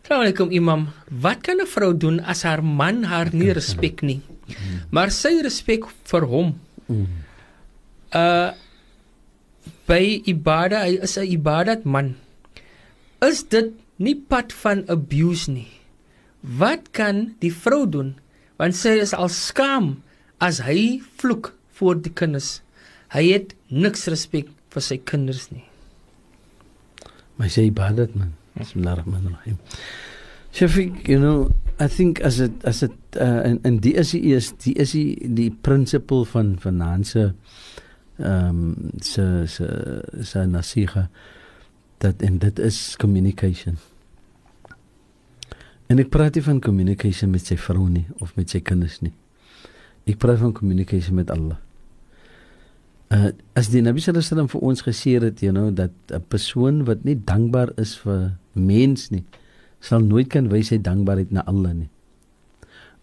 Assalamualaikum 0.04 0.52
imam. 0.52 0.88
Wat 1.10 1.42
kan 1.42 1.58
'n 1.60 1.68
vrou 1.68 1.98
doen 1.98 2.20
as 2.20 2.44
haar 2.44 2.64
man 2.64 3.04
haar 3.04 3.30
nie 3.34 3.52
respek 3.52 4.02
nie? 4.02 4.22
Maar 4.92 5.12
sy 5.12 5.42
respek 5.42 5.84
vir 6.04 6.22
hom. 6.22 6.56
Mm. 6.88 7.25
Uh 8.16 8.56
by 9.86 10.22
ibada 10.26 10.82
hy 10.86 10.98
is 11.06 11.18
'n 11.18 11.30
ibadat 11.30 11.86
man. 11.86 12.16
Is 13.22 13.44
dit 13.44 13.74
nie 13.98 14.18
pad 14.18 14.54
van 14.54 14.86
abuse 14.90 15.50
nie? 15.52 15.70
Wat 16.42 16.92
kan 16.94 17.36
die 17.42 17.54
vrou 17.54 17.86
doen? 17.90 18.16
Want 18.58 18.76
sy 18.78 18.98
is 19.02 19.14
al 19.14 19.30
skaam 19.30 20.02
as 20.40 20.62
hy 20.66 21.02
vloek 21.18 21.54
voor 21.78 22.02
die 22.02 22.14
kinders. 22.14 22.62
Hy 23.14 23.32
het 23.34 23.56
niks 23.70 24.08
respek 24.08 24.50
vir 24.74 24.82
sy 24.82 24.98
kinders 24.98 25.52
nie. 25.52 25.66
Maar 27.38 27.50
sy 27.50 27.68
ibadat 27.70 28.16
man. 28.16 28.34
Bismillahirrahmanirrahim. 28.56 29.60
Shafiq, 30.56 31.08
you 31.08 31.20
know, 31.20 31.52
I 31.80 31.88
think 31.88 32.22
as 32.24 32.40
it 32.40 32.54
as 32.64 32.84
it 32.84 32.96
uh, 33.20 33.44
en 33.44 33.60
en 33.68 33.80
die 33.84 33.92
is 34.00 34.14
die 34.16 34.74
is 34.80 34.92
die 34.96 35.20
die 35.20 35.50
principle 35.52 36.24
van 36.26 36.56
finansie 36.64 37.34
um, 38.18 38.92
se 39.02 39.48
se 39.48 39.66
se 40.22 40.46
nasiha 40.46 41.10
dat 41.98 42.22
en 42.22 42.38
dit 42.38 42.60
is 42.60 42.96
communication. 42.96 43.78
En 45.88 46.02
ek 46.02 46.10
praat 46.10 46.36
nie 46.36 46.44
van 46.44 46.60
communication 46.62 47.30
met 47.32 47.46
sy 47.46 47.58
vrou 47.62 47.88
nie 47.90 48.08
of 48.24 48.34
met 48.36 48.50
sy 48.50 48.62
kinders 48.66 49.02
nie. 49.06 49.14
Ek 50.10 50.18
praat 50.22 50.42
van 50.42 50.54
communication 50.54 51.18
met 51.18 51.32
Allah. 51.34 51.60
Uh, 53.14 53.30
as 53.54 53.70
die 53.70 53.84
Nabi 53.86 54.02
sallallahu 54.02 54.34
alaihi 54.34 54.54
vir 54.56 54.64
ons 54.66 54.82
gesê 54.82 55.12
het, 55.22 55.42
you 55.46 55.54
know, 55.54 55.70
dat 55.70 55.94
'n 56.10 56.24
persoon 56.28 56.86
wat 56.86 57.06
nie 57.06 57.16
dankbaar 57.16 57.74
is 57.78 57.96
vir 58.02 58.38
mens 58.54 59.12
nie, 59.12 59.24
sal 59.80 60.02
nooit 60.02 60.28
kan 60.28 60.50
wys 60.50 60.70
hy 60.70 60.82
dankbaarheid 60.82 61.32
na 61.32 61.46
Allah 61.46 61.74
nie. 61.74 61.90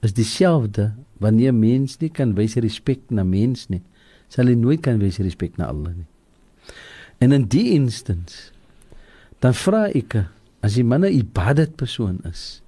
Is 0.03 0.13
dieselfde 0.13 0.95
wanneer 1.19 1.55
mens 1.55 2.01
nie 2.01 2.11
kan 2.11 2.35
wys 2.35 2.57
respek 2.57 3.11
na 3.11 3.23
mens 3.23 3.69
nie, 3.69 3.83
sal 4.33 4.49
hy 4.49 4.57
nooit 4.57 4.81
kan 4.85 5.01
wys 5.03 5.21
respek 5.21 5.59
na 5.61 5.69
Allah 5.69 5.93
nie. 5.93 6.09
En 7.21 7.37
in 7.37 7.45
die 7.53 7.77
instance 7.77 8.51
dan 9.45 9.55
vra 9.59 9.89
ek 9.93 10.25
as 10.65 10.79
die 10.79 10.87
man 10.87 11.05
'n 11.05 11.13
ibadat 11.13 11.77
persoon 11.77 12.23
is, 12.25 12.63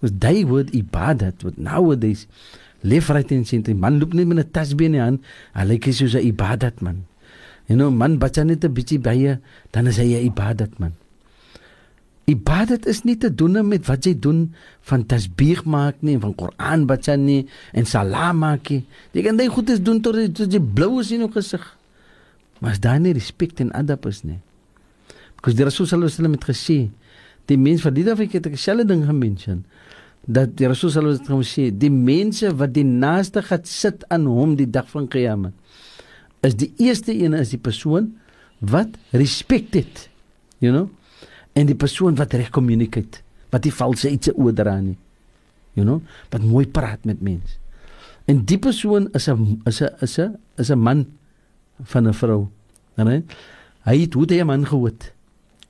was 0.00 0.12
daai 0.12 0.46
woord 0.46 0.70
ibadat 0.76 1.42
wat 1.42 1.58
nowadays 1.58 2.28
left 2.82 3.10
right 3.10 3.32
and 3.32 3.48
center 3.48 3.74
man 3.74 3.98
loop 3.98 4.14
net 4.14 4.28
met 4.28 4.38
'n 4.38 4.52
tasbih 4.52 4.86
in 4.86 4.96
die 4.96 5.04
hand 5.04 5.20
hy 5.56 5.64
lyk 5.64 5.84
like 5.86 5.96
soos 5.96 6.14
'n 6.14 6.24
ibadat 6.30 6.80
man. 6.80 7.04
You 7.66 7.76
know 7.76 7.90
man 7.90 8.18
baca 8.18 8.44
net 8.44 8.64
'n 8.64 8.72
bietjie 8.72 9.00
baie 9.00 9.40
dan 9.72 9.86
is 9.86 9.98
hy 9.98 10.14
'n 10.14 10.30
ibadat 10.30 10.78
man 10.78 10.94
ibadat 12.30 12.86
is 12.90 13.02
nie 13.04 13.16
te 13.20 13.30
doen 13.34 13.60
met 13.66 13.86
wat 13.88 14.06
jy 14.06 14.14
doen 14.14 14.46
van 14.88 15.04
tasbih 15.06 15.64
maak 15.64 16.00
nie 16.06 16.16
van 16.22 16.34
Koran 16.34 16.86
baca 16.86 17.16
nie 17.16 17.46
en 17.72 17.86
salam 17.86 18.40
maak 18.44 18.70
nie. 18.70 18.84
Jy 19.12 19.26
kan 19.26 19.36
dit 19.40 19.50
goed 19.50 19.70
is 19.70 19.82
doen 19.82 20.00
tot 20.02 20.40
jy 20.40 20.60
blou 20.60 21.00
is 21.00 21.12
in 21.12 21.26
jou 21.26 21.32
gesig 21.34 21.66
maar 22.60 22.76
as 22.76 22.80
daar 22.80 23.00
nie 23.00 23.14
respek 23.16 23.60
en 23.64 23.72
adab 23.72 24.06
is 24.06 24.22
nie? 24.22 24.40
Because 25.36 25.56
die 25.56 25.64
rasul 25.64 25.86
sallallahu 25.86 26.10
alaihi 26.10 26.18
wasallam 26.18 26.38
het 26.38 26.48
gesê 26.50 26.78
die 27.50 27.58
mens 27.58 27.84
wat 27.86 27.96
dit 27.96 28.08
af 28.08 28.20
ek 28.20 28.38
het 28.38 28.46
'n 28.46 28.56
selfe 28.56 28.86
ding 28.86 29.04
gemention 29.06 29.64
dat 30.26 30.56
die 30.56 30.68
Rasul 30.68 30.90
sallallahu 30.90 31.16
alaihi 31.16 31.28
wasallam 31.28 31.72
sê 31.72 31.78
die 31.78 31.90
mense 31.90 32.52
wat 32.60 32.74
die 32.74 32.84
naaste 32.84 33.42
gaan 33.42 33.64
sit 33.64 34.04
aan 34.08 34.26
hom 34.26 34.56
die 34.56 34.68
dag 34.68 34.88
van 34.90 35.08
Kiamat 35.08 35.52
is 36.46 36.54
die 36.54 36.72
eerste 36.78 37.12
een 37.12 37.34
is 37.34 37.50
die 37.54 37.60
persoon 37.60 38.12
wat 38.60 38.88
respek 39.12 39.72
het 39.74 40.08
you 40.60 40.72
know 40.72 40.88
en 41.54 41.66
die 41.66 41.78
persoon 41.78 42.18
wat 42.18 42.34
reg 42.34 42.50
communicate 42.50 43.22
wat 43.50 43.62
die 43.62 43.74
valse 43.74 44.10
iets 44.10 44.32
oordra 44.34 44.78
nie 44.80 44.98
you 45.78 45.86
know 45.86 46.00
wat 46.30 46.42
mooi 46.42 46.66
praat 46.66 47.04
met 47.04 47.22
mense 47.22 47.58
en 48.30 48.44
die 48.44 48.58
persoon 48.58 49.08
is 49.14 49.28
'n 49.28 49.62
is 49.66 49.82
'n 49.82 49.94
is 50.00 50.18
'n 50.18 50.36
is 50.58 50.70
'n 50.70 50.78
man 50.78 51.06
van 51.82 52.08
'n 52.08 52.14
vrou 52.14 52.48
nee 52.96 53.24
hy 53.84 53.96
het 54.00 54.14
hoe 54.14 54.26
die 54.26 54.44
man 54.44 54.66
gehoed 54.66 55.12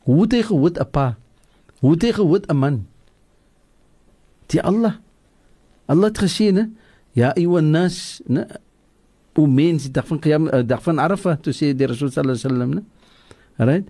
hoe 0.04 0.22
het 0.22 0.32
hy 0.32 0.42
gehoed 0.42 0.78
'n 0.78 0.90
pa 0.90 1.16
hoe 1.80 1.92
het 1.92 2.02
hy 2.02 2.12
gehoed 2.12 2.46
'n 2.48 2.56
man 2.56 2.86
die 4.50 4.62
Allah. 4.62 4.98
Allah 5.86 6.10
het 6.10 6.18
gesê, 6.18 6.50
né? 6.54 6.70
Ja, 7.14 7.32
ayyuhan 7.34 7.70
nas, 7.70 8.20
né? 8.26 8.46
O 9.38 9.46
mens, 9.46 9.88
dag 9.90 10.06
van 10.06 10.18
Qiyam, 10.18 10.48
uh, 10.50 10.62
dag 10.66 10.82
van 10.82 10.98
Arafah, 10.98 11.38
toe 11.40 11.54
sê 11.54 11.70
die 11.74 11.86
Rasul 11.86 12.10
sallallahu 12.10 12.36
alaihi 12.36 12.46
wasallam, 12.46 12.70
né? 12.74 12.82
Right? 13.60 13.86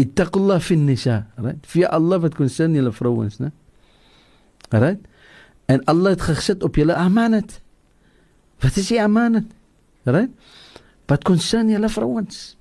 اتقوا 0.00 0.42
الله 0.42 0.58
في 0.58 0.74
النساء 0.74 1.24
رايت 1.38 1.66
في 1.66 1.96
الله 1.96 2.18
فتكون 2.18 2.48
سني 2.48 2.80
لفروانسنا 2.80 3.50
رايت 4.74 5.00
ان 5.70 5.80
الله 5.88 6.14
تخشت 6.14 6.62
أو 6.62 6.68
بلا 6.68 7.06
أمانة. 7.06 7.46
فتشي 8.58 9.04
أمانة 9.04 9.44
رايت 10.08 10.30
فتكون 11.08 11.36
سني 11.38 11.78
لفروانس 11.78 12.56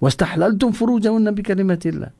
واستحللتم 0.00 0.72
فروجهن 0.72 1.30
بكلمه 1.30 1.80
الله. 1.86 2.10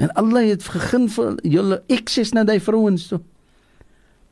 ان 0.00 0.08
الله 0.18 0.40
يتخخن 0.40 1.08
يلا 1.44 1.82
اكسسنا 1.90 2.42
داي 2.42 2.60
فروانس 2.60 3.14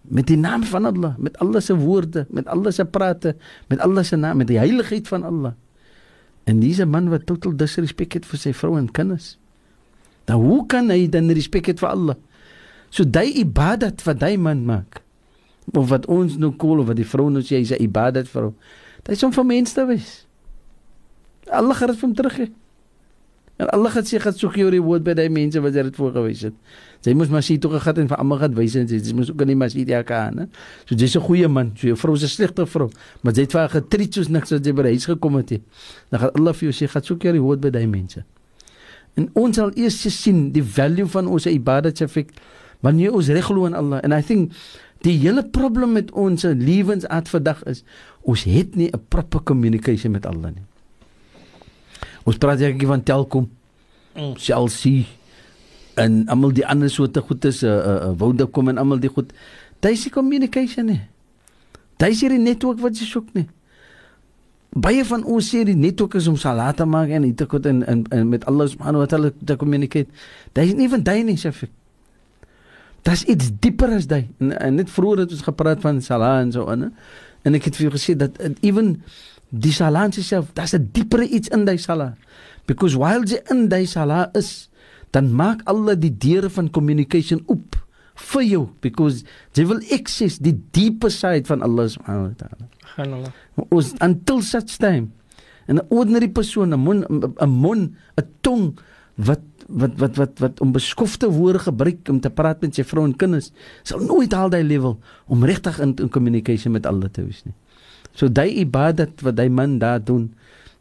met 0.09 0.27
die 0.27 0.37
naam 0.39 0.63
van 0.63 0.85
Allah, 0.85 1.15
met 1.19 1.39
Allah 1.39 1.61
se 1.61 1.77
woorde, 1.77 2.27
met 2.31 2.47
Allah 2.47 2.73
se 2.73 2.85
prate, 2.85 3.37
met 3.67 3.79
Allah 3.79 4.05
se 4.05 4.17
naam, 4.17 4.37
met 4.37 4.47
die 4.47 4.59
heiligheid 4.59 5.09
van 5.09 5.23
Allah. 5.23 5.53
En 6.47 6.61
dis 6.61 6.79
'n 6.79 6.89
man 6.89 7.09
wat 7.11 7.27
totaal 7.27 7.57
disrespek 7.57 8.13
het 8.13 8.27
vir 8.27 8.39
sy 8.39 8.53
vrou 8.53 8.79
en 8.79 8.91
kinders. 8.91 9.39
Dan 10.25 10.41
hoe 10.41 10.67
kan 10.67 10.91
hy 10.91 11.09
dan 11.09 11.31
respek 11.31 11.67
het 11.67 11.79
vir 11.79 11.89
Allah? 11.89 12.17
So 12.91 13.05
daai 13.05 13.33
ibadat 13.35 14.03
wat 14.05 14.19
daai 14.19 14.37
man 14.39 14.65
maak 14.65 15.03
of 15.75 15.89
wat 15.89 16.07
ons 16.07 16.37
nou 16.37 16.53
kool 16.57 16.79
of 16.79 16.87
wat 16.87 16.97
die 16.97 17.07
vrou 17.07 17.31
nou 17.31 17.43
sê 17.43 17.59
hy's 17.59 17.73
'n 17.73 17.83
ibadat 17.83 18.29
vrou 18.29 18.55
dit 19.03 19.17
is 19.17 19.23
om 19.23 19.33
vir 19.33 19.45
mense 19.45 19.75
te 19.75 19.87
wees. 19.87 20.27
Allah 21.51 21.75
vir 21.75 21.95
hom 22.01 22.15
terug 22.15 22.35
gee 22.35 22.51
En 23.57 23.71
Allah 23.73 23.95
het 23.97 24.09
sê 24.09 24.19
gaan 24.21 24.35
soek 24.37 24.59
jy 24.61 24.69
die 24.75 24.83
woord 24.85 25.05
by 25.07 25.15
daai 25.17 25.31
mense 25.33 25.61
wat 25.65 25.73
dit 25.73 25.97
voorgewys 25.97 26.43
het. 26.45 26.57
Sy 27.01 27.15
moes 27.17 27.31
maar 27.33 27.45
sien 27.45 27.61
toe 27.61 27.71
gegaan 27.73 28.03
en 28.03 28.11
vir 28.11 28.21
almal 28.21 28.41
gaan 28.43 28.57
wys 28.59 28.75
en 28.77 28.89
sy 28.91 29.15
moes 29.17 29.31
ook 29.33 29.45
in 29.47 29.55
die 29.55 29.57
masjid 29.57 29.89
ja 29.89 30.03
kan. 30.05 30.49
So 30.85 30.95
jy's 30.95 31.17
'n 31.17 31.25
goeie 31.25 31.49
man, 31.49 31.73
so 31.77 31.87
jou 31.87 31.97
vrou 31.97 32.15
is 32.15 32.23
'n 32.23 32.29
slegte 32.29 32.67
vrou, 32.67 32.91
maar 33.23 33.33
jy 33.33 33.41
het 33.41 33.53
vir 33.53 33.61
haar 33.61 33.71
getreat 33.71 34.13
soos 34.15 34.29
niks 34.29 34.51
wat 34.51 34.67
jy 34.67 34.73
by 34.73 34.83
huis 34.83 35.07
gekom 35.07 35.37
het. 35.37 35.51
He. 35.51 35.61
Dan 36.11 36.21
gaan 36.21 36.31
Allah 36.37 36.53
vir 36.53 36.71
jou 36.71 36.73
sê 36.73 36.91
gaan 36.91 37.03
soek 37.03 37.25
jy 37.25 37.33
die 37.33 37.41
woord 37.41 37.61
by 37.61 37.71
daai 37.71 37.87
mense. 37.87 38.25
En 39.17 39.31
ons 39.35 39.57
sal 39.57 39.71
eers 39.75 39.97
sien 40.13 40.53
die 40.53 40.63
value 40.63 41.07
van 41.07 41.27
ons 41.27 41.47
ibadat 41.47 42.01
effek 42.01 42.33
wanneer 42.83 43.13
ons 43.13 43.29
reg 43.29 43.45
glo 43.45 43.65
aan 43.65 43.75
Allah. 43.75 44.01
And 44.05 44.13
I 44.13 44.21
think 44.21 44.53
die 45.01 45.17
hele 45.19 45.43
probleem 45.43 45.93
met 45.93 46.13
ons 46.13 46.43
lewensaard 46.43 47.29
vandag 47.29 47.63
is 47.65 47.85
ons 48.23 48.45
het 48.45 48.77
nie 48.77 48.91
'n 48.93 49.01
proper 49.09 49.43
communication 49.43 50.13
met 50.13 50.27
Allah 50.27 50.53
nie. 50.55 50.76
Ons 52.27 52.39
praat 52.43 52.61
jy 52.61 52.75
van 52.87 53.03
Telkom. 53.07 53.47
Mm. 54.17 54.35
Chelsea 54.41 55.05
en 55.97 56.25
almal 56.33 56.53
die 56.57 56.65
ander 56.69 56.91
soorte 56.93 57.21
goed 57.25 57.45
is 57.45 57.63
'n 57.63 57.67
uh, 57.67 57.73
uh, 57.73 58.09
uh, 58.09 58.13
Vodacom 58.19 58.69
en 58.69 58.79
almal 58.79 59.01
die 59.01 59.09
goed. 59.09 59.33
Dis 59.81 60.03
die 60.03 60.11
communication 60.13 60.87
nie. 60.87 61.01
Dis 61.97 62.21
hier 62.21 62.31
die 62.31 62.39
netwerk 62.39 62.81
wat 62.81 62.99
jy 62.99 63.07
soek 63.07 63.29
nie. 63.33 63.47
Baie 64.77 65.05
van 65.05 65.25
ons 65.25 65.49
sê 65.49 65.65
die 65.65 65.77
netwerk 65.77 66.15
is 66.15 66.27
om 66.29 66.37
salat 66.37 66.77
te 66.77 66.85
maak 66.85 67.09
en 67.09 67.23
dit 67.23 67.49
goed 67.49 67.67
en, 67.67 67.83
en, 67.87 68.05
en 68.13 68.29
met 68.29 68.45
Allah 68.45 68.69
subhanahu 68.69 69.05
wa 69.05 69.07
ta'ala 69.07 69.31
te 69.45 69.57
communicate. 69.57 70.09
Dis 70.53 70.75
nie 70.75 70.89
van 70.89 71.03
daai 71.03 71.25
nie, 71.25 71.37
chef. 71.37 71.65
Dis 73.03 73.25
iets 73.25 73.51
dieper 73.61 73.95
as 73.97 74.07
daai. 74.07 74.27
En, 74.39 74.53
en 74.59 74.75
net 74.75 74.91
vroeër 74.91 75.25
het 75.25 75.33
ons 75.33 75.47
gepraat 75.49 75.81
van 75.81 76.03
salat 76.03 76.45
en 76.45 76.53
so 76.53 76.69
aan. 76.69 76.93
En 77.43 77.55
ek 77.55 77.71
het 77.71 77.77
vir 77.77 77.89
jou 77.89 77.95
gesê 77.95 78.17
dat 78.19 78.37
even 78.61 79.03
die 79.61 79.73
salat 79.73 80.15
self, 80.15 80.53
daar's 80.55 80.75
'n 80.75 80.89
dieper 80.93 81.23
iets 81.23 81.49
in 81.49 81.65
daai 81.65 81.79
salat. 81.79 82.15
Because 82.67 82.97
while 82.97 83.25
jy 83.25 83.41
in 83.51 83.69
daai 83.69 83.87
salat 83.87 84.37
is, 84.37 84.69
dan 85.11 85.33
maak 85.33 85.63
Allah 85.65 85.95
die 85.95 86.11
deure 86.11 86.51
van 86.51 86.71
communication 86.71 87.43
oop 87.47 87.77
vir 88.17 88.43
jou 88.43 88.69
because 88.81 89.25
jy 89.55 89.67
wil 89.69 89.81
access 89.93 90.39
die 90.39 90.57
dieper 90.73 91.11
side 91.11 91.47
van 91.47 91.63
Allah 91.63 91.89
subhanahu 91.89 92.33
wa 92.33 92.37
ta'ala. 92.37 92.65
Gaan 92.97 93.13
Allah. 93.13 93.33
Ons 93.71 93.93
until 94.01 94.43
such 94.43 94.79
time 94.79 95.13
'n 95.69 95.81
ordinary 95.91 96.29
persoon, 96.29 96.73
'n 96.73 96.81
mond 96.81 97.05
'n 97.11 97.49
mond, 97.51 97.95
'n 98.17 98.27
tong 98.41 98.79
wat 99.17 99.43
wat 99.67 99.99
wat 99.99 100.17
wat 100.17 100.39
wat 100.39 100.61
om 100.61 100.73
beskofte 100.73 101.31
woorde 101.31 101.59
gebruik 101.59 102.09
om 102.09 102.21
te 102.21 102.31
praat 102.31 102.61
met 102.61 102.75
sy 102.75 102.85
vrou 102.85 103.05
en 103.05 103.17
kinders 103.17 103.51
sal 103.83 103.99
nooit 103.99 104.33
haal 104.33 104.51
daai 104.51 104.63
level 104.63 104.99
om 105.27 105.45
regtig 105.45 105.81
in, 105.81 105.95
in 105.97 106.09
communication 106.09 106.73
met 106.73 106.87
Allah 106.87 107.11
te 107.11 107.25
wees 107.25 107.43
nie. 107.45 107.55
So 108.17 108.33
daai 108.33 108.57
ibadat 108.65 109.21
wat 109.21 109.37
daai 109.37 109.51
man 109.53 109.77
daar 109.79 110.01
doen, 110.01 110.31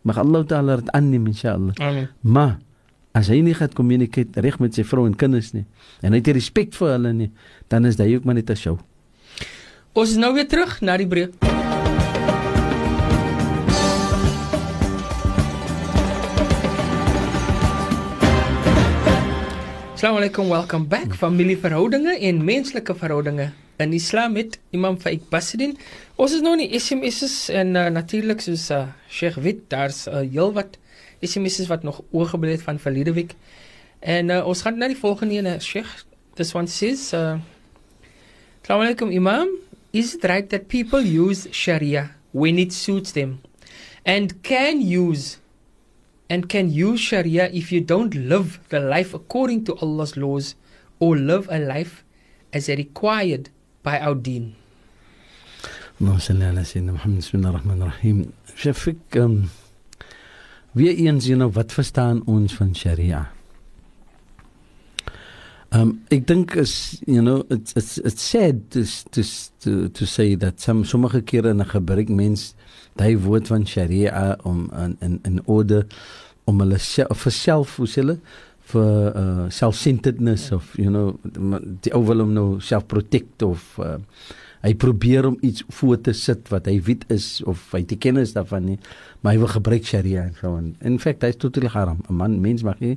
mag 0.07 0.17
Allah 0.17 0.45
Taala 0.47 0.79
dit 0.79 0.91
aanneem 0.95 1.27
inshallah. 1.27 1.75
Amen. 1.83 2.07
Maar 2.23 2.59
as 3.11 3.27
hy 3.31 3.41
nie 3.43 3.55
gaan 3.55 3.73
communicate 3.75 4.39
reg 4.43 4.59
met 4.63 4.75
sy 4.75 4.85
vrou 4.87 5.03
en 5.07 5.15
kinders 5.15 5.51
nie 5.55 5.65
en 6.03 6.15
hy 6.15 6.19
het 6.19 6.31
respek 6.35 6.73
vir 6.75 6.93
hulle 6.95 7.11
nie, 7.15 7.29
dan 7.71 7.87
is 7.87 7.99
dit 7.99 8.15
ook 8.15 8.23
maar 8.23 8.35
net 8.39 8.49
'n 8.49 8.55
show. 8.55 8.79
Ons 9.93 10.11
is 10.11 10.17
nou 10.17 10.33
weer 10.33 10.47
terug 10.47 10.81
na 10.81 10.97
die 10.97 11.07
breek. 11.07 11.35
Assalamu 19.95 20.19
alaikum, 20.19 20.49
welcome 20.49 20.85
back. 20.85 21.15
Familieverhoudinge 21.15 22.19
en 22.19 22.43
menslike 22.43 22.95
verhoudinge 22.95 23.51
in 23.77 23.93
Islam 23.93 24.33
met 24.33 24.59
Imam 24.69 24.97
Faik 24.99 25.29
Basdin. 25.29 25.75
Ons 26.15 26.33
is 26.37 26.43
nou 26.43 26.53
in 26.55 26.63
die 26.63 26.79
SMS's 26.79 27.49
en 27.53 27.75
uh, 27.75 27.87
natuurlik 27.91 28.43
soos 28.43 28.69
uh, 28.71 28.85
Sheikh 29.11 29.39
Wit, 29.43 29.65
daar's 29.71 30.05
uh, 30.07 30.23
heelwat 30.23 30.77
SMS's 31.25 31.67
wat 31.71 31.83
nog 31.83 32.01
oorgebly 32.11 32.55
het 32.55 32.63
van 32.63 32.79
verlede 32.79 33.13
week. 33.13 33.35
En 33.99 34.29
uh, 34.29 34.41
ons 34.47 34.61
gaan 34.61 34.77
na 34.77 34.87
die 34.91 34.99
volgende 34.99 35.39
ene, 35.39 35.57
Sheikh. 35.59 36.05
This 36.35 36.53
one 36.55 36.67
says, 36.67 37.13
uh, 37.13 37.39
alaikum, 38.67 39.11
Imam. 39.11 39.47
Is 39.91 40.15
it 40.15 40.23
right 40.23 40.49
that 40.49 40.67
people 40.67 40.99
use 40.99 41.47
Sharia 41.51 42.11
when 42.31 42.57
it 42.59 42.73
suits 42.73 43.11
them 43.11 43.39
and 44.05 44.41
can 44.41 44.81
use 44.81 45.37
and 46.29 46.49
can 46.49 46.69
use 46.69 46.99
Sharia 46.99 47.49
if 47.53 47.71
you 47.71 47.79
don't 47.79 48.13
live 48.13 48.59
the 48.69 48.79
life 48.79 49.13
according 49.13 49.63
to 49.65 49.75
Allah's 49.79 50.17
laws 50.17 50.55
or 50.99 51.15
live 51.15 51.47
a 51.49 51.59
life 51.59 52.03
as 52.51 52.67
required 52.67 53.49
by 53.85 54.01
Oudin. 54.01 54.55
Allahumma 56.01 56.19
salli 56.19 56.45
ala 56.49 56.61
sayyidina 56.65 56.97
Muhammad 56.97 57.21
bismillahir 57.21 57.57
rahmanir 57.59 57.85
rahim. 57.93 58.33
Shafik 58.57 58.97
um, 59.15 59.21
ehm, 59.21 59.49
weer 60.73 60.95
eens 60.97 61.27
you 61.27 61.37
know, 61.37 61.49
wat 61.53 61.71
verstaan 61.71 62.23
ons 62.25 62.57
van 62.57 62.73
Sharia? 62.73 63.27
Um, 65.71 66.01
ek 66.09 66.25
dink 66.27 66.55
is 66.55 67.01
you 67.05 67.21
know 67.21 67.43
it's 67.49 67.75
it's 67.75 67.97
it's 67.97 68.21
sad 68.21 68.71
to 68.71 68.85
to 69.11 69.21
to, 69.61 69.89
to 69.89 70.05
say 70.05 70.35
that 70.35 70.59
some 70.59 70.85
sommige 70.85 71.21
kere 71.25 71.51
in 71.51 71.61
'n 71.61 71.67
gebruik 71.67 72.09
mens 72.09 72.55
daai 72.95 73.17
woord 73.17 73.47
van 73.47 73.65
Sharia 73.67 74.37
om 74.43 74.69
in 74.83 74.97
in 75.01 75.19
in 75.23 75.41
orde 75.45 75.85
om 76.45 76.59
hulle 76.59 76.79
self 76.79 77.25
vir 77.25 77.31
self 77.31 77.75
hoe 77.75 77.89
hulle 77.95 78.19
vir 78.71 79.11
uh, 79.13 79.45
self-centeredness 79.53 80.51
of 80.55 80.71
you 80.81 80.89
know 80.89 81.13
die 81.85 81.93
ou 81.93 82.01
wil 82.07 82.23
hom 82.23 82.33
nou 82.33 82.47
self 82.65 82.87
protect 82.89 83.45
of 83.45 83.75
uh, 83.83 83.99
hy 84.65 84.73
probeer 84.81 85.27
om 85.29 85.35
iets 85.45 85.61
voor 85.77 85.99
te 86.01 86.13
sit 86.17 86.49
wat 86.49 86.65
hy 86.69 86.79
weet 86.87 87.03
is 87.13 87.43
of 87.45 87.61
hy 87.75 87.83
te 87.85 87.97
kennis 88.01 88.33
daarvan 88.33 88.65
nie 88.71 88.77
maar 89.21 89.35
hy 89.35 89.41
wil 89.43 89.51
gebruik 89.53 89.85
sharia 89.85 90.25
en 90.25 90.33
so 90.39 90.55
en 90.57 90.71
in 90.85 90.97
fact 91.01 91.25
hy 91.25 91.31
is 91.33 91.39
totaal 91.41 91.69
haram. 91.73 92.01
'n 92.09 92.17
man 92.17 92.39
mens 92.41 92.65
mag 92.65 92.81
nie 92.81 92.95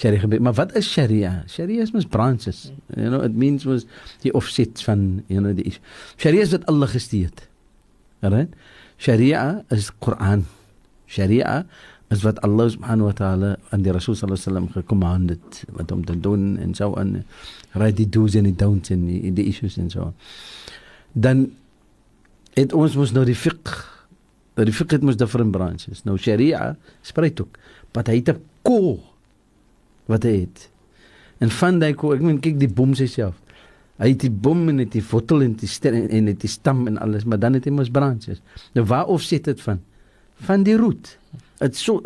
sharia 0.00 0.24
gebruik 0.24 0.42
maar 0.44 0.56
wat 0.56 0.72
is 0.76 0.88
sharia? 0.88 1.44
Sharia 1.48 1.82
is 1.82 1.92
mos 1.92 2.08
branches. 2.08 2.72
You 2.96 3.10
know 3.10 3.20
it 3.24 3.36
means 3.36 3.64
was 3.68 3.86
die 4.24 4.32
offset 4.32 4.80
van 4.88 5.22
you 5.28 5.40
know 5.40 5.52
die 5.52 5.76
sharia 6.16 6.42
is 6.48 6.56
wat 6.56 6.64
Allah 6.68 6.88
gestuur 6.88 7.28
het 7.28 7.48
right 8.20 8.52
sharia 8.96 9.64
is 9.70 9.90
Quran. 10.00 10.44
Sharia 11.08 11.64
is 12.10 12.24
wat 12.26 12.40
Allah 12.42 12.66
subhanahu 12.66 13.06
wa 13.06 13.14
ta'ala 13.14 13.50
aan 13.70 13.82
die 13.86 13.92
Rasul 13.94 14.16
sallallahu 14.18 14.34
alaihi 14.34 14.50
wasallam 14.50 14.68
gekommand 14.74 15.30
het 15.30 15.62
wat 15.78 15.92
om 15.94 16.02
te 16.04 16.16
doen 16.18 16.58
en 16.58 16.74
so 16.74 16.94
aan. 16.98 17.22
Right 17.78 17.96
die 17.96 18.08
do's 18.10 18.34
en 18.34 18.48
die 18.50 18.56
don'ts 18.56 18.90
en 18.90 19.06
die, 19.06 19.30
die 19.30 19.46
issues 19.46 19.78
en 19.78 19.90
so 19.90 20.10
dan 21.14 21.50
het 22.58 22.74
ons 22.74 22.96
mos 22.98 23.14
nou 23.14 23.22
die 23.26 23.38
fiqh 23.38 23.86
dat 24.58 24.66
die 24.66 24.74
fiqh 24.74 24.98
het 24.98 25.06
mos 25.06 25.18
different 25.18 25.54
branches. 25.54 26.02
Nou 26.02 26.18
sharia 26.18 26.74
sprei 27.06 27.30
ook 27.30 27.58
maar 27.94 28.10
hy 28.10 28.22
'n 28.26 28.42
ko 28.62 28.98
wat 30.06 30.26
hy 30.26 30.46
het. 30.46 30.68
En 31.38 31.50
van 31.50 31.78
daai 31.78 31.94
ko 31.94 32.12
ek 32.12 32.20
meen 32.20 32.40
kyk 32.40 32.58
die 32.58 32.68
boom 32.68 32.94
self. 32.94 33.34
Hy 33.98 34.08
het 34.08 34.20
die 34.20 34.30
boom 34.30 34.68
en 34.68 34.78
het 34.78 34.92
die 34.92 35.04
wortel 35.10 35.42
en 35.42 35.54
die 35.54 35.68
stem 35.68 35.94
en 35.94 36.26
het 36.26 36.40
die 36.40 36.50
stam 36.50 36.86
en 36.86 36.98
alles 36.98 37.24
maar 37.24 37.38
dan 37.38 37.54
het 37.54 37.64
hy 37.64 37.70
mos 37.70 37.90
branches. 37.90 38.42
Nou 38.74 38.86
waar 38.86 39.06
of 39.06 39.22
sit 39.22 39.44
dit 39.44 39.60
van? 39.60 39.80
Van 40.34 40.62
die 40.62 40.76
root 40.76 41.18
Dit 41.60 41.76
so 41.76 42.00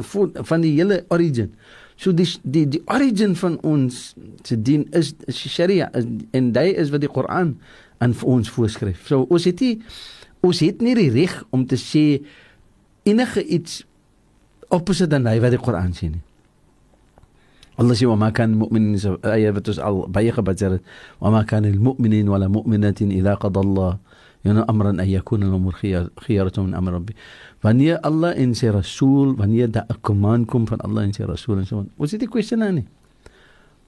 van 0.51 0.65
die 0.65 0.75
hele 0.75 1.05
origin. 1.15 1.55
So 1.97 2.13
die 2.15 2.27
die 2.43 2.67
die 2.69 2.83
origin 2.91 3.37
van 3.39 3.61
ons 3.63 4.15
se 4.43 4.59
dien 4.59 4.87
is, 4.91 5.13
is 5.31 5.39
Sharia 5.47 5.91
is, 5.95 6.09
en 6.35 6.51
dit 6.53 6.77
is 6.77 6.91
wat 6.91 7.05
die 7.05 7.11
Koran 7.11 7.55
aan 8.03 8.15
ons 8.27 8.51
voorskryf. 8.51 9.07
So 9.07 9.27
ons 9.31 9.47
het 9.47 9.63
nie 9.63 9.79
ons 10.45 10.61
het 10.61 10.83
nie 10.85 10.97
die 10.99 11.11
reg 11.15 11.39
om 11.55 11.65
te 11.67 11.79
sê 11.81 12.21
enige 13.07 13.45
iets 13.47 13.85
opposite 14.75 15.13
dan 15.13 15.29
hy 15.31 15.39
wat 15.45 15.55
die 15.55 15.63
Koran 15.63 15.95
sê 15.95 16.11
nie. 16.11 16.25
Allah 17.75 17.95
sê: 17.99 18.07
"Wama 18.07 18.31
kan 18.31 18.55
mu'minin" 18.55 18.99
ayat 19.23 19.55
wat 19.55 19.69
ons 19.69 19.79
al 19.79 20.07
baie 20.09 20.31
gebaseer 20.33 20.79
het. 20.79 20.83
"Wama 21.19 21.45
kan 21.45 21.65
al-mu'minin 21.65 22.29
wala 22.31 22.49
mu'minatin 22.49 23.11
idha 23.11 23.37
qada 23.37 23.61
Allah 23.61 23.99
know 24.53 24.65
amran 24.69 24.99
ayakun 24.99 25.43
al-umur 25.43 25.75
khiyaratu 25.75 26.63
min 26.65 26.75
amr 26.75 26.93
rabbi. 26.93 27.13
Wanneer 27.63 27.99
Allah 28.03 28.35
en 28.37 28.55
sy 28.55 28.69
rasool 28.69 29.37
wanneer 29.37 29.69
daar 29.69 29.87
'n 29.89 30.01
command 30.03 30.47
kom 30.47 30.67
van 30.67 30.81
Allah 30.81 31.05
en 31.05 31.13
sy 31.13 31.25
rasool 31.25 31.59
en 31.59 31.67
so 31.67 31.79
on. 31.79 31.91
Was 31.97 32.11
dit 32.11 32.23
'n 32.23 32.29
question 32.29 32.63
aan 32.63 32.75
nie 32.75 32.87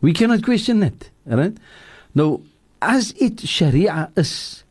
we 0.01 0.13
cannot 0.13 0.43
question 0.43 0.83
it 0.83 1.11
right? 1.25 1.57
Nou 2.15 2.41
as 2.83 3.13
dit 3.17 3.41
sharia 3.49 4.11
is 4.17 4.65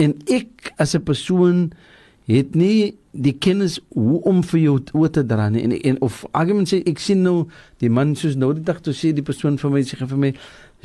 en 0.00 0.16
ek 0.26 0.72
as 0.78 0.94
'n 0.94 1.02
persoon 1.02 1.72
het 2.26 2.54
nie 2.54 2.96
die 3.12 3.36
kennis 3.38 3.78
hoe 3.94 4.20
om 4.22 4.42
vir 4.42 4.60
jou 4.60 4.80
oor 4.92 5.10
te 5.10 5.22
dra 5.24 5.48
nie. 5.48 5.62
En, 5.62 5.72
en 5.72 6.00
of 6.00 6.24
argument 6.32 6.68
sê 6.68 6.82
ek 6.84 6.98
sien 6.98 7.22
nou 7.22 7.46
die 7.78 7.88
man 7.88 8.14
soos 8.16 8.34
nou 8.36 8.52
die 8.52 8.64
dag 8.66 8.80
toe 8.80 8.92
sê 8.92 9.12
die 9.14 9.24
persoon 9.24 9.56
vir 9.58 9.70
my 9.70 9.80
sê 9.80 9.96
vir 10.02 10.18
my 10.18 10.32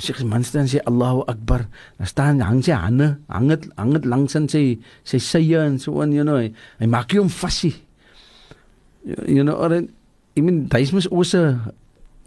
die 0.02 0.26
man 0.26 0.44
staan 0.44 0.68
sê 0.68 0.82
Allahu 0.86 1.24
Akbar. 1.28 1.68
Daar 1.98 2.08
staan 2.08 2.42
hang 2.42 2.64
sy 2.64 2.74
hande 2.74 3.18
hang 3.28 3.50
dit 3.50 3.70
hang 3.78 3.94
dit 3.94 4.06
langs 4.06 4.36
in 4.36 4.48
sy 4.50 4.80
sy 5.04 5.18
sye 5.18 5.60
en 5.62 5.80
so 5.80 6.02
on 6.02 6.12
you 6.12 6.24
know. 6.24 6.38
Hy, 6.42 6.52
hy 6.80 6.88
maak 6.90 7.14
hom 7.14 7.30
vasie 7.30 7.76
you 9.28 9.44
know 9.44 9.58
or 9.58 9.74
I 9.74 10.42
mean 10.42 10.68
daai 10.72 10.84
is 10.84 10.94
mos 10.94 11.34
'n 11.36 11.60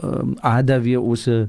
um, 0.02 0.36
ada 0.42 0.80
wie 0.80 0.98
ons 1.00 1.28
'n 1.28 1.48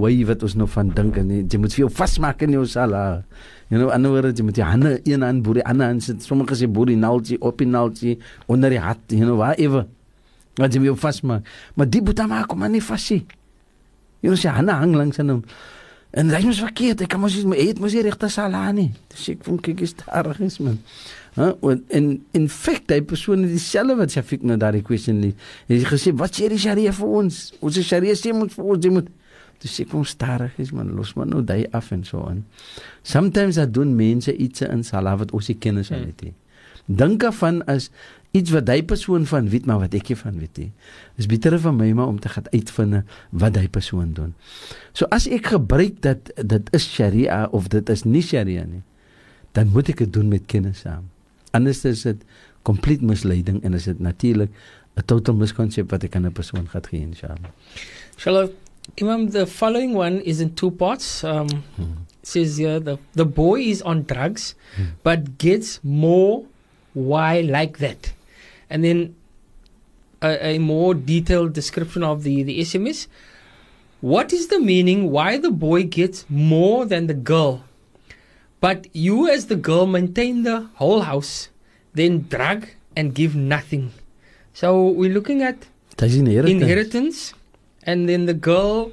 wy 0.00 0.24
wat 0.24 0.42
ons 0.42 0.54
nou 0.54 0.66
van 0.66 0.88
dink 0.88 1.16
en 1.16 1.28
jy 1.28 1.58
moet 1.58 1.72
vir 1.74 1.86
jou 1.86 1.90
vasmaak 1.90 2.42
in 2.42 2.52
jou 2.52 2.64
sala. 2.66 3.22
You 3.68 3.78
know 3.78 3.90
ander 3.90 4.10
woorde 4.10 4.32
jy 4.32 4.44
moet 4.44 4.56
jy 4.56 4.64
hande 4.64 5.00
een 5.04 5.24
aan 5.24 5.42
boerie 5.42 5.64
ander 5.64 5.86
aan 5.86 6.00
sit. 6.00 6.22
Sommige 6.22 6.54
sê 6.54 6.66
boerie 6.66 6.96
naaltjie 6.96 7.40
op 7.40 7.58
die 7.58 7.66
naaltjie 7.66 8.18
onder 8.46 8.70
die 8.70 8.80
hat 8.80 8.98
you 9.08 9.24
know 9.24 9.36
whatever. 9.36 9.86
Wat 10.56 10.74
jy 10.74 10.80
wil 10.80 10.96
vasmaak. 10.96 11.46
Maar 11.74 11.90
die 11.90 12.02
moet 12.02 12.16
dan 12.16 12.28
maak 12.28 12.52
om 12.52 12.62
aan 12.62 12.72
nie 12.72 12.82
vasie 12.82 13.26
jy 14.20 14.30
know 14.30 14.38
sy 14.38 14.54
hande 14.54 14.72
hang 14.72 14.96
langs 14.96 15.20
aan 15.22 15.36
hom 15.36 15.44
en 16.18 16.32
hy 16.32 16.42
moet 16.46 16.62
verkeerd 16.64 17.04
ek 17.04 17.12
kan 17.14 17.20
mos 17.20 17.36
nie 17.36 17.62
eet 17.68 17.80
mos 17.82 17.94
nie 17.96 18.06
regte 18.06 18.30
salani 18.32 18.90
dis 19.12 19.28
ek 19.34 19.46
voel 19.46 19.62
kyk 19.64 19.86
is 19.86 19.96
daar 20.02 20.34
is 20.40 20.60
man 20.60 20.82
Huh? 21.38 21.76
En 21.94 22.06
in 22.34 22.48
feite 22.50 22.96
die 22.96 23.04
persoon 23.06 23.44
dieselfde 23.46 23.94
wat 24.00 24.10
Shafiq 24.10 24.42
nou 24.42 24.56
daardie 24.58 24.82
question 24.82 25.20
lê. 25.22 25.28
Hy 25.68 25.76
het 25.78 25.86
gesê 25.86 26.10
wat 26.18 26.34
sê 26.34 26.48
die 26.50 26.58
Sharia 26.58 26.90
vir 26.96 27.12
ons? 27.20 27.36
Ons 27.62 27.78
Sharia 27.86 28.16
sê 28.18 28.32
moet 28.34 28.50
vir 28.50 28.70
ons 28.74 28.88
jy 28.88 28.90
moet 28.96 29.12
Dis 29.58 29.72
sê 29.74 29.84
kom 29.90 30.04
stadig 30.06 30.54
is 30.62 30.70
man 30.70 30.92
los 30.94 31.16
maar 31.18 31.26
nou 31.26 31.40
daai 31.42 31.66
af 31.74 31.90
en 31.90 32.04
so 32.06 32.22
aan. 32.28 32.44
Sometimes 33.02 33.58
dat 33.58 33.72
doen 33.74 33.96
mense 33.98 34.30
iets 34.30 34.62
in 34.62 34.84
sala 34.86 35.16
wat 35.18 35.32
ons 35.34 35.48
nie 35.50 35.58
kennis 35.58 35.90
van 35.90 36.04
het 36.06 36.22
nie. 36.22 36.34
Dink 36.86 37.26
af 37.26 37.40
van 37.42 37.58
as 37.66 37.90
iets 38.36 38.52
wat 38.52 38.66
daai 38.68 38.82
persoon 38.84 39.26
van 39.26 39.48
weet 39.48 39.66
maar 39.66 39.80
wat 39.84 39.94
ek 39.96 40.10
nie 40.12 40.16
van 40.20 40.38
weet 40.38 40.58
nie. 40.60 40.70
Dis 41.16 41.28
beter 41.30 41.56
vir 41.58 41.74
my 41.74 41.88
maar 41.96 42.10
om 42.12 42.18
te 42.20 42.28
gaan 42.28 42.48
uitvind 42.52 43.04
wat 43.30 43.54
daai 43.56 43.68
persoon 43.68 44.12
doen. 44.16 44.34
So 44.92 45.08
as 45.14 45.26
ek 45.26 45.52
gebruik 45.54 46.02
dat 46.04 46.30
dit 46.36 46.68
is 46.76 46.88
sharia 46.88 47.46
of 47.52 47.70
dit 47.72 47.88
is 47.88 48.04
nie 48.04 48.22
sharia 48.22 48.66
nie, 48.68 48.84
dan 49.56 49.72
moet 49.72 49.88
ek 49.88 50.04
dit 50.04 50.12
doen 50.12 50.28
met 50.28 50.44
kennis 50.46 50.84
saam. 50.84 51.08
Anders 51.56 51.84
is 51.88 52.04
dit 52.04 52.20
complete 52.68 53.04
misleiding 53.04 53.62
en 53.64 53.74
is 53.74 53.88
dit 53.88 53.98
natuurlik 53.98 54.52
'n 54.98 55.06
total 55.06 55.34
miskonsep 55.34 55.90
wat 55.90 56.04
ek 56.04 56.16
aan 56.16 56.26
'n 56.26 56.32
persoon 56.32 56.68
gaan 56.68 56.84
gee 56.84 57.00
inshallah. 57.00 57.52
Inshallah 58.14 58.48
Imam, 58.96 59.30
the 59.30 59.46
following 59.46 59.94
one 59.94 60.22
is 60.22 60.40
in 60.40 60.54
two 60.54 60.70
parts. 60.70 61.22
Um, 61.22 61.48
hmm. 61.76 62.08
Says 62.22 62.56
here 62.56 62.80
the 62.80 62.98
the 63.14 63.24
boy 63.24 63.60
is 63.60 63.82
on 63.82 64.04
drugs, 64.04 64.54
hmm. 64.76 64.96
but 65.02 65.38
gets 65.38 65.80
more. 65.82 66.44
Why 66.92 67.40
like 67.40 67.78
that? 67.78 68.17
And 68.70 68.84
then 68.84 69.14
a, 70.22 70.54
a, 70.54 70.58
more 70.58 70.94
detailed 70.94 71.52
description 71.52 72.02
of 72.02 72.22
the 72.22 72.42
the 72.42 72.60
SMS. 72.60 73.06
What 74.00 74.32
is 74.32 74.48
the 74.48 74.60
meaning? 74.60 75.10
Why 75.10 75.38
the 75.38 75.50
boy 75.50 75.84
gets 75.84 76.24
more 76.28 76.84
than 76.84 77.06
the 77.06 77.14
girl, 77.14 77.64
but 78.60 78.86
you 78.92 79.28
as 79.28 79.46
the 79.46 79.56
girl 79.56 79.86
maintain 79.86 80.42
the 80.42 80.68
whole 80.74 81.02
house, 81.02 81.48
then 81.94 82.26
drug 82.28 82.68
and 82.96 83.14
give 83.14 83.34
nothing. 83.34 83.92
So 84.52 84.88
we're 84.88 85.12
looking 85.12 85.42
at 85.42 85.66
inheritance. 86.14 86.62
inheritance 86.62 87.34
and 87.82 88.08
then 88.08 88.26
the 88.26 88.34
girl 88.34 88.92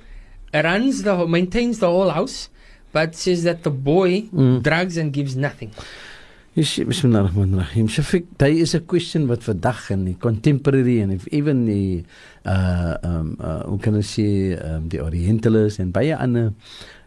runs 0.53 1.03
the 1.03 1.27
maintains 1.27 1.79
the 1.79 1.87
whole 1.87 2.09
house 2.09 2.49
but 2.91 3.13
says 3.13 3.43
that 3.43 3.63
the 3.63 3.69
boy 3.69 4.21
mm. 4.33 4.63
drugs 4.63 4.97
and 4.97 5.13
gives 5.13 5.35
nothing 5.35 5.71
Bismillahirrahmanirrahim. 6.55 7.89
Shafiq, 7.91 8.23
daar 8.37 8.47
is 8.49 8.75
'n 8.75 8.85
question 8.85 9.27
wat 9.27 9.43
vandag 9.43 9.89
in 9.89 10.05
die 10.05 10.17
contemporary 10.17 11.01
en 11.01 11.19
even 11.29 11.65
die 11.65 12.05
uh 12.45 12.95
um 13.03 13.35
uh 13.41 13.77
kan 13.81 13.95
ek 13.95 14.03
sê 14.03 14.55
um 14.63 14.87
die 14.87 15.03
orientalists 15.03 15.79
en 15.79 15.91
baie 15.91 16.15
ander 16.15 16.53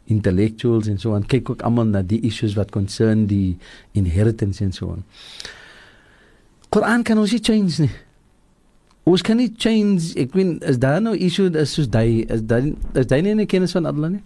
intellectuals 0.05 0.87
en 0.87 0.99
so 0.99 1.15
aan 1.15 1.25
kyk 1.25 1.51
ook 1.51 1.63
almal 1.63 1.87
na 1.87 2.03
die 2.03 2.21
issues 2.21 2.55
wat 2.57 2.71
concern 2.71 3.27
die 3.27 3.57
inheritance 3.93 4.65
en 4.65 4.73
so 4.73 4.91
aan. 4.91 5.05
Koran 6.69 7.03
kan 7.03 7.19
ons 7.19 7.33
nie 7.33 7.41
change 7.41 7.81
nie. 7.81 7.95
Ons 9.05 9.23
kan 9.23 9.37
nie 9.37 9.55
change, 9.57 10.13
ek 10.15 10.35
weet 10.35 10.63
is 10.63 10.79
daar 10.79 11.01
nou 11.01 11.17
issue 11.17 11.49
is 11.57 11.73
soos 11.73 11.89
daai 11.89 12.29
is 12.29 12.45
daai 12.45 12.77
is 12.93 13.07
daai 13.07 13.23
nie 13.23 13.33
'n 13.33 13.47
kennis 13.47 13.73
van 13.73 13.87
Allah 13.87 14.11
nie. 14.11 14.25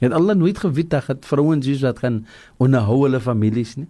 Het 0.00 0.12
Allah 0.12 0.34
nooit 0.34 0.58
geweet 0.58 0.90
dat 0.90 1.22
vrouens 1.22 1.66
is 1.66 1.82
wat 1.82 1.98
gaan 1.98 2.26
onderhou 2.58 3.06
hulle 3.06 3.20
families 3.20 3.76
nie. 3.76 3.86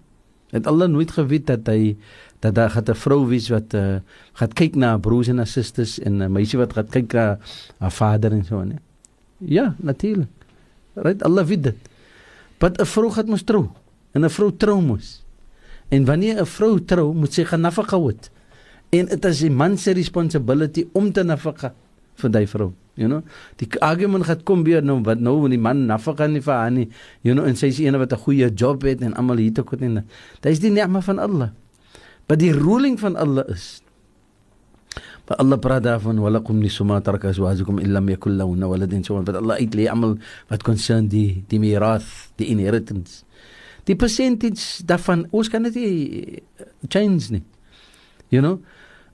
Het 0.51 0.67
Allah 0.67 0.89
nooit 0.89 1.11
geweet 1.11 1.47
dat 1.47 1.67
hy 1.67 1.97
dat 2.41 2.55
daar 2.55 2.71
gaan 2.71 2.85
'n 2.89 2.95
vrou 2.95 3.27
wees 3.27 3.49
wat 3.49 3.75
uh, 3.75 4.01
gaan 4.33 4.53
kyk 4.53 4.75
na 4.75 4.99
broers 4.99 5.29
en 5.29 5.47
susters 5.47 5.99
en 5.99 6.23
'n 6.23 6.33
meisie 6.33 6.59
wat 6.59 6.73
gaan 6.73 6.89
kyk 6.89 7.13
na 7.13 7.39
haar 7.79 7.93
vader 7.93 8.33
en 8.33 8.45
so 8.45 8.65
nie. 8.65 8.79
Ja, 9.39 9.75
natuurlik. 9.79 10.29
Right 10.95 11.23
Allah 11.23 11.47
weet 11.47 11.63
dit. 11.63 11.77
Maar 12.59 12.71
'n 12.71 12.87
vrou 12.87 13.11
gaan 13.11 13.29
mos 13.29 13.43
trou 13.43 13.69
en 14.13 14.25
'n 14.25 14.31
vrou 14.31 14.53
trou 14.57 14.81
mos. 14.83 15.23
En 15.89 16.05
wanneer 16.05 16.41
'n 16.41 16.47
vrou 16.47 16.85
trou, 16.85 17.15
moet 17.15 17.33
sy 17.33 17.45
gaan 17.45 17.61
nafaka 17.61 17.97
hou 17.97 18.13
en 18.91 19.07
dit 19.07 19.25
is 19.25 19.43
die 19.45 19.51
man 19.51 19.77
se 19.79 19.95
responsibility 19.95 20.87
om 20.99 21.13
te 21.15 21.23
nafaka 21.23 21.73
vir 22.21 22.33
daai 22.35 22.47
vrou 22.51 22.73
you 23.01 23.09
know? 23.09 23.25
Die 23.61 23.69
argument 23.81 24.29
gaan 24.29 24.45
kom 24.45 24.65
weer 24.67 24.85
nou 24.85 25.01
wat 25.07 25.21
nou 25.25 25.49
die 25.49 25.59
man 25.59 25.87
nafaka 25.89 26.29
nie 26.29 26.45
vir 26.45 26.55
haar 26.55 26.71
nie 26.75 26.89
you 27.27 27.35
know 27.35 27.49
en 27.49 27.57
sy 27.57 27.73
is 27.73 27.81
een 27.81 27.97
wat 27.99 28.13
'n 28.13 28.21
goeie 28.27 28.53
job 28.53 28.85
het 28.85 29.01
en 29.03 29.17
almal 29.17 29.41
hier 29.41 29.55
te 29.57 29.65
kom 29.65 29.81
en 29.83 30.05
dit 30.41 30.53
is 30.53 30.61
die 30.61 30.71
ni'ma 30.71 31.01
van 31.01 31.19
Allah. 31.19 31.51
Maar 32.29 32.39
die 32.39 32.53
ruling 32.53 33.01
van 33.01 33.17
Allah 33.17 33.49
is 33.49 33.83
maar 35.27 35.39
Allah 35.39 35.59
praat 35.59 35.83
daarvan 35.83 36.19
walakum 36.19 36.59
nisuma 36.59 37.01
taraka 37.01 37.29
azwajukum 37.29 37.79
illam 37.79 38.09
yakul 38.09 38.35
lahunna 38.35 38.67
waladin 38.67 39.05
so 39.05 39.23
but 39.23 39.37
Allah 39.37 39.57
uitlei 39.63 39.87
almal 39.89 40.19
wat 40.49 40.63
concern 40.63 41.09
die 41.09 41.45
die 41.49 41.59
mirath 41.59 42.33
die 42.37 42.47
inheritance. 42.51 43.23
Die 43.85 43.97
percentage 43.97 44.83
daarvan 44.85 45.27
ons 45.31 45.49
kan 45.49 45.63
dit 45.63 46.43
change 46.89 47.31
nie. 47.31 47.45
You 48.29 48.43
know 48.43 48.59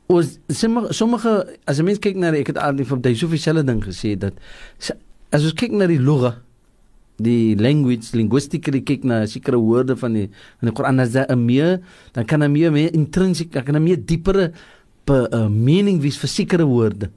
ons 0.06 0.38
sommige 0.48 0.92
sommige 0.94 1.32
as 1.66 1.78
'n 1.78 1.84
mens 1.84 1.98
kyk 1.98 2.16
na 2.16 2.30
ek 2.30 2.54
het 2.54 2.58
al 2.58 2.76
die 2.76 2.86
van 2.86 3.00
daai 3.00 3.14
soveel 3.14 3.38
selfe 3.38 3.64
ding 3.64 3.82
gesê 3.82 4.16
dat 4.18 4.34
as 5.30 5.42
ons 5.42 5.54
kyk 5.54 5.72
na 5.72 5.86
die 5.86 5.98
lugha 5.98 6.42
die 7.18 7.56
language 7.56 8.12
linguistically 8.12 8.82
kyk 8.84 9.04
na 9.04 9.26
sekere 9.26 9.58
woorde 9.58 9.96
van 9.96 10.12
die 10.12 10.28
van 10.60 10.68
die 10.68 10.74
Koran 10.76 11.00
as 11.00 11.12
daar 11.12 11.26
'n 11.28 11.44
meer 11.44 11.80
dan 12.12 12.24
kan 12.24 12.42
'n 12.42 12.52
meer 12.52 12.70
meer 12.72 12.92
intrinsiek 12.94 13.50
kan 13.50 13.76
'n 13.76 13.82
meer 13.82 13.98
diepere 13.98 14.52
uh, 15.08 15.48
meaning 15.48 16.00
wees 16.00 16.18
vir 16.18 16.28
sekere 16.28 16.64
woorde 16.64 17.10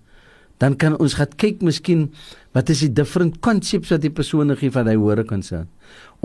dan 0.60 0.76
kan 0.76 0.98
ons 1.00 1.16
gaan 1.20 1.32
kyk 1.40 1.62
miskien 1.62 2.10
wat 2.54 2.70
is 2.70 2.84
die 2.84 2.94
different 2.94 3.40
concepts 3.46 3.92
wat 3.94 4.02
die 4.02 4.14
persone 4.14 4.56
gee 4.60 4.72
van 4.72 4.90
woorde 4.98 5.24
kan 5.24 5.42
sê 5.46 5.64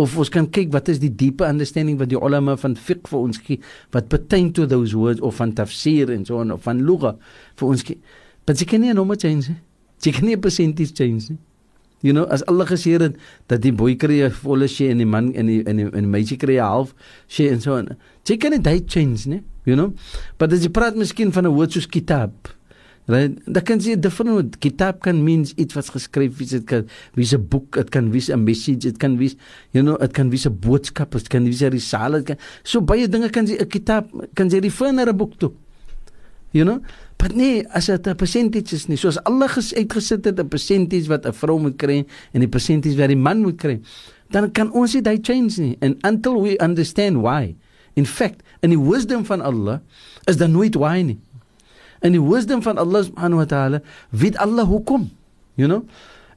of 0.01 0.17
ons 0.19 0.31
kan 0.33 0.47
kyk 0.51 0.73
wat 0.75 0.89
is 0.91 1.01
die 1.03 1.13
diepe 1.13 1.47
understanding 1.47 1.99
wat 2.01 2.11
die 2.11 2.19
ulama 2.19 2.57
van 2.59 2.75
fiqh 2.75 3.07
vir 3.11 3.21
ons 3.21 3.39
gee 3.47 3.61
wat 3.95 4.11
pertain 4.13 4.51
to 4.53 4.67
those 4.67 4.97
words 4.97 5.23
of 5.23 5.39
van 5.39 5.55
tafsir 5.55 6.11
en 6.11 6.27
so 6.27 6.41
en 6.43 6.55
of 6.57 6.65
van 6.67 6.83
lugha 6.83 7.15
vir 7.61 7.69
ons 7.69 7.87
gee. 7.87 7.99
But 8.45 8.61
jy 8.61 8.69
kan 8.69 8.83
nie 8.83 8.95
nou 8.97 9.07
maar 9.09 9.21
change 9.21 9.55
jy 10.05 10.13
kan 10.13 10.27
nie 10.29 10.37
percentage 10.37 10.93
change 10.99 11.31
nie. 11.31 11.39
You 12.05 12.13
know 12.13 12.27
as 12.29 12.43
Allah 12.51 12.67
gesê 12.69 12.99
het 12.99 13.17
dat 13.49 13.63
die 13.63 13.73
boy 13.73 13.95
kry 13.97 14.25
'n 14.27 14.31
volle 14.31 14.69
sye 14.69 14.91
en 14.91 14.99
die 14.99 15.07
man 15.09 15.33
en 15.33 15.47
die 15.47 15.63
en 15.65 15.77
die, 15.77 15.87
en 15.87 16.05
die 16.05 16.11
meisie 16.11 16.37
kry 16.37 16.59
'n 16.59 16.67
half 16.67 16.95
sye 17.29 17.49
en 17.51 17.61
so 17.61 17.77
en 17.77 17.97
jy 18.27 18.37
kan 18.37 18.51
nie 18.51 18.61
dit 18.61 18.91
change 18.91 19.27
nie 19.27 19.43
you 19.65 19.77
know? 19.77 19.95
But 20.39 20.53
as 20.53 20.63
jy 20.63 20.71
praat 20.71 20.97
miskien 20.97 21.33
van 21.33 21.47
'n 21.47 21.55
woord 21.55 21.73
soos 21.73 21.87
kitab 21.87 22.33
Right? 23.05 23.37
Dat 23.45 23.67
kan 23.69 23.83
jy 23.85 23.99
different 24.01 24.57
kitab 24.65 25.03
kan 25.05 25.19
means 25.21 25.53
iets 25.61 25.77
wat 25.77 25.91
geskryf 25.93 26.39
is, 26.41 26.55
dit 26.57 26.65
kan 26.65 26.87
wees 27.13 27.35
'n 27.37 27.45
boek, 27.53 27.77
dit 27.77 27.91
kan 27.93 28.09
wees 28.09 28.33
'n 28.33 28.45
message, 28.45 28.89
dit 28.89 28.97
kan 28.97 29.19
wees 29.19 29.37
you 29.73 29.85
know, 29.85 29.99
dit 30.01 30.13
kan 30.13 30.31
wees 30.31 30.47
'n 30.49 30.57
boodskap, 30.57 31.13
dit 31.13 31.29
kan 31.29 31.45
wees 31.45 31.61
'n 31.61 31.69
risale, 31.69 32.23
kan 32.23 32.37
so 32.63 32.81
baie 32.81 33.09
dinge 33.09 33.29
kan 33.29 33.45
jy 33.45 33.61
'n 33.61 33.69
kitab 33.69 34.09
kan 34.35 34.49
jy 34.49 34.59
refer 34.59 34.93
na 34.93 35.05
'n 35.05 35.17
boek 35.17 35.37
toe. 35.37 35.53
You 36.53 36.65
know? 36.65 36.81
Maar 37.21 37.35
nee, 37.37 37.69
as 37.69 37.87
dit 37.87 38.07
'n 38.07 38.17
percentage 38.17 38.75
is 38.75 38.87
nie, 38.87 38.97
soos 38.97 39.21
alle 39.25 39.49
uitgesit 39.49 40.25
het 40.25 40.41
'n 40.41 40.49
percentage 40.49 41.09
wat 41.09 41.27
'n 41.27 41.33
vrou 41.33 41.61
moet 41.61 41.77
kry 41.77 42.07
en 42.33 42.41
die 42.41 42.49
percentage 42.49 42.97
wat 42.97 43.09
die 43.09 43.17
man 43.17 43.41
moet 43.41 43.57
kry, 43.57 43.81
dan 44.31 44.51
kan 44.53 44.73
ons 44.73 44.95
nie 44.95 45.03
daai 45.03 45.19
change 45.21 45.61
nie. 45.61 45.77
And 45.81 45.97
until 46.05 46.41
we 46.41 46.57
understand 46.59 47.17
why. 47.17 47.55
In 47.95 48.07
fact, 48.07 48.43
in 48.61 48.71
die 48.71 48.81
wisdom 48.81 49.25
van 49.25 49.41
Allah 49.41 49.81
is 50.25 50.37
daar 50.37 50.49
nooit 50.49 50.75
why 50.75 51.03
nie 51.03 51.21
in 52.05 52.17
die 52.17 52.23
wisdom 52.23 52.63
van 52.63 52.79
Allah 52.79 53.05
subhanahu 53.09 53.43
wa 53.43 53.49
ta'ala 53.49 53.81
weet 54.11 54.37
Allah 54.37 54.69
hoekom 54.69 55.09
you 55.57 55.69
know 55.69 55.83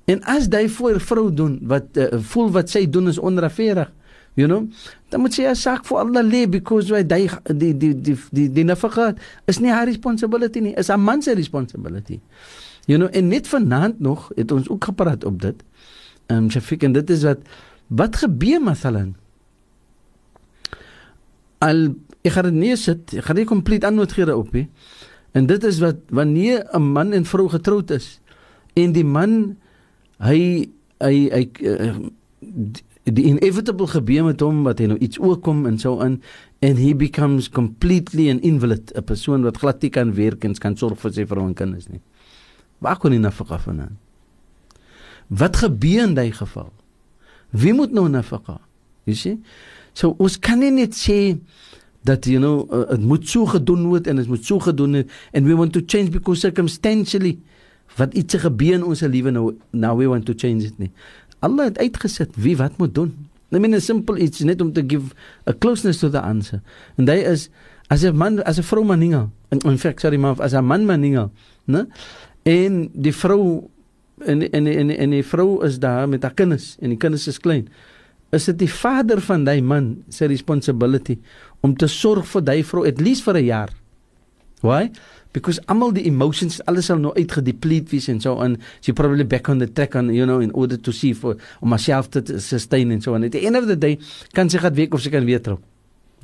en 0.07 0.23
as 0.23 0.47
jy 0.47 0.65
vir 0.71 0.99
vrou 1.03 1.29
doen 1.29 1.59
wat 1.67 1.97
uh, 1.99 2.15
voel 2.31 2.51
wat 2.55 2.71
sy 2.71 2.87
doen 2.89 3.11
is 3.11 3.19
onregverdig 3.19 3.91
You 4.37 4.45
know? 4.45 4.69
Dan 5.09 5.25
moet 5.25 5.33
jy 5.33 5.49
'n 5.49 5.57
saak 5.57 5.81
vir 5.89 5.97
Allah 5.97 6.21
lê 6.21 6.45
because 6.45 6.93
why 6.93 7.01
die 7.01 7.25
die 7.57 7.73
die 7.73 7.93
die 8.01 8.17
die 8.29 8.49
die 8.53 8.63
nafaqa 8.63 9.15
is 9.49 9.57
nie 9.59 9.73
haar 9.73 9.89
responsibility 9.89 10.61
nie, 10.61 10.73
is 10.77 10.93
haar 10.93 10.99
man 10.99 11.21
se 11.21 11.33
responsibility. 11.33 12.21
You 12.85 13.01
know, 13.01 13.09
en 13.11 13.27
net 13.27 13.47
vanaand 13.47 13.99
nog 13.99 14.29
het 14.35 14.51
ons 14.51 14.69
ook 14.69 14.83
gepraat 14.83 15.25
op 15.25 15.41
dit. 15.41 15.63
Ehm 16.29 16.37
um, 16.37 16.49
Shafiq 16.51 16.85
en 16.85 16.93
dit 16.93 17.09
is 17.09 17.23
wat 17.23 17.39
wat 17.87 18.15
gebeur 18.15 18.61
masalan. 18.61 19.15
Al 21.57 21.95
ek 22.21 22.31
gaan 22.31 22.43
dit 22.43 22.53
nie 22.53 22.75
sit, 22.75 23.17
ek 23.17 23.25
gaan 23.25 23.35
nie 23.41 23.49
kompleet 23.49 23.83
antwoord 23.83 24.11
gee 24.11 24.25
daarop 24.25 24.53
nie. 24.53 24.67
En 25.37 25.45
dit 25.45 25.63
is 25.69 25.79
wat 25.83 26.01
wanneer 26.09 26.65
'n 26.73 26.91
man 26.91 27.13
en 27.13 27.25
vrou 27.25 27.49
getroud 27.49 27.91
is 27.91 28.19
en 28.73 28.91
die 28.91 29.05
man 29.05 29.57
hy 30.17 30.69
hy 30.97 31.15
hy 31.29 31.43
uh, 31.61 31.95
die 33.03 33.23
inevitable 33.23 33.87
gebeur 33.87 34.25
met 34.27 34.41
hom 34.43 34.63
wat 34.67 34.81
hy 34.81 34.89
nou 34.91 34.97
iets 34.97 35.19
oorkom 35.21 35.65
en 35.69 35.77
so 35.79 36.01
in 36.03 36.17
and 36.65 36.81
he 36.81 36.95
becomes 36.95 37.49
completely 37.49 38.29
an 38.29 38.41
invalid 38.41 38.91
'n 38.95 39.03
persoon 39.03 39.45
wat 39.45 39.57
glad 39.57 39.81
nie 39.81 39.89
kan 39.89 40.13
werk 40.13 40.43
en 40.43 40.55
kan 40.55 40.77
sorg 40.77 40.99
vir 40.99 41.13
sy 41.13 41.25
vrou 41.25 41.45
en 41.47 41.53
kinders 41.53 41.87
nie. 41.87 42.01
Waar 42.79 42.97
kon 42.97 43.11
hy 43.11 43.17
nou 43.17 43.31
vergaf 43.31 43.63
van 43.63 43.97
wat 45.27 45.55
gebeur 45.55 46.03
in 46.03 46.13
daai 46.15 46.31
geval? 46.31 46.71
Wie 47.49 47.73
moet 47.73 47.91
nou 47.91 48.07
nafaka 48.09 48.59
you 49.03 49.15
see? 49.15 49.39
So 49.93 50.15
ons 50.19 50.39
kan 50.39 50.59
nie 50.59 50.71
net 50.71 50.95
sê 50.95 51.37
dat 52.03 52.25
you 52.25 52.39
know 52.39 52.67
dit 52.89 52.99
uh, 52.99 53.05
moet 53.05 53.27
so 53.27 53.45
gedoen 53.45 53.87
word 53.87 54.07
en 54.07 54.15
dit 54.15 54.27
moet 54.27 54.45
so 54.45 54.59
gedoen 54.59 54.91
word 54.91 55.11
and 55.33 55.45
we 55.45 55.55
want 55.55 55.73
to 55.73 55.81
change 55.85 56.09
because 56.09 56.39
circumstantially 56.39 57.39
wat 57.97 58.13
iets 58.13 58.35
gebeur 58.35 58.73
in 58.73 58.83
ons 58.83 59.01
lewe 59.01 59.31
nou 59.31 59.55
now 59.71 59.97
we 59.97 60.07
want 60.07 60.25
to 60.25 60.33
change 60.33 60.63
it 60.63 60.77
nie 60.77 60.91
Allah 61.45 61.69
het 61.69 61.77
uitgesit 61.77 62.33
wie 62.35 62.57
wat 62.57 62.77
moet 62.77 62.95
doen. 62.95 63.13
I 63.53 63.59
mean 63.59 63.73
a 63.73 63.79
simple 63.79 64.19
it's 64.19 64.41
net 64.43 64.61
om 64.61 64.73
te 64.73 64.83
give 64.83 65.13
a 65.47 65.53
closeness 65.53 66.01
to 66.01 66.09
the 66.09 66.21
answer. 66.21 66.61
En 66.97 67.05
daai 67.05 67.23
is 67.23 67.49
as 67.87 68.03
'n 68.03 68.17
man 68.17 68.43
as 68.43 68.57
'n 68.57 68.63
vrou 68.63 68.83
maninga 68.83 69.29
in 69.49 69.59
in 69.59 69.77
fact 69.77 70.01
sorry 70.01 70.17
maar 70.17 70.41
as 70.41 70.53
'n 70.53 70.65
man 70.65 70.85
maninga, 70.85 71.29
né? 71.65 71.87
En 72.43 72.89
die 72.93 73.13
vrou 73.13 73.69
en 74.25 74.51
en 74.51 74.67
en 74.67 74.89
en 74.89 75.09
die 75.09 75.23
vrou 75.23 75.63
is 75.65 75.79
daar 75.79 76.09
met 76.09 76.23
haar 76.23 76.33
kinders 76.33 76.75
en 76.79 76.89
die 76.89 76.97
kinders 76.97 77.27
is 77.27 77.39
klein. 77.39 77.69
Is 78.31 78.45
dit 78.45 78.59
die 78.59 78.73
vader 78.73 79.21
van 79.21 79.43
daai 79.43 79.61
man 79.61 80.03
se 80.09 80.25
responsibility 80.25 81.19
om 81.61 81.75
te 81.75 81.87
sorg 81.87 82.25
vir 82.25 82.41
daai 82.41 82.63
vrou 82.63 82.85
at 82.87 83.01
least 83.01 83.23
vir 83.23 83.37
'n 83.37 83.45
jaar? 83.45 83.69
Why? 84.61 84.91
because 85.37 85.59
almal 85.69 85.93
die 85.93 86.05
emotions 86.09 86.57
alles 86.69 86.89
sal 86.89 86.99
nou 87.01 87.13
uitgedeplete 87.17 87.93
wees 87.93 88.07
en 88.11 88.21
so 88.23 88.35
on 88.41 88.57
she 88.81 88.93
probably 88.95 89.25
back 89.27 89.49
on 89.51 89.61
the 89.61 89.67
track 89.67 89.95
on 89.99 90.09
you 90.13 90.25
know 90.25 90.39
in 90.43 90.53
order 90.53 90.77
to 90.77 90.91
see 90.91 91.13
for 91.13 91.37
om 91.61 91.69
myself 91.73 92.09
te 92.13 92.23
sustain 92.43 92.91
en 92.95 93.03
so 93.03 93.13
on 93.13 93.27
at 93.27 93.35
the 93.35 93.43
end 93.45 93.59
of 93.59 93.67
the 93.69 93.77
day 93.77 93.97
kan 94.37 94.49
sy 94.49 94.61
gaan 94.63 94.77
week 94.77 94.95
of 94.97 95.03
sy 95.03 95.13
kan 95.13 95.27
weer 95.27 95.43
trou. 95.43 95.59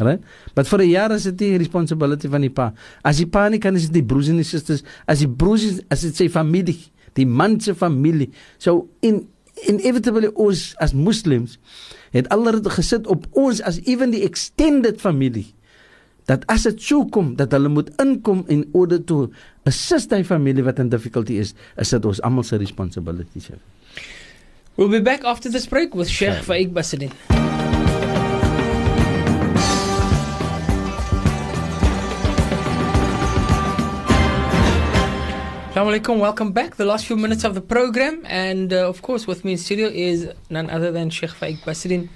Right 0.01 0.23
but 0.57 0.65
for 0.65 0.81
a 0.81 0.87
year 0.87 1.11
is 1.13 1.27
it 1.29 1.37
the 1.37 1.51
responsibility 1.61 2.31
van 2.31 2.41
die 2.41 2.53
pa. 2.53 2.71
As 3.05 3.21
die 3.21 3.29
pa 3.29 3.45
nie 3.53 3.61
kan 3.61 3.77
is 3.77 3.89
dit 3.91 3.99
die 4.01 4.07
broers 4.07 4.31
en 4.33 4.41
die 4.41 4.47
susters. 4.47 4.81
As 5.05 5.21
die 5.21 5.29
broers 5.29 5.83
as 5.93 6.07
dit 6.07 6.23
sy 6.23 6.29
familie 6.33 6.79
die 7.13 7.27
man 7.29 7.59
se 7.61 7.75
familie. 7.77 8.31
So 8.57 8.87
in 9.05 9.27
inevitably 9.69 10.31
ons 10.33 10.71
as 10.81 10.93
muslims 10.93 11.59
het 12.13 12.29
alreeds 12.33 12.75
gesit 12.77 13.07
op 13.07 13.27
ons 13.31 13.61
as 13.61 13.79
even 13.83 14.13
die 14.13 14.23
extended 14.25 15.01
familie 15.01 15.53
dat 16.29 16.45
as 16.51 16.63
dit 16.67 16.81
sou 16.81 17.03
kom 17.11 17.33
dat 17.39 17.51
hulle 17.55 17.71
moet 17.71 17.89
inkom 18.01 18.43
in 18.53 18.63
order 18.71 19.01
to 19.03 19.27
assist 19.69 20.13
die 20.13 20.23
familie 20.27 20.63
wat 20.63 20.79
in 20.79 20.91
difficulty 20.91 21.39
is, 21.43 21.53
is 21.79 21.91
dit 21.95 22.05
ons 22.05 22.21
almal 22.23 22.47
se 22.47 22.59
responsibility, 22.61 23.43
Sheikh. 23.43 23.59
We'll 24.75 24.89
be 24.89 25.01
back 25.01 25.23
after 25.23 25.51
this 25.51 25.67
break 25.67 25.93
with 25.93 26.09
Sheikh 26.09 26.43
Faik 26.47 26.73
Basidin. 26.73 27.11
Assalamu 35.73 35.99
alaikum, 35.99 36.19
welcome 36.19 36.51
back. 36.51 36.75
The 36.75 36.85
last 36.85 37.07
few 37.07 37.17
minutes 37.17 37.43
of 37.43 37.55
the 37.55 37.61
program, 37.61 38.21
and 38.27 38.71
uh, 38.71 38.87
of 38.87 39.01
course, 39.01 39.25
with 39.25 39.43
me 39.43 39.53
in 39.53 39.57
studio 39.57 39.87
is 39.87 40.31
none 40.47 40.69
other 40.69 40.91
than 40.91 41.09
Sheikh 41.09 41.31
Faik 41.31 41.61
Basidin. 41.61 42.09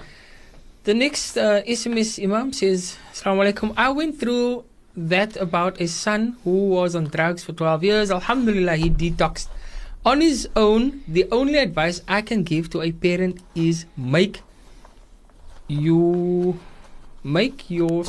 The 0.83 0.93
next 0.93 1.35
uh, 1.37 1.63
SMS 1.63 2.23
Imam 2.23 2.53
says, 2.53 2.97
Assalamu 3.11 3.51
alaikum. 3.51 3.73
I 3.75 3.89
went 3.89 4.19
through 4.19 4.63
that 4.95 5.35
about 5.37 5.81
a 5.81 5.87
son 5.87 6.37
who 6.43 6.67
was 6.67 6.95
on 6.95 7.05
drugs 7.05 7.43
for 7.43 7.53
12 7.53 7.83
years. 7.83 8.11
Alhamdulillah, 8.11 8.75
he 8.75 8.91
detoxed. 8.91 9.47
On 10.05 10.21
his 10.21 10.47
own, 10.55 11.01
the 11.07 11.27
only 11.31 11.57
advice 11.57 12.03
I 12.07 12.21
can 12.21 12.43
give 12.43 12.69
to 12.69 12.83
a 12.83 12.91
parent 12.91 13.39
is 13.55 13.87
make 13.97 14.41
you 15.67 16.59
make 17.23 17.71
your 17.71 18.03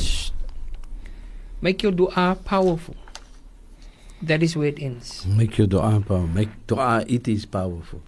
make 1.59 1.81
your 1.81 1.91
dua 1.91 2.37
powerful. 2.45 2.95
That 4.21 4.41
is 4.41 4.55
where 4.55 4.67
it 4.67 4.79
ends. 4.79 5.25
Make 5.25 5.57
your 5.57 5.67
dua 5.67 6.01
powerful. 6.01 6.27
Make 6.27 6.49
dua 6.67 7.03
it 7.07 7.27
is 7.27 7.45
powerful. 7.45 8.01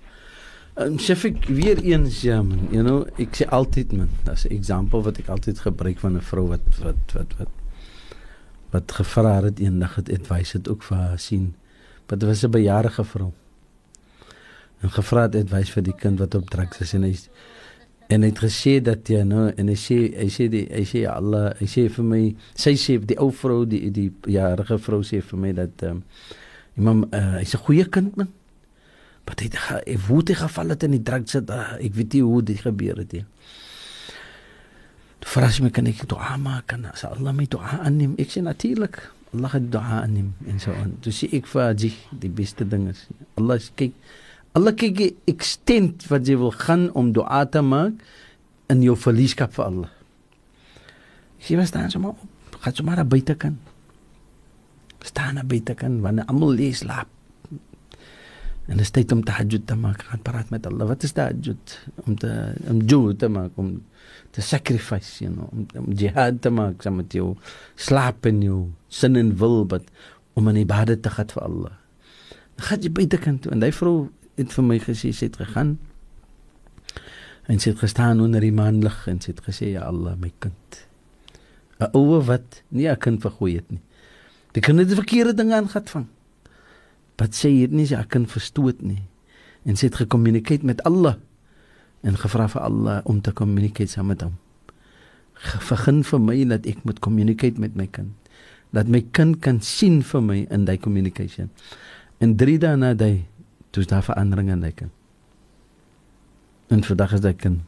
Um, 0.75 0.97
Shafik 0.97 1.45
weer 1.45 1.77
eens 1.83 2.21
ja 2.21 2.41
man, 2.41 2.67
you 2.71 2.83
know, 2.83 3.03
ek 3.19 3.35
sê 3.35 3.47
altyd 3.51 3.91
man, 3.91 4.09
as 4.31 4.45
'n 4.47 4.55
voorbeeld 4.55 5.03
wat 5.03 5.17
ek 5.19 5.27
altyd 5.27 5.59
gebruik 5.59 5.99
van 5.99 6.15
'n 6.15 6.21
vrou 6.21 6.47
wat 6.47 6.67
wat 6.79 7.13
wat 7.13 7.33
wat 7.38 7.53
wat 8.71 8.91
gevra 8.91 9.43
het 9.43 9.59
eendag 9.59 9.95
het 9.95 10.09
advies 10.09 10.51
het 10.51 10.69
ook 10.69 10.83
vir 10.83 10.97
haar 10.97 11.19
sien. 11.19 11.55
Wat 12.07 12.23
was 12.23 12.43
'n 12.43 12.51
bejaarde 12.51 12.89
vrou. 13.03 13.31
En 14.81 14.89
gevra 14.89 15.21
het 15.21 15.35
advies 15.35 15.69
vir 15.71 15.83
die 15.83 15.95
kind 15.95 16.19
wat 16.19 16.35
op 16.35 16.49
drugs 16.49 16.79
is 16.79 16.93
en 16.93 17.03
hy 17.03 17.15
en 18.11 18.25
hy 18.25 18.29
het 18.31 18.41
gesê 18.43 18.73
dat 18.83 19.07
jy 19.07 19.21
nou 19.27 19.47
en 19.49 19.71
hy 19.71 19.77
sê 19.79 19.97
hy 20.17 20.27
sê 20.33 20.49
die 20.51 20.65
hy 20.67 20.83
sê 20.88 21.05
Allah, 21.07 21.51
hy 21.61 21.67
sê 21.71 21.88
vir 21.95 22.07
my, 22.07 22.21
sy 22.59 22.75
sê 22.79 22.97
die 22.99 23.17
ou 23.23 23.31
vrou 23.31 23.63
die 23.69 23.88
die 23.93 24.09
bejaarde 24.11 24.77
vrou 24.83 24.99
sê 25.07 25.21
vir 25.23 25.39
my 25.39 25.53
dat 25.61 25.85
ehm 25.88 26.01
um, 26.01 26.05
imam 26.79 27.03
uh, 27.11 27.38
hy's 27.39 27.55
'n 27.55 27.63
goeie 27.65 27.85
kind 27.85 28.15
man. 28.17 28.31
Maar 29.25 29.35
dit 29.35 29.53
het 29.53 30.01
hoe 30.07 30.23
dit 30.23 30.38
geval 30.38 30.69
het 30.69 30.83
in 30.83 30.91
die 30.91 31.03
druk 31.03 31.29
sit. 31.29 31.49
Uh, 31.49 31.75
ek 31.79 31.93
weet 31.93 32.13
nie 32.13 32.23
hoe 32.23 32.43
dit 32.43 32.59
gebeur 32.59 32.97
het 32.97 33.11
nie. 33.11 33.25
Die 35.21 35.29
vras 35.29 35.59
my 35.61 35.69
kan 35.69 35.88
ek 35.88 36.07
dua 36.07 36.38
maak 36.38 36.67
kan 36.67 36.85
as 36.85 37.03
Allah 37.05 37.33
my 37.33 37.45
dua 37.45 37.79
aanneem. 37.83 38.15
Ek 38.17 38.31
sê 38.31 38.41
natuurlik 38.41 39.11
Allah 39.33 39.53
het 39.53 39.71
dua 39.71 40.01
aanneem 40.01 40.33
en 40.47 40.59
so 40.59 40.73
aan. 40.73 40.97
Dus 40.99 41.23
ek 41.23 41.47
vir 41.47 41.73
die 41.73 41.93
die 42.11 42.29
beste 42.29 42.67
ding 42.67 42.89
is. 42.89 43.07
Allah 43.35 43.59
kyk 43.75 43.93
Allah 44.51 44.75
kyk 44.75 45.15
extent 45.31 46.03
wat 46.11 46.27
jy 46.27 46.35
wil 46.39 46.51
gaan 46.51 46.89
om 46.97 47.13
dua 47.15 47.45
te 47.47 47.61
maak 47.63 48.01
in 48.71 48.83
jou 48.83 48.97
verlieskap 48.99 49.53
vir 49.55 49.63
Allah. 49.67 49.91
Jy 51.47 51.55
was 51.59 51.71
dan 51.71 51.91
sommer 51.91 52.17
gaan 52.59 52.75
sommer 52.75 53.01
buite 53.07 53.35
kan. 53.39 53.55
Staan 55.01 55.39
na 55.39 55.43
buite 55.47 55.73
kan 55.73 56.01
wanneer 56.03 56.27
almal 56.27 56.53
lê 56.53 56.69
slaap. 56.75 57.07
En 58.67 58.77
dit 58.77 58.85
is 58.85 58.93
tyd 58.93 59.11
om 59.11 59.23
tahajjud 59.25 59.65
te 59.67 59.75
maak. 59.75 60.03
Gaan 60.11 60.21
praat 60.21 60.51
met 60.53 60.67
Allah. 60.67 60.85
Wat 60.87 61.03
is 61.03 61.15
tahajjud? 61.17 61.79
Om 62.05 62.19
te 62.19 62.31
om 62.69 62.83
juhud 62.85 63.19
te 63.19 63.31
maak 63.31 63.55
om 63.55 63.79
te 64.31 64.43
sacrifice, 64.43 65.23
you 65.23 65.31
know, 65.31 65.47
om, 65.51 65.65
om 65.75 65.91
jihad 65.97 66.39
te 66.43 66.51
maak 66.53 66.83
saam 66.83 67.01
met 67.01 67.11
jou 67.15 67.33
slaap 67.75 68.27
en 68.29 68.39
jou 68.43 68.61
sin 68.87 69.19
en 69.19 69.33
wil 69.39 69.63
wat 69.71 69.87
om 70.39 70.47
in 70.51 70.61
ibadat 70.61 71.03
te 71.03 71.11
gaan 71.11 71.31
vir 71.33 71.43
Allah. 71.43 71.75
Dan 72.55 72.67
gaan 72.67 72.85
jy 72.85 72.91
buite 72.99 73.19
kan 73.19 73.39
toe 73.43 73.51
en 73.55 73.63
hy 73.65 73.71
vrou 73.75 73.95
het 74.41 74.53
vir 74.53 74.68
my 74.68 74.80
gesê 74.81 75.11
sy 75.13 75.30
het 75.30 75.39
gegaan. 75.41 75.77
En 77.49 77.59
sy 77.59 77.72
het 77.72 77.81
gestaan 77.81 78.22
onder 78.22 78.43
die 78.43 78.53
maanlig 78.55 79.07
en 79.07 79.22
sy 79.22 79.34
het 79.34 79.43
gesê 79.45 79.73
ja 79.73 79.88
Allah 79.89 80.18
my 80.18 80.31
kind. 80.39 80.85
'n 81.80 81.89
Ouwe 81.97 82.22
wat 82.26 82.61
nie 82.69 82.88
'n 82.88 82.97
kind 82.97 83.22
vergooi 83.22 83.55
het 83.55 83.72
nie. 83.72 83.81
Die 84.53 84.61
kind 84.61 84.80
het 84.80 84.88
die 84.88 84.95
verkeerde 84.95 85.34
dinge 85.34 85.55
aangat 85.55 85.89
vang 85.89 86.07
wat 87.22 87.38
sê 87.38 87.51
hier 87.53 87.69
nie 87.69 87.85
sy 87.85 87.99
kan 88.09 88.26
verstoot 88.26 88.81
nie 88.81 89.03
en 89.68 89.77
sy 89.77 89.91
het 89.91 89.99
gekommunikeer 90.01 90.63
met 90.65 90.81
Allah 90.89 91.19
en 92.01 92.18
gevra 92.18 92.47
vir 92.49 92.63
Allah 92.65 93.01
om 93.05 93.19
te 93.22 93.34
kommunikeer 93.38 93.89
saam 93.91 94.09
met 94.09 94.23
hom. 94.26 94.39
Begin 95.69 96.01
vir 96.05 96.22
my 96.22 96.38
dat 96.49 96.65
ek 96.69 96.81
moet 96.88 97.01
kommunikeer 97.01 97.59
met 97.61 97.77
my 97.77 97.85
kind. 97.93 98.15
Dat 98.73 98.89
my 98.89 99.03
kind 99.13 99.38
kan 99.41 99.59
sien 99.61 100.01
vir 100.01 100.23
my 100.26 100.39
in 100.49 100.65
daai 100.65 100.80
communication. 100.81 101.51
En 102.18 102.34
drie 102.38 102.57
dae 102.61 102.73
na 102.77 102.93
daai 102.97 103.27
toe 103.72 103.85
daar 103.85 104.03
verandering 104.03 104.49
in 104.52 104.64
daai 104.64 104.73
kind. 104.73 104.91
En 106.72 106.84
vandag 106.84 107.18
is 107.18 107.23
daai 107.23 107.35
kind 107.35 107.68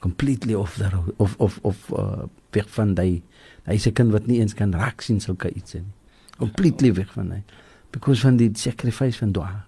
completely 0.00 0.54
off 0.56 0.78
the 0.80 0.88
road 0.88 1.14
of 1.16 1.34
of 1.38 1.58
of 1.62 1.90
uh, 1.92 2.24
weg 2.50 2.68
van 2.72 2.94
daai 2.96 3.22
hy 3.68 3.76
se 3.76 3.92
kind 3.92 4.12
wat 4.12 4.26
nie 4.26 4.38
eens 4.40 4.56
kan 4.56 4.72
raak 4.72 5.04
sien 5.04 5.20
sulke 5.20 5.52
iets 5.52 5.76
nie. 5.76 5.84
Completely 6.40 6.94
weg 6.96 7.12
van 7.12 7.34
hy 7.36 7.42
because 7.90 8.22
van 8.22 8.36
die 8.38 8.50
sacrifice 8.54 9.18
van 9.18 9.32
dua. 9.32 9.64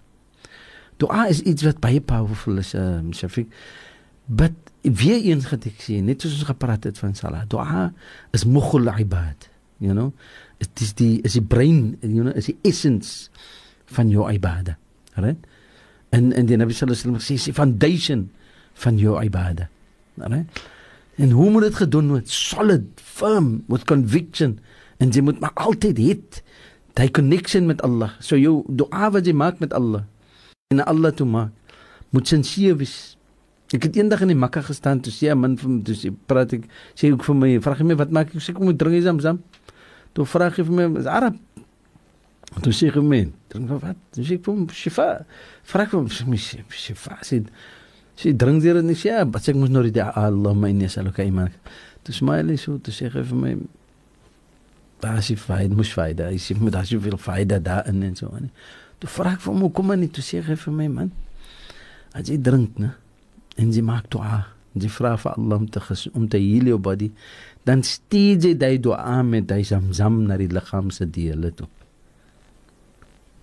Dua 1.03 1.27
is 1.27 1.41
iets 1.41 1.65
wat 1.66 1.81
baie 1.83 2.01
powerful 2.01 2.61
is, 2.62 2.74
um, 2.79 3.11
Shafiq. 3.15 3.51
But 4.27 4.55
weer 4.83 5.19
eens 5.19 5.49
het 5.51 5.66
ek 5.66 5.81
sê, 5.83 5.99
net 6.05 6.23
soos 6.23 6.39
ons 6.39 6.51
gepraat 6.53 6.87
het 6.87 7.01
van 7.03 7.16
salat, 7.19 7.49
dua 7.51 7.89
is 8.35 8.47
mughul 8.47 8.87
ibad, 9.03 9.49
you 9.83 9.95
know. 9.95 10.12
Dit 10.62 10.85
is 10.87 10.95
die 10.99 11.16
is 11.27 11.35
die 11.39 11.43
brein, 11.45 11.97
you 12.01 12.23
know, 12.23 12.35
is 12.39 12.51
die 12.51 12.59
essence 12.66 13.31
van 13.93 14.11
jou 14.12 14.29
ibada. 14.31 14.79
Right? 15.16 15.40
En 16.10 16.32
en 16.32 16.47
die 16.47 16.56
Nabi 16.56 16.72
sallallahu 16.72 17.01
alaihi 17.01 17.16
wasallam 17.16 17.40
sê 17.40 17.44
die 17.44 17.56
foundation 17.56 18.30
van 18.84 18.98
jou 18.98 19.16
ibada. 19.22 19.68
Right? 20.16 20.62
En 21.20 21.30
hoe 21.30 21.51
moet 21.51 21.68
dit 21.68 21.74
gedoen 21.74 22.09
word? 22.09 22.28
Solid, 22.28 22.86
firm, 22.97 23.64
with 23.68 23.84
conviction. 23.84 24.59
En 24.98 25.12
jy 25.12 25.22
moet 25.24 25.40
maar 25.40 25.55
altyd 25.55 25.98
hê 25.98 26.16
daai 26.97 27.10
connection 27.10 27.66
met 27.66 27.82
Allah. 27.82 28.12
So 28.20 28.36
jou 28.36 28.62
dua 28.68 29.10
wat 29.12 29.26
jy 29.26 29.34
maak 29.36 29.60
met 29.62 29.72
Allah 29.72 30.05
en 30.72 30.84
Allah 30.89 31.12
toe 31.12 31.26
maak, 31.28 31.52
moet 32.12 32.28
sinseer 32.28 32.76
wees. 32.80 33.16
Ek 33.72 33.86
het 33.89 33.97
eendag 33.97 34.22
in 34.24 34.32
die 34.32 34.36
Mekka 34.36 34.62
gestaan 34.64 35.01
toe 35.05 35.12
sê 35.12 35.32
'n 35.32 35.39
man 35.39 35.56
my, 35.64 35.82
toe 35.84 35.94
sê 35.97 36.12
praat 36.26 36.52
ek 36.52 36.68
sê 36.97 37.12
ook 37.12 37.24
vir 37.24 37.34
my, 37.34 37.60
vra 37.60 37.74
hy 37.74 37.84
my 37.84 37.97
wat 37.97 38.10
maak 38.10 38.34
ek? 38.34 38.40
Sê 38.40 38.52
kom 38.52 38.68
ek 38.68 38.78
drink 38.78 39.02
Zamzam. 39.02 39.43
Toe 40.14 40.24
vra 40.24 40.51
hy 40.51 40.62
vir 40.62 40.72
my, 40.72 41.01
is 41.01 41.06
Arab? 41.06 41.36
Toe 42.61 42.73
sê 42.77 42.91
hy 42.93 43.01
my, 43.01 43.23
drink 43.53 43.70
wat? 43.81 44.01
Toe 44.12 44.24
sê 44.27 44.37
ek 44.37 44.45
vir 44.45 44.53
hom, 44.53 44.66
shifa. 44.77 45.07
Vra 45.70 45.87
ek 45.87 45.95
hom, 45.97 46.09
shifa. 46.12 47.16
Sê 47.24 47.41
sy 48.20 48.35
drink 48.37 48.61
dit 48.62 48.77
en 48.77 48.93
sê 48.93 49.09
ja, 49.09 49.23
wat 49.24 49.47
sê 49.47 49.55
ek 49.55 49.61
moet 49.61 49.73
nou 49.73 49.83
die 49.87 50.03
Allah 50.05 50.53
my 50.53 50.73
nee 50.77 50.91
sal 50.93 51.09
okay 51.09 51.31
man. 51.33 51.49
Toe 52.05 52.15
smile 52.15 52.53
hy 52.53 52.59
so, 52.61 52.77
toe 52.77 52.93
sê 52.95 53.09
hy 53.09 53.24
vir 53.24 53.41
my 53.41 53.55
daar 55.03 55.19
is 55.19 55.33
faida, 55.41 55.74
mos 55.74 55.91
faida. 55.97 56.29
Hy 56.31 56.39
sê 56.39 56.55
moet 56.59 56.77
daar 56.77 56.87
soveel 56.87 57.19
faida 57.19 57.59
daarin 57.59 58.05
en 58.07 58.16
so 58.19 58.31
aan. 58.37 58.51
Toe 59.03 59.11
vra 59.11 59.35
ek 59.35 59.43
vir 59.43 59.55
hom, 59.55 59.69
kom 59.74 59.89
maar 59.91 59.99
net 59.99 60.12
toe 60.15 60.23
sê 60.23 60.45
hy 60.45 60.57
vir 60.66 60.77
my 60.77 60.89
man. 60.93 61.12
As 62.15 62.29
jy 62.31 62.39
drink, 62.39 62.79
né? 62.79 62.93
En 63.59 63.73
jy 63.73 63.83
maak 63.85 64.07
dua, 64.12 64.45
jy 64.79 64.93
vra 64.93 65.16
vir 65.19 65.35
Allah 65.35 65.65
om 65.65 65.69
te 65.73 65.83
om 66.12 66.29
te 66.31 66.39
heal 66.41 66.70
jou 66.70 66.79
body, 66.79 67.11
dan 67.66 67.83
stuur 67.83 68.47
jy 68.47 68.55
daai 68.61 68.79
dua 68.83 69.19
met 69.27 69.49
daai 69.49 69.65
zamzam 69.66 70.23
na 70.29 70.39
die 70.41 70.53
liggaam 70.53 70.93
se 70.95 71.09
dele 71.09 71.51
toe. 71.57 71.69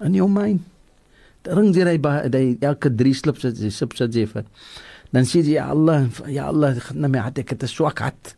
In 0.06 0.16
jou 0.16 0.28
mind. 0.32 0.62
Drink 1.44 1.76
jy 1.76 1.98
daai 2.00 2.58
elke 2.62 2.92
drie 2.92 3.14
slips 3.14 3.46
as 3.46 3.60
jy 3.60 3.72
sips 3.72 4.02
jy 4.02 4.26
vat. 4.34 4.48
Dan 5.12 5.26
sê 5.26 5.42
jy 5.42 5.58
ja 5.58 5.70
Allah, 5.74 6.08
ja 6.28 6.48
Allah, 6.52 6.78
na 6.94 7.08
my 7.08 7.20
hart 7.20 7.40
ek 7.40 7.56
het 7.56 7.64
'n 7.64 7.68
swak 7.68 8.00
hart. 8.00 8.36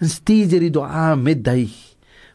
En 0.00 0.08
stuur 0.08 0.46
jy 0.52 0.58
die 0.58 0.70
dua 0.70 1.14
met 1.16 1.42
daai 1.42 1.70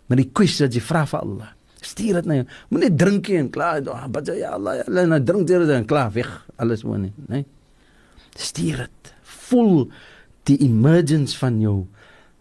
met 0.09 0.17
die 0.17 0.29
kwessie 0.33 0.65
wat 0.65 0.73
jy 0.73 0.81
vra 0.81 1.05
vir 1.05 1.19
Allah. 1.19 1.49
Stuur 1.81 2.13
dit 2.19 2.25
na 2.25 2.35
jou. 2.39 2.45
Moenie 2.69 2.95
drink 2.95 3.29
nie 3.29 3.37
en 3.37 3.49
klaar, 3.49 3.81
bid 3.81 4.27
ja 4.27 4.55
Allah, 4.57 4.75
ja 4.75 4.83
Allah, 4.87 5.05
nou 5.05 5.19
drink 5.19 5.49
jy 5.49 5.59
dit 5.59 5.69
en 5.69 5.85
klaar 5.85 6.11
weg. 6.11 6.29
Alles 6.57 6.83
moet 6.83 6.99
nie, 6.99 7.13
nee. 7.27 7.45
Stuur 8.35 8.77
dit. 8.77 9.13
Voel 9.49 9.89
die 10.49 10.57
emergence 10.65 11.37
van 11.37 11.61
jou 11.61 11.87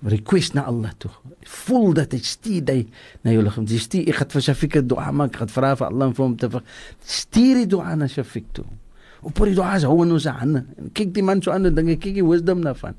request 0.06 0.54
na 0.54 0.64
Allah 0.70 0.92
toe. 0.98 1.10
Voel 1.42 1.94
dat 1.94 2.10
dit 2.10 2.24
stuur 2.24 2.62
jy 2.62 2.86
na 3.22 3.32
jou 3.34 3.42
liggaam. 3.42 3.66
Jy 3.66 3.80
stuur 3.82 4.12
ek 4.12 4.22
het 4.22 4.36
vir 4.36 4.44
Shafiq 4.46 4.78
dua 4.86 5.10
maak, 5.10 5.34
ek 5.34 5.46
het 5.46 5.54
vra 5.54 5.74
vir 5.78 5.88
Allah 5.88 6.12
om 6.22 6.36
te 6.38 6.50
vir 6.52 6.62
stuur 7.02 7.62
die 7.62 7.66
dua 7.66 7.96
na 7.98 8.06
Shafiq 8.06 8.52
toe. 8.52 8.66
Op 9.26 9.42
die 9.42 9.56
dua 9.56 9.74
is 9.76 9.86
hou 9.88 9.98
ons 10.04 10.26
aan. 10.30 10.60
Kyk 10.94 11.12
die 11.16 11.22
man 11.26 11.42
so 11.42 11.50
aan 11.50 11.66
en 11.66 11.74
dink 11.74 11.98
kyk 11.98 12.20
die 12.20 12.26
wisdom 12.26 12.62
daarvan. 12.62 12.94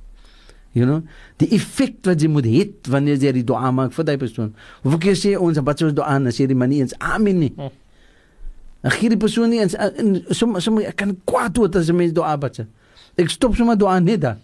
You 0.75 0.85
know, 0.85 1.01
die 1.41 1.47
effek 1.57 2.03
wat 2.05 2.21
jy 2.21 2.27
moet 2.29 2.45
hê 2.45 2.67
wanneer 2.91 3.17
jy 3.17 3.31
die 3.39 3.45
dua 3.47 3.71
maak 3.73 3.95
vir 3.95 4.05
daai 4.05 4.19
persoon. 4.21 4.51
Of 4.83 4.99
ek 4.99 5.07
sê 5.17 5.33
ons 5.39 5.57
wat 5.65 5.85
ons 5.87 5.95
dua 5.95 6.11
aan 6.13 6.29
as 6.29 6.37
jy 6.37 6.49
die 6.51 6.57
manie 6.57 6.83
eens 6.83 6.93
amen 6.99 7.39
nie. 7.39 7.53
Hm. 7.55 7.71
Ek 8.85 8.99
gee 8.99 9.11
die 9.11 9.19
persoon 9.19 9.49
nie 9.51 9.63
eens 9.63 9.75
som 10.37 10.53
som 10.63 10.77
ek 10.83 10.95
kan 10.99 11.15
kwaad 11.27 11.57
word 11.57 11.75
as 11.75 11.89
'n 11.89 11.97
mens 11.97 12.13
dua 12.13 12.37
bid. 12.37 12.67
Ek 13.17 13.29
stop 13.29 13.55
sommer 13.55 13.75
dua 13.75 13.99
net 13.99 14.21
daar. 14.21 14.37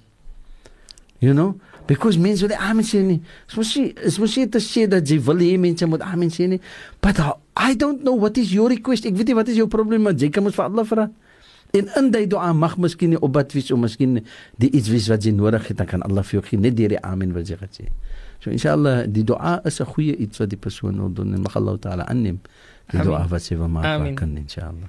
You 1.20 1.34
know, 1.34 1.56
because 1.88 2.18
mense 2.18 2.42
wil 2.42 2.56
amen 2.58 2.86
sê 2.86 3.02
nie. 3.04 3.20
Soos 3.52 3.74
jy, 3.76 3.94
soos 4.10 4.36
jy 4.38 4.48
te 4.50 4.62
sê 4.64 4.88
dat 4.90 5.06
jy 5.08 5.20
wil 5.26 5.42
hê 5.44 5.56
mense 5.62 5.86
moet 5.90 6.02
amen 6.02 6.32
sê 6.34 6.48
nie. 6.50 6.62
But 7.02 7.20
I 7.56 7.76
don't 7.76 8.04
know 8.04 8.16
what 8.16 8.38
is 8.38 8.54
your 8.54 8.70
request. 8.70 9.06
Ek 9.06 9.16
weet 9.18 9.32
nie 9.32 9.38
wat 9.38 9.52
is 9.52 9.60
jou 9.60 9.68
probleem 9.72 10.06
met 10.08 10.20
jy 10.22 10.32
kan 10.34 10.44
mos 10.46 10.58
vir 10.58 10.66
Allah 10.68 10.86
vra. 10.88 11.08
En 11.76 11.90
in 12.00 12.12
daai 12.12 12.28
dua 12.32 12.54
mag 12.56 12.78
miskien 12.80 13.12
nie 13.16 13.20
opbad 13.20 13.52
wees 13.56 13.72
om 13.74 13.82
miskien 13.84 14.20
die 14.62 14.70
iets 14.72 14.90
wees 14.92 15.10
wat 15.12 15.26
jy 15.26 15.34
nodig 15.36 15.66
het, 15.68 15.78
dan 15.82 15.90
kan 15.90 16.06
Allah 16.08 16.24
vir 16.24 16.40
jou 16.40 16.44
gee 16.50 16.62
net 16.62 16.78
deur 16.78 16.94
die 16.94 17.02
amen 17.04 17.34
wat 17.36 17.50
jy 17.52 17.58
gesê. 17.60 17.90
So 18.44 18.54
inshallah 18.54 19.08
die 19.12 19.24
dua 19.24 19.60
is 19.66 19.82
'n 19.82 19.86
goeie 19.86 20.16
iets 20.16 20.40
wat 20.40 20.50
die 20.50 20.62
persoon 20.62 21.00
wil 21.02 21.10
doen 21.10 21.34
en 21.34 21.42
mag 21.42 21.56
Allah 21.56 21.78
taala 21.80 22.04
aanneem. 22.08 22.40
Die 22.92 23.02
dua 23.02 23.28
wat 23.28 23.42
sy 23.42 23.56
wil 23.56 23.68
maak 23.68 24.16
kan 24.16 24.38
inshallah. 24.38 24.88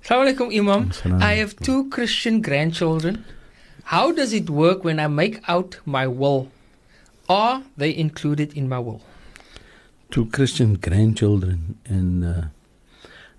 Assalamu 0.00 0.24
alaikum 0.26 0.52
Imam. 0.52 0.90
I 1.20 1.34
have 1.40 1.56
two 1.56 1.88
Christian 1.90 2.40
grandchildren. 2.40 3.24
How 3.90 4.12
does 4.12 4.32
it 4.32 4.48
work 4.48 4.84
when 4.84 5.00
I 5.00 5.08
make 5.08 5.40
out 5.48 5.80
my 5.84 6.06
will? 6.06 6.46
Are 7.28 7.64
they 7.76 7.90
included 7.90 8.52
in 8.56 8.68
my 8.68 8.78
will? 8.78 9.02
Two 10.12 10.26
Christian 10.26 10.74
grandchildren 10.76 11.74
and 11.86 12.24
uh 12.24 12.44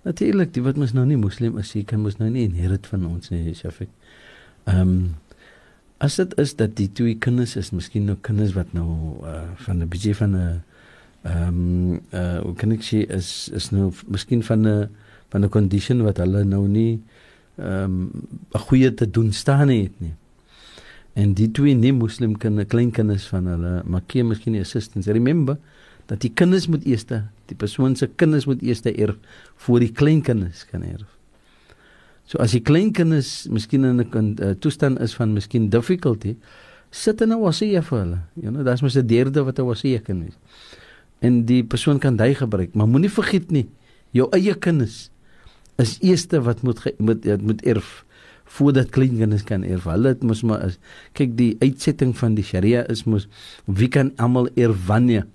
Natuurlik, 0.04 0.52
die 0.52 0.60
wat 0.66 0.76
mos 0.76 0.92
nou 0.92 1.06
nie 1.08 1.16
moslim 1.16 1.56
is, 1.62 1.70
jy 1.72 1.86
kan 1.88 2.02
mos 2.04 2.18
nou 2.18 2.28
nie 2.28 2.42
inherit 2.44 2.88
van 2.90 3.06
ons 3.06 3.30
nie, 3.32 3.54
Shafik. 3.56 3.88
Ehm 4.68 4.80
um, 4.82 4.94
as 6.02 6.18
dit 6.20 6.32
is 6.42 6.52
dat 6.58 6.76
die 6.76 6.88
twee 6.90 7.14
kinders 7.14 7.56
is, 7.56 7.72
miskien 7.72 8.10
nou 8.10 8.18
kinders 8.20 8.52
wat 8.58 8.76
nou 8.76 9.22
uh 9.24 9.48
van 9.64 9.80
'n 9.80 9.88
bietjie 9.88 10.16
van 10.20 10.36
'n 10.36 10.62
ehm 11.22 11.48
um, 11.48 12.00
uh 12.12 12.40
hoe 12.44 12.54
kan 12.60 12.76
ek 12.76 12.84
sê 12.84 13.06
is 13.08 13.48
is 13.56 13.72
nou 13.72 13.92
miskien 14.04 14.42
van 14.42 14.68
'n 14.68 14.90
van 15.32 15.44
'n 15.44 15.48
condition 15.48 16.04
wat 16.04 16.20
hulle 16.20 16.44
nou 16.44 16.68
nie 16.68 17.00
ehm 17.56 17.84
um, 17.84 18.26
'n 18.52 18.66
goeie 18.68 18.92
te 18.94 19.08
doen 19.10 19.32
staan 19.32 19.72
het 19.72 19.96
nie. 20.00 20.12
En 21.14 21.34
die 21.36 21.50
twee 21.52 21.74
nie 21.76 21.92
moslim 21.92 22.38
kinders, 22.40 22.68
klein 22.72 22.90
kinders 22.90 23.26
van 23.28 23.46
hulle, 23.46 23.82
maak 23.84 24.14
jy 24.16 24.24
miskien 24.24 24.56
assistants. 24.60 25.10
Remember, 25.12 25.58
dat 26.06 26.22
die 26.24 26.32
kinders 26.34 26.66
moet 26.68 26.84
eers 26.88 27.06
die 27.06 27.56
persoon 27.58 27.96
se 27.96 28.08
kinders 28.16 28.46
moet 28.48 28.62
eers 28.62 28.82
erf 28.82 29.16
voor 29.64 29.80
die 29.80 29.92
kleinkinders 29.92 30.64
kan 30.70 30.82
erf. 30.82 31.08
So 32.24 32.38
as 32.38 32.54
die 32.56 32.62
kleinkinders 32.62 33.48
miskien 33.50 33.84
in 33.84 34.00
'n 34.00 34.36
uh, 34.40 34.54
toestand 34.58 35.00
is 35.00 35.14
van 35.14 35.32
miskien 35.32 35.68
difficulty, 35.68 36.36
sit 36.90 37.20
hulle 37.20 37.34
nou 37.34 37.42
wasie 37.44 37.80
vir 37.80 37.98
hulle. 37.98 38.20
You 38.34 38.50
know, 38.50 38.64
daar's 38.64 38.82
mos 38.82 38.96
'n 38.96 39.06
derde 39.06 39.44
wat 39.44 39.58
'n 39.58 39.66
wasie 39.66 39.98
kan 39.98 40.22
wees. 40.22 40.38
En 41.20 41.44
die 41.44 41.64
persoon 41.64 41.98
kan 41.98 42.16
dit 42.16 42.36
gebruik, 42.36 42.74
maar 42.74 42.88
moenie 42.88 43.10
vergeet 43.10 43.50
nie, 43.50 43.68
jou 44.10 44.28
eie 44.32 44.54
kinders 44.54 45.10
is 45.78 45.98
eerste 46.00 46.40
wat 46.40 46.62
moet 46.62 46.78
moet 46.98 47.42
moet 47.42 47.62
erf 47.62 48.04
voordat 48.52 48.90
kleinkinders 48.92 49.44
kan 49.48 49.64
erf. 49.64 49.86
Hulle 49.88 50.12
het 50.12 50.24
mos 50.26 50.42
maar 50.46 50.66
is 50.66 50.78
kyk 51.16 51.36
die 51.38 51.52
uitsetting 51.62 52.12
van 52.18 52.36
die 52.36 52.44
Sharia 52.44 52.84
is 52.92 53.04
mos 53.08 53.28
wie 53.64 53.88
kan 53.92 54.12
almal 54.20 54.50
erf 54.60 54.86
wanneer? 54.88 55.26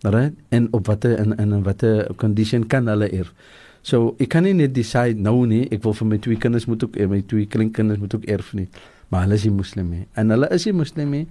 Right? 0.00 0.36
En 0.48 0.70
op 0.72 0.88
watter 0.88 1.18
in 1.20 1.36
in 1.36 1.62
watter 1.66 2.06
condition 2.16 2.66
kan 2.66 2.88
hulle 2.88 3.10
erf? 3.12 3.34
So 3.82 4.14
ek 4.20 4.32
kan 4.32 4.44
nie 4.48 4.54
net 4.56 4.74
decide 4.76 5.20
nou 5.20 5.44
nie 5.48 5.66
ek 5.68 5.84
wil 5.84 5.96
vir 5.96 6.08
my 6.14 6.20
twee 6.20 6.40
kinders 6.40 6.68
moet 6.68 6.84
ook 6.84 6.96
my 7.12 7.20
twee 7.28 7.48
kleinkinders 7.48 8.00
moet 8.00 8.16
ook 8.16 8.24
erf 8.28 8.54
nie. 8.56 8.68
Maar 9.10 9.26
hulle 9.26 9.36
is 9.36 9.44
nie. 9.44 9.56
Moslime 9.56 10.06
en 10.14 10.32
hulle 10.32 10.48
is 10.54 10.64
nie 10.68 10.76
moslime 10.76 11.26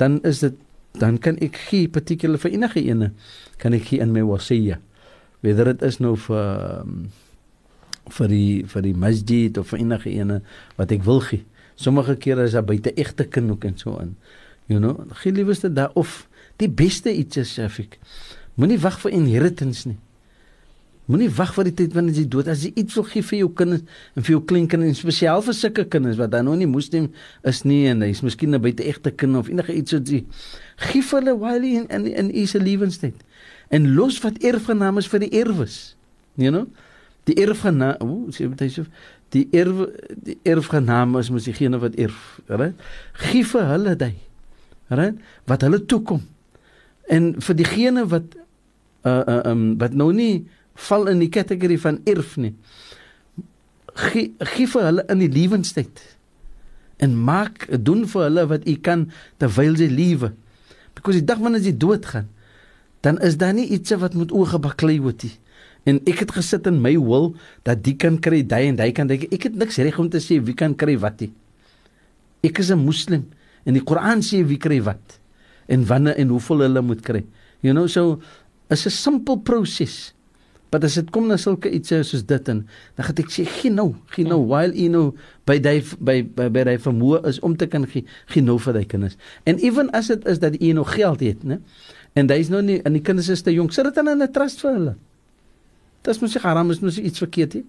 dan 0.00 0.20
is 0.24 0.40
dit 0.44 0.56
dan 1.00 1.18
kan 1.18 1.36
ek 1.42 1.58
gee 1.68 1.90
particular 1.90 2.38
vir 2.38 2.54
enige 2.54 2.80
ene 2.80 3.10
kan 3.58 3.74
ek 3.74 3.88
gee 3.90 4.00
in 4.00 4.14
my 4.14 4.22
wasiya 4.24 4.78
whether 5.44 5.68
dit 5.72 5.82
is 5.84 5.98
nou 6.00 6.14
vir 6.16 6.44
um, 6.80 7.08
vir 8.10 8.28
die 8.28 8.64
vir 8.66 8.82
die 8.82 8.94
masjid 8.94 9.58
of 9.58 9.68
vir 9.68 9.78
enige 9.78 10.10
ene 10.10 10.42
wat 10.76 10.92
ek 10.92 11.04
wil 11.04 11.20
gee 11.20 11.44
sommige 11.74 12.16
kere 12.16 12.44
is 12.44 12.52
daar 12.52 12.64
buite 12.64 12.94
egte 12.94 13.24
kind 13.24 13.50
ook 13.50 13.64
en 13.64 13.78
so 13.78 13.98
in 13.98 14.16
you 14.66 14.78
know 14.78 15.06
gee 15.22 15.32
liewerste 15.32 15.72
daar 15.72 15.90
of 15.94 16.28
die 16.56 16.70
beste 16.70 17.12
iets 17.12 17.36
is 17.36 17.52
Shafik. 17.54 17.98
Moenie 18.54 18.78
wag 18.78 19.00
vir 19.02 19.14
inheritance 19.16 19.88
nie. 19.88 19.96
Moenie 21.10 21.28
wag 21.36 21.50
vir 21.56 21.68
die 21.68 21.74
tyd 21.82 21.96
wanneer 21.96 22.20
jy 22.22 22.26
dood 22.30 22.48
as 22.48 22.62
jy 22.64 22.70
iets 22.80 22.94
wil 22.96 23.06
gee 23.10 23.24
vir 23.26 23.38
jou 23.42 23.48
kinders 23.58 23.82
en 24.14 24.24
vir 24.24 24.36
jou 24.36 24.40
kleinkinders, 24.48 25.02
spesiaal 25.02 25.42
vir 25.44 25.56
sulke 25.58 25.84
kinders 25.90 26.20
wat 26.20 26.32
dan 26.32 26.46
nog 26.48 26.56
nie 26.60 26.70
moslim 26.70 27.10
is 27.44 27.64
nie 27.66 27.82
en 27.90 28.04
hy's 28.06 28.22
miskien 28.24 28.54
'n 28.54 28.62
buite 28.62 28.86
egte 28.86 29.10
kind 29.10 29.36
of 29.36 29.50
enige 29.50 29.74
iets 29.74 29.92
wat 29.92 30.08
jy 30.08 30.24
gee 30.88 31.02
vir 31.02 31.20
hulle 31.20 31.34
while 31.38 31.66
in 31.66 31.86
in 31.90 32.06
in 32.06 32.30
'n 32.30 32.64
lewenstyd. 32.64 33.16
En 33.70 33.94
los 33.94 34.20
wat 34.22 34.38
erfgename 34.38 34.98
is 34.98 35.08
vir 35.08 35.20
die 35.20 35.34
erwes. 35.42 35.96
You 36.36 36.50
know? 36.50 36.66
Die 37.24 37.36
erfgename, 37.40 37.96
o, 38.04 38.28
sê 38.34 38.46
jy 38.46 38.70
so 38.72 38.84
die 39.34 39.48
erf 39.56 39.86
die 40.26 40.36
erfgename 40.46 41.20
is 41.22 41.30
mos 41.32 41.48
diegene 41.48 41.80
wat 41.82 41.96
erf, 42.00 42.38
reg? 42.46 42.74
Gee 43.24 43.44
vir 43.50 43.68
hulle 43.72 43.94
dit. 43.98 44.18
Reg? 44.92 45.20
Wat 45.50 45.64
hulle 45.66 45.80
toekom. 45.90 46.22
En 47.10 47.32
vir 47.42 47.58
diegene 47.58 48.04
wat 48.12 48.36
uh 49.08 49.20
uh 49.20 49.40
um 49.50 49.64
wat 49.80 49.96
nou 49.96 50.12
nie 50.16 50.46
val 50.88 51.08
in 51.10 51.22
die 51.22 51.30
kategorie 51.32 51.80
van 51.80 52.00
erf 52.08 52.36
nie. 52.40 52.54
Gee 53.94 54.32
gee 54.54 54.68
vir 54.70 54.88
hulle 54.90 55.06
in 55.12 55.24
die 55.24 55.32
lewenstyd. 55.32 56.02
En 57.02 57.16
maak 57.26 57.66
doen 57.84 58.06
vir 58.08 58.28
hulle 58.28 58.46
wat 58.52 58.68
u 58.68 58.76
kan 58.76 59.08
terwyl 59.42 59.76
jy 59.78 59.90
lewe. 59.90 60.32
Because 60.94 61.18
die 61.18 61.26
dag 61.26 61.42
wanneer 61.42 61.64
jy 61.66 61.74
doodgaan, 61.76 62.28
dan 63.04 63.18
is 63.20 63.36
daar 63.36 63.52
nie 63.52 63.66
iets 63.74 63.92
wat 64.00 64.14
moet 64.14 64.32
oorgebaklei 64.32 65.00
word 65.02 65.26
nie. 65.26 65.34
En 65.84 66.00
ek 66.08 66.24
het 66.24 66.32
gesit 66.32 66.66
in 66.66 66.80
my 66.80 66.94
wil 66.96 67.34
dat 67.62 67.82
die 67.84 67.96
kan 68.00 68.16
kry 68.18 68.42
daai 68.42 68.70
en 68.70 68.76
daai 68.76 68.92
kan 68.96 69.08
daai. 69.08 69.26
Ek 69.28 69.48
het 69.50 69.56
niks 69.60 69.78
reg 69.78 69.98
om 70.00 70.08
te 70.08 70.20
sê 70.22 70.40
wie 70.40 70.56
kan 70.56 70.74
kry 70.74 70.96
wat 71.00 71.20
nie. 71.20 71.32
Ek 72.42 72.58
is 72.58 72.70
'n 72.70 72.78
moslim 72.78 73.28
en 73.64 73.74
die 73.74 73.84
Koran 73.84 74.20
sê 74.20 74.44
wie 74.44 74.58
kry 74.58 74.80
wat 74.82 75.20
en 75.68 75.84
wanneer 75.84 76.16
en 76.16 76.28
hoeveel 76.28 76.60
hulle 76.60 76.82
moet 76.82 77.02
kry. 77.02 77.24
You 77.60 77.72
know 77.72 77.86
so 77.86 78.20
is 78.70 78.86
'n 78.86 78.90
simpel 78.90 79.36
proses. 79.36 80.14
Maar 80.70 80.84
as 80.84 80.94
dit 80.94 81.10
kom 81.10 81.28
na 81.30 81.36
sulke 81.36 81.70
iets 81.70 81.88
soos 81.88 82.24
dit 82.26 82.48
en 82.48 82.66
dan 82.96 83.04
gaan 83.06 83.18
ek 83.22 83.30
sê 83.30 83.44
gee 83.46 83.70
nou, 83.70 83.94
gee 84.10 84.26
nou 84.26 84.40
while 84.42 84.74
you 84.74 84.88
know 84.88 85.14
by 85.46 85.60
daai 85.62 85.84
by 86.00 86.22
by 86.22 86.48
by 86.50 86.64
daai 86.64 86.78
vermoë 86.82 87.20
is 87.30 87.38
om 87.46 87.54
te 87.56 87.68
kan 87.70 87.86
gee, 87.86 88.02
gee 88.26 88.42
nou 88.42 88.58
vir 88.58 88.72
daai 88.72 88.86
kinders. 88.86 89.14
En 89.46 89.60
even 89.62 89.90
as 89.94 90.10
dit 90.10 90.26
is 90.26 90.38
dat 90.42 90.58
jy 90.58 90.72
nog 90.72 90.90
geld 90.94 91.20
het, 91.20 91.44
né? 91.44 91.60
En 92.14 92.26
is 92.30 92.48
nou 92.48 92.62
nie 92.62 92.80
en 92.82 92.92
die 92.92 93.02
kinders 93.02 93.28
is 93.28 93.42
te 93.42 93.54
jonk, 93.54 93.72
sit 93.72 93.84
dit 93.84 93.94
dan 93.94 94.08
in 94.08 94.22
'n 94.22 94.32
trust 94.32 94.60
vir 94.60 94.72
hulle. 94.72 94.96
Dis 96.04 96.20
mos 96.20 96.34
nie 96.36 96.42
haram 96.44 96.72
is 96.74 96.82
mos 96.84 96.98
iets 97.00 97.22
verkeerd 97.22 97.58
nie. 97.58 97.64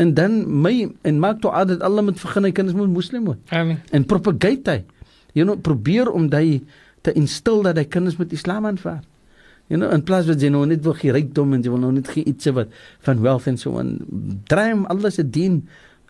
En 0.00 0.14
dan 0.16 0.40
my 0.62 0.88
en 1.06 1.18
maak 1.20 1.42
toe 1.44 1.52
dat 1.68 1.82
Allah 1.84 2.04
moet 2.04 2.20
begin 2.20 2.48
hy 2.48 2.52
kinders 2.56 2.76
moet 2.76 2.90
moslim 2.90 3.28
word. 3.28 3.40
Amen. 3.54 3.82
En 3.92 4.06
propagate 4.08 4.70
hy. 4.70 4.80
Jy 5.36 5.46
nou 5.46 5.58
probeer 5.60 6.10
om 6.10 6.26
daai 6.32 6.62
te 7.06 7.12
instil 7.16 7.62
dat 7.66 7.78
hy 7.78 7.84
kinders 7.88 8.18
met 8.20 8.32
Islam 8.32 8.66
aanvaar. 8.66 9.02
You 9.70 9.78
know, 9.78 9.92
in 9.94 10.02
plaas 10.02 10.26
wat 10.26 10.42
jy 10.42 10.48
nou 10.50 10.64
net 10.66 10.82
wil 10.82 10.96
gee 10.98 11.12
rykdom 11.14 11.52
en 11.54 11.62
jy 11.62 11.70
wil 11.70 11.84
nou 11.84 11.92
net 11.94 12.08
gee 12.10 12.26
iets 12.26 12.48
wat 12.56 12.72
van 13.06 13.20
wealth 13.22 13.46
en 13.46 13.60
so 13.60 13.78
en 13.78 13.92
dream 14.50 14.82
Allah 14.90 15.12
se 15.14 15.22
dien 15.22 15.60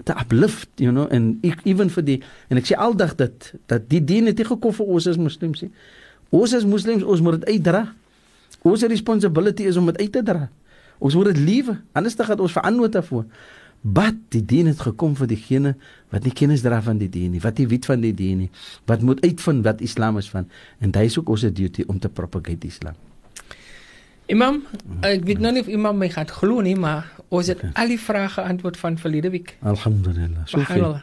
te 0.09 0.15
uplift, 0.17 0.71
you 0.81 0.89
know, 0.95 1.05
en 1.13 1.35
ek 1.45 1.67
even 1.69 1.91
vir 1.93 2.07
die 2.07 2.17
en 2.49 2.57
ek 2.57 2.71
sê 2.71 2.79
aldag 2.81 3.13
dat 3.19 3.51
dat 3.69 3.85
die 3.91 4.01
dien 4.01 4.31
het 4.31 4.41
nie 4.41 4.47
gekom 4.49 4.73
vir 4.79 4.95
ons 4.97 5.11
as 5.13 5.21
moslems 5.21 5.67
nie. 5.67 5.69
Ons 6.33 6.55
as 6.57 6.65
moslems 6.65 7.05
ons 7.05 7.21
moet 7.21 7.37
dit 7.43 7.59
uitdra. 7.59 7.85
Ons 8.65 8.87
responsibility 8.89 9.69
is 9.69 9.77
om 9.77 9.91
dit 9.91 10.01
uit 10.01 10.13
te 10.15 10.25
dra. 10.25 10.47
Ons 11.01 11.17
moet 11.17 11.33
dit 11.33 11.41
lewe. 11.41 11.79
Anders 11.97 12.17
dan 12.17 12.29
gaan 12.29 12.45
ons 12.45 12.55
verantwoord 12.57 12.93
daarvoor. 12.99 13.27
Wat 13.81 14.17
die 14.35 14.43
dien 14.45 14.69
het 14.69 14.81
gekom 14.85 15.15
vir 15.17 15.31
diegene 15.31 15.75
wat 16.13 16.27
nie 16.27 16.35
kennis 16.37 16.61
dra 16.61 16.83
van 16.85 16.99
die 17.01 17.09
dien 17.09 17.31
nie, 17.33 17.41
wat 17.41 17.57
nie 17.59 17.69
weet 17.71 17.87
van 17.89 18.03
die 18.05 18.13
dien 18.15 18.43
nie, 18.45 18.51
wat 18.91 19.01
moet 19.01 19.23
uitvind 19.25 19.65
wat 19.65 19.81
Islam 19.81 20.19
is 20.21 20.29
van 20.29 20.51
en 20.85 20.93
dit 20.93 21.07
is 21.09 21.17
ook 21.19 21.33
ons 21.33 21.47
duty 21.49 21.87
om 21.89 21.99
te 21.99 22.11
propagate 22.13 22.69
Islam. 22.69 22.99
Imam, 24.31 24.61
ek 25.03 25.25
weet 25.27 25.41
nou 25.43 25.55
nie 25.57 25.63
of 25.65 25.71
Imam 25.73 25.97
my 25.99 26.11
gaan 26.13 26.29
glo 26.29 26.61
nie, 26.63 26.77
maar 26.79 27.09
ons 27.33 27.49
het 27.51 27.63
okay. 27.63 27.73
al 27.83 27.95
die 27.95 27.99
vrae 27.99 28.29
geantwoord 28.31 28.77
van 28.79 28.99
verlede 29.01 29.33
week. 29.33 29.57
Alhamdulillah. 29.67 30.45
So 30.45 30.61
Subhanallah. 30.61 31.01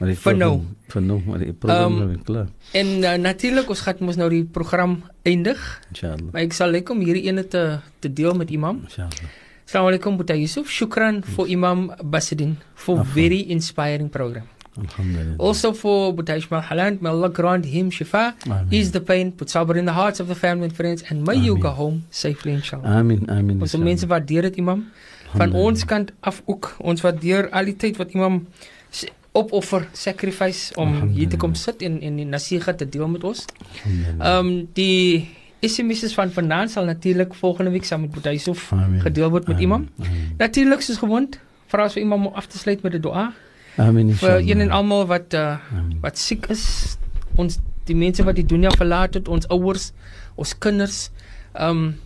Maar 0.00 0.14
Vir 0.16 0.36
nou. 0.40 0.54
vir 0.88 1.02
nou, 1.04 1.18
maar 1.26 1.38
die 1.44 1.52
program 1.52 1.98
um, 2.02 2.12
klaar. 2.24 2.46
En 2.72 2.86
uh, 3.04 3.14
natuurlik 3.20 3.68
ons 3.68 3.80
gaan 3.84 4.00
mos 4.00 4.16
nou 4.16 4.30
die 4.32 4.44
program 4.44 5.02
eindig, 5.28 5.60
Inshallah. 5.92 6.30
maar 6.32 6.40
ek 6.42 6.52
sal 6.56 6.72
net 6.72 6.88
om 6.90 7.02
hierdie 7.04 7.26
ene 7.28 7.44
te 7.46 7.78
te 8.00 8.08
deel 8.12 8.32
met 8.34 8.50
Imam. 8.50 8.80
Inshallah. 8.88 9.28
Assalamu 9.66 9.92
alaikum 9.92 10.16
Buta 10.18 10.34
Yusuf. 10.34 10.70
Shukran 10.72 11.20
for 11.22 11.46
Imam 11.46 11.90
Basidin 12.02 12.56
for 12.74 12.96
Afwan. 12.98 13.12
very 13.14 13.40
inspiring 13.52 14.08
program. 14.10 14.48
Alhamdulillah. 14.80 15.36
Also 15.38 15.72
for 15.74 16.14
Buta 16.16 16.34
Ishmael 16.40 16.62
Haland, 16.62 17.00
may 17.02 17.10
Allah 17.10 17.28
grant 17.28 17.66
him 17.66 17.90
shifa, 17.90 18.34
Amen. 18.46 18.66
ease 18.72 18.90
the 18.92 19.00
pain, 19.00 19.30
put 19.32 19.48
sabr 19.48 19.76
in 19.76 19.84
the 19.84 19.92
hearts 19.92 20.18
of 20.18 20.26
the 20.28 20.34
family 20.34 20.64
and 20.64 20.74
friends, 20.74 21.04
and 21.10 21.26
may 21.26 21.36
you 21.36 21.52
Amen. 21.52 21.62
go 21.62 21.70
home 21.70 22.02
safely 22.10 22.52
inshallah. 22.52 22.88
Amin, 22.98 23.28
amin. 23.28 23.60
Ons 23.60 23.76
mense 23.76 24.06
waardeer 24.08 24.42
dit 24.48 24.56
Imam. 24.64 24.86
Van 25.36 25.52
ons 25.52 25.84
kant 25.84 26.10
af 26.20 26.42
ook. 26.46 26.74
Ons 26.80 27.00
waardeer 27.06 27.50
al 27.54 27.64
die 27.70 27.76
tyd 27.76 27.96
wat 28.00 28.10
Imam 28.16 28.46
opoffer, 29.32 29.86
sacrifice 29.92 30.74
om 30.74 31.08
hier 31.14 31.28
te 31.28 31.38
kom 31.38 31.54
sit 31.54 31.82
en 31.86 32.00
en 32.02 32.16
die 32.18 32.26
nasiha 32.26 32.74
te 32.74 32.88
deel 32.88 33.08
met 33.08 33.24
ons. 33.24 33.44
Ehm 33.84 34.24
um, 34.26 34.50
die 34.74 35.28
SMS's 35.60 36.14
van 36.16 36.32
vanaand 36.32 36.70
sal 36.70 36.84
natuurlik 36.84 37.34
volgende 37.34 37.70
week 37.70 37.84
saam 37.84 38.00
met 38.00 38.26
Amen. 38.26 39.00
gedeel 39.00 39.30
word 39.30 39.46
met 39.46 39.56
Amen. 39.56 39.62
Imam. 39.62 39.88
Natuurlik 40.38 40.80
soos 40.80 40.98
gewoond, 40.98 41.38
vra 41.66 41.84
ons 41.84 41.92
vir 41.92 42.02
Imam 42.02 42.26
om 42.26 42.34
af 42.34 42.46
te 42.46 42.58
sluit 42.58 42.82
met 42.82 42.94
'n 42.94 43.00
dua 43.00 43.32
Amen 43.76 44.14
vir 44.14 44.40
een 44.40 44.60
en 44.60 44.70
almal 44.70 45.06
wat 45.06 45.34
uh, 45.34 45.58
Amen. 45.72 45.98
wat 46.00 46.18
siek 46.18 46.46
is, 46.46 46.96
ons 47.36 47.58
die 47.84 47.96
mense 47.96 48.24
wat 48.24 48.34
die 48.34 48.46
dunia 48.46 48.70
verlaat 48.70 49.14
het, 49.14 49.28
ons 49.28 49.46
ouers, 49.48 49.92
ons 50.34 50.58
kinders, 50.58 51.10
ehm 51.52 51.70
um, 51.70 51.98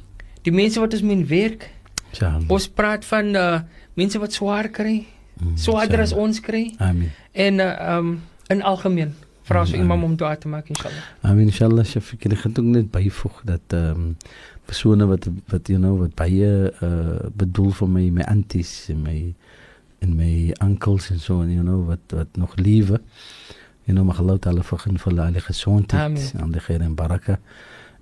die 0.44 0.52
mense 0.52 0.80
wat 0.80 0.92
ons 0.92 1.02
min 1.02 1.26
werk. 1.26 1.70
Inshallah. 2.10 2.51
Ons 2.52 2.68
praat 2.68 3.05
van 3.05 3.34
uh, 3.34 3.60
mense 3.94 4.18
wat 4.18 4.32
swaar 4.32 4.68
kry, 4.68 5.06
Mm, 5.45 5.57
swaarder 5.61 6.01
as 6.01 6.12
ons 6.12 6.41
kry 6.41 6.75
Amen. 6.79 7.12
en 7.33 7.61
uh, 7.61 7.71
ehm 7.71 8.07
um, 8.07 8.23
in 8.47 8.62
algemeen 8.62 9.15
vra 9.45 9.61
ons. 9.61 9.73
Imam 9.77 10.05
om 10.05 10.16
dua 10.16 10.35
te 10.41 10.49
maak 10.49 10.69
inshallah. 10.73 11.05
Amen 11.21 11.51
inshallah. 11.51 11.85
Shafiq, 11.85 12.25
ek 12.29 12.47
het 12.47 12.59
ook 12.59 12.71
net 12.73 12.91
byvoeg 12.93 13.43
dat 13.45 13.77
ehm 13.77 14.09
um, 14.09 14.16
persone 14.65 15.07
wat 15.07 15.29
wat 15.53 15.69
you 15.69 15.79
know 15.79 15.99
wat 16.01 16.15
baie 16.16 16.73
uh 16.81 17.29
bedoel 17.37 17.73
vir 17.81 17.89
my 17.89 18.05
my 18.21 18.25
aunties 18.33 18.89
en 18.89 19.03
my 19.05 19.19
en 20.05 20.16
my 20.16 20.55
onkels 20.65 21.11
en 21.12 21.21
so 21.21 21.43
en 21.43 21.53
you 21.53 21.62
know 21.62 21.85
wat 21.89 22.16
wat 22.16 22.41
nog 22.41 22.57
lewe. 22.57 23.01
You 23.85 23.93
know 23.93 24.05
mag 24.05 24.21
Allah 24.21 24.39
taala 24.41 24.65
vergun 24.65 24.99
vir 24.99 25.12
hulle 25.12 25.41
gesondheid 25.41 26.03
Amen. 26.03 26.41
en 26.41 26.53
die 26.53 26.61
khair 26.61 26.81
en 26.81 26.95
baraka. 26.95 27.39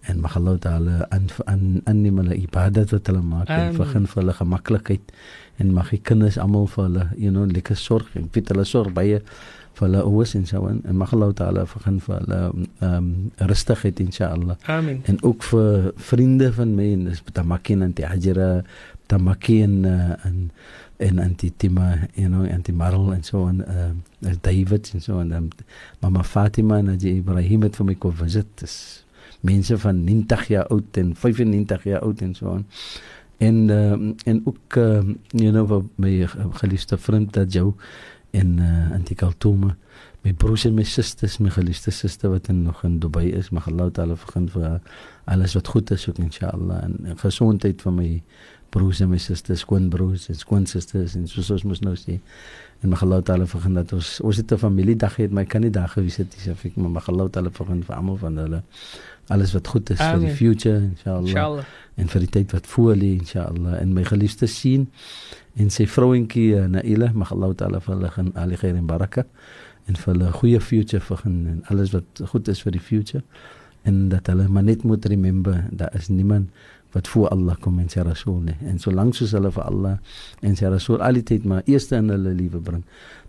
En 0.02 0.20
mag 0.20 0.36
Allah 0.36 0.58
taala 0.58 1.06
aan 1.10 1.26
aan 1.44 1.80
aanneem 1.84 2.22
hulle 2.22 2.38
ibadat 2.38 2.90
wat 2.90 3.06
hulle 3.10 3.22
maak 3.22 3.50
en 3.50 3.74
vergun 3.74 4.06
vir 4.06 4.22
hulle 4.22 4.34
gemaklikheid 4.38 5.12
en 5.60 5.72
mag 5.72 5.90
die 5.90 6.00
kinders 6.00 6.38
almal 6.38 6.68
vir 6.74 6.84
hulle 6.84 7.08
you 7.16 7.30
know 7.30 7.46
lekker 7.46 7.76
sorg 7.76 8.14
en 8.18 8.28
weet 8.32 8.52
hulle 8.52 8.64
sorg 8.68 8.94
baie 8.96 9.20
vir 9.72 9.86
hulle 9.86 10.02
ouers 10.04 10.34
en 10.36 10.46
so 10.48 10.62
en, 10.68 10.80
en 10.88 10.96
mag 11.00 11.12
Allah 11.16 11.32
taala 11.36 11.64
vergun 11.68 11.98
vir 12.04 12.18
hulle 12.20 12.40
ehm 12.44 12.88
um, 12.88 13.10
rustigheid 13.50 14.00
inshallah. 14.04 14.56
Amen. 14.68 15.02
en 15.08 15.18
ook 15.22 15.42
vir 15.50 15.92
vriende 15.96 16.52
van 16.52 16.74
my 16.76 16.88
en 16.92 17.04
dis 17.10 17.22
Tamakin 17.32 17.82
en 17.82 17.94
die 17.96 18.06
Hajira 18.06 18.50
Tamakin 19.12 19.84
uh, 19.84 20.16
en 20.28 20.50
en 21.02 21.18
Antitima 21.18 22.08
you 22.14 22.28
know 22.28 22.44
Antimarl 22.46 23.12
en 23.12 23.22
so 23.24 23.46
en 23.48 23.62
uh, 23.68 24.34
David 24.40 24.90
en 24.94 25.00
so 25.00 25.20
en 25.20 25.32
um, 25.32 25.48
Mama 26.00 26.22
Fatima 26.22 26.78
en 26.78 26.92
Haji 26.92 27.16
Ibrahim 27.22 27.62
het 27.62 27.76
vir 27.76 27.86
my 27.86 27.94
kom 27.94 28.14
visit. 28.16 28.52
Dis 28.60 28.76
mense 29.42 29.78
van 29.78 30.04
90 30.04 30.46
jaar 30.52 30.68
oud 30.70 30.96
en 30.96 31.16
95 31.16 31.84
jaar 31.84 32.04
oud 32.06 32.20
en 32.22 32.34
so 32.34 32.54
en 32.54 32.66
en 33.42 33.58
uh, 33.68 33.92
en 34.30 34.40
ook 34.44 34.76
uh, 34.78 35.02
you 35.34 35.50
know 35.50 35.82
my 35.94 36.26
geliefde 36.62 36.98
vriend 36.98 37.32
dat 37.32 37.52
jou 37.52 37.74
en 38.30 38.58
uh, 38.58 38.92
Antikaltoma 38.92 39.76
my 40.22 40.32
broers 40.32 40.64
en 40.64 40.74
my 40.74 40.84
susters, 40.86 41.38
my 41.42 41.50
geliefde 41.50 41.90
suster 41.90 42.30
wat 42.30 42.48
in, 42.48 42.62
nog 42.62 42.84
in 42.86 42.98
Dubai 43.02 43.32
is, 43.34 43.50
mag 43.50 43.66
Allah 43.70 43.90
taala 43.90 44.16
vergun 44.16 44.46
vir 44.54 44.78
alles 45.30 45.56
wat 45.58 45.70
goed 45.74 45.90
is 45.90 46.06
ook 46.08 46.20
inshallah. 46.22 46.82
En, 46.86 46.96
en 47.10 47.18
gesondheid 47.18 47.82
vir 47.82 47.94
my 47.96 48.10
broers 48.72 49.02
en 49.04 49.10
my 49.12 49.20
susters, 49.20 49.62
skoonbroers 49.66 50.30
en 50.32 50.38
skoonsusters 50.40 51.16
en 51.18 51.28
soos 51.28 51.50
ons 51.54 51.66
mos 51.68 51.82
nou 51.84 51.94
sê. 52.00 52.18
En 52.82 52.90
mag 52.90 53.02
Allah 53.04 53.20
taala 53.22 53.46
vergun 53.46 53.76
dat 53.78 53.92
ons 53.92 54.20
ons 54.24 54.36
het 54.36 54.52
'n 54.52 54.58
familiedag 54.58 55.14
gehad, 55.14 55.30
maar 55.30 55.44
ek 55.44 55.48
kan 55.54 55.60
nie 55.60 55.70
daar 55.70 55.88
gewees 55.88 56.16
het 56.16 56.34
nie, 56.34 56.42
sê 56.42 56.56
ek, 56.66 56.76
maar 56.76 56.90
mag 56.90 57.08
Allah 57.08 57.30
taala 57.30 57.50
vergun 57.50 57.82
vir 57.82 57.96
almal 57.96 58.16
van 58.16 58.36
hulle 58.36 58.62
alles 59.26 59.52
wat 59.52 59.66
goed 59.66 59.90
is 59.90 59.98
vir 59.98 60.06
Amen. 60.06 60.26
die 60.28 60.36
future 60.36 60.78
inshallah 60.78 61.28
Inshallah. 61.28 61.64
en 61.94 62.08
vir 62.08 62.24
die 62.24 62.30
tyd 62.36 62.52
wat 62.56 62.66
voor 62.66 62.96
lê 62.98 63.12
inshallah 63.18 63.78
en 63.80 63.94
my 63.94 64.04
geliefde 64.08 64.48
sien 64.50 64.88
en 65.60 65.70
sy 65.70 65.86
vrouentjie 65.86 66.48
uh, 66.58 66.66
Naila 66.66 67.12
mag 67.14 67.32
Allah 67.34 67.54
taala 67.54 67.80
vir 67.84 67.94
hulle 67.94 68.10
gaan 68.16 68.32
al 68.42 68.54
die 68.54 68.60
khair 68.60 68.78
en 68.78 68.88
baraka 68.90 69.26
en 69.90 69.98
vir 69.98 70.12
hulle 70.12 70.32
goeie 70.40 70.60
future 70.60 71.02
vergun 71.06 71.38
en 71.54 71.64
alles 71.72 71.94
wat 71.96 72.24
goed 72.34 72.48
is 72.52 72.62
vir 72.66 72.76
die 72.78 72.82
future 72.90 73.22
en 73.88 74.08
dat 74.12 74.30
hulle 74.30 74.48
maar 74.48 74.66
net 74.66 74.84
moet 74.88 75.06
remember 75.14 75.64
daar 75.70 75.94
is 75.98 76.08
niemand 76.08 76.50
wat 76.94 77.08
voor 77.08 77.28
Allah 77.34 77.56
kom 77.64 77.78
en 77.78 77.88
sy 77.88 78.00
rasool 78.00 78.40
nie 78.48 78.56
en 78.70 78.78
solank 78.78 79.14
soos 79.14 79.32
hulle 79.36 79.50
vir 79.56 79.64
Allah 79.70 79.94
en 80.42 80.56
sy 80.56 80.66
rasool 80.74 81.00
al 81.06 81.14
die 81.20 81.26
tyd 81.30 81.44
maar 81.44 81.62
eerste 81.66 81.96
in 81.96 82.08
hulle 82.14 82.32
lewe 82.40 82.60
bring 82.60 82.84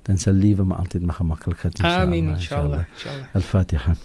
dan 0.07 0.17
sal 0.17 0.33
lewe 0.33 0.63
maar 0.63 0.79
altyd 0.83 1.01
maar 1.07 1.15
gemaklikheid 1.21 1.81
Amen 1.81 2.25
inshallah. 2.35 2.83
Inshallah. 2.93 3.27
الفاتحة. 3.35 3.95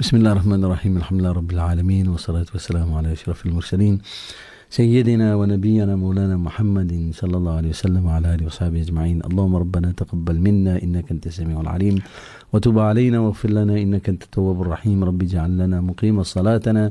بسم 0.00 0.16
الله 0.16 0.32
الرحمن 0.32 0.64
الرحيم 0.64 0.96
الحمد 0.96 1.20
لله 1.20 1.32
رب 1.32 1.50
العالمين 1.50 2.08
والصلاة 2.08 2.46
والسلام 2.54 2.94
على 2.94 3.12
أشرف 3.12 3.46
المرسلين. 3.46 4.00
سيدنا 4.70 5.34
ونبينا 5.34 5.96
مولانا 5.96 6.36
محمد 6.36 7.10
صلى 7.12 7.36
الله 7.36 7.54
عليه 7.56 7.68
وسلم 7.68 8.06
وعلى 8.06 8.34
آله 8.34 8.46
وصحبه 8.46 8.80
أجمعين. 8.80 9.18
اللهم 9.28 9.56
ربنا 9.56 9.92
تقبل 9.92 10.36
منا 10.40 10.82
إنك 10.82 11.10
أنت 11.10 11.26
السميع 11.26 11.60
العليم. 11.60 11.96
وتب 12.52 12.78
علينا 12.78 13.18
واغفر 13.20 13.50
لنا 13.50 13.74
إنك 13.78 14.08
أنت 14.08 14.22
التواب 14.22 14.62
الرحيم. 14.62 15.04
رب 15.04 15.22
اجعل 15.22 15.58
لنا 15.58 15.80
مقيم 15.80 16.22
صلاتنا 16.22 16.90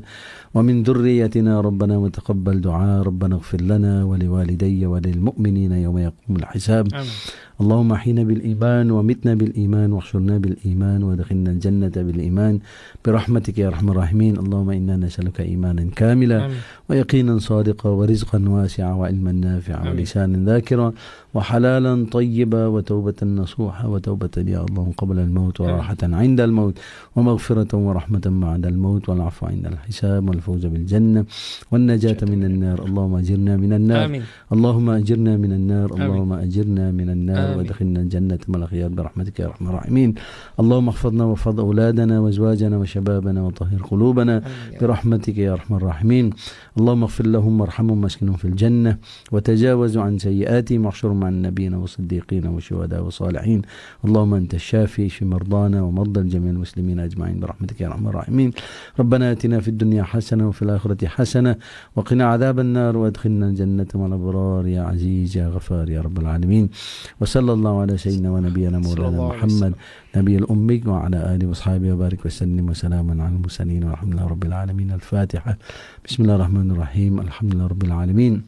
ومن 0.54 0.82
ذريتنا 0.82 1.60
ربنا 1.60 1.96
وتقبل 1.98 2.60
دعاء. 2.60 3.02
ربنا 3.02 3.34
اغفر 3.34 3.60
لنا 3.60 4.04
ولوالدي 4.04 4.86
وللمؤمنين 4.86 5.72
يوم 5.72 5.98
يقوم 5.98 6.36
الحساب. 6.36 6.88
Amen. 6.88 7.51
اللهم 7.62 7.92
أحينا 7.92 8.22
بالإيمان 8.22 8.90
ومتنا 8.90 9.32
بالإيمان 9.34 9.92
واحشرنا 9.92 10.38
بالإيمان 10.38 11.00
وادخلنا 11.02 11.50
الجنة 11.50 11.94
بالإيمان 12.06 12.54
برحمتك 13.04 13.58
يا 13.58 13.66
أرحم 13.68 13.86
الراحمين 13.90 14.34
اللهم 14.42 14.70
إنا 14.70 14.96
نسألك 14.96 15.40
إيمانا 15.40 15.84
كاملا 15.96 16.38
Amen. 16.48 16.52
ويقينا 16.90 17.38
صادقا 17.38 17.88
ورزقا 17.90 18.38
واسعا 18.48 18.92
وعلما 18.92 19.32
نافعا 19.32 19.82
آمين. 19.82 19.92
ولسانا 19.98 20.38
ذاكرا 20.50 20.92
وحلالا 21.34 22.06
طيبا 22.12 22.66
وتوبة 22.66 23.14
نصوحا 23.22 23.86
وتوبة 23.86 24.34
يا 24.54 24.60
الله 24.68 24.86
قبل 24.98 25.18
الموت 25.18 25.60
وراحة 25.60 25.96
عند 26.02 26.40
الموت 26.40 26.76
ومغفرة 27.16 27.72
ورحمة 27.86 28.24
بعد 28.26 28.66
الموت 28.66 29.08
والعفو 29.08 29.46
عند 29.46 29.66
الحساب 29.66 30.28
والفوز 30.28 30.66
بالجنة 30.66 31.24
والنجاة 31.72 32.16
من 32.22 32.44
النار 32.44 32.78
اللهم 32.86 33.14
أجرنا 33.22 33.56
من 33.56 33.72
النار 33.72 34.08
Amen. 34.08 34.22
اللهم 34.52 34.90
أجرنا 34.90 35.32
من 35.36 35.52
النار 35.52 35.88
آمين. 35.94 36.02
اللهم 36.02 36.32
أجرنا 36.32 36.84
من 36.90 37.08
النار 37.10 37.38
آمين. 37.38 37.51
آمين. 37.51 37.51
وادخلنا 37.56 38.00
الجنة. 38.00 38.38
مع 38.48 38.58
الأخيار 38.58 38.88
برحمتك 38.88 39.40
يا 39.40 39.46
أرحم 39.46 39.68
الراحمين. 39.68 40.14
اللهم 40.60 40.88
احفظنا 40.88 41.24
واحفظ 41.24 41.60
أولادنا 41.60 42.20
وأزواجنا 42.20 42.76
وشبابنا 42.76 43.42
وطهر 43.42 43.82
قلوبنا. 43.90 44.42
برحمتك 44.80 45.38
يا 45.38 45.52
أرحم 45.52 45.74
الراحمين. 45.74 46.30
اللهم 46.78 47.02
اغفر 47.02 47.26
لهم 47.26 47.60
وارحمهم 47.60 48.02
واسكنهم 48.02 48.36
في 48.36 48.44
الجنة 48.44 48.98
وتجاوزوا 49.32 50.02
عن 50.02 50.18
سيئاتهم 50.18 50.86
واحشرهم 50.86 51.20
مع 51.20 51.28
النبيين 51.28 51.74
والصديقين 51.74 52.46
والشهداء 52.46 53.02
والصالحين. 53.02 53.62
اللهم 54.04 54.34
أنت 54.34 54.54
الشافي 54.54 55.06
اشف 55.06 55.22
مرضانا 55.22 55.82
ومرضى 55.82 56.20
الجميع 56.20 56.50
المسلمين 56.50 57.00
أجمعين 57.00 57.40
برحمتك 57.40 57.80
يا 57.80 57.86
أرحم 57.86 58.08
الراحمين. 58.08 58.50
ربنا 59.00 59.32
آتنا 59.32 59.60
في 59.60 59.68
الدنيا 59.68 60.02
حسنة 60.02 60.48
وفي 60.48 60.62
الآخرة 60.62 61.06
حسنة 61.06 61.56
وقنا 61.96 62.24
عذاب 62.24 62.58
النار 62.58 62.96
وادخلنا 62.96 63.46
الجنة 63.46 63.86
مع 63.94 64.06
الأبرار 64.06 64.66
يا 64.66 64.82
عزيز 64.82 65.36
يا 65.36 65.48
غفار 65.48 65.90
يا 65.90 66.00
رب 66.00 66.18
العالمين. 66.18 66.68
وصلى 67.20 67.52
الله 67.52 67.80
على 67.80 67.96
سيدنا 67.98 68.30
ونبينا 68.30 68.78
مولانا 68.78 69.28
محمد. 69.28 69.72
نبي 70.16 70.36
الأمي 70.36 70.82
وعلى 70.86 71.34
آله 71.34 71.46
وأصحابه 71.48 71.92
وبارك 71.92 72.26
وسلم 72.26 72.68
وسلاما 72.70 73.24
على 73.24 73.34
المرسلين 73.34 73.84
والحمد 73.84 74.12
لله 74.14 74.26
رب 74.26 74.44
العالمين. 74.44 74.90
الفاتحة. 74.92 75.58
بسم 76.04 76.22
الله 76.22 76.34
الرحمن 76.36 76.61
الرحيم 76.70 77.20
الحمد 77.20 77.54
لله 77.54 77.66
رب 77.66 77.82
العالمين. 77.82 78.42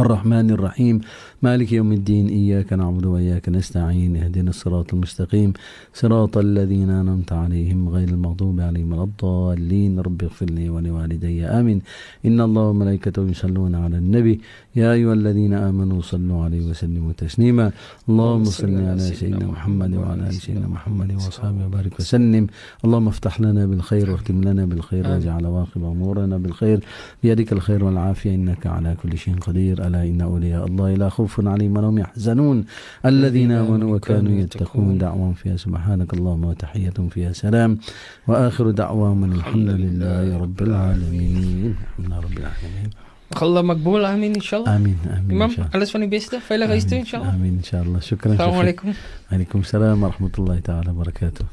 الرحمن 0.00 0.50
الرحيم. 0.50 1.00
مالك 1.42 1.72
يوم 1.72 1.92
الدين 1.92 2.28
إياك 2.28 2.72
نعبد 2.72 3.06
وإياك 3.06 3.48
نستعين 3.48 4.16
اهدنا 4.16 4.50
الصراط 4.50 4.94
المستقيم. 4.94 5.52
صراط 5.94 6.38
الذين 6.38 6.90
أنعمت 6.90 7.32
عليهم 7.32 7.88
غير 7.88 8.08
المغضوب 8.08 8.60
عليهم 8.60 8.92
ولا 8.92 9.02
الضالين. 9.02 10.00
رب 10.00 10.22
اغفر 10.22 10.46
لي 10.46 10.68
ولوالدي 10.68 11.44
آمين. 11.44 11.82
إن 12.26 12.40
الله 12.40 12.62
وملائكته 12.62 13.28
يصلون 13.28 13.74
على 13.74 13.98
النبي. 13.98 14.40
يا 14.76 14.92
أيها 14.92 15.12
الذين 15.12 15.54
آمنوا 15.54 16.02
صلوا 16.02 16.44
عليه 16.44 16.70
وسلموا 16.70 17.12
تسليما. 17.12 17.72
اللهم 18.08 18.44
صل 18.44 18.76
على 18.80 18.98
سيدنا 18.98 19.46
محمد 19.46 19.94
وعلى 19.94 20.28
آل 20.28 20.34
سيدنا 20.34 20.68
محمد 20.68 21.12
وأصحابه 21.14 21.66
وبارك 21.66 22.00
وسلم. 22.00 22.46
اللهم 22.84 23.08
افتح 23.08 23.40
لنا 23.40 23.66
بالخير 23.66 24.10
واختم 24.10 24.40
لنا 24.44 24.64
بالخير. 24.64 25.06
واجعل 25.08 25.46
عواقب 25.46 25.84
أمورنا 25.84 26.38
بالخير. 26.38 26.84
بيدك 27.22 27.52
الخير 27.52 27.84
والعافية 27.84 28.34
إنك 28.34 28.66
على 28.66 28.96
كل 29.02 29.18
شيء 29.18 29.34
قدير. 29.38 29.86
ألا 29.86 30.02
إن 30.04 30.20
أولياء 30.20 30.66
الله 30.66 30.94
لا 30.94 31.08
خوف 31.08 31.35
عليهم 31.38 31.76
ولا 31.76 31.88
هم 31.88 31.98
يحزنون. 31.98 32.64
الذين 33.04 33.52
آمنوا 33.52 33.96
وكانوا 33.96 34.32
يتقون 34.32 34.98
دعواهم 34.98 35.34
فيها 35.34 35.56
سبحانك 35.56 36.14
اللهم 36.14 36.44
وتحيتهم 36.44 37.08
فيها 37.08 37.32
سلام. 37.32 37.78
وآخر 38.28 38.70
دعواهم 38.70 39.24
الحمد 39.32 39.68
لله 39.68 40.38
رب 40.38 40.62
العالمين. 40.62 41.76
الحمد 41.76 42.06
لله 42.06 42.18
رب 42.20 42.38
العالمين. 42.38 42.90
Allah 43.36 43.62
makbul 43.62 44.04
amin 44.06 44.32
inshallah. 44.38 44.68
آمين 44.68 44.98
آمين 45.06 45.36
Imam, 45.36 45.42
إن 45.42 45.50
شاء 45.50 45.66
الله. 45.66 45.74
alles 45.74 45.90
van 45.92 46.00
die 46.00 46.08
beste. 46.08 46.36
Veilig 46.48 46.68
huis 46.68 46.86
toe 46.86 46.98
inshallah. 47.04 47.34
آمين 47.34 47.54
إن 47.58 47.62
شاء 47.62 47.82
الله. 47.82 48.00
شكرا 48.00 48.36
alaikum. 48.36 48.94
عليكم 49.32 49.58
السلام 49.58 50.02
ورحمة 50.02 50.30
الله 50.38 50.58
تعالى 50.58 50.90
وبركاته. 50.90 51.44